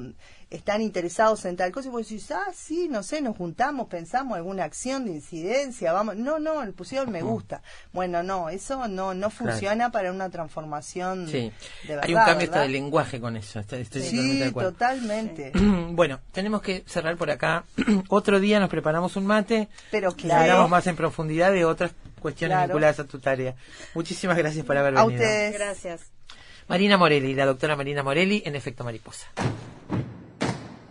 están 0.55 0.81
interesados 0.82 1.44
en 1.44 1.56
tal 1.56 1.72
cosa, 1.72 1.89
y 1.89 1.90
vos 1.90 2.02
decís, 2.09 2.31
ah, 2.31 2.47
sí, 2.55 2.89
no 2.89 3.02
sé, 3.02 3.20
nos 3.20 3.36
juntamos, 3.36 3.89
pensamos 3.89 4.36
alguna 4.36 4.64
acción 4.64 5.05
de 5.05 5.12
incidencia, 5.12 5.93
vamos, 5.93 6.16
no, 6.16 6.39
no, 6.39 6.64
le 6.64 6.72
pusieron 6.72 7.10
me 7.10 7.22
gusta. 7.22 7.62
Bueno, 7.93 8.22
no, 8.22 8.48
eso 8.48 8.86
no, 8.89 9.14
no 9.14 9.31
funciona 9.31 9.90
para 9.90 10.12
una 10.12 10.31
transformación 10.31 11.28
Sí. 11.28 11.52
de 11.86 11.89
verdad. 11.89 12.05
Hay 12.05 12.14
un 12.14 12.20
cambio 12.20 12.44
hasta 12.44 12.59
¿verdad? 12.59 12.62
de 12.62 12.68
lenguaje 12.68 13.20
con 13.20 13.36
eso. 13.36 13.60
Estoy, 13.60 13.81
estoy 13.82 14.02
Sí, 14.02 14.10
totalmente 14.16 14.39
de 14.44 14.51
acuerdo. 14.51 14.72
totalmente. 14.72 15.52
Bueno, 15.94 16.20
tenemos 16.32 16.62
que 16.62 16.82
cerrar 16.86 17.16
por 17.16 17.31
acá. 17.31 17.64
Otro 18.09 18.40
día 18.40 18.59
nos 18.60 18.68
preparamos 18.70 19.16
un 19.16 19.26
mate 19.26 19.68
Pero 19.90 20.10
y 20.10 20.22
claro, 20.22 20.43
hablamos 20.43 20.70
más 20.70 20.86
en 20.86 20.97
profundidad 20.97 21.52
de 21.52 21.64
otras 21.64 21.93
cuestiones 22.20 22.56
Claro. 22.56 22.68
vinculadas 22.68 22.98
a 23.01 23.05
tu 23.05 23.18
tarea. 23.18 23.55
Muchísimas 23.94 24.36
gracias 24.36 24.64
por 24.64 24.76
haber 24.76 24.97
a 24.97 25.05
venido. 25.05 25.20
ustedes. 25.22 25.52
Gracias. 25.55 26.01
Marina 26.68 26.97
Morelli, 26.97 27.35
la 27.35 27.44
doctora 27.47 27.76
Marina 27.76 28.02
Morelli 28.02 28.43
en 28.47 28.56
Efecto 28.56 28.85
Mariposa. 28.85 29.26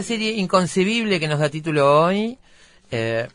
Esta 0.00 0.14
serie 0.14 0.32
inconcebible 0.32 1.20
que 1.20 1.28
nos 1.28 1.40
da 1.40 1.50
título 1.50 2.04
hoy, 2.04 2.38
eh, 2.90 3.28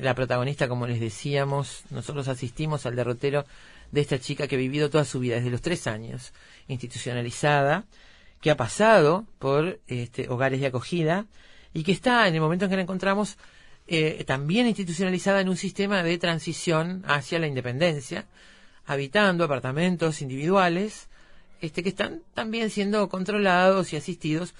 la 0.00 0.14
protagonista, 0.14 0.66
como 0.66 0.86
les 0.86 0.98
decíamos, 0.98 1.82
nosotros 1.90 2.26
asistimos 2.28 2.86
al 2.86 2.96
derrotero 2.96 3.44
de 3.92 4.00
esta 4.00 4.18
chica 4.18 4.48
que 4.48 4.54
ha 4.54 4.58
vivido 4.58 4.88
toda 4.88 5.04
su 5.04 5.20
vida, 5.20 5.36
desde 5.36 5.50
los 5.50 5.60
tres 5.60 5.86
años, 5.86 6.32
institucionalizada, 6.68 7.84
que 8.40 8.50
ha 8.50 8.56
pasado 8.56 9.26
por 9.38 9.78
este, 9.86 10.30
hogares 10.30 10.60
de 10.60 10.68
acogida 10.68 11.26
y 11.74 11.82
que 11.82 11.92
está, 11.92 12.28
en 12.28 12.34
el 12.34 12.40
momento 12.40 12.64
en 12.64 12.70
que 12.70 12.76
la 12.76 12.82
encontramos, 12.82 13.36
eh, 13.86 14.24
también 14.26 14.66
institucionalizada 14.66 15.42
en 15.42 15.50
un 15.50 15.58
sistema 15.58 16.02
de 16.02 16.16
transición 16.16 17.04
hacia 17.06 17.38
la 17.38 17.46
independencia, 17.46 18.24
habitando 18.86 19.44
apartamentos 19.44 20.22
individuales, 20.22 21.08
este, 21.60 21.82
que 21.82 21.90
están 21.90 22.22
también 22.32 22.70
siendo 22.70 23.06
controlados 23.10 23.92
y 23.92 23.96
asistidos 23.96 24.54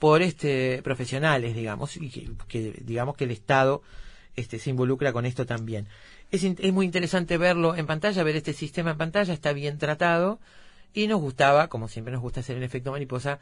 por 0.00 0.22
este 0.22 0.80
profesionales, 0.82 1.54
digamos, 1.54 1.96
y 1.98 2.08
que, 2.48 2.72
digamos 2.80 3.16
que 3.16 3.24
el 3.24 3.30
Estado 3.30 3.82
este, 4.34 4.58
se 4.58 4.70
involucra 4.70 5.12
con 5.12 5.26
esto 5.26 5.44
también. 5.44 5.86
Es, 6.30 6.42
es 6.42 6.72
muy 6.72 6.86
interesante 6.86 7.36
verlo 7.36 7.76
en 7.76 7.86
pantalla, 7.86 8.22
ver 8.22 8.34
este 8.34 8.54
sistema 8.54 8.92
en 8.92 8.96
pantalla, 8.96 9.34
está 9.34 9.52
bien 9.52 9.76
tratado 9.76 10.40
y 10.94 11.06
nos 11.06 11.20
gustaba, 11.20 11.68
como 11.68 11.86
siempre 11.86 12.12
nos 12.12 12.22
gusta 12.22 12.40
hacer 12.40 12.56
el 12.56 12.62
efecto 12.62 12.90
mariposa, 12.92 13.40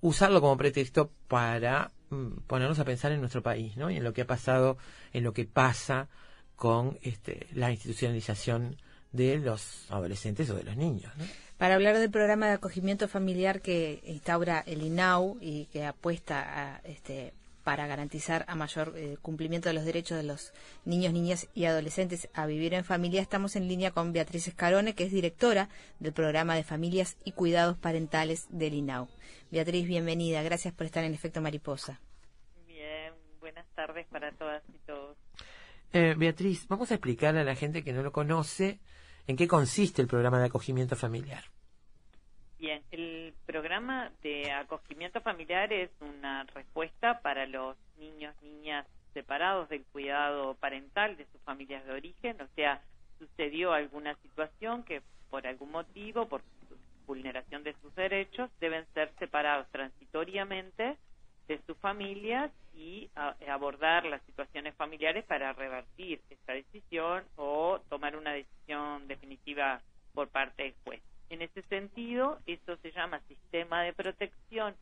usarlo 0.00 0.40
como 0.40 0.56
pretexto 0.56 1.12
para 1.28 1.92
mm, 2.10 2.40
ponernos 2.48 2.80
a 2.80 2.84
pensar 2.84 3.12
en 3.12 3.20
nuestro 3.20 3.44
país, 3.44 3.76
¿no? 3.76 3.88
Y 3.88 3.96
en 3.96 4.04
lo 4.04 4.12
que 4.12 4.22
ha 4.22 4.26
pasado, 4.26 4.78
en 5.12 5.22
lo 5.22 5.32
que 5.32 5.44
pasa 5.44 6.08
con 6.56 6.98
este, 7.02 7.46
la 7.54 7.70
institucionalización 7.70 8.76
de 9.12 9.38
los 9.38 9.86
adolescentes 9.90 10.50
o 10.50 10.56
de 10.56 10.64
los 10.64 10.76
niños, 10.76 11.12
¿no? 11.16 11.24
Para 11.60 11.74
hablar 11.74 11.98
del 11.98 12.10
programa 12.10 12.46
de 12.46 12.54
acogimiento 12.54 13.06
familiar 13.06 13.60
que 13.60 14.00
instaura 14.06 14.60
el 14.60 14.80
INAU 14.80 15.36
y 15.42 15.66
que 15.66 15.84
apuesta 15.84 16.40
a 16.40 16.80
este, 16.84 17.34
para 17.64 17.86
garantizar 17.86 18.46
a 18.48 18.54
mayor 18.54 18.94
eh, 18.96 19.18
cumplimiento 19.20 19.68
de 19.68 19.74
los 19.74 19.84
derechos 19.84 20.16
de 20.16 20.22
los 20.22 20.54
niños, 20.86 21.12
niñas 21.12 21.50
y 21.52 21.66
adolescentes 21.66 22.30
a 22.32 22.46
vivir 22.46 22.72
en 22.72 22.82
familia, 22.82 23.20
estamos 23.20 23.56
en 23.56 23.68
línea 23.68 23.90
con 23.90 24.14
Beatriz 24.14 24.48
Escarone, 24.48 24.94
que 24.94 25.04
es 25.04 25.12
directora 25.12 25.68
del 25.98 26.14
programa 26.14 26.54
de 26.54 26.64
familias 26.64 27.18
y 27.26 27.32
cuidados 27.32 27.76
parentales 27.76 28.46
del 28.48 28.72
INAU. 28.72 29.08
Beatriz, 29.50 29.86
bienvenida. 29.86 30.42
Gracias 30.42 30.72
por 30.72 30.86
estar 30.86 31.04
en 31.04 31.12
Efecto 31.12 31.42
Mariposa. 31.42 32.00
Bien, 32.66 33.12
buenas 33.38 33.66
tardes 33.74 34.06
para 34.06 34.32
todas 34.32 34.62
y 34.74 34.78
todos. 34.86 35.14
Eh, 35.92 36.14
Beatriz, 36.16 36.66
vamos 36.68 36.90
a 36.90 36.94
explicarle 36.94 37.40
a 37.40 37.44
la 37.44 37.54
gente 37.54 37.84
que 37.84 37.92
no 37.92 38.02
lo 38.02 38.12
conoce 38.12 38.78
en 39.26 39.36
qué 39.36 39.48
consiste 39.48 40.02
el 40.02 40.08
programa 40.08 40.38
de 40.38 40.46
acogimiento 40.46 40.96
familiar. 40.96 41.44
Bien, 42.58 42.82
el 42.90 43.32
programa 43.46 44.10
de 44.22 44.52
acogimiento 44.52 45.20
familiar 45.22 45.72
es 45.72 45.90
una 46.00 46.44
respuesta 46.54 47.20
para 47.20 47.46
los 47.46 47.76
niños, 47.98 48.34
niñas 48.42 48.86
separados 49.14 49.68
del 49.68 49.84
cuidado 49.86 50.54
parental 50.54 51.16
de 51.16 51.26
sus 51.32 51.40
familias 51.42 51.84
de 51.86 51.92
origen, 51.92 52.40
o 52.40 52.48
sea, 52.54 52.82
sucedió 53.18 53.72
alguna 53.72 54.14
situación 54.16 54.82
que 54.84 55.02
por 55.30 55.46
algún 55.46 55.70
motivo, 55.70 56.28
por 56.28 56.42
vulneración 57.06 57.64
de 57.64 57.74
sus 57.80 57.94
derechos, 57.94 58.50
deben 58.60 58.86
ser 58.94 59.12
separados 59.18 59.66
transitoriamente 59.70 60.96
de 61.50 61.60
sus 61.66 61.76
familias 61.78 62.52
y 62.76 63.10
abordar 63.48 64.06
las 64.06 64.22
situaciones 64.22 64.72
familiares 64.76 65.24
para 65.24 65.52
revertir 65.52 66.20
esta 66.30 66.52
decisión 66.52 67.24
o 67.34 67.80
tomar 67.88 68.14
una 68.14 68.32
decisión 68.32 69.08
definitiva 69.08 69.80
por 70.14 70.28
parte 70.28 70.62
del 70.62 70.74
juez. 70.84 71.02
En 71.28 71.42
ese 71.42 71.62
sentido, 71.62 72.38
eso 72.46 72.76
se 72.76 72.92
llama 72.92 73.18
sistema 73.26 73.82
de 73.82 73.92
protección 73.92 74.76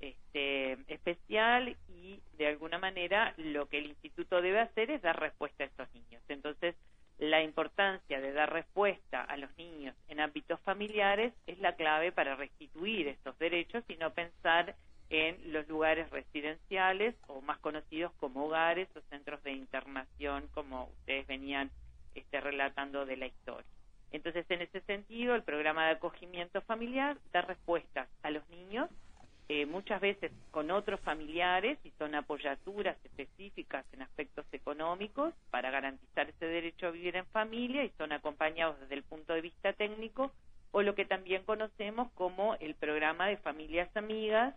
este, 0.00 0.78
especial 0.88 1.76
y 1.88 2.18
de 2.38 2.46
alguna 2.46 2.78
manera 2.78 3.34
lo 3.36 3.68
que 3.68 3.76
el 3.78 3.86
instituto 3.86 4.40
debe 4.40 4.60
hacer 4.60 4.90
es 4.90 5.02
dar 5.02 5.20
respuesta 5.20 5.64
a 5.64 5.66
estos 5.66 5.94
niños. 5.94 6.22
Entonces, 6.28 6.76
la 7.18 7.42
importancia 7.42 8.22
de 8.22 8.32
dar 8.32 8.50
respuesta 8.50 9.22
a 9.22 9.36
los 9.36 9.54
niños 9.58 9.94
en 10.08 10.20
ámbitos 10.20 10.60
familiares 10.60 11.34
es 11.46 11.58
la 11.58 11.76
clave 11.76 12.10
para 12.10 12.36
restituir 12.36 13.08
estos 13.08 13.38
derechos 13.38 13.84
y 13.88 13.96
no 13.96 14.14
pensar 14.14 14.76
en 15.10 15.52
los 15.52 15.68
lugares 15.68 16.10
residenciales 16.10 17.14
o 17.28 17.40
más 17.40 17.58
conocidos 17.58 18.12
como 18.18 18.46
hogares 18.46 18.88
o 18.96 19.00
centros 19.08 19.42
de 19.44 19.52
internación 19.52 20.48
como 20.52 20.84
ustedes 21.00 21.26
venían 21.26 21.70
este, 22.14 22.40
relatando 22.40 23.06
de 23.06 23.16
la 23.16 23.26
historia. 23.26 23.66
Entonces, 24.12 24.46
en 24.48 24.62
ese 24.62 24.80
sentido, 24.82 25.34
el 25.34 25.42
programa 25.42 25.86
de 25.86 25.92
acogimiento 25.92 26.60
familiar 26.62 27.18
da 27.32 27.42
respuestas 27.42 28.08
a 28.22 28.30
los 28.30 28.48
niños, 28.48 28.88
eh, 29.48 29.66
muchas 29.66 30.00
veces 30.00 30.32
con 30.50 30.70
otros 30.70 30.98
familiares 31.00 31.78
y 31.84 31.90
son 31.98 32.14
apoyaturas 32.14 32.96
específicas 33.04 33.84
en 33.92 34.02
aspectos 34.02 34.44
económicos 34.50 35.34
para 35.50 35.70
garantizar 35.70 36.28
ese 36.28 36.46
derecho 36.46 36.88
a 36.88 36.90
vivir 36.90 37.14
en 37.14 37.26
familia 37.26 37.84
y 37.84 37.92
son 37.98 38.10
acompañados 38.10 38.80
desde 38.80 38.96
el 38.96 39.04
punto 39.04 39.34
de 39.34 39.42
vista 39.42 39.72
técnico 39.72 40.32
o 40.72 40.82
lo 40.82 40.96
que 40.96 41.04
también 41.04 41.44
conocemos 41.44 42.10
como 42.12 42.56
el 42.56 42.74
programa 42.74 43.28
de 43.28 43.36
familias 43.36 43.88
amigas 43.96 44.54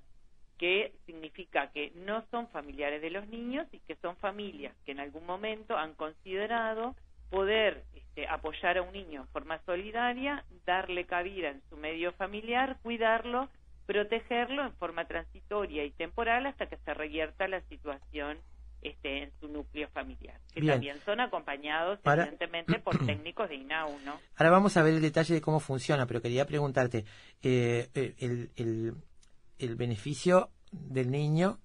que 0.60 0.94
significa 1.08 1.72
que 1.72 1.92
no 1.96 2.24
son 2.30 2.48
familiares 2.50 3.02
de 3.02 3.10
los 3.10 3.28
niños 3.30 3.66
y 3.72 3.80
que 3.80 3.96
son 3.96 4.16
familias 4.18 4.76
que 4.86 4.92
en 4.92 5.00
algún 5.00 5.26
momento 5.26 5.76
han 5.78 5.94
considerado 5.96 6.96
poder 7.32 7.86
este, 7.96 8.28
apoyar 8.28 8.78
a 8.78 8.82
un 8.82 8.92
niño 8.94 9.22
en 9.22 9.28
forma 9.30 9.60
solidaria, 9.66 10.44
darle 10.66 11.06
cabida 11.06 11.50
en 11.50 11.62
su 11.70 11.78
medio 11.78 12.12
familiar, 12.14 12.78
cuidarlo, 12.84 13.50
protegerlo 13.86 14.64
en 14.66 14.74
forma 14.74 15.06
transitoria 15.06 15.84
y 15.86 15.92
temporal 15.92 16.46
hasta 16.46 16.68
que 16.68 16.78
se 16.78 16.94
revierta 16.94 17.48
la 17.48 17.62
situación 17.62 18.38
este, 18.82 19.24
en 19.24 19.32
su 19.40 19.48
núcleo 19.48 19.88
familiar. 19.90 20.40
Que 20.54 20.62
Bien. 20.62 20.74
también 20.74 20.98
son 21.06 21.20
acompañados, 21.20 22.00
Para- 22.00 22.24
evidentemente, 22.24 22.80
por 22.80 22.98
técnicos 23.06 23.50
de 23.50 23.56
INAU, 23.56 23.98
¿no? 24.06 24.20
Ahora 24.36 24.52
vamos 24.52 24.76
a 24.78 24.84
ver 24.84 24.94
el 24.96 25.02
detalle 25.02 25.34
de 25.36 25.42
cómo 25.42 25.60
funciona, 25.60 26.06
pero 26.06 26.22
quería 26.22 26.46
preguntarte, 26.46 27.06
eh, 27.42 27.88
eh, 27.96 28.16
el, 28.20 28.50
el- 28.58 28.94
el 29.60 29.76
beneficio 29.76 30.50
del 30.72 31.12
niño, 31.12 31.60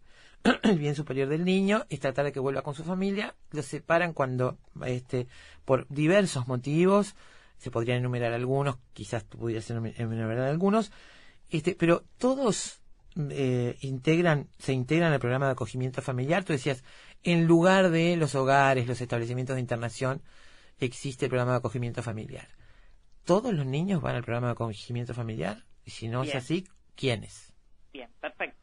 el 0.63 0.79
bien 0.79 0.95
superior 0.95 1.29
del 1.29 1.45
niño, 1.45 1.85
es 1.89 2.01
tratar 2.01 2.27
de 2.27 2.33
que 2.33 2.41
vuelva 2.41 2.63
con 2.63 2.75
su 2.75 2.85
familia, 2.85 3.35
lo 3.51 3.63
separan 3.63 4.13
cuando, 4.13 4.59
este, 4.85 5.27
por 5.65 5.87
diversos 5.89 6.47
motivos, 6.47 7.15
se 7.57 7.71
podrían 7.71 7.99
enumerar 7.99 8.33
algunos, 8.33 8.77
quizás 8.93 9.25
pudieras 9.25 9.71
enumer- 9.71 9.95
enumerar 9.97 10.49
algunos, 10.49 10.93
este, 11.51 11.75
pero 11.75 12.05
todos 12.19 12.81
eh, 13.31 13.79
integran, 13.81 14.49
se 14.59 14.73
integran 14.73 15.13
al 15.13 15.21
programa 15.21 15.47
de 15.47 15.53
acogimiento 15.53 16.03
familiar. 16.03 16.45
Tú 16.45 16.53
decías, 16.53 16.83
en 17.23 17.47
lugar 17.47 17.91
de 17.91 18.17
los 18.17 18.35
hogares, 18.35 18.87
los 18.87 19.01
establecimientos 19.01 19.55
de 19.55 19.61
internación, 19.61 20.21
existe 20.79 21.27
el 21.27 21.31
programa 21.31 21.53
de 21.53 21.59
acogimiento 21.59 22.03
familiar. 22.03 22.49
¿Todos 23.25 23.55
los 23.55 23.65
niños 23.65 24.03
van 24.03 24.17
al 24.17 24.25
programa 24.25 24.49
de 24.49 24.53
acogimiento 24.53 25.15
familiar? 25.15 25.65
Y 25.85 25.93
si 25.93 26.09
no 26.09 26.23
Bien. 26.23 26.37
es 26.37 26.45
así, 26.45 26.67
¿quiénes? 26.97 27.54
Bien, 27.95 28.11
perfecto. 28.21 28.59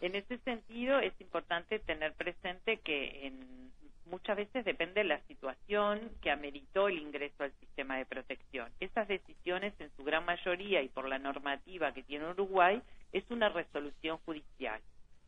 En 0.00 0.14
ese 0.14 0.38
sentido 0.38 1.00
es 1.00 1.12
importante 1.20 1.80
tener 1.80 2.14
presente 2.14 2.76
que 2.76 3.26
en, 3.26 3.72
muchas 4.04 4.36
veces 4.36 4.64
depende 4.64 5.00
de 5.00 5.08
la 5.08 5.20
situación 5.22 6.12
que 6.22 6.30
ameritó 6.30 6.86
el 6.86 6.98
ingreso 6.98 7.42
al 7.42 7.52
sistema 7.58 7.98
de 7.98 8.06
protección. 8.06 8.70
Esas 8.78 9.08
decisiones 9.08 9.74
en 9.80 9.90
su 9.96 10.04
gran 10.04 10.24
mayoría 10.24 10.82
y 10.82 10.88
por 10.88 11.08
la 11.08 11.18
normativa 11.18 11.92
que 11.92 12.04
tiene 12.04 12.30
Uruguay 12.30 12.80
es 13.12 13.28
una 13.28 13.48
resolución 13.48 14.18
judicial. 14.18 14.80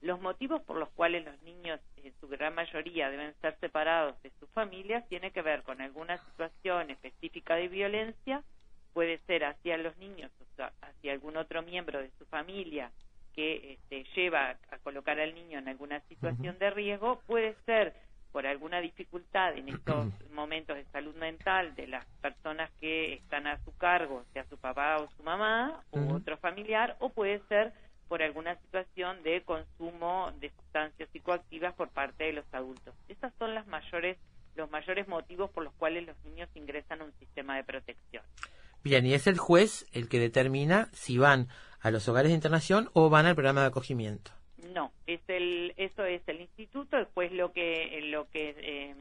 Los 0.03 0.21
motivos 0.21 0.63
por 0.63 0.77
los 0.77 0.91
cuales 0.91 1.25
los 1.25 1.43
niños 1.43 1.81
en 1.97 2.15
su 2.21 2.29
gran 2.29 2.55
mayoría 2.55 3.11
deben 3.11 3.35
ser 3.41 3.59
separados 3.59 4.23
de 4.23 4.31
sus 4.39 4.49
familias 4.51 5.09
tiene 5.09 5.33
que 5.33 5.43
ver 5.43 5.65
con 5.65 5.81
alguna 5.81 6.17
situación 6.27 6.91
específica 6.91 7.57
de 7.57 7.67
violencia, 7.67 8.45
puede 8.93 9.19
ser 9.27 9.45
hacia 9.45 9.77
los 9.79 9.97
niños 9.97 10.31
o 10.41 10.63
hacia 10.83 11.13
algún 11.13 11.37
otro 11.37 11.63
miembro 11.63 11.99
de 11.99 12.13
su 12.19 12.25
familia 12.27 12.93
que 13.39 13.75
este, 13.75 14.05
lleva 14.17 14.57
a 14.69 14.79
colocar 14.79 15.21
al 15.21 15.33
niño 15.33 15.61
en 15.61 15.69
alguna 15.69 16.01
situación 16.09 16.59
de 16.59 16.71
riesgo, 16.71 17.21
puede 17.25 17.55
ser 17.67 17.95
por 18.33 18.49
alguna 18.49 18.81
dificultad 18.81 19.57
en 19.57 19.69
estos 19.69 20.09
momentos 20.33 20.77
de 20.77 20.85
salud 20.87 21.15
mental 21.15 21.73
de 21.77 21.87
las 21.87 22.05
personas 22.21 22.69
que 22.81 23.15
están 23.15 23.47
a 23.47 23.63
su 23.65 23.71
cargo, 23.77 24.25
sea 24.33 24.45
su 24.47 24.57
papá 24.57 24.97
o 24.97 25.09
su 25.17 25.23
mamá 25.23 25.85
u 25.93 26.15
otro 26.15 26.37
familiar, 26.39 26.97
o 26.99 27.11
puede 27.11 27.41
ser 27.49 27.73
por 28.09 28.25
alguna 28.25 28.57
situación 28.57 29.23
de 29.23 29.43
consumo 29.43 30.33
de 30.41 30.51
sustancias 30.51 31.09
psicoactivas 31.13 31.75
por 31.75 31.91
parte 31.91 32.25
de 32.25 32.33
los 32.33 32.45
adultos. 32.53 32.93
Esas 33.07 33.33
son 33.39 33.55
las 33.55 33.69
mayores 33.69 34.17
los 34.57 34.69
mayores 34.69 35.07
motivos 35.07 35.49
por 35.53 35.63
los 35.63 35.73
cuales 35.75 36.05
los 36.05 36.17
niños 36.25 36.49
ingresan 36.57 37.03
a 37.03 37.05
un 37.05 37.13
sistema 37.21 37.55
de 37.55 37.63
protección. 37.63 38.25
Bien, 38.83 39.07
y 39.07 39.15
es 39.15 39.29
el 39.29 39.39
juez 39.39 39.87
el 39.93 40.09
que 40.09 40.19
determina 40.19 40.89
si 40.93 41.19
van 41.19 41.47
a 41.81 41.91
los 41.91 42.09
hogares 42.09 42.31
de 42.31 42.35
internación 42.35 42.91
o 42.93 43.11
van 43.11 43.27
al 43.27 43.35
programa 43.35 43.63
de 43.63 43.69
acogimiento. 43.69 44.31
No, 44.75 44.93
es 45.07 45.21
el, 45.29 45.73
eso 45.77 46.05
es 46.05 46.23
el 46.27 46.41
instituto. 46.41 46.97
Después 46.97 47.33
lo 47.33 47.53
que 47.53 48.01
lo 48.11 48.29
que 48.31 48.55
eh, 48.59 48.95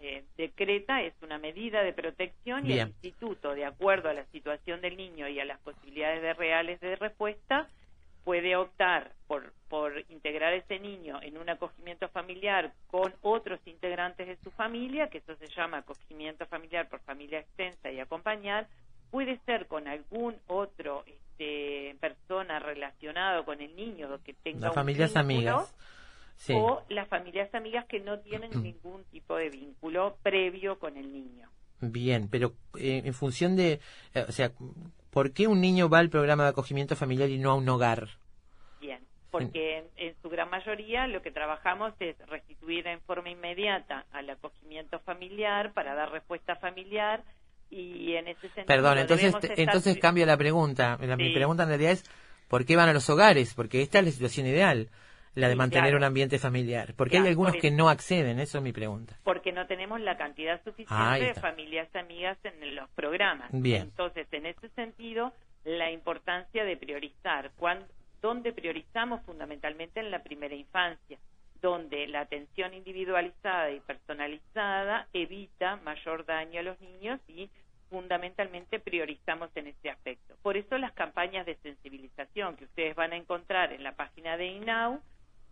eh, 0.00 0.24
decreta 0.36 1.02
es 1.02 1.14
una 1.22 1.38
medida 1.38 1.82
de 1.82 1.92
protección 1.92 2.66
y 2.66 2.74
el 2.74 2.88
instituto, 2.88 3.54
de 3.54 3.64
acuerdo 3.64 4.08
a 4.08 4.14
la 4.14 4.24
situación 4.26 4.80
del 4.80 4.96
niño 4.96 5.28
y 5.28 5.40
a 5.40 5.44
las 5.44 5.58
posibilidades 5.60 6.22
de 6.22 6.34
reales 6.34 6.80
de 6.80 6.96
respuesta, 6.96 7.68
puede 8.24 8.56
optar 8.56 9.12
por 9.26 9.52
por 9.68 10.04
integrar 10.08 10.52
a 10.52 10.56
ese 10.56 10.78
niño 10.78 11.20
en 11.22 11.38
un 11.38 11.48
acogimiento 11.48 12.08
familiar 12.08 12.72
con 12.86 13.12
otros 13.22 13.58
integrantes 13.66 14.28
de 14.28 14.36
su 14.36 14.52
familia, 14.52 15.08
que 15.08 15.18
eso 15.18 15.34
se 15.36 15.48
llama 15.48 15.78
acogimiento 15.78 16.46
familiar 16.46 16.88
por 16.88 17.00
familia 17.00 17.40
extensa 17.40 17.90
y 17.90 17.98
acompañar, 17.98 18.68
puede 19.10 19.38
ser 19.46 19.66
con 19.66 19.88
algún 19.88 20.36
otro 20.46 21.04
este, 21.38 21.96
persona 22.00 22.58
relacionado 22.58 23.44
con 23.44 23.60
el 23.60 23.74
niño 23.76 24.08
que 24.24 24.32
tenga 24.32 24.60
Las 24.60 24.70
un 24.70 24.74
familias 24.74 25.14
vínculo, 25.14 25.34
amigas. 25.34 25.76
Sí. 26.36 26.52
o 26.54 26.82
las 26.90 27.08
familias 27.08 27.54
amigas 27.54 27.86
que 27.86 28.00
no 28.00 28.18
tienen 28.20 28.50
ningún 28.62 29.04
tipo 29.04 29.36
de 29.36 29.48
vínculo 29.48 30.18
previo 30.22 30.78
con 30.78 30.96
el 30.98 31.10
niño. 31.10 31.48
Bien, 31.80 32.28
pero 32.30 32.52
eh, 32.78 33.02
en 33.04 33.14
función 33.14 33.56
de, 33.56 33.80
eh, 34.14 34.24
o 34.28 34.32
sea, 34.32 34.52
¿por 35.10 35.32
qué 35.32 35.46
un 35.46 35.62
niño 35.62 35.88
va 35.88 35.98
al 35.98 36.10
programa 36.10 36.44
de 36.44 36.50
acogimiento 36.50 36.94
familiar 36.94 37.30
y 37.30 37.38
no 37.38 37.50
a 37.50 37.54
un 37.54 37.68
hogar? 37.68 38.08
Bien, 38.80 39.00
porque 39.30 39.78
en, 39.78 39.84
en 39.96 40.14
su 40.20 40.28
gran 40.28 40.50
mayoría 40.50 41.06
lo 41.06 41.22
que 41.22 41.30
trabajamos 41.30 41.94
es 42.00 42.18
restituir 42.28 42.86
en 42.86 43.00
forma 43.00 43.30
inmediata 43.30 44.04
al 44.12 44.28
acogimiento 44.28 44.98
familiar 45.00 45.72
para 45.72 45.94
dar 45.94 46.10
respuesta 46.10 46.56
familiar 46.56 47.24
y 47.70 48.14
en 48.14 48.28
ese 48.28 48.40
sentido 48.42 48.66
Perdón, 48.66 48.98
entonces, 48.98 49.34
estar- 49.34 49.58
entonces 49.58 49.98
cambia 49.98 50.26
la 50.26 50.36
pregunta. 50.36 50.98
La- 51.00 51.16
Mi 51.16 51.32
pregunta 51.34 51.62
en 51.64 51.68
realidad 51.70 51.92
es, 51.92 52.04
¿por 52.48 52.64
qué 52.64 52.76
van 52.76 52.88
a 52.88 52.92
los 52.92 53.08
hogares? 53.10 53.54
Porque 53.54 53.82
esta 53.82 53.98
es 53.98 54.04
la 54.04 54.10
situación 54.10 54.46
ideal, 54.46 54.88
la 55.34 55.48
de 55.48 55.54
Sí, 55.54 55.58
mantener 55.58 55.84
claro. 55.90 55.98
un 55.98 56.04
ambiente 56.04 56.38
familiar. 56.38 56.94
Porque 56.96 57.18
hay 57.18 57.26
algunos 57.26 57.56
que 57.56 57.70
no 57.70 57.88
acceden, 57.88 58.38
eso 58.40 58.58
es 58.58 58.64
mi 58.64 58.72
pregunta. 58.72 59.16
porque 59.24 59.52
no 59.52 59.66
tenemos 59.66 60.00
la 60.00 60.16
cantidad 60.16 60.62
suficiente 60.64 61.24
de 61.26 61.34
familias 61.34 61.88
amigas 61.94 62.38
en 62.44 62.74
los 62.74 62.88
programas. 62.90 63.48
Bien. 63.52 63.82
Entonces, 63.82 64.26
en 64.32 64.46
ese 64.46 64.68
sentido, 64.70 65.32
la 65.64 65.90
importancia 65.90 66.64
de 66.64 66.76
priorizar. 66.76 67.50
Cuán- 67.56 67.84
¿Dónde 68.22 68.52
priorizamos? 68.52 69.20
Fundamentalmente 69.24 70.00
en 70.00 70.10
la 70.10 70.22
primera 70.22 70.54
infancia. 70.54 71.18
Donde 71.60 72.06
la 72.08 72.20
atención 72.20 72.74
individualizada 72.74 73.70
y 73.70 73.80
personalizada 73.80 75.08
evita 75.12 75.76
mayor 75.76 76.24
daño 76.24 76.60
a 76.60 76.62
los 76.62 76.80
niños 76.80 77.20
y 77.28 77.50
fundamentalmente 77.90 78.80
priorizamos 78.80 79.50
en 79.54 79.68
este 79.68 79.90
aspecto. 79.90 80.34
Por 80.42 80.56
eso 80.56 80.76
las 80.78 80.92
campañas 80.92 81.46
de 81.46 81.56
sensibilización 81.56 82.56
que 82.56 82.64
ustedes 82.64 82.96
van 82.96 83.12
a 83.12 83.16
encontrar 83.16 83.72
en 83.72 83.82
la 83.84 83.92
página 83.92 84.36
de 84.36 84.46
INAU 84.46 85.00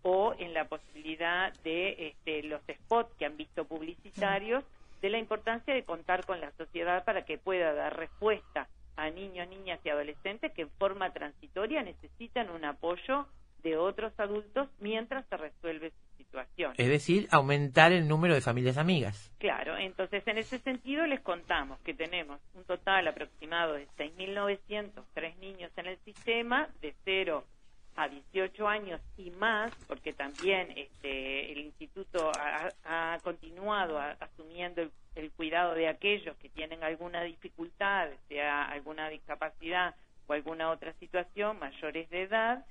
o 0.03 0.35
en 0.37 0.53
la 0.53 0.65
posibilidad 0.65 1.53
de 1.63 2.07
este, 2.07 2.43
los 2.43 2.61
spots 2.61 3.15
que 3.17 3.25
han 3.25 3.37
visto 3.37 3.65
publicitarios 3.65 4.63
de 5.01 5.09
la 5.09 5.17
importancia 5.17 5.73
de 5.73 5.83
contar 5.83 6.25
con 6.25 6.39
la 6.41 6.51
sociedad 6.51 7.03
para 7.05 7.25
que 7.25 7.37
pueda 7.37 7.73
dar 7.73 7.97
respuesta 7.97 8.67
a 8.97 9.09
niños, 9.09 9.47
niñas 9.47 9.79
y 9.83 9.89
adolescentes 9.89 10.51
que 10.53 10.63
en 10.63 10.69
forma 10.71 11.11
transitoria 11.11 11.83
necesitan 11.83 12.49
un 12.49 12.65
apoyo 12.65 13.27
de 13.65 13.77
otros 13.77 14.13
adultos 14.19 14.69
mientras 14.79 15.25
se 15.27 15.35
resuelve 15.37 15.89
su 15.89 16.17
situación. 16.23 16.73
Es 16.77 16.87
decir, 16.87 17.27
aumentar 17.31 17.91
el 17.91 18.07
número 18.07 18.35
de 18.35 18.41
familias 18.41 18.77
amigas. 18.77 19.31
Claro, 19.39 19.75
entonces 19.77 20.21
en 20.27 20.37
ese 20.37 20.59
sentido 20.59 21.05
les 21.07 21.19
contamos 21.21 21.79
que 21.79 21.93
tenemos 21.95 22.39
un 22.53 22.63
total 22.65 23.07
aproximado 23.07 23.73
de 23.73 23.87
6.903 23.97 25.35
niños 25.39 25.71
en 25.77 25.87
el 25.87 25.97
sistema, 26.05 26.69
de 26.81 26.93
0 27.05 27.43
a 27.95 28.07
18 28.09 28.67
años 28.67 29.01
y 29.17 29.31
más, 29.31 29.73
porque 29.87 30.13
también 30.13 30.69
este, 30.77 31.51
el 31.51 31.59
instituto 31.59 32.31
ha, 32.37 32.69
ha 32.83 33.19
continuado 33.23 33.97
a- 33.97 34.11
asumiendo 34.19 34.81
el, 34.81 34.91
el 35.15 35.31
cuidado 35.31 35.73
de 35.73 35.87
aquellos 35.87 36.35
que 36.37 36.49
tienen 36.49 36.83
alguna 36.83 37.23
dificultad, 37.23 38.09
sea 38.27 38.63
alguna 38.65 39.09
discapacidad 39.09 39.95
o 40.27 40.33
alguna 40.33 40.69
otra 40.71 40.93
situación, 40.99 41.57
mayores 41.59 42.09
de 42.09 42.23
edad, 42.23 42.65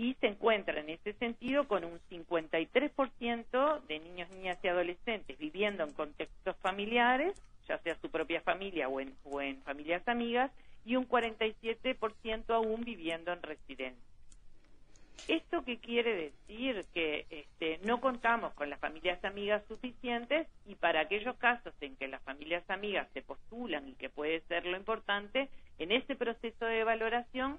y 0.00 0.14
se 0.14 0.28
encuentra 0.28 0.80
en 0.80 0.88
ese 0.88 1.12
sentido 1.12 1.68
con 1.68 1.84
un 1.84 2.00
53% 2.10 3.82
de 3.82 3.98
niños, 3.98 4.30
niñas 4.30 4.56
y 4.62 4.68
adolescentes 4.68 5.36
viviendo 5.36 5.84
en 5.84 5.92
contextos 5.92 6.56
familiares, 6.62 7.38
ya 7.68 7.76
sea 7.80 7.94
su 7.96 8.10
propia 8.10 8.40
familia 8.40 8.88
o 8.88 8.98
en, 8.98 9.14
familias 9.62 10.08
amigas, 10.08 10.50
y 10.86 10.96
un 10.96 11.06
47% 11.06 12.44
aún 12.48 12.82
viviendo 12.82 13.30
en 13.30 13.42
residencia. 13.42 14.02
¿Esto 15.28 15.66
qué 15.66 15.76
quiere 15.76 16.32
decir? 16.32 16.86
Que 16.94 17.26
este, 17.28 17.78
no 17.84 18.00
contamos 18.00 18.54
con 18.54 18.70
las 18.70 18.80
familias 18.80 19.22
amigas 19.22 19.62
suficientes 19.68 20.48
y 20.64 20.76
para 20.76 21.00
aquellos 21.00 21.36
casos 21.36 21.74
en 21.82 21.94
que 21.96 22.08
las 22.08 22.22
familias 22.22 22.64
amigas 22.70 23.06
se 23.12 23.20
postulan 23.20 23.86
y 23.86 23.92
que 23.96 24.08
puede 24.08 24.40
ser 24.48 24.64
lo 24.64 24.78
importante, 24.78 25.50
en 25.78 25.92
ese 25.92 26.16
proceso 26.16 26.64
de 26.64 26.84
valoración 26.84 27.58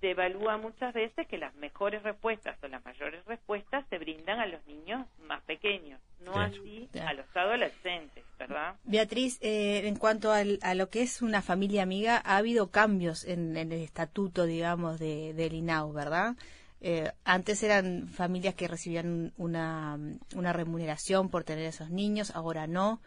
se 0.00 0.10
evalúa 0.12 0.56
muchas 0.56 0.94
veces 0.94 1.26
que 1.28 1.38
las 1.38 1.54
mejores 1.56 2.02
respuestas 2.02 2.56
o 2.62 2.68
las 2.68 2.84
mayores 2.84 3.24
respuestas 3.26 3.84
se 3.90 3.98
brindan 3.98 4.40
a 4.40 4.46
los 4.46 4.66
niños 4.66 5.06
más 5.26 5.42
pequeños, 5.42 6.00
no 6.24 6.32
Claro. 6.32 6.52
así 6.60 6.88
Claro. 6.92 7.08
a 7.08 7.12
los 7.14 7.26
adolescentes, 7.36 8.24
¿verdad? 8.38 8.74
Beatriz, 8.84 9.38
eh, 9.42 9.86
en 9.86 9.96
cuanto 9.96 10.32
al- 10.32 10.58
a 10.62 10.74
lo 10.74 10.88
que 10.88 11.02
es 11.02 11.22
una 11.22 11.42
familia 11.42 11.82
amiga, 11.82 12.20
ha 12.24 12.36
habido 12.38 12.70
cambios 12.70 13.24
en, 13.24 13.56
en 13.56 13.72
el 13.72 13.82
estatuto, 13.82 14.46
digamos, 14.46 14.98
de, 14.98 15.34
del 15.34 15.52
INAU, 15.54 15.92
¿verdad? 15.92 16.34
Eh, 16.80 17.12
antes 17.24 17.62
eran 17.62 18.08
familias 18.08 18.54
que 18.54 18.66
recibían 18.66 19.32
una, 19.36 19.98
una 20.34 20.52
remuneración 20.54 21.28
por 21.28 21.44
tener 21.44 21.66
esos 21.66 21.90
niños, 21.90 22.30
ahora 22.34 22.66
no. 22.66 23.00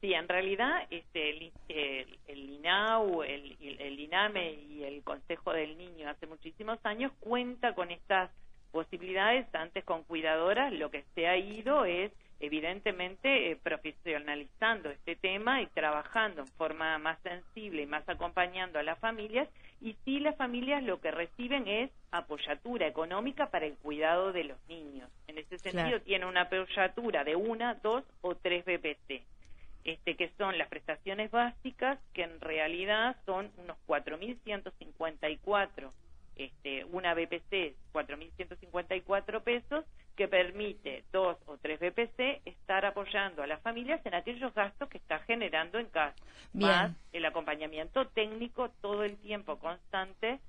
Sí, 0.00 0.14
en 0.14 0.28
realidad 0.28 0.86
este, 0.90 1.30
el, 1.30 1.52
el, 1.68 2.18
el 2.26 2.50
INAU, 2.50 3.22
el, 3.22 4.00
INAME 4.00 4.52
y 4.52 4.84
el 4.84 5.02
Consejo 5.02 5.52
del 5.52 5.76
Niño 5.76 6.08
hace 6.08 6.26
muchísimos 6.26 6.78
años 6.84 7.12
cuenta 7.20 7.74
con 7.74 7.90
estas 7.90 8.30
posibilidades, 8.72 9.46
antes 9.54 9.84
con 9.84 10.04
cuidadoras, 10.04 10.72
lo 10.72 10.90
que 10.90 11.04
se 11.14 11.26
ha 11.26 11.36
ido 11.36 11.84
es 11.84 12.12
evidentemente 12.38 13.50
eh, 13.50 13.56
profesionalizando 13.56 14.88
este 14.88 15.16
tema 15.16 15.60
y 15.60 15.66
trabajando 15.66 16.40
en 16.40 16.48
forma 16.48 16.96
más 16.96 17.18
sensible 17.22 17.82
y 17.82 17.86
más 17.86 18.08
acompañando 18.08 18.78
a 18.78 18.82
las 18.82 18.98
familias 18.98 19.48
y 19.82 19.94
sí 20.06 20.20
las 20.20 20.36
familias 20.36 20.82
lo 20.82 21.00
que 21.02 21.10
reciben 21.10 21.68
es 21.68 21.90
apoyatura 22.10 22.86
económica 22.86 23.50
para 23.50 23.66
el 23.66 23.76
cuidado 23.76 24.32
de 24.32 24.44
los 24.44 24.58
niños. 24.68 25.10
En 25.26 25.36
ese 25.36 25.58
sentido 25.58 25.88
Claro. 25.88 26.00
tiene 26.02 26.24
una 26.24 26.42
apoyatura 26.42 27.24
de 27.24 27.36
una, 27.36 27.74
dos 27.74 28.04
o 28.22 28.34
tres 28.34 28.64
BPC 28.64 29.22
este, 29.84 30.16
que 30.16 30.30
son 30.36 30.58
las 30.58 30.68
prestaciones 30.68 31.30
básicas, 31.30 31.98
que 32.12 32.22
en 32.22 32.40
realidad 32.40 33.16
son 33.26 33.50
unos 33.58 33.76
4.154, 33.86 35.90
este, 36.36 36.84
una 36.86 37.14
BPC, 37.14 37.74
4.154 37.92 39.42
pesos, 39.42 39.84
que 40.16 40.26
permite 40.28 41.04
dos 41.12 41.38
o 41.46 41.56
tres 41.56 41.80
BPC 41.80 42.42
estar 42.44 42.84
apoyando 42.84 43.42
a 43.42 43.46
las 43.46 43.62
familias 43.62 44.04
en 44.04 44.14
aquellos 44.14 44.52
gastos 44.52 44.88
que 44.90 44.98
está 44.98 45.20
generando 45.20 45.78
en 45.78 45.86
casa, 45.86 46.16
Bien. 46.52 46.70
más 46.70 46.92
el 47.12 47.24
acompañamiento 47.24 48.06
técnico 48.08 48.70
todo 48.82 49.04
el 49.04 49.16
tiempo 49.16 49.58
constante 49.58 50.40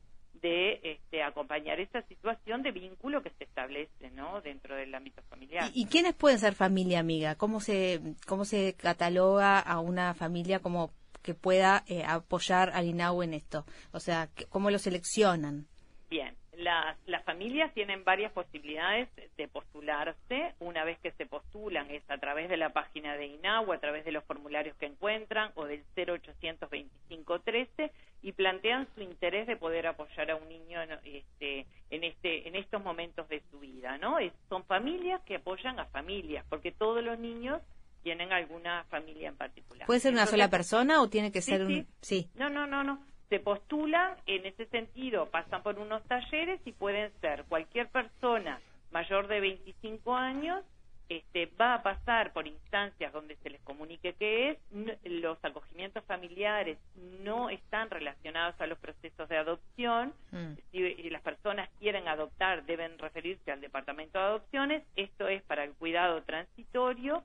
de 0.42 0.80
este, 0.84 1.24
acompañar 1.24 1.80
esa 1.80 2.02
situación 2.04 2.64
de 2.64 2.72
vínculo 2.72 3.22
que 3.22 3.30
se 3.32 3.44
establece 3.44 4.10
¿no? 4.12 4.42
dentro 4.42 4.76
del 4.76 4.94
ámbito 4.94 5.22
familiar. 5.30 5.70
¿Y, 5.74 5.84
y 5.84 5.86
quiénes 5.86 6.14
pueden 6.14 6.40
ser 6.40 6.56
familia 6.56 7.00
amiga? 7.00 7.36
¿Cómo 7.36 7.60
se, 7.60 8.02
cómo 8.28 8.46
se 8.46 8.74
cataloga 8.74 9.60
a 9.60 9.80
una 9.80 10.14
familia 10.14 10.60
como 10.60 10.92
que 11.22 11.36
pueda 11.36 11.84
eh, 11.88 12.04
apoyar 12.04 12.72
al 12.74 12.86
INAU 12.86 13.24
en 13.24 13.34
esto? 13.34 13.66
O 13.92 14.00
sea, 14.00 14.30
¿cómo 14.50 14.72
lo 14.72 14.80
seleccionan? 14.80 15.68
Bien, 16.10 16.36
las, 16.62 16.98
las 17.08 17.24
familias 17.24 17.74
tienen 17.74 18.04
varias 18.04 18.32
posibilidades 18.32 19.10
de 19.38 19.48
postularse. 19.48 20.54
Una 20.60 20.84
vez 20.84 20.98
que 21.00 21.12
se 21.14 21.26
postulan 21.26 21.90
es 21.92 22.04
a 22.10 22.18
través 22.18 22.50
de 22.50 22.58
la 22.58 22.70
página 22.74 23.16
de 23.18 23.26
INAU, 23.28 23.72
a 23.74 23.80
través 23.80 24.06
de 24.06 24.12
los 24.12 24.24
formularios 24.26 24.76
que 24.78 24.86
encuentran 24.86 25.52
o 25.56 25.66
del 25.66 25.84
0800 25.96 26.70
2513 26.70 27.92
y 28.24 28.32
plantean 28.34 28.88
su 28.96 29.02
interés 29.02 29.48
de 29.48 29.58
poder 29.58 29.88
apoyar 29.88 30.30
a 30.32 30.36
un 30.36 30.48
niño 30.48 30.82
en, 30.82 30.92
este, 31.04 31.66
en, 31.90 32.04
este, 32.04 32.48
en 32.48 32.56
estos 32.56 32.84
momentos 32.84 33.28
de 33.30 33.42
su 33.50 33.60
vida. 33.60 33.98
¿no? 33.98 34.20
Es- 34.20 34.34
son 34.50 34.64
familias 34.66 35.22
que 35.26 35.36
apoyan 35.38 35.80
a 35.80 35.86
familias, 35.86 36.46
porque 36.50 36.72
todos 36.72 37.04
los 37.04 37.18
niños 37.20 37.62
tienen 38.04 38.32
alguna 38.32 38.84
familia 38.86 39.30
en 39.30 39.38
particular. 39.38 39.86
¿Puede 39.88 40.00
ser 40.00 40.14
una 40.14 40.22
Entonces, 40.22 40.40
sola 40.40 40.50
persona 40.50 41.02
o 41.02 41.10
tiene 41.10 41.32
que 41.32 41.42
Sí, 41.42 41.52
ser 41.52 41.62
un...? 41.66 41.68
sí. 41.74 41.88
Sí. 42.02 42.30
no, 42.36 42.50
no, 42.50 42.66
no, 42.68 42.84
no. 42.84 43.04
Se 43.32 43.40
postulan 43.40 44.18
en 44.26 44.46
ese 44.46 44.66
sentido, 44.66 45.30
pasan 45.30 45.64
por 45.64 45.80
unos 45.80 46.04
talleres 46.04 46.60
y 46.66 46.74
pueden 46.74 47.14
ser 47.22 47.46
cualquier 47.46 47.88
persona 47.88 48.60
mayor 48.92 49.28
de 49.28 49.40
25 49.40 50.14
años, 50.14 50.66
este, 51.08 51.46
va 51.46 51.76
a 51.76 51.82
pasar 51.82 52.34
por 52.34 52.46
instancias 52.46 53.14
donde 53.14 53.38
se 53.38 53.50
les 53.50 53.62
comunique 53.62 54.16
qué 54.20 54.50
es. 54.50 54.58
Los 55.06 55.38
acogimientos 55.46 56.04
familiares 56.04 56.78
no 57.24 57.50
están 57.50 57.90
relacionados 57.90 58.60
a 58.60 58.68
los 58.68 58.78
procesos 58.80 59.30
de 59.30 59.38
adopción. 59.38 60.14
Mm. 60.32 60.56
Si 60.74 60.96
si 60.96 61.10
las 61.10 61.22
personas 61.22 61.70
quieren 61.80 62.10
adoptar, 62.10 62.66
deben 62.66 63.00
referirse 63.00 63.50
al 63.50 63.62
Departamento 63.62 64.20
de 64.20 64.26
Adopciones. 64.26 64.84
Esto 64.98 65.30
es 65.30 65.42
para 65.44 65.64
el 65.64 65.72
cuidado 65.76 66.22
transitorio 66.24 67.24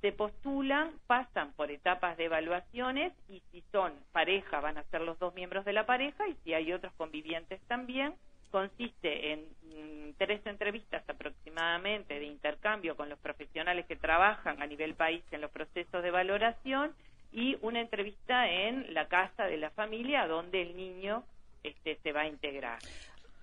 se 0.00 0.12
postulan, 0.12 0.92
pasan 1.06 1.52
por 1.52 1.70
etapas 1.70 2.16
de 2.16 2.24
evaluaciones 2.24 3.12
y 3.28 3.42
si 3.50 3.62
son 3.72 3.92
pareja 4.12 4.60
van 4.60 4.78
a 4.78 4.84
ser 4.84 5.02
los 5.02 5.18
dos 5.18 5.34
miembros 5.34 5.64
de 5.64 5.72
la 5.72 5.86
pareja 5.86 6.26
y 6.28 6.36
si 6.42 6.54
hay 6.54 6.72
otros 6.72 6.92
convivientes 6.94 7.60
también. 7.68 8.14
Consiste 8.50 9.32
en 9.32 9.40
mm, 9.40 10.14
tres 10.18 10.44
entrevistas 10.44 11.08
aproximadamente 11.08 12.18
de 12.18 12.24
intercambio 12.24 12.96
con 12.96 13.08
los 13.08 13.18
profesionales 13.20 13.86
que 13.86 13.94
trabajan 13.94 14.60
a 14.60 14.66
nivel 14.66 14.94
país 14.94 15.22
en 15.30 15.40
los 15.40 15.50
procesos 15.52 16.02
de 16.02 16.10
valoración 16.10 16.92
y 17.32 17.56
una 17.62 17.80
entrevista 17.80 18.50
en 18.50 18.92
la 18.92 19.06
casa 19.06 19.44
de 19.44 19.56
la 19.56 19.70
familia 19.70 20.26
donde 20.26 20.62
el 20.62 20.76
niño 20.76 21.22
este, 21.62 21.96
se 22.02 22.12
va 22.12 22.22
a 22.22 22.26
integrar. 22.26 22.78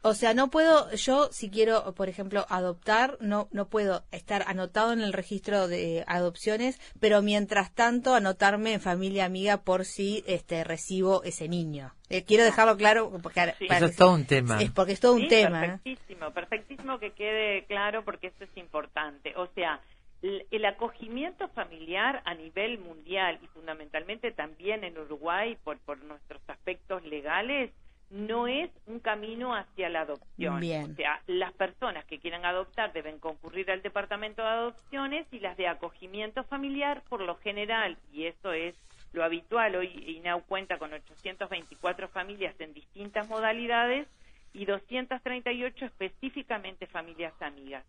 O 0.02 0.14
sea, 0.14 0.34
no 0.34 0.50
puedo, 0.50 0.92
yo 0.96 1.30
si 1.32 1.50
quiero, 1.50 1.94
por 1.94 2.08
ejemplo, 2.10 2.46
adoptar, 2.50 3.18
no, 3.20 3.48
no 3.52 3.68
puedo 3.68 4.04
estar 4.12 4.44
anotado 4.48 4.94
en 4.94 5.02
el 5.02 5.14
registro 5.14 5.68
de 5.68 6.04
adopciones, 6.08 6.80
pero 7.00 7.22
mientras 7.22 7.74
tanto 7.74 8.14
anotarme 8.14 8.74
en 8.74 8.82
familia 8.82 9.26
amiga 9.26 9.58
por 9.58 9.86
si 9.86 10.24
este, 10.28 10.64
recibo 10.64 11.24
ese 11.24 11.48
niño. 11.50 11.94
Eh, 12.10 12.24
quiero 12.24 12.44
dejarlo 12.44 12.78
claro 12.78 13.12
porque 13.22 13.54
Sí. 13.60 13.66
para 13.66 13.78
Eso 13.80 13.86
es 13.88 13.96
todo 13.96 14.14
un 14.14 14.26
tema. 14.26 14.62
Es 14.62 14.72
porque 14.72 14.94
es 14.94 15.00
todo 15.00 15.14
un 15.14 15.28
tema. 15.28 15.60
Perfectísimo, 15.62 16.32
perfectísimo 16.32 17.00
que 17.00 17.12
quede 17.12 17.66
claro 17.66 18.04
porque 18.06 18.28
esto 18.28 18.46
es 18.46 18.58
importante. 18.58 19.34
O 19.36 19.48
sea, 19.48 19.82
el 20.22 20.66
acogimiento 20.66 21.48
familiar 21.50 22.22
a 22.26 22.34
nivel 22.34 22.80
mundial 22.80 23.40
y 23.44 23.48
fundamentalmente 23.48 24.32
también 24.32 24.84
en 24.84 24.98
Uruguay 24.98 25.58
por, 25.64 25.78
por 25.80 26.02
nuestros 26.04 26.42
aspectos 26.48 27.04
legales 27.06 27.72
no 28.10 28.48
es 28.48 28.70
un 28.86 29.00
camino 29.00 29.54
hacia 29.54 29.90
la 29.90 30.02
adopción. 30.02 30.60
Bien. 30.60 30.92
O 30.92 30.96
sea, 30.96 31.22
las 31.28 31.52
personas 31.54 32.06
que 32.06 32.20
quieran 32.20 32.46
adoptar 32.46 32.94
deben 32.94 33.20
concurrir 33.20 33.70
al 33.70 33.82
departamento 33.82 34.42
de 34.42 34.48
adopciones 34.48 35.28
y 35.32 35.40
las 35.40 35.58
de 35.58 35.68
acogimiento 35.68 36.44
familiar 36.46 37.04
por 37.10 37.22
lo 37.22 37.36
general, 37.38 37.98
y 38.14 38.26
eso 38.26 38.54
es 38.54 38.76
lo 39.14 39.24
habitual, 39.24 39.76
hoy 39.76 39.88
INAU 40.18 40.42
cuenta 40.44 40.78
con 40.78 40.94
824 40.94 42.08
familias 42.10 42.56
en 42.60 42.74
distintas 42.74 43.28
modalidades 43.28 44.08
y 44.54 44.66
238 44.66 45.86
específicamente 45.86 46.88
familias 46.88 47.34
amigas. 47.42 47.84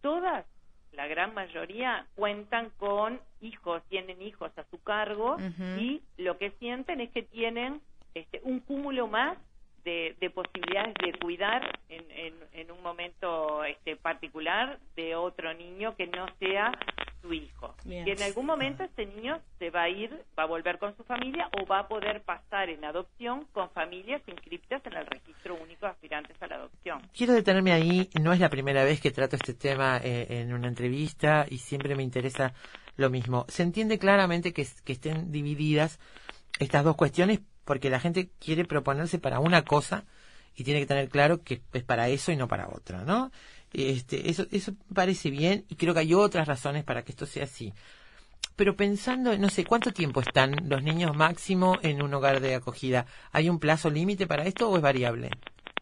todas, 0.00 0.46
la 0.92 1.06
gran 1.06 1.34
mayoría, 1.34 2.06
cuentan 2.16 2.70
con 2.70 3.20
hijos, 3.40 3.82
tienen 3.88 4.20
hijos 4.22 4.50
a 4.58 4.64
su 4.70 4.82
cargo 4.82 5.36
y 5.78 6.02
lo 6.16 6.36
que 6.36 6.50
sienten 6.52 7.00
es 7.00 7.10
que 7.10 7.22
tienen 7.22 7.80
este, 8.14 8.40
un 8.42 8.58
cúmulo 8.58 9.06
más 9.06 9.38
de, 9.84 10.16
de 10.20 10.30
posibilidades 10.30 10.94
de 10.94 11.18
cuidar 11.18 11.78
en, 11.88 12.04
en, 12.10 12.34
en 12.52 12.70
un 12.70 12.82
momento 12.82 13.64
este, 13.64 13.96
particular 13.96 14.78
de 14.96 15.14
otro 15.14 15.52
niño 15.54 15.94
que 15.96 16.06
no 16.06 16.26
sea 16.38 16.72
su 17.20 17.32
hijo. 17.32 17.74
Bien. 17.84 18.06
Y 18.08 18.12
en 18.12 18.22
algún 18.22 18.46
momento 18.46 18.82
este 18.82 19.06
niño 19.06 19.40
se 19.58 19.70
va 19.70 19.82
a 19.82 19.88
ir, 19.88 20.10
va 20.38 20.44
a 20.44 20.46
volver 20.46 20.78
con 20.78 20.96
su 20.96 21.04
familia 21.04 21.48
o 21.52 21.66
va 21.66 21.80
a 21.80 21.88
poder 21.88 22.22
pasar 22.22 22.70
en 22.70 22.84
adopción 22.84 23.46
con 23.52 23.70
familias 23.70 24.22
inscriptas 24.26 24.84
en 24.86 24.94
el 24.94 25.06
registro 25.06 25.54
único 25.54 25.86
de 25.86 25.92
aspirantes 25.92 26.42
a 26.42 26.46
la 26.46 26.56
adopción. 26.56 27.02
Quiero 27.14 27.34
detenerme 27.34 27.72
ahí, 27.72 28.08
no 28.20 28.32
es 28.32 28.40
la 28.40 28.48
primera 28.48 28.84
vez 28.84 29.00
que 29.00 29.10
trato 29.10 29.36
este 29.36 29.54
tema 29.54 29.98
eh, 30.02 30.26
en 30.40 30.54
una 30.54 30.68
entrevista 30.68 31.46
y 31.48 31.58
siempre 31.58 31.94
me 31.94 32.02
interesa 32.02 32.54
lo 32.96 33.10
mismo. 33.10 33.44
Se 33.48 33.62
entiende 33.62 33.98
claramente 33.98 34.52
que, 34.52 34.66
que 34.84 34.92
estén 34.92 35.30
divididas 35.30 35.98
estas 36.58 36.84
dos 36.84 36.96
cuestiones 36.96 37.40
porque 37.70 37.88
la 37.88 38.00
gente 38.00 38.30
quiere 38.40 38.64
proponerse 38.64 39.20
para 39.20 39.38
una 39.38 39.62
cosa 39.62 40.02
y 40.56 40.64
tiene 40.64 40.80
que 40.80 40.86
tener 40.86 41.08
claro 41.08 41.44
que 41.44 41.62
es 41.72 41.84
para 41.84 42.08
eso 42.08 42.32
y 42.32 42.36
no 42.36 42.48
para 42.48 42.66
otra, 42.68 43.04
¿no? 43.04 43.30
Este, 43.72 44.28
eso, 44.28 44.44
eso 44.50 44.72
parece 44.92 45.30
bien 45.30 45.66
y 45.68 45.76
creo 45.76 45.94
que 45.94 46.00
hay 46.00 46.12
otras 46.12 46.48
razones 46.48 46.82
para 46.82 47.04
que 47.04 47.12
esto 47.12 47.26
sea 47.26 47.44
así. 47.44 47.72
Pero 48.56 48.74
pensando, 48.74 49.38
no 49.38 49.48
sé, 49.50 49.64
¿cuánto 49.64 49.92
tiempo 49.92 50.20
están 50.20 50.68
los 50.68 50.82
niños 50.82 51.14
máximo 51.14 51.78
en 51.82 52.02
un 52.02 52.12
hogar 52.12 52.40
de 52.40 52.56
acogida? 52.56 53.06
¿Hay 53.30 53.48
un 53.48 53.60
plazo 53.60 53.88
límite 53.88 54.26
para 54.26 54.46
esto 54.46 54.68
o 54.68 54.74
es 54.74 54.82
variable? 54.82 55.30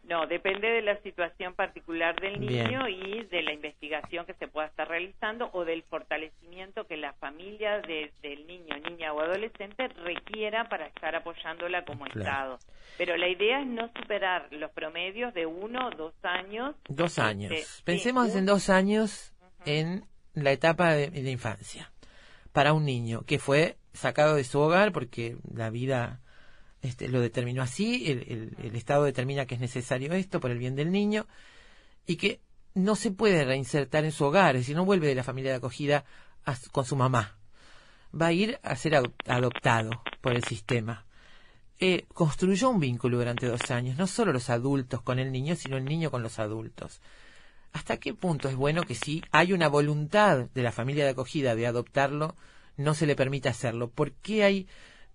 No, 0.08 0.26
depende 0.26 0.66
de 0.68 0.80
la 0.82 0.96
situación 1.02 1.54
particular 1.54 2.18
del 2.18 2.38
Bien. 2.38 2.64
niño 2.66 2.88
y 2.88 3.24
de 3.24 3.42
la 3.42 3.52
investigación 3.52 4.24
que 4.24 4.32
se 4.34 4.48
pueda 4.48 4.66
estar 4.68 4.88
realizando 4.88 5.50
o 5.52 5.64
del 5.66 5.82
fortalecimiento 5.82 6.86
que 6.86 6.96
la 6.96 7.12
familia 7.14 7.80
de- 7.80 8.10
del 8.22 8.46
niño, 8.46 8.74
niña 8.88 9.12
o 9.12 9.20
adolescente 9.20 9.88
requiera 9.88 10.68
para 10.68 10.86
estar 10.86 11.14
apoyándola 11.14 11.84
como 11.84 12.06
Claro. 12.06 12.20
Estado. 12.20 12.58
Pero 12.96 13.16
la 13.18 13.28
idea 13.28 13.60
es 13.60 13.66
no 13.66 13.90
superar 13.94 14.48
los 14.50 14.70
promedios 14.70 15.34
de 15.34 15.44
uno 15.44 15.88
o 15.88 15.90
dos 15.90 16.14
años. 16.22 16.74
Dos 16.88 17.18
años. 17.18 17.52
Este, 17.52 17.64
sí, 17.66 17.82
Pensemos 17.84 18.34
en 18.34 18.46
dos 18.46 18.70
años 18.70 19.34
en 19.66 20.04
la 20.32 20.52
etapa 20.52 20.94
de, 20.94 21.10
de 21.10 21.30
infancia. 21.30 21.92
Para 22.52 22.72
un 22.72 22.86
niño 22.86 23.22
que 23.26 23.38
fue 23.38 23.76
sacado 23.92 24.36
de 24.36 24.44
su 24.44 24.58
hogar 24.58 24.90
porque 24.92 25.36
la 25.54 25.68
vida 25.70 26.20
este, 26.82 27.08
lo 27.08 27.20
determinó 27.20 27.62
así, 27.62 28.10
el, 28.10 28.54
el- 28.58 28.76
Estado 28.76 29.04
determina 29.04 29.46
que 29.46 29.54
es 29.56 29.60
necesario 29.60 30.12
esto 30.12 30.40
por 30.40 30.50
el 30.50 30.58
bien 30.58 30.76
del 30.76 30.92
niño 30.92 31.26
y 32.06 32.16
que 32.16 32.40
no 32.74 32.94
se 32.96 33.10
puede 33.10 33.44
reinsertar 33.44 34.04
en 34.04 34.12
su 34.12 34.24
hogar, 34.24 34.54
es 34.56 34.62
decir, 34.62 34.76
no 34.76 34.84
vuelve 34.84 35.08
de 35.08 35.14
la 35.14 35.24
familia 35.24 35.50
de 35.50 35.56
acogida 35.56 36.04
con 36.72 36.84
su 36.84 36.96
mamá. 36.96 37.36
Va 38.18 38.26
a 38.26 38.32
ir 38.32 38.58
a 38.62 38.76
ser 38.76 38.92
adop- 38.94 39.12
adoptado 39.26 39.90
por 40.20 40.32
el 40.34 40.44
sistema. 40.44 41.04
Eh, 41.80 42.06
construyó 42.14 42.70
un 42.70 42.80
vínculo 42.80 43.18
durante 43.18 43.46
dos 43.46 43.70
años, 43.70 43.98
no 43.98 44.06
solo 44.06 44.32
los 44.32 44.48
adultos 44.50 45.02
con 45.02 45.18
el 45.18 45.30
niño, 45.30 45.54
sino 45.56 45.76
el 45.76 45.84
niño 45.84 46.10
con 46.10 46.22
los 46.22 46.38
adultos. 46.38 47.00
¿Hasta 47.72 47.98
qué 47.98 48.14
punto 48.14 48.48
es 48.48 48.56
bueno 48.56 48.82
que 48.82 48.94
si 48.94 49.22
hay 49.30 49.52
una 49.52 49.68
voluntad 49.68 50.46
de 50.54 50.62
la 50.62 50.72
familia 50.72 51.04
de 51.04 51.10
acogida 51.10 51.54
de 51.54 51.66
adoptarlo, 51.66 52.34
no 52.76 52.94
se 52.94 53.06
le 53.06 53.14
permita 53.14 53.50
hacerlo? 53.50 53.90
¿Por 53.90 54.12
qué 54.12 54.42
hay, 54.42 54.66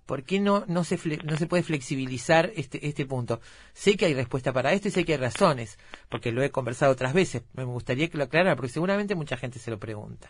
por 0.06 0.24
qué 0.24 0.40
no, 0.40 0.66
no 0.68 0.84
se 0.84 0.98
no 1.24 1.38
se 1.38 1.48
puede 1.48 1.64
flexibilizar 1.64 2.52
este, 2.56 2.88
este 2.88 3.06
punto? 3.06 3.40
Sé 3.74 3.98
que 3.98 4.06
hay 4.06 4.14
respuesta 4.14 4.54
para 4.54 4.74
esto 4.74 4.88
y 4.88 4.92
sé 4.92 5.06
que 5.06 5.14
hay 5.14 5.20
razones, 5.20 5.80
porque 6.10 6.32
lo 6.32 6.44
he 6.44 6.52
conversado 6.52 6.92
otras 6.92 7.14
veces. 7.14 7.44
Me 7.54 7.64
gustaría 7.64 8.10
que 8.10 8.18
lo 8.18 8.26
aclarara, 8.26 8.56
porque 8.56 8.70
seguramente 8.70 9.16
mucha 9.16 9.38
gente 9.38 9.60
se 9.60 9.72
lo 9.72 9.80
pregunta. 9.80 10.30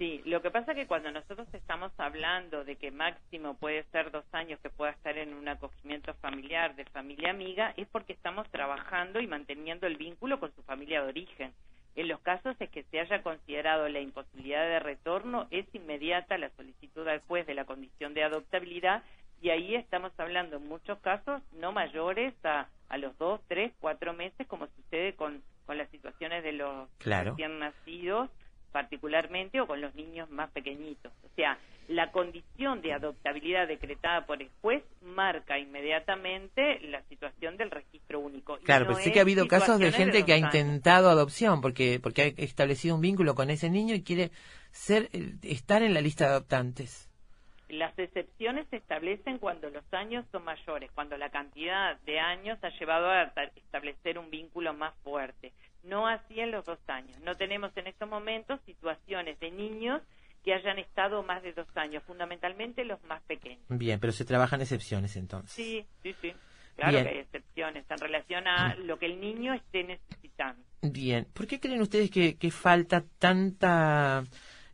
Sí, 0.00 0.22
lo 0.24 0.40
que 0.40 0.50
pasa 0.50 0.74
que 0.74 0.86
cuando 0.86 1.10
nosotros 1.12 1.46
estamos 1.52 1.92
hablando 1.98 2.64
de 2.64 2.76
que 2.76 2.90
máximo 2.90 3.58
puede 3.58 3.84
ser 3.92 4.10
dos 4.10 4.24
años 4.32 4.58
que 4.62 4.70
pueda 4.70 4.92
estar 4.92 5.18
en 5.18 5.34
un 5.34 5.46
acogimiento 5.46 6.14
familiar 6.14 6.74
de 6.74 6.86
familia 6.86 7.28
amiga, 7.28 7.74
es 7.76 7.86
porque 7.88 8.14
estamos 8.14 8.48
trabajando 8.48 9.20
y 9.20 9.26
manteniendo 9.26 9.86
el 9.86 9.98
vínculo 9.98 10.40
con 10.40 10.54
su 10.54 10.62
familia 10.62 11.02
de 11.02 11.08
origen. 11.08 11.52
En 11.96 12.08
los 12.08 12.20
casos 12.20 12.56
es 12.60 12.70
que 12.70 12.84
se 12.84 13.00
haya 13.00 13.22
considerado 13.22 13.88
la 13.88 14.00
imposibilidad 14.00 14.62
de 14.66 14.78
retorno, 14.80 15.48
es 15.50 15.66
inmediata 15.74 16.38
la 16.38 16.50
solicitud 16.50 17.06
al 17.08 17.20
juez 17.22 17.46
de 17.46 17.54
la 17.54 17.64
condición 17.64 18.14
de 18.14 18.24
adoptabilidad 18.24 19.02
y 19.42 19.50
ahí 19.50 19.74
estamos 19.74 20.12
hablando 20.18 20.56
en 20.58 20.68
muchos 20.68 20.98
casos 21.00 21.42
no 21.52 21.72
mayores 21.72 22.34
a, 22.44 22.68
a 22.88 22.98
los 22.98 23.16
dos, 23.18 23.40
tres, 23.48 23.72
cuatro 23.80 24.12
meses, 24.12 24.46
como 24.46 24.66
sucede 24.68 25.14
con, 25.14 25.42
con 25.66 25.78
las 25.78 25.88
situaciones 25.90 26.44
de 26.44 26.52
los 26.52 26.88
Claro. 26.98 27.30
recién 27.30 27.58
nacidos 27.58 28.30
particularmente 28.72 29.60
o 29.60 29.66
con 29.66 29.80
los 29.80 29.94
niños 29.94 30.30
más 30.30 30.50
pequeñitos. 30.50 31.12
O 31.24 31.28
sea, 31.36 31.58
la 31.88 32.10
condición 32.12 32.82
de 32.82 32.92
adoptabilidad 32.92 33.66
decretada 33.66 34.24
por 34.26 34.40
el 34.40 34.48
juez 34.60 34.82
marca 35.02 35.58
inmediatamente 35.58 36.80
la 36.88 37.02
situación 37.04 37.56
del 37.56 37.70
registro 37.70 38.20
único. 38.20 38.58
Claro, 38.58 38.84
no 38.84 38.90
pero 38.92 39.00
sé 39.00 39.08
es 39.08 39.12
que 39.12 39.18
ha 39.18 39.22
habido 39.22 39.48
casos 39.48 39.78
de 39.78 39.92
gente 39.92 40.24
que 40.24 40.32
ha 40.32 40.38
intentado 40.38 41.10
adopción 41.10 41.60
porque, 41.60 41.98
porque 42.02 42.22
ha 42.22 42.42
establecido 42.42 42.94
un 42.94 43.00
vínculo 43.00 43.34
con 43.34 43.50
ese 43.50 43.70
niño 43.70 43.94
y 43.94 44.02
quiere 44.02 44.30
ser, 44.70 45.08
eh, 45.12 45.34
estar 45.42 45.82
en 45.82 45.94
la 45.94 46.00
lista 46.00 46.26
de 46.26 46.30
adoptantes. 46.32 47.08
Las 47.68 47.96
excepciones 47.98 48.66
se 48.70 48.76
establecen 48.76 49.38
cuando 49.38 49.70
los 49.70 49.84
años 49.92 50.24
son 50.32 50.42
mayores, 50.44 50.90
cuando 50.92 51.16
la 51.16 51.30
cantidad 51.30 51.98
de 52.00 52.18
años 52.18 52.58
ha 52.62 52.70
llevado 52.70 53.08
a 53.08 53.30
ta- 53.30 53.44
establecer 53.54 54.18
un 54.18 54.28
vínculo 54.28 54.74
más 54.74 54.92
fuerte. 55.04 55.52
No 55.82 56.06
así 56.06 56.40
en 56.40 56.50
los 56.50 56.64
dos 56.64 56.78
años. 56.88 57.18
No 57.20 57.36
tenemos 57.36 57.74
en 57.76 57.86
estos 57.86 58.08
momentos 58.08 58.60
situaciones 58.66 59.38
de 59.40 59.50
niños 59.50 60.02
que 60.44 60.54
hayan 60.54 60.78
estado 60.78 61.22
más 61.22 61.42
de 61.42 61.52
dos 61.52 61.68
años, 61.74 62.02
fundamentalmente 62.04 62.84
los 62.84 63.02
más 63.04 63.22
pequeños. 63.22 63.62
Bien, 63.68 64.00
pero 64.00 64.12
se 64.12 64.24
trabajan 64.24 64.60
excepciones 64.60 65.16
entonces. 65.16 65.50
Sí, 65.50 65.84
sí, 66.02 66.14
sí. 66.20 66.32
Claro 66.76 66.92
Bien. 66.92 67.04
que 67.04 67.10
hay 67.10 67.18
excepciones 67.18 67.84
en 67.90 67.98
relación 67.98 68.46
a 68.46 68.74
lo 68.76 68.98
que 68.98 69.06
el 69.06 69.20
niño 69.20 69.52
esté 69.52 69.84
necesitando. 69.84 70.62
Bien, 70.80 71.26
¿por 71.34 71.46
qué 71.46 71.60
creen 71.60 71.82
ustedes 71.82 72.10
que, 72.10 72.36
que 72.38 72.50
falta 72.50 73.04
tanta, 73.18 74.24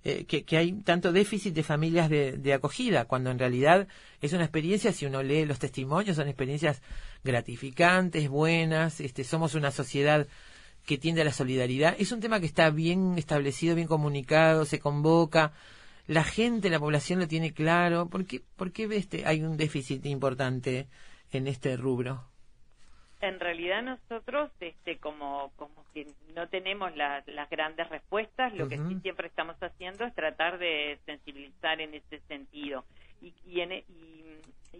eh, 0.04 0.24
que, 0.24 0.44
que 0.44 0.56
hay 0.56 0.72
tanto 0.82 1.10
déficit 1.10 1.52
de 1.52 1.64
familias 1.64 2.08
de, 2.08 2.32
de 2.32 2.52
acogida, 2.52 3.06
cuando 3.06 3.30
en 3.30 3.40
realidad 3.40 3.88
es 4.20 4.32
una 4.32 4.44
experiencia, 4.44 4.92
si 4.92 5.04
uno 5.04 5.20
lee 5.24 5.46
los 5.46 5.58
testimonios, 5.58 6.14
son 6.14 6.28
experiencias 6.28 6.80
gratificantes, 7.24 8.28
buenas, 8.28 9.00
este, 9.00 9.24
somos 9.24 9.56
una 9.56 9.72
sociedad 9.72 10.28
que 10.86 10.98
tiende 10.98 11.20
a 11.22 11.24
la 11.24 11.32
solidaridad. 11.32 11.94
Es 11.98 12.12
un 12.12 12.20
tema 12.20 12.40
que 12.40 12.46
está 12.46 12.70
bien 12.70 13.18
establecido, 13.18 13.74
bien 13.74 13.88
comunicado, 13.88 14.64
se 14.64 14.78
convoca, 14.80 15.52
la 16.06 16.22
gente, 16.22 16.70
la 16.70 16.78
población 16.78 17.18
lo 17.18 17.26
tiene 17.28 17.52
claro. 17.52 18.06
¿Por 18.08 18.24
qué, 18.24 18.40
por 18.56 18.70
qué 18.72 18.84
este, 18.92 19.26
hay 19.26 19.42
un 19.42 19.56
déficit 19.56 20.06
importante 20.06 20.86
en 21.32 21.48
este 21.48 21.76
rubro? 21.76 22.22
En 23.20 23.40
realidad 23.40 23.82
nosotros, 23.82 24.50
este, 24.60 24.98
como, 24.98 25.50
como 25.56 25.84
que 25.92 26.06
no 26.36 26.46
tenemos 26.48 26.94
la- 26.96 27.24
las 27.26 27.48
grandes 27.50 27.88
respuestas, 27.88 28.54
lo 28.54 28.68
que 28.68 28.76
sí 28.76 28.98
siempre 29.02 29.26
estamos 29.26 29.56
haciendo 29.60 30.04
es 30.04 30.14
tratar 30.14 30.58
de 30.58 30.98
sensibilizar 31.06 31.80
en 31.80 31.94
ese 31.94 32.20
sentido. 32.28 32.84
Y, 33.22 33.32
y, 33.46 33.60
en- 33.60 33.72
y- 33.72 33.84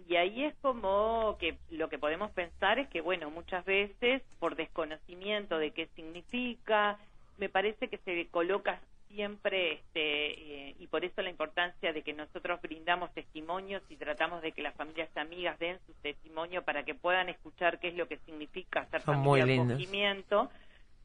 y 0.07 0.15
ahí 0.15 0.43
es 0.45 0.55
como 0.61 1.37
que 1.39 1.57
lo 1.71 1.89
que 1.89 1.97
podemos 1.97 2.31
pensar 2.31 2.79
es 2.79 2.87
que, 2.89 3.01
bueno, 3.01 3.29
muchas 3.31 3.65
veces 3.65 4.21
por 4.39 4.55
desconocimiento 4.55 5.57
de 5.57 5.71
qué 5.71 5.87
significa, 5.95 6.97
me 7.37 7.49
parece 7.49 7.87
que 7.89 7.97
se 7.99 8.27
coloca 8.27 8.79
siempre, 9.09 9.73
este, 9.73 10.69
eh, 10.69 10.75
y 10.79 10.87
por 10.87 11.05
eso 11.05 11.21
la 11.21 11.29
importancia 11.29 11.93
de 11.93 12.01
que 12.03 12.13
nosotros 12.13 12.61
brindamos 12.61 13.11
testimonios 13.13 13.81
y 13.89 13.95
tratamos 13.95 14.41
de 14.41 14.51
que 14.51 14.61
las 14.61 14.75
familias 14.75 15.09
amigas 15.15 15.57
den 15.59 15.79
su 15.87 15.93
testimonio 16.01 16.63
para 16.63 16.83
que 16.83 16.93
puedan 16.93 17.29
escuchar 17.29 17.79
qué 17.79 17.87
es 17.89 17.95
lo 17.95 18.07
que 18.07 18.17
significa 18.19 18.85
ser 18.87 19.01
Son 19.01 19.15
familia 19.15 19.45
muy 19.45 19.55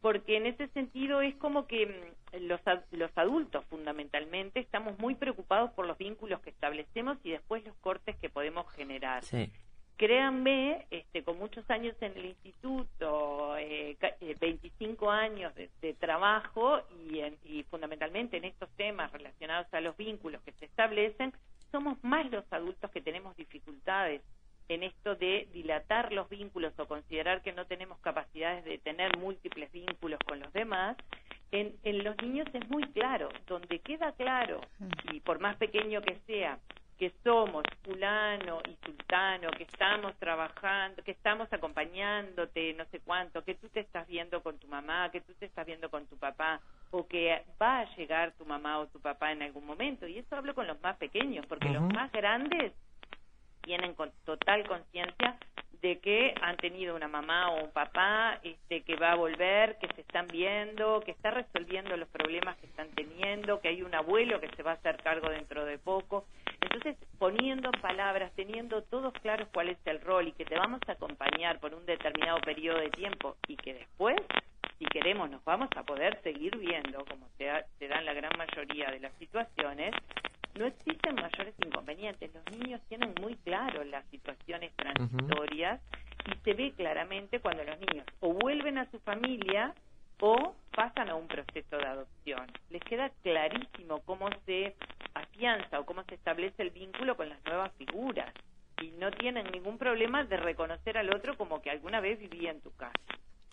porque 0.03 0.37
en 0.37 0.47
ese 0.47 0.69
sentido 0.69 1.23
es 1.23 1.35
como 1.37 1.67
que 1.67 1.87
mm, 1.87 2.37
los, 2.47 2.61
los 2.91 3.11
adultos 3.17 3.65
fundamentalmente 3.71 4.61
estamos 4.61 4.99
muy 4.99 5.15
preocupados 5.15 5.71
por 5.73 5.87
los 5.87 5.97
vínculos 5.97 6.41
que 6.41 6.51
establecemos 6.51 7.17
y 7.25 7.31
después 7.31 7.65
los 7.65 7.75
cortes 7.77 8.17
que 8.17 8.29
podemos 8.29 8.71
generar 8.73 9.25
Sí. 9.25 9.51
créanme, 9.97 10.87
este, 10.91 11.23
con 11.23 11.39
muchos 11.39 11.69
años 11.71 11.95
en 12.01 12.17
el 12.17 12.25
instituto, 12.27 13.57
eh, 13.57 13.97
ca- 14.01 14.17
eh, 14.21 14.35
25 14.41 15.11
años 15.11 15.55
de, 15.55 15.71
de 15.81 15.95
trabajo 15.95 16.81
y, 17.09 17.21
en- 17.21 17.39
y 17.45 17.63
fundamentalmente 17.65 18.37
en 18.37 18.45
estos 18.45 18.69
temas 18.71 19.13
relacionados 19.13 19.73
a 19.73 19.81
los 19.81 19.97
vínculos 19.97 20.43
que 20.43 20.53
se 20.53 20.65
establecen, 20.65 21.33
somos 21.71 22.03
más 22.03 22.29
los 22.31 22.45
adultos 22.53 22.91
que 22.91 23.01
tenemos 23.01 23.37
dificultades 23.37 24.23
en 24.69 24.83
esto 24.83 25.15
de 25.17 25.49
dilatar 25.53 26.13
los 26.13 26.29
vínculos 26.29 26.73
o 26.79 26.87
considerar 26.87 27.43
que 27.43 27.53
no 27.53 27.67
tenemos 27.67 27.99
capacidades 28.01 28.65
de 28.65 28.79
tener 28.79 29.17
múltiples 29.19 29.71
vínculos 29.73 30.19
con 30.27 30.41
los 30.41 30.53
demás. 30.53 30.97
En, 31.51 31.77
en 31.83 32.03
los 32.03 32.17
niños 32.23 32.47
es 32.55 32.69
muy 32.71 32.85
claro, 32.93 33.29
donde 33.47 33.81
queda 33.81 34.13
claro, 34.13 34.63
y 35.13 35.21
por 35.21 35.39
más 35.39 35.57
pequeño 35.57 36.01
que 36.01 36.19
sea, 36.27 36.59
que 37.03 37.13
somos 37.25 37.65
fulano 37.83 38.61
y 38.69 38.77
sultano, 38.87 39.51
que 39.51 39.65
estamos 39.65 40.17
trabajando, 40.19 41.03
que 41.03 41.11
estamos 41.11 41.53
acompañándote, 41.53 42.75
no 42.75 42.85
sé 42.93 43.01
cuánto, 43.01 43.43
que 43.43 43.57
tú 43.57 43.69
te 43.71 43.81
estás 43.81 44.07
viendo 44.07 44.41
con 44.41 44.57
tu 44.59 44.69
mamá, 44.69 45.11
que 45.11 45.21
tú 45.21 45.35
te 45.35 45.47
estás 45.47 45.67
viendo 45.67 45.91
con 45.91 46.07
tu 46.07 46.17
papá, 46.17 46.61
o 46.93 47.07
que 47.09 47.43
va 47.61 47.81
a 47.81 47.97
llegar 47.97 48.33
tu 48.39 48.47
mamá 48.47 48.79
o 48.79 48.87
tu 48.87 49.01
papá 49.01 49.33
en 49.33 49.43
algún 49.43 49.67
momento. 49.67 50.07
Y 50.07 50.19
eso 50.19 50.37
hablo 50.37 50.55
con 50.55 50.69
los 50.69 50.81
más 50.81 50.97
pequeños, 50.97 51.45
porque 51.47 51.71
los 51.71 51.83
más 51.93 52.13
grandes 52.13 52.73
tienen 53.63 53.95
con 53.95 54.11
total 54.25 54.67
conciencia 54.67 55.37
de 55.81 55.99
que 55.99 56.33
han 56.41 56.57
tenido 56.59 56.95
una 56.95 57.09
mamá 57.09 57.51
o 57.51 57.65
un 57.65 57.73
papá 57.73 58.39
este, 58.45 58.83
que 58.83 58.95
va 58.95 59.13
a 59.13 59.17
volver, 59.17 59.79
que 59.79 59.89
se 59.97 60.03
están 60.03 60.29
viendo, 60.29 61.01
que 61.01 61.11
está 61.11 61.33
resolviendo 61.33 61.97
los 61.97 62.09
problemas 62.09 62.57
que 62.59 62.67
están 62.67 62.89
teniendo, 62.91 63.61
que 63.61 63.67
hay 63.69 63.83
un 63.83 63.93
abuelo 63.93 64.41
que 64.41 64.49
se 64.55 64.63
va 64.63 64.71
a 64.73 64.75
hacer 64.75 64.97
cargo 65.03 65.29
dentro 65.29 65.65
de 65.65 65.79
poco. 65.79 66.25
Entonces, 66.61 66.97
poniendo 67.19 67.69
en 67.75 67.81
palabras, 67.81 68.31
teniendo 68.37 68.83
todos 68.85 69.13
claros 69.15 69.49
cuál 69.53 69.71
es 69.71 69.79
el 69.87 70.01
rol 70.01 70.29
y 70.29 70.33
que 70.33 70.45
te 70.45 70.57
vamos 70.57 70.81
a 70.87 70.93
acompañar 70.93 71.59
por 71.59 71.75
un 71.75 71.85
determinado 71.85 72.41
periodo 72.43 72.79
de 72.79 72.91
tiempo 72.91 73.37
y 73.49 73.57
que 73.57 73.75
después, 73.75 74.17
si 74.79 74.85
queremos, 74.87 75.31
nos 75.31 75.45
vamos 75.45 75.69
a 75.75 75.83
poder 75.83 76.23
seguir 76.23 76.57
viendo, 76.59 77.05
como 77.07 77.29
se, 77.39 77.47
da- 77.47 77.65
se 77.81 77.89
da 77.89 77.99
en 77.99 78.05
la 78.05 78.15
gran 78.15 78.31
mayoría 78.39 78.89
de 78.93 79.01
las 79.01 79.13
situaciones, 79.19 79.93
no 80.55 80.67
existen 80.67 81.15
mayores 81.15 81.55
inconvenientes. 81.65 82.31
Los 82.35 82.59
niños 82.59 82.81
tienen 82.89 83.15
muy 83.21 83.37
claro 83.37 83.85
las 83.85 84.05
situaciones 84.07 84.73
transitorias 84.77 85.81
y 86.27 86.39
se 86.45 86.55
ve 86.55 86.73
claramente 86.77 87.41
cuando 87.41 87.65
los 87.65 87.79
niños 87.81 88.07
o 88.21 88.33
vuelven 88.35 88.79
a 88.79 88.91
su 88.91 88.99
familia 89.01 89.75
o 90.21 90.55
pasan 90.75 91.11
a 91.11 91.15
un 91.15 91.27
proceso 91.27 91.77
de 91.77 91.87
adopción. 91.87 92.47
Les 92.71 92.83
queda 92.83 93.11
clarísimo 93.23 94.01
cómo 94.01 94.29
se 94.47 94.75
afianza 95.15 95.81
o 95.81 95.85
cómo 95.85 96.05
se 96.05 96.15
establece 96.15 96.63
el 96.63 96.71
vínculo 96.71 97.17
con 97.17 97.29
las 97.29 97.45
nuevas 97.45 97.73
figuras 97.73 98.33
y 98.81 98.91
no 98.93 99.11
tienen 99.11 99.51
ningún 99.51 99.79
problema 99.79 100.25
de 100.25 100.37
reconocer 100.37 100.99
al 100.99 101.15
otro 101.15 101.37
como 101.37 101.61
que 101.61 101.71
alguna 101.71 102.01
vez 102.01 102.19
vivía 102.19 102.51
en 102.51 102.61
tu 102.61 102.75
casa. 102.77 102.93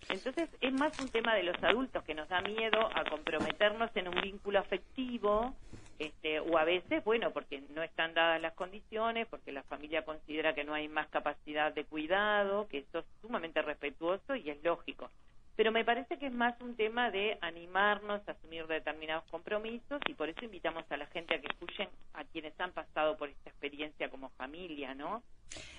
Entonces 0.09 0.49
es 0.61 0.73
más 0.73 0.97
un 0.99 1.09
tema 1.09 1.35
de 1.35 1.43
los 1.43 1.61
adultos 1.63 2.03
que 2.03 2.15
nos 2.15 2.27
da 2.29 2.41
miedo 2.41 2.89
a 2.95 3.03
comprometernos 3.09 3.91
en 3.95 4.07
un 4.07 4.21
vínculo 4.21 4.59
afectivo 4.59 5.55
este, 5.99 6.39
o 6.39 6.57
a 6.57 6.63
veces, 6.63 7.03
bueno, 7.03 7.31
porque 7.31 7.61
no 7.75 7.83
están 7.83 8.13
dadas 8.13 8.41
las 8.41 8.53
condiciones, 8.53 9.27
porque 9.27 9.51
la 9.51 9.63
familia 9.63 10.05
considera 10.05 10.55
que 10.55 10.63
no 10.63 10.73
hay 10.73 10.87
más 10.87 11.09
capacidad 11.09 11.73
de 11.73 11.83
cuidado, 11.83 12.67
que 12.69 12.79
eso 12.79 12.99
es 12.99 13.05
sumamente 13.21 13.61
respetuoso 13.61 14.35
y 14.35 14.49
es 14.49 14.63
lógico. 14.63 15.09
Pero 15.57 15.73
me 15.73 15.83
parece 15.83 16.17
que 16.17 16.27
es 16.27 16.31
más 16.31 16.59
un 16.61 16.77
tema 16.77 17.11
de 17.11 17.37
animarnos 17.41 18.25
a 18.25 18.31
asumir 18.31 18.65
determinados 18.65 19.25
compromisos 19.29 19.99
y 20.07 20.13
por 20.13 20.29
eso 20.29 20.45
invitamos 20.45 20.85
a 20.89 20.95
la 20.95 21.05
gente 21.07 21.35
a 21.35 21.41
que 21.41 21.47
escuchen 21.47 21.89
a 22.13 22.23
quienes 22.23 22.57
han 22.61 22.71
pasado 22.71 23.17
por 23.17 23.27
esta 23.27 23.49
experiencia 23.49 24.09
como 24.09 24.29
familia, 24.29 24.95
¿no? 24.95 25.21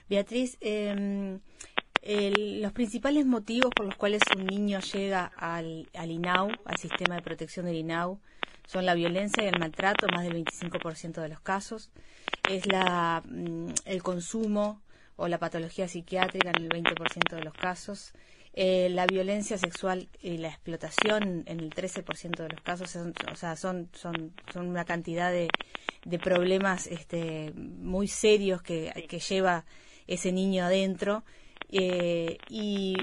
Beatriz, 0.07 0.59
eh, 0.61 1.39
el- 2.03 2.63
los 2.63 2.73
principales 2.73 3.27
motivos 3.27 3.71
por 3.75 3.87
los 3.87 3.97
cuales 3.97 4.23
un 4.37 4.47
niño 4.47 4.81
llega 4.81 5.27
al, 5.37 5.89
INAU, 5.95 6.49
al 6.65 6.77
sistema 6.79 7.17
de 7.17 7.23
protección 7.23 7.67
del 7.67 7.77
INAU, 7.77 8.21
son 8.67 8.87
la 8.87 8.95
violencia 8.95 9.43
y 9.45 9.49
el 9.49 9.59
maltrato, 9.59 10.07
más 10.15 10.23
del 10.25 10.35
25% 10.35 11.21
de 11.21 11.29
los 11.29 11.41
casos, 11.41 11.91
es 12.49 12.67
la, 12.67 13.23
mm, 13.29 13.71
el 13.85 14.03
consumo 14.03 14.81
o 15.17 15.29
la 15.29 15.39
patología 15.39 15.89
psiquiátrica 15.89 16.51
en 16.51 16.63
el 16.63 16.69
20% 16.69 17.37
de 17.37 17.43
los 17.43 17.53
casos, 17.55 18.13
eh, 18.53 18.89
la 18.91 19.07
violencia 19.07 19.59
sexual 19.59 20.09
y 20.21 20.39
la 20.39 20.49
explotación 20.49 21.45
en 21.47 21.61
el 21.61 21.71
13% 21.71 22.43
de 22.43 22.49
los 22.49 22.61
casos, 22.63 22.91
son- 22.91 23.13
o 23.31 23.37
sea, 23.37 23.55
son, 23.57 23.91
una 24.55 24.85
cantidad 24.85 25.31
de, 25.31 25.49
problemas 26.23 26.87
este, 26.87 27.53
muy 27.55 28.09
serios 28.09 28.63
que 28.63 28.91
lleva 29.29 29.65
ese 30.07 30.33
niño 30.33 30.65
adentro. 30.65 31.25
Eh, 31.69 32.39
y, 32.49 32.97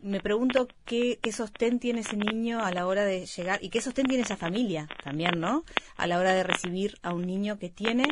me 0.00 0.20
pregunto 0.20 0.68
qué, 0.84 1.18
qué 1.20 1.32
sostén 1.32 1.80
tiene 1.80 2.00
ese 2.00 2.16
niño 2.16 2.64
a 2.64 2.70
la 2.70 2.86
hora 2.86 3.04
de 3.04 3.26
llegar 3.26 3.58
y 3.62 3.68
qué 3.68 3.80
sostén 3.80 4.06
tiene 4.06 4.22
esa 4.22 4.36
familia 4.36 4.88
también, 5.02 5.40
¿no? 5.40 5.64
A 5.96 6.06
la 6.06 6.20
hora 6.20 6.32
de 6.34 6.44
recibir 6.44 6.98
a 7.02 7.12
un 7.12 7.26
niño 7.26 7.58
que 7.58 7.68
tiene, 7.68 8.04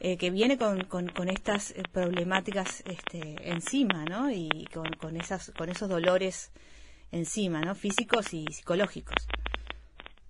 eh, 0.00 0.18
que 0.18 0.30
viene 0.30 0.58
con, 0.58 0.84
con, 0.84 1.08
con 1.08 1.30
estas 1.30 1.70
eh, 1.70 1.84
problemáticas 1.90 2.82
este, 2.86 3.36
encima, 3.50 4.04
¿no? 4.04 4.30
Y 4.30 4.68
con, 4.74 4.90
con, 4.92 5.16
esas, 5.16 5.52
con 5.56 5.70
esos 5.70 5.88
dolores 5.88 6.52
encima, 7.12 7.62
¿no? 7.62 7.74
Físicos 7.74 8.34
y 8.34 8.44
psicológicos. 8.52 9.26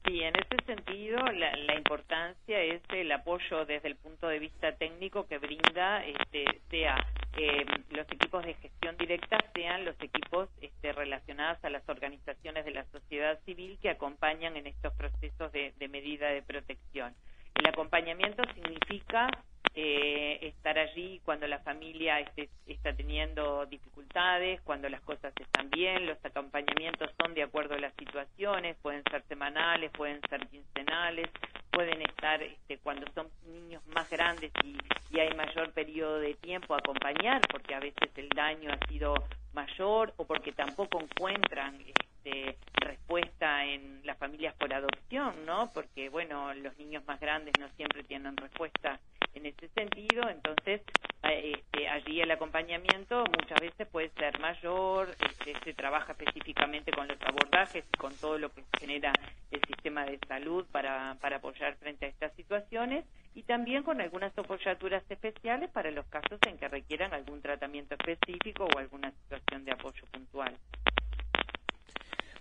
Sí, 0.05 0.21
en 0.21 0.35
ese 0.35 0.57
sentido, 0.67 1.19
la, 1.19 1.57
la 1.57 1.77
importancia 1.77 2.61
es 2.61 2.83
el 2.89 3.13
apoyo 3.13 3.65
desde 3.65 3.87
el 3.87 3.97
punto 3.97 4.27
de 4.27 4.41
vista 4.41 4.73
técnico 4.77 5.29
que 5.29 5.39
brinda, 5.39 6.05
este, 6.05 6.45
sea 6.71 6.97
eh, 7.39 7.65
los 7.91 8.11
equipos 8.11 8.45
de 8.45 8.55
gestión 8.55 8.97
directa, 8.97 9.39
sean 9.55 9.85
los 9.85 9.95
equipos 10.01 10.49
este, 10.61 10.93
relacionados 10.93 11.65
a 11.65 11.71
las 11.71 11.89
organizaciones 11.89 12.65
de 12.65 12.73
la 12.73 12.85
sociedad 12.87 13.39
civil 13.45 13.79
que 13.81 13.91
acompañan 13.91 14.57
en 14.57 14.67
estos 14.67 14.93
procesos 14.95 15.53
de, 15.53 15.73
de 15.79 15.89
medida 15.89 16.29
de 16.31 16.43
protección. 16.43 17.15
El 17.55 17.67
acompañamiento 17.67 18.43
significa 18.55 19.29
eh, 19.75 20.39
estar 20.43 20.79
allí 20.79 21.23
cuando 21.25 21.47
la 21.47 21.59
familia 21.61 22.21
está 22.67 22.93
teniendo 22.95 23.65
dificultades, 23.65 24.61
cuando 24.63 24.89
las 24.91 25.01
cosas 25.01 25.33
están 25.39 25.71
bien, 25.71 26.07
los 26.07 26.23
acompañamientos 26.23 27.11
son 27.19 27.33
de 27.33 27.43
acuerdo 27.43 27.75
a 27.75 27.79
las 27.79 27.95
situaciones, 27.95 28.77
pueden 28.83 29.03
ser 29.11 29.23
semanales, 29.29 29.91
pueden 29.93 30.21
ser 30.29 30.47
quincenales, 30.49 31.31
pueden 31.71 32.03
estar 32.03 32.43
este, 32.43 32.79
cuando 32.79 33.11
son 33.15 33.29
niños 33.47 33.83
más 33.95 34.09
grandes 34.11 34.53
y, 34.63 34.77
hay 35.19 35.35
mayor 35.35 35.71
periodo 35.73 36.19
de 36.19 36.35
tiempo 36.35 36.75
a 36.75 36.79
acompañar, 36.79 37.43
porque 37.51 37.75
a 37.75 37.81
veces 37.81 38.11
el 38.17 38.29
daño 38.31 38.71
ha 38.73 38.87
sido 38.89 39.15
mayor 39.53 40.13
o 40.17 40.25
porque 40.27 40.53
tampoco 40.53 41.01
encuentran 41.01 41.79
este, 42.25 42.57
respuesta 42.77 43.65
en 43.65 44.01
las 44.05 44.19
familias 44.19 44.55
por 44.55 44.73
adopción, 44.73 45.45
¿no? 45.47 45.71
Porque, 45.73 46.09
bueno, 46.09 46.55
los 46.55 46.77
niños 46.79 47.05
más 47.07 47.21
grandes 47.21 47.55
no 47.59 47.69
siempre 47.71 48.03
tienen 48.05 48.37
respuesta 48.37 49.01
en 49.35 49.47
ese 49.47 49.69
sentido, 49.69 50.29
entonces 50.29 50.83
eh, 51.23 51.55
este, 51.57 51.89
allí 51.89 52.21
el 52.21 52.31
acompañamiento 52.31 53.25
muchas 53.25 53.59
veces 53.61 53.89
puede 53.89 54.11
ser 54.11 54.39
mayor, 54.41 55.09
este, 55.19 55.55
se 55.65 55.75
trabaja 55.75 56.13
específicamente 56.13 56.93
con 56.93 57.09
los 57.09 57.17
abordajes 57.23 57.85
y 57.93 57.97
con 57.97 58.15
todo 58.17 58.39
lo 58.39 58.53
que 58.53 58.63
genera 58.79 59.13
el 59.51 59.61
sistema 59.67 60.05
de 60.05 60.19
salud 60.29 60.67
para, 60.71 61.17
para 61.21 61.37
apoyar 61.37 61.75
frente 61.77 62.07
a 62.07 62.09
estas 62.09 62.35
situaciones 62.35 63.05
y 63.35 63.43
también 63.45 63.83
con 63.83 64.01
algunas 64.01 64.37
apoyaturas 64.37 65.03
especiales 65.09 65.71
para 65.71 65.91
los 65.91 66.07
casos 66.07 66.39
en 66.47 66.59
que 66.59 66.69
requieran 66.69 67.15
algún 67.15 67.41
tratamiento 67.41 67.95
específico 67.95 68.67
o 68.67 68.79
alguna 68.79 69.11
situación 69.13 69.65
de 69.65 69.73
apoyo 69.73 70.07
puntual. 70.13 70.59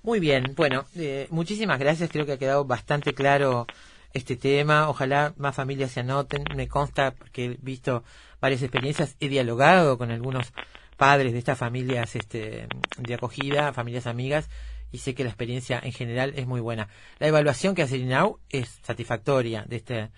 Muy 0.04 0.20
bien, 0.20 0.54
bueno, 0.56 0.86
eh, 0.96 1.28
muchísimas 1.30 1.78
gracias. 1.80 2.10
Creo 2.10 2.26
que 2.26 2.34
ha 2.34 2.40
quedado 2.40 2.66
bastante 2.66 3.14
claro 3.14 3.68
este 4.14 4.36
tema. 4.36 4.90
Ojalá 4.90 5.34
más 5.38 5.56
familias 5.56 5.92
se 5.92 6.00
anoten. 6.00 6.44
Me 6.56 6.68
consta 6.68 7.12
porque 7.12 7.46
he 7.46 7.58
visto 7.62 8.04
varias 8.40 8.64
experiencias, 8.64 9.16
he 9.20 9.30
dialogado 9.30 9.98
con 10.00 10.10
algunos 10.12 10.54
padres 10.98 11.34
de 11.34 11.40
estas 11.40 11.58
familias 11.58 12.16
este, 12.16 12.68
de 12.98 13.14
acogida, 13.14 13.74
familias 13.74 14.08
amigas, 14.08 14.50
y 14.92 14.98
sé 14.98 15.16
que 15.16 15.24
la 15.24 15.30
experiencia 15.30 15.80
en 15.82 15.94
general 15.94 16.34
es 16.36 16.48
muy 16.48 16.60
buena. 16.60 16.90
La 17.20 17.28
evaluación 17.28 17.76
que 17.76 17.84
hace 17.84 17.96
el 17.96 18.02
INAU 18.02 18.40
es 18.50 18.80
satisfactoria 18.84 19.64
de 19.68 19.76
este, 19.78 20.10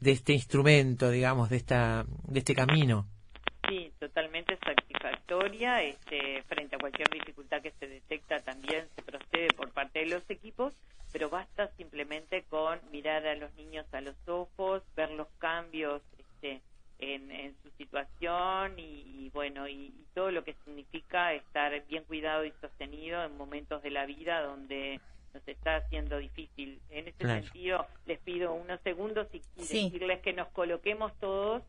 de 0.00 0.10
este 0.10 0.32
instrumento, 0.32 1.10
digamos, 1.10 1.50
de, 1.50 1.56
esta, 1.56 2.04
de 2.24 2.38
este 2.40 2.54
camino. 2.54 3.06
Sí, 3.68 3.92
totalmente 3.98 4.58
satisfactoria. 5.00 5.82
Este, 5.82 6.42
frente 6.44 6.76
a 6.76 6.78
cualquier 6.78 7.08
dificultad 7.08 7.62
que 7.62 7.72
se 7.72 7.86
detecta, 7.88 8.40
también 8.40 8.86
se 8.94 9.02
procede 9.02 9.48
por 9.56 9.70
parte 9.72 10.00
de 10.00 10.06
los 10.06 10.28
equipos, 10.28 10.74
pero 11.12 11.28
basta 11.28 11.68
simplemente 11.76 12.44
con 12.48 12.78
mirar 12.90 13.26
a 13.26 13.34
los 13.34 13.52
niños 13.54 13.86
a 13.92 14.00
los 14.00 14.16
ojos, 14.28 14.82
ver 14.96 15.10
los 15.12 15.28
cambios 15.38 16.02
este, 16.18 16.60
en, 16.98 17.30
en 17.30 17.56
su 17.62 17.70
situación 17.78 18.78
y, 18.78 19.26
y 19.26 19.30
bueno, 19.30 19.66
y, 19.68 19.86
y 19.86 20.06
todo 20.14 20.30
lo 20.30 20.44
que 20.44 20.54
significa 20.64 21.32
estar 21.34 21.84
bien 21.86 22.04
cuidado 22.04 22.44
y 22.44 22.52
sostenido 22.60 23.24
en 23.24 23.36
momentos 23.36 23.82
de 23.82 23.90
la 23.90 24.06
vida 24.06 24.42
donde 24.42 25.00
nos 25.32 25.46
está 25.46 25.76
haciendo 25.76 26.18
difícil. 26.18 26.80
En 26.90 27.08
ese 27.08 27.18
Claro. 27.18 27.40
sentido, 27.42 27.86
les 28.06 28.18
pido 28.20 28.52
unos 28.52 28.80
segundos 28.82 29.26
y, 29.32 29.38
y 29.56 29.64
Sí. 29.64 29.84
decirles 29.90 30.20
que 30.20 30.32
nos 30.32 30.48
coloquemos 30.48 31.12
todos 31.20 31.62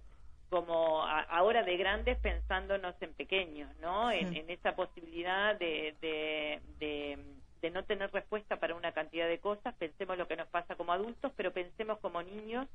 como 0.51 1.03
a- 1.05 1.21
ahora 1.23 1.63
de 1.63 1.77
grandes 1.77 2.19
pensándonos 2.19 2.95
en 3.01 3.13
pequeños, 3.15 3.69
¿no? 3.81 4.11
En, 4.11 4.35
esa 4.51 4.75
posibilidad 4.75 5.57
de, 5.57 5.95
de, 6.01 6.61
de, 6.79 7.19
de 7.61 7.71
no 7.71 7.85
tener 7.85 8.11
respuesta 8.11 8.57
para 8.57 8.75
una 8.75 8.91
cantidad 8.91 9.29
de 9.29 9.39
cosas, 9.39 9.73
pensemos 9.75 10.17
lo 10.17 10.27
que 10.27 10.35
nos 10.35 10.49
pasa 10.49 10.75
como 10.75 10.93
adultos, 10.93 11.31
pero 11.37 11.53
pensemos 11.53 11.99
como 11.99 12.21
niños 12.21 12.67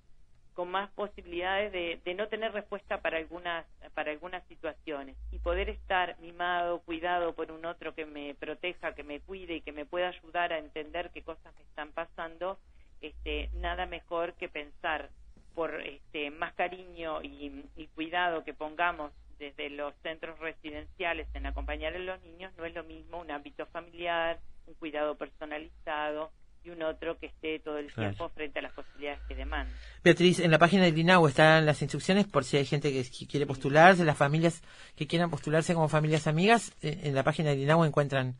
con 0.54 0.70
más 0.70 0.90
posibilidades 0.92 1.70
de, 1.72 2.00
de 2.04 2.14
no 2.14 2.28
tener 2.28 2.52
respuesta 2.52 3.02
para 3.02 3.18
algunas 3.18 3.66
para 3.94 4.10
algunas 4.12 4.42
situaciones. 4.48 5.16
Y 5.30 5.38
poder 5.40 5.68
estar 5.68 6.18
mimado, 6.20 6.80
cuidado 6.80 7.34
por 7.34 7.52
un 7.52 7.66
otro 7.66 7.94
que 7.94 8.06
me 8.06 8.34
proteja, 8.36 8.94
que 8.94 9.04
me 9.04 9.20
cuide 9.20 9.56
y 9.56 9.60
que 9.62 9.72
me 9.72 9.84
pueda 9.86 10.08
ayudar 10.08 10.54
a 10.54 10.58
entender 10.58 11.10
qué 11.12 11.22
cosas 11.22 11.54
me 11.56 11.62
están 11.64 11.92
pasando, 11.92 12.58
este, 13.02 13.50
nada 13.54 13.86
mejor 13.86 14.34
que 14.34 14.48
pensar 14.48 15.10
por 15.56 15.74
este, 15.84 16.30
más 16.30 16.54
cariño 16.54 17.20
y, 17.22 17.64
y 17.76 17.86
cuidado 17.88 18.44
que 18.44 18.54
pongamos 18.54 19.10
desde 19.40 19.68
los 19.70 19.92
centros 20.04 20.38
residenciales 20.38 21.26
en 21.34 21.46
acompañar 21.46 21.94
a 21.94 21.98
los 21.98 22.22
niños, 22.22 22.52
no 22.56 22.64
es 22.64 22.74
lo 22.74 22.84
mismo 22.84 23.18
un 23.20 23.30
ámbito 23.32 23.66
familiar, 23.66 24.38
un 24.68 24.74
cuidado 24.74 25.16
personalizado, 25.16 26.30
y 26.64 26.70
un 26.70 26.82
otro 26.82 27.16
que 27.18 27.26
esté 27.26 27.60
todo 27.60 27.78
el 27.78 27.92
Claro. 27.92 28.10
tiempo 28.10 28.28
frente 28.30 28.58
a 28.58 28.62
las 28.62 28.72
posibilidades 28.72 29.20
que 29.28 29.36
demandan. 29.36 29.72
Beatriz, 30.02 30.40
en 30.40 30.50
la 30.50 30.58
página 30.58 30.82
del 30.84 30.98
INAU 30.98 31.28
están 31.28 31.64
las 31.64 31.80
instrucciones 31.80 32.26
por 32.26 32.42
si 32.44 32.56
hay 32.56 32.64
gente 32.66 32.92
que 32.92 33.00
qui- 33.02 33.28
quiere 33.30 33.46
postularse, 33.46 34.04
las 34.04 34.16
familias 34.18 34.62
que 34.96 35.06
quieran 35.06 35.30
postularse 35.30 35.74
como 35.74 35.88
familias 35.88 36.26
amigas. 36.26 36.74
eh, 36.82 37.02
En 37.04 37.14
la 37.14 37.22
página 37.22 37.50
del 37.50 37.60
INAU 37.60 37.84
encuentran 37.84 38.34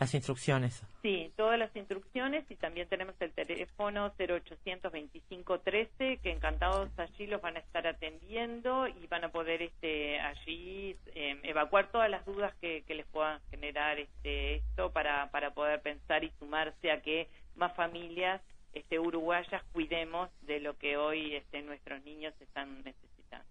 las 0.00 0.14
instrucciones. 0.14 0.82
Sí, 1.02 1.30
todas 1.36 1.58
las 1.58 1.76
instrucciones 1.76 2.50
y 2.50 2.56
también 2.56 2.88
tenemos 2.88 3.14
el 3.20 3.32
teléfono 3.32 4.10
0800 4.18 4.90
2513 4.90 6.16
que 6.22 6.32
encantados 6.32 6.88
allí 6.98 7.26
los 7.26 7.42
van 7.42 7.56
a 7.56 7.60
estar 7.60 7.86
atendiendo 7.86 8.88
y 8.88 9.06
van 9.08 9.24
a 9.24 9.28
poder 9.28 9.60
este 9.60 10.18
allí 10.18 10.96
eh, 11.14 11.38
evacuar 11.42 11.92
todas 11.92 12.08
las 12.08 12.24
dudas 12.24 12.54
que, 12.62 12.82
que 12.86 12.94
les 12.94 13.06
puedan 13.08 13.40
generar 13.50 13.98
este 13.98 14.56
esto 14.56 14.90
para, 14.90 15.30
para 15.30 15.52
poder 15.52 15.82
pensar 15.82 16.24
y 16.24 16.32
sumarse 16.38 16.90
a 16.90 17.02
que 17.02 17.28
más 17.56 17.76
familias 17.76 18.40
este 18.72 18.98
uruguayas 18.98 19.62
cuidemos 19.72 20.30
de 20.46 20.60
lo 20.60 20.78
que 20.78 20.96
hoy 20.96 21.34
este 21.34 21.60
nuestros 21.60 22.02
niños 22.04 22.32
están 22.40 22.82
necesitando. 22.84 23.44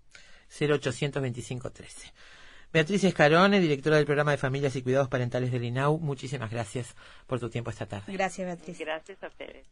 0800 0.49 1.21
2513. 1.21 2.11
Beatriz 2.71 3.03
Escarone, 3.03 3.59
directora 3.59 3.97
del 3.97 4.05
programa 4.05 4.31
de 4.31 4.37
familias 4.37 4.75
y 4.75 4.83
cuidados 4.83 5.07
parentales 5.07 5.51
del 5.51 5.63
INAU, 5.63 5.99
muchísimas 5.99 6.51
gracias 6.51 6.95
por 7.25 7.39
tu 7.39 7.49
tiempo 7.49 7.71
esta 7.71 7.87
tarde. 7.87 8.13
Gracias, 8.13 8.45
Beatriz. 8.45 8.77
Gracias 8.77 9.23
a 9.23 9.27
ustedes. 9.27 9.65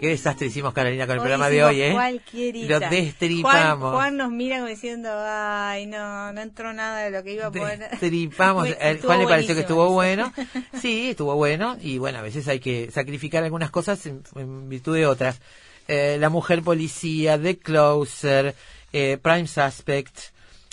Qué 0.00 0.08
desastre 0.08 0.46
hicimos, 0.46 0.72
Carolina, 0.72 1.06
con 1.06 1.14
el 1.14 1.18
Hoy 1.18 1.22
programa 1.24 1.48
de 1.48 1.64
hoy, 1.64 1.82
¿eh? 1.82 1.92
cualquierita. 1.92 2.78
Lo 2.78 2.90
destripamos. 2.90 3.90
Juan, 3.90 3.92
Juan 3.94 4.16
nos 4.16 4.30
mira 4.30 4.56
como 4.58 4.68
diciendo, 4.68 5.08
ay, 5.12 5.86
no, 5.86 6.32
no 6.32 6.40
entró 6.40 6.72
nada 6.72 7.02
de 7.02 7.10
lo 7.10 7.24
que 7.24 7.34
iba 7.34 7.46
a 7.46 7.50
poner. 7.50 7.90
Destripamos. 7.90 8.68
Juan 9.02 9.18
le 9.18 9.26
pareció 9.26 9.26
que 9.26 9.26
buenísimo 9.26 9.60
estuvo 9.60 9.90
bueno. 9.90 10.32
Sí, 10.80 11.10
estuvo 11.10 11.34
bueno. 11.34 11.76
Y 11.80 11.98
bueno, 11.98 12.18
a 12.18 12.22
veces 12.22 12.46
hay 12.46 12.60
que 12.60 12.90
sacrificar 12.90 13.42
algunas 13.42 13.70
cosas 13.70 14.06
en, 14.06 14.22
en 14.36 14.68
virtud 14.68 14.94
de 14.94 15.06
otras. 15.06 15.40
Eh, 15.88 16.18
la 16.20 16.28
mujer 16.28 16.62
policía, 16.62 17.40
The 17.40 17.58
Closer, 17.58 18.54
eh, 18.92 19.18
Prime 19.20 19.46
Suspect, 19.46 20.18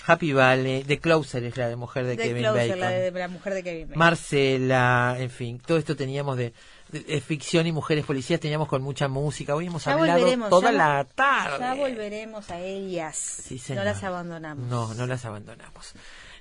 Happy 0.05 0.33
Valley, 0.33 0.83
The 0.83 0.99
Closer 0.99 1.43
es 1.45 1.55
la 1.55 1.69
de 1.69 1.77
mujer 1.77 2.05
de 2.05 2.17
Kevin 2.17 2.43
Closer, 2.43 2.67
Bacon. 2.67 2.79
la 2.79 2.89
de 2.91 3.11
la 3.11 3.27
mujer 3.29 3.53
de 3.53 3.63
Kevin 3.63 3.87
Bacon. 3.87 3.97
Marcela, 3.97 5.15
en 5.17 5.29
fin, 5.29 5.61
todo 5.65 5.77
esto 5.77 5.95
teníamos 5.95 6.37
de, 6.37 6.53
de 6.91 7.21
ficción 7.21 7.67
y 7.67 7.71
mujeres 7.71 8.05
policías, 8.05 8.39
teníamos 8.39 8.67
con 8.67 8.81
mucha 8.81 9.07
música. 9.07 9.55
Hoy 9.55 9.67
hemos 9.67 9.85
Ya 9.85 9.93
hablado 9.93 10.49
toda 10.49 10.71
la 10.71 11.03
tarde. 11.03 11.59
Ya 11.59 11.73
volveremos 11.73 12.49
a 12.49 12.59
ellas. 12.59 13.15
Sí, 13.17 13.61
no 13.73 13.83
las 13.83 14.03
abandonamos. 14.03 14.67
No, 14.67 14.93
no 14.93 15.07
las 15.07 15.25
abandonamos. 15.25 15.93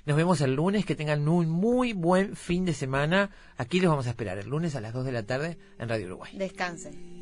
Nos 0.05 0.17
vemos 0.17 0.39
el 0.41 0.53
lunes, 0.53 0.85
que 0.85 0.95
tengan 0.95 1.27
un 1.27 1.49
muy 1.49 1.93
buen 1.93 2.35
fin 2.35 2.63
de 2.63 2.73
semana. 2.73 3.31
Aquí 3.57 3.79
los 3.79 3.89
vamos 3.89 4.05
a 4.05 4.11
esperar 4.11 4.37
el 4.37 4.47
lunes 4.47 4.75
a 4.75 4.81
las 4.81 4.93
2 4.93 5.03
de 5.03 5.11
la 5.11 5.23
tarde 5.23 5.57
en 5.79 5.89
Radio 5.89 6.05
Uruguay. 6.05 6.31
Descansen. 6.35 7.14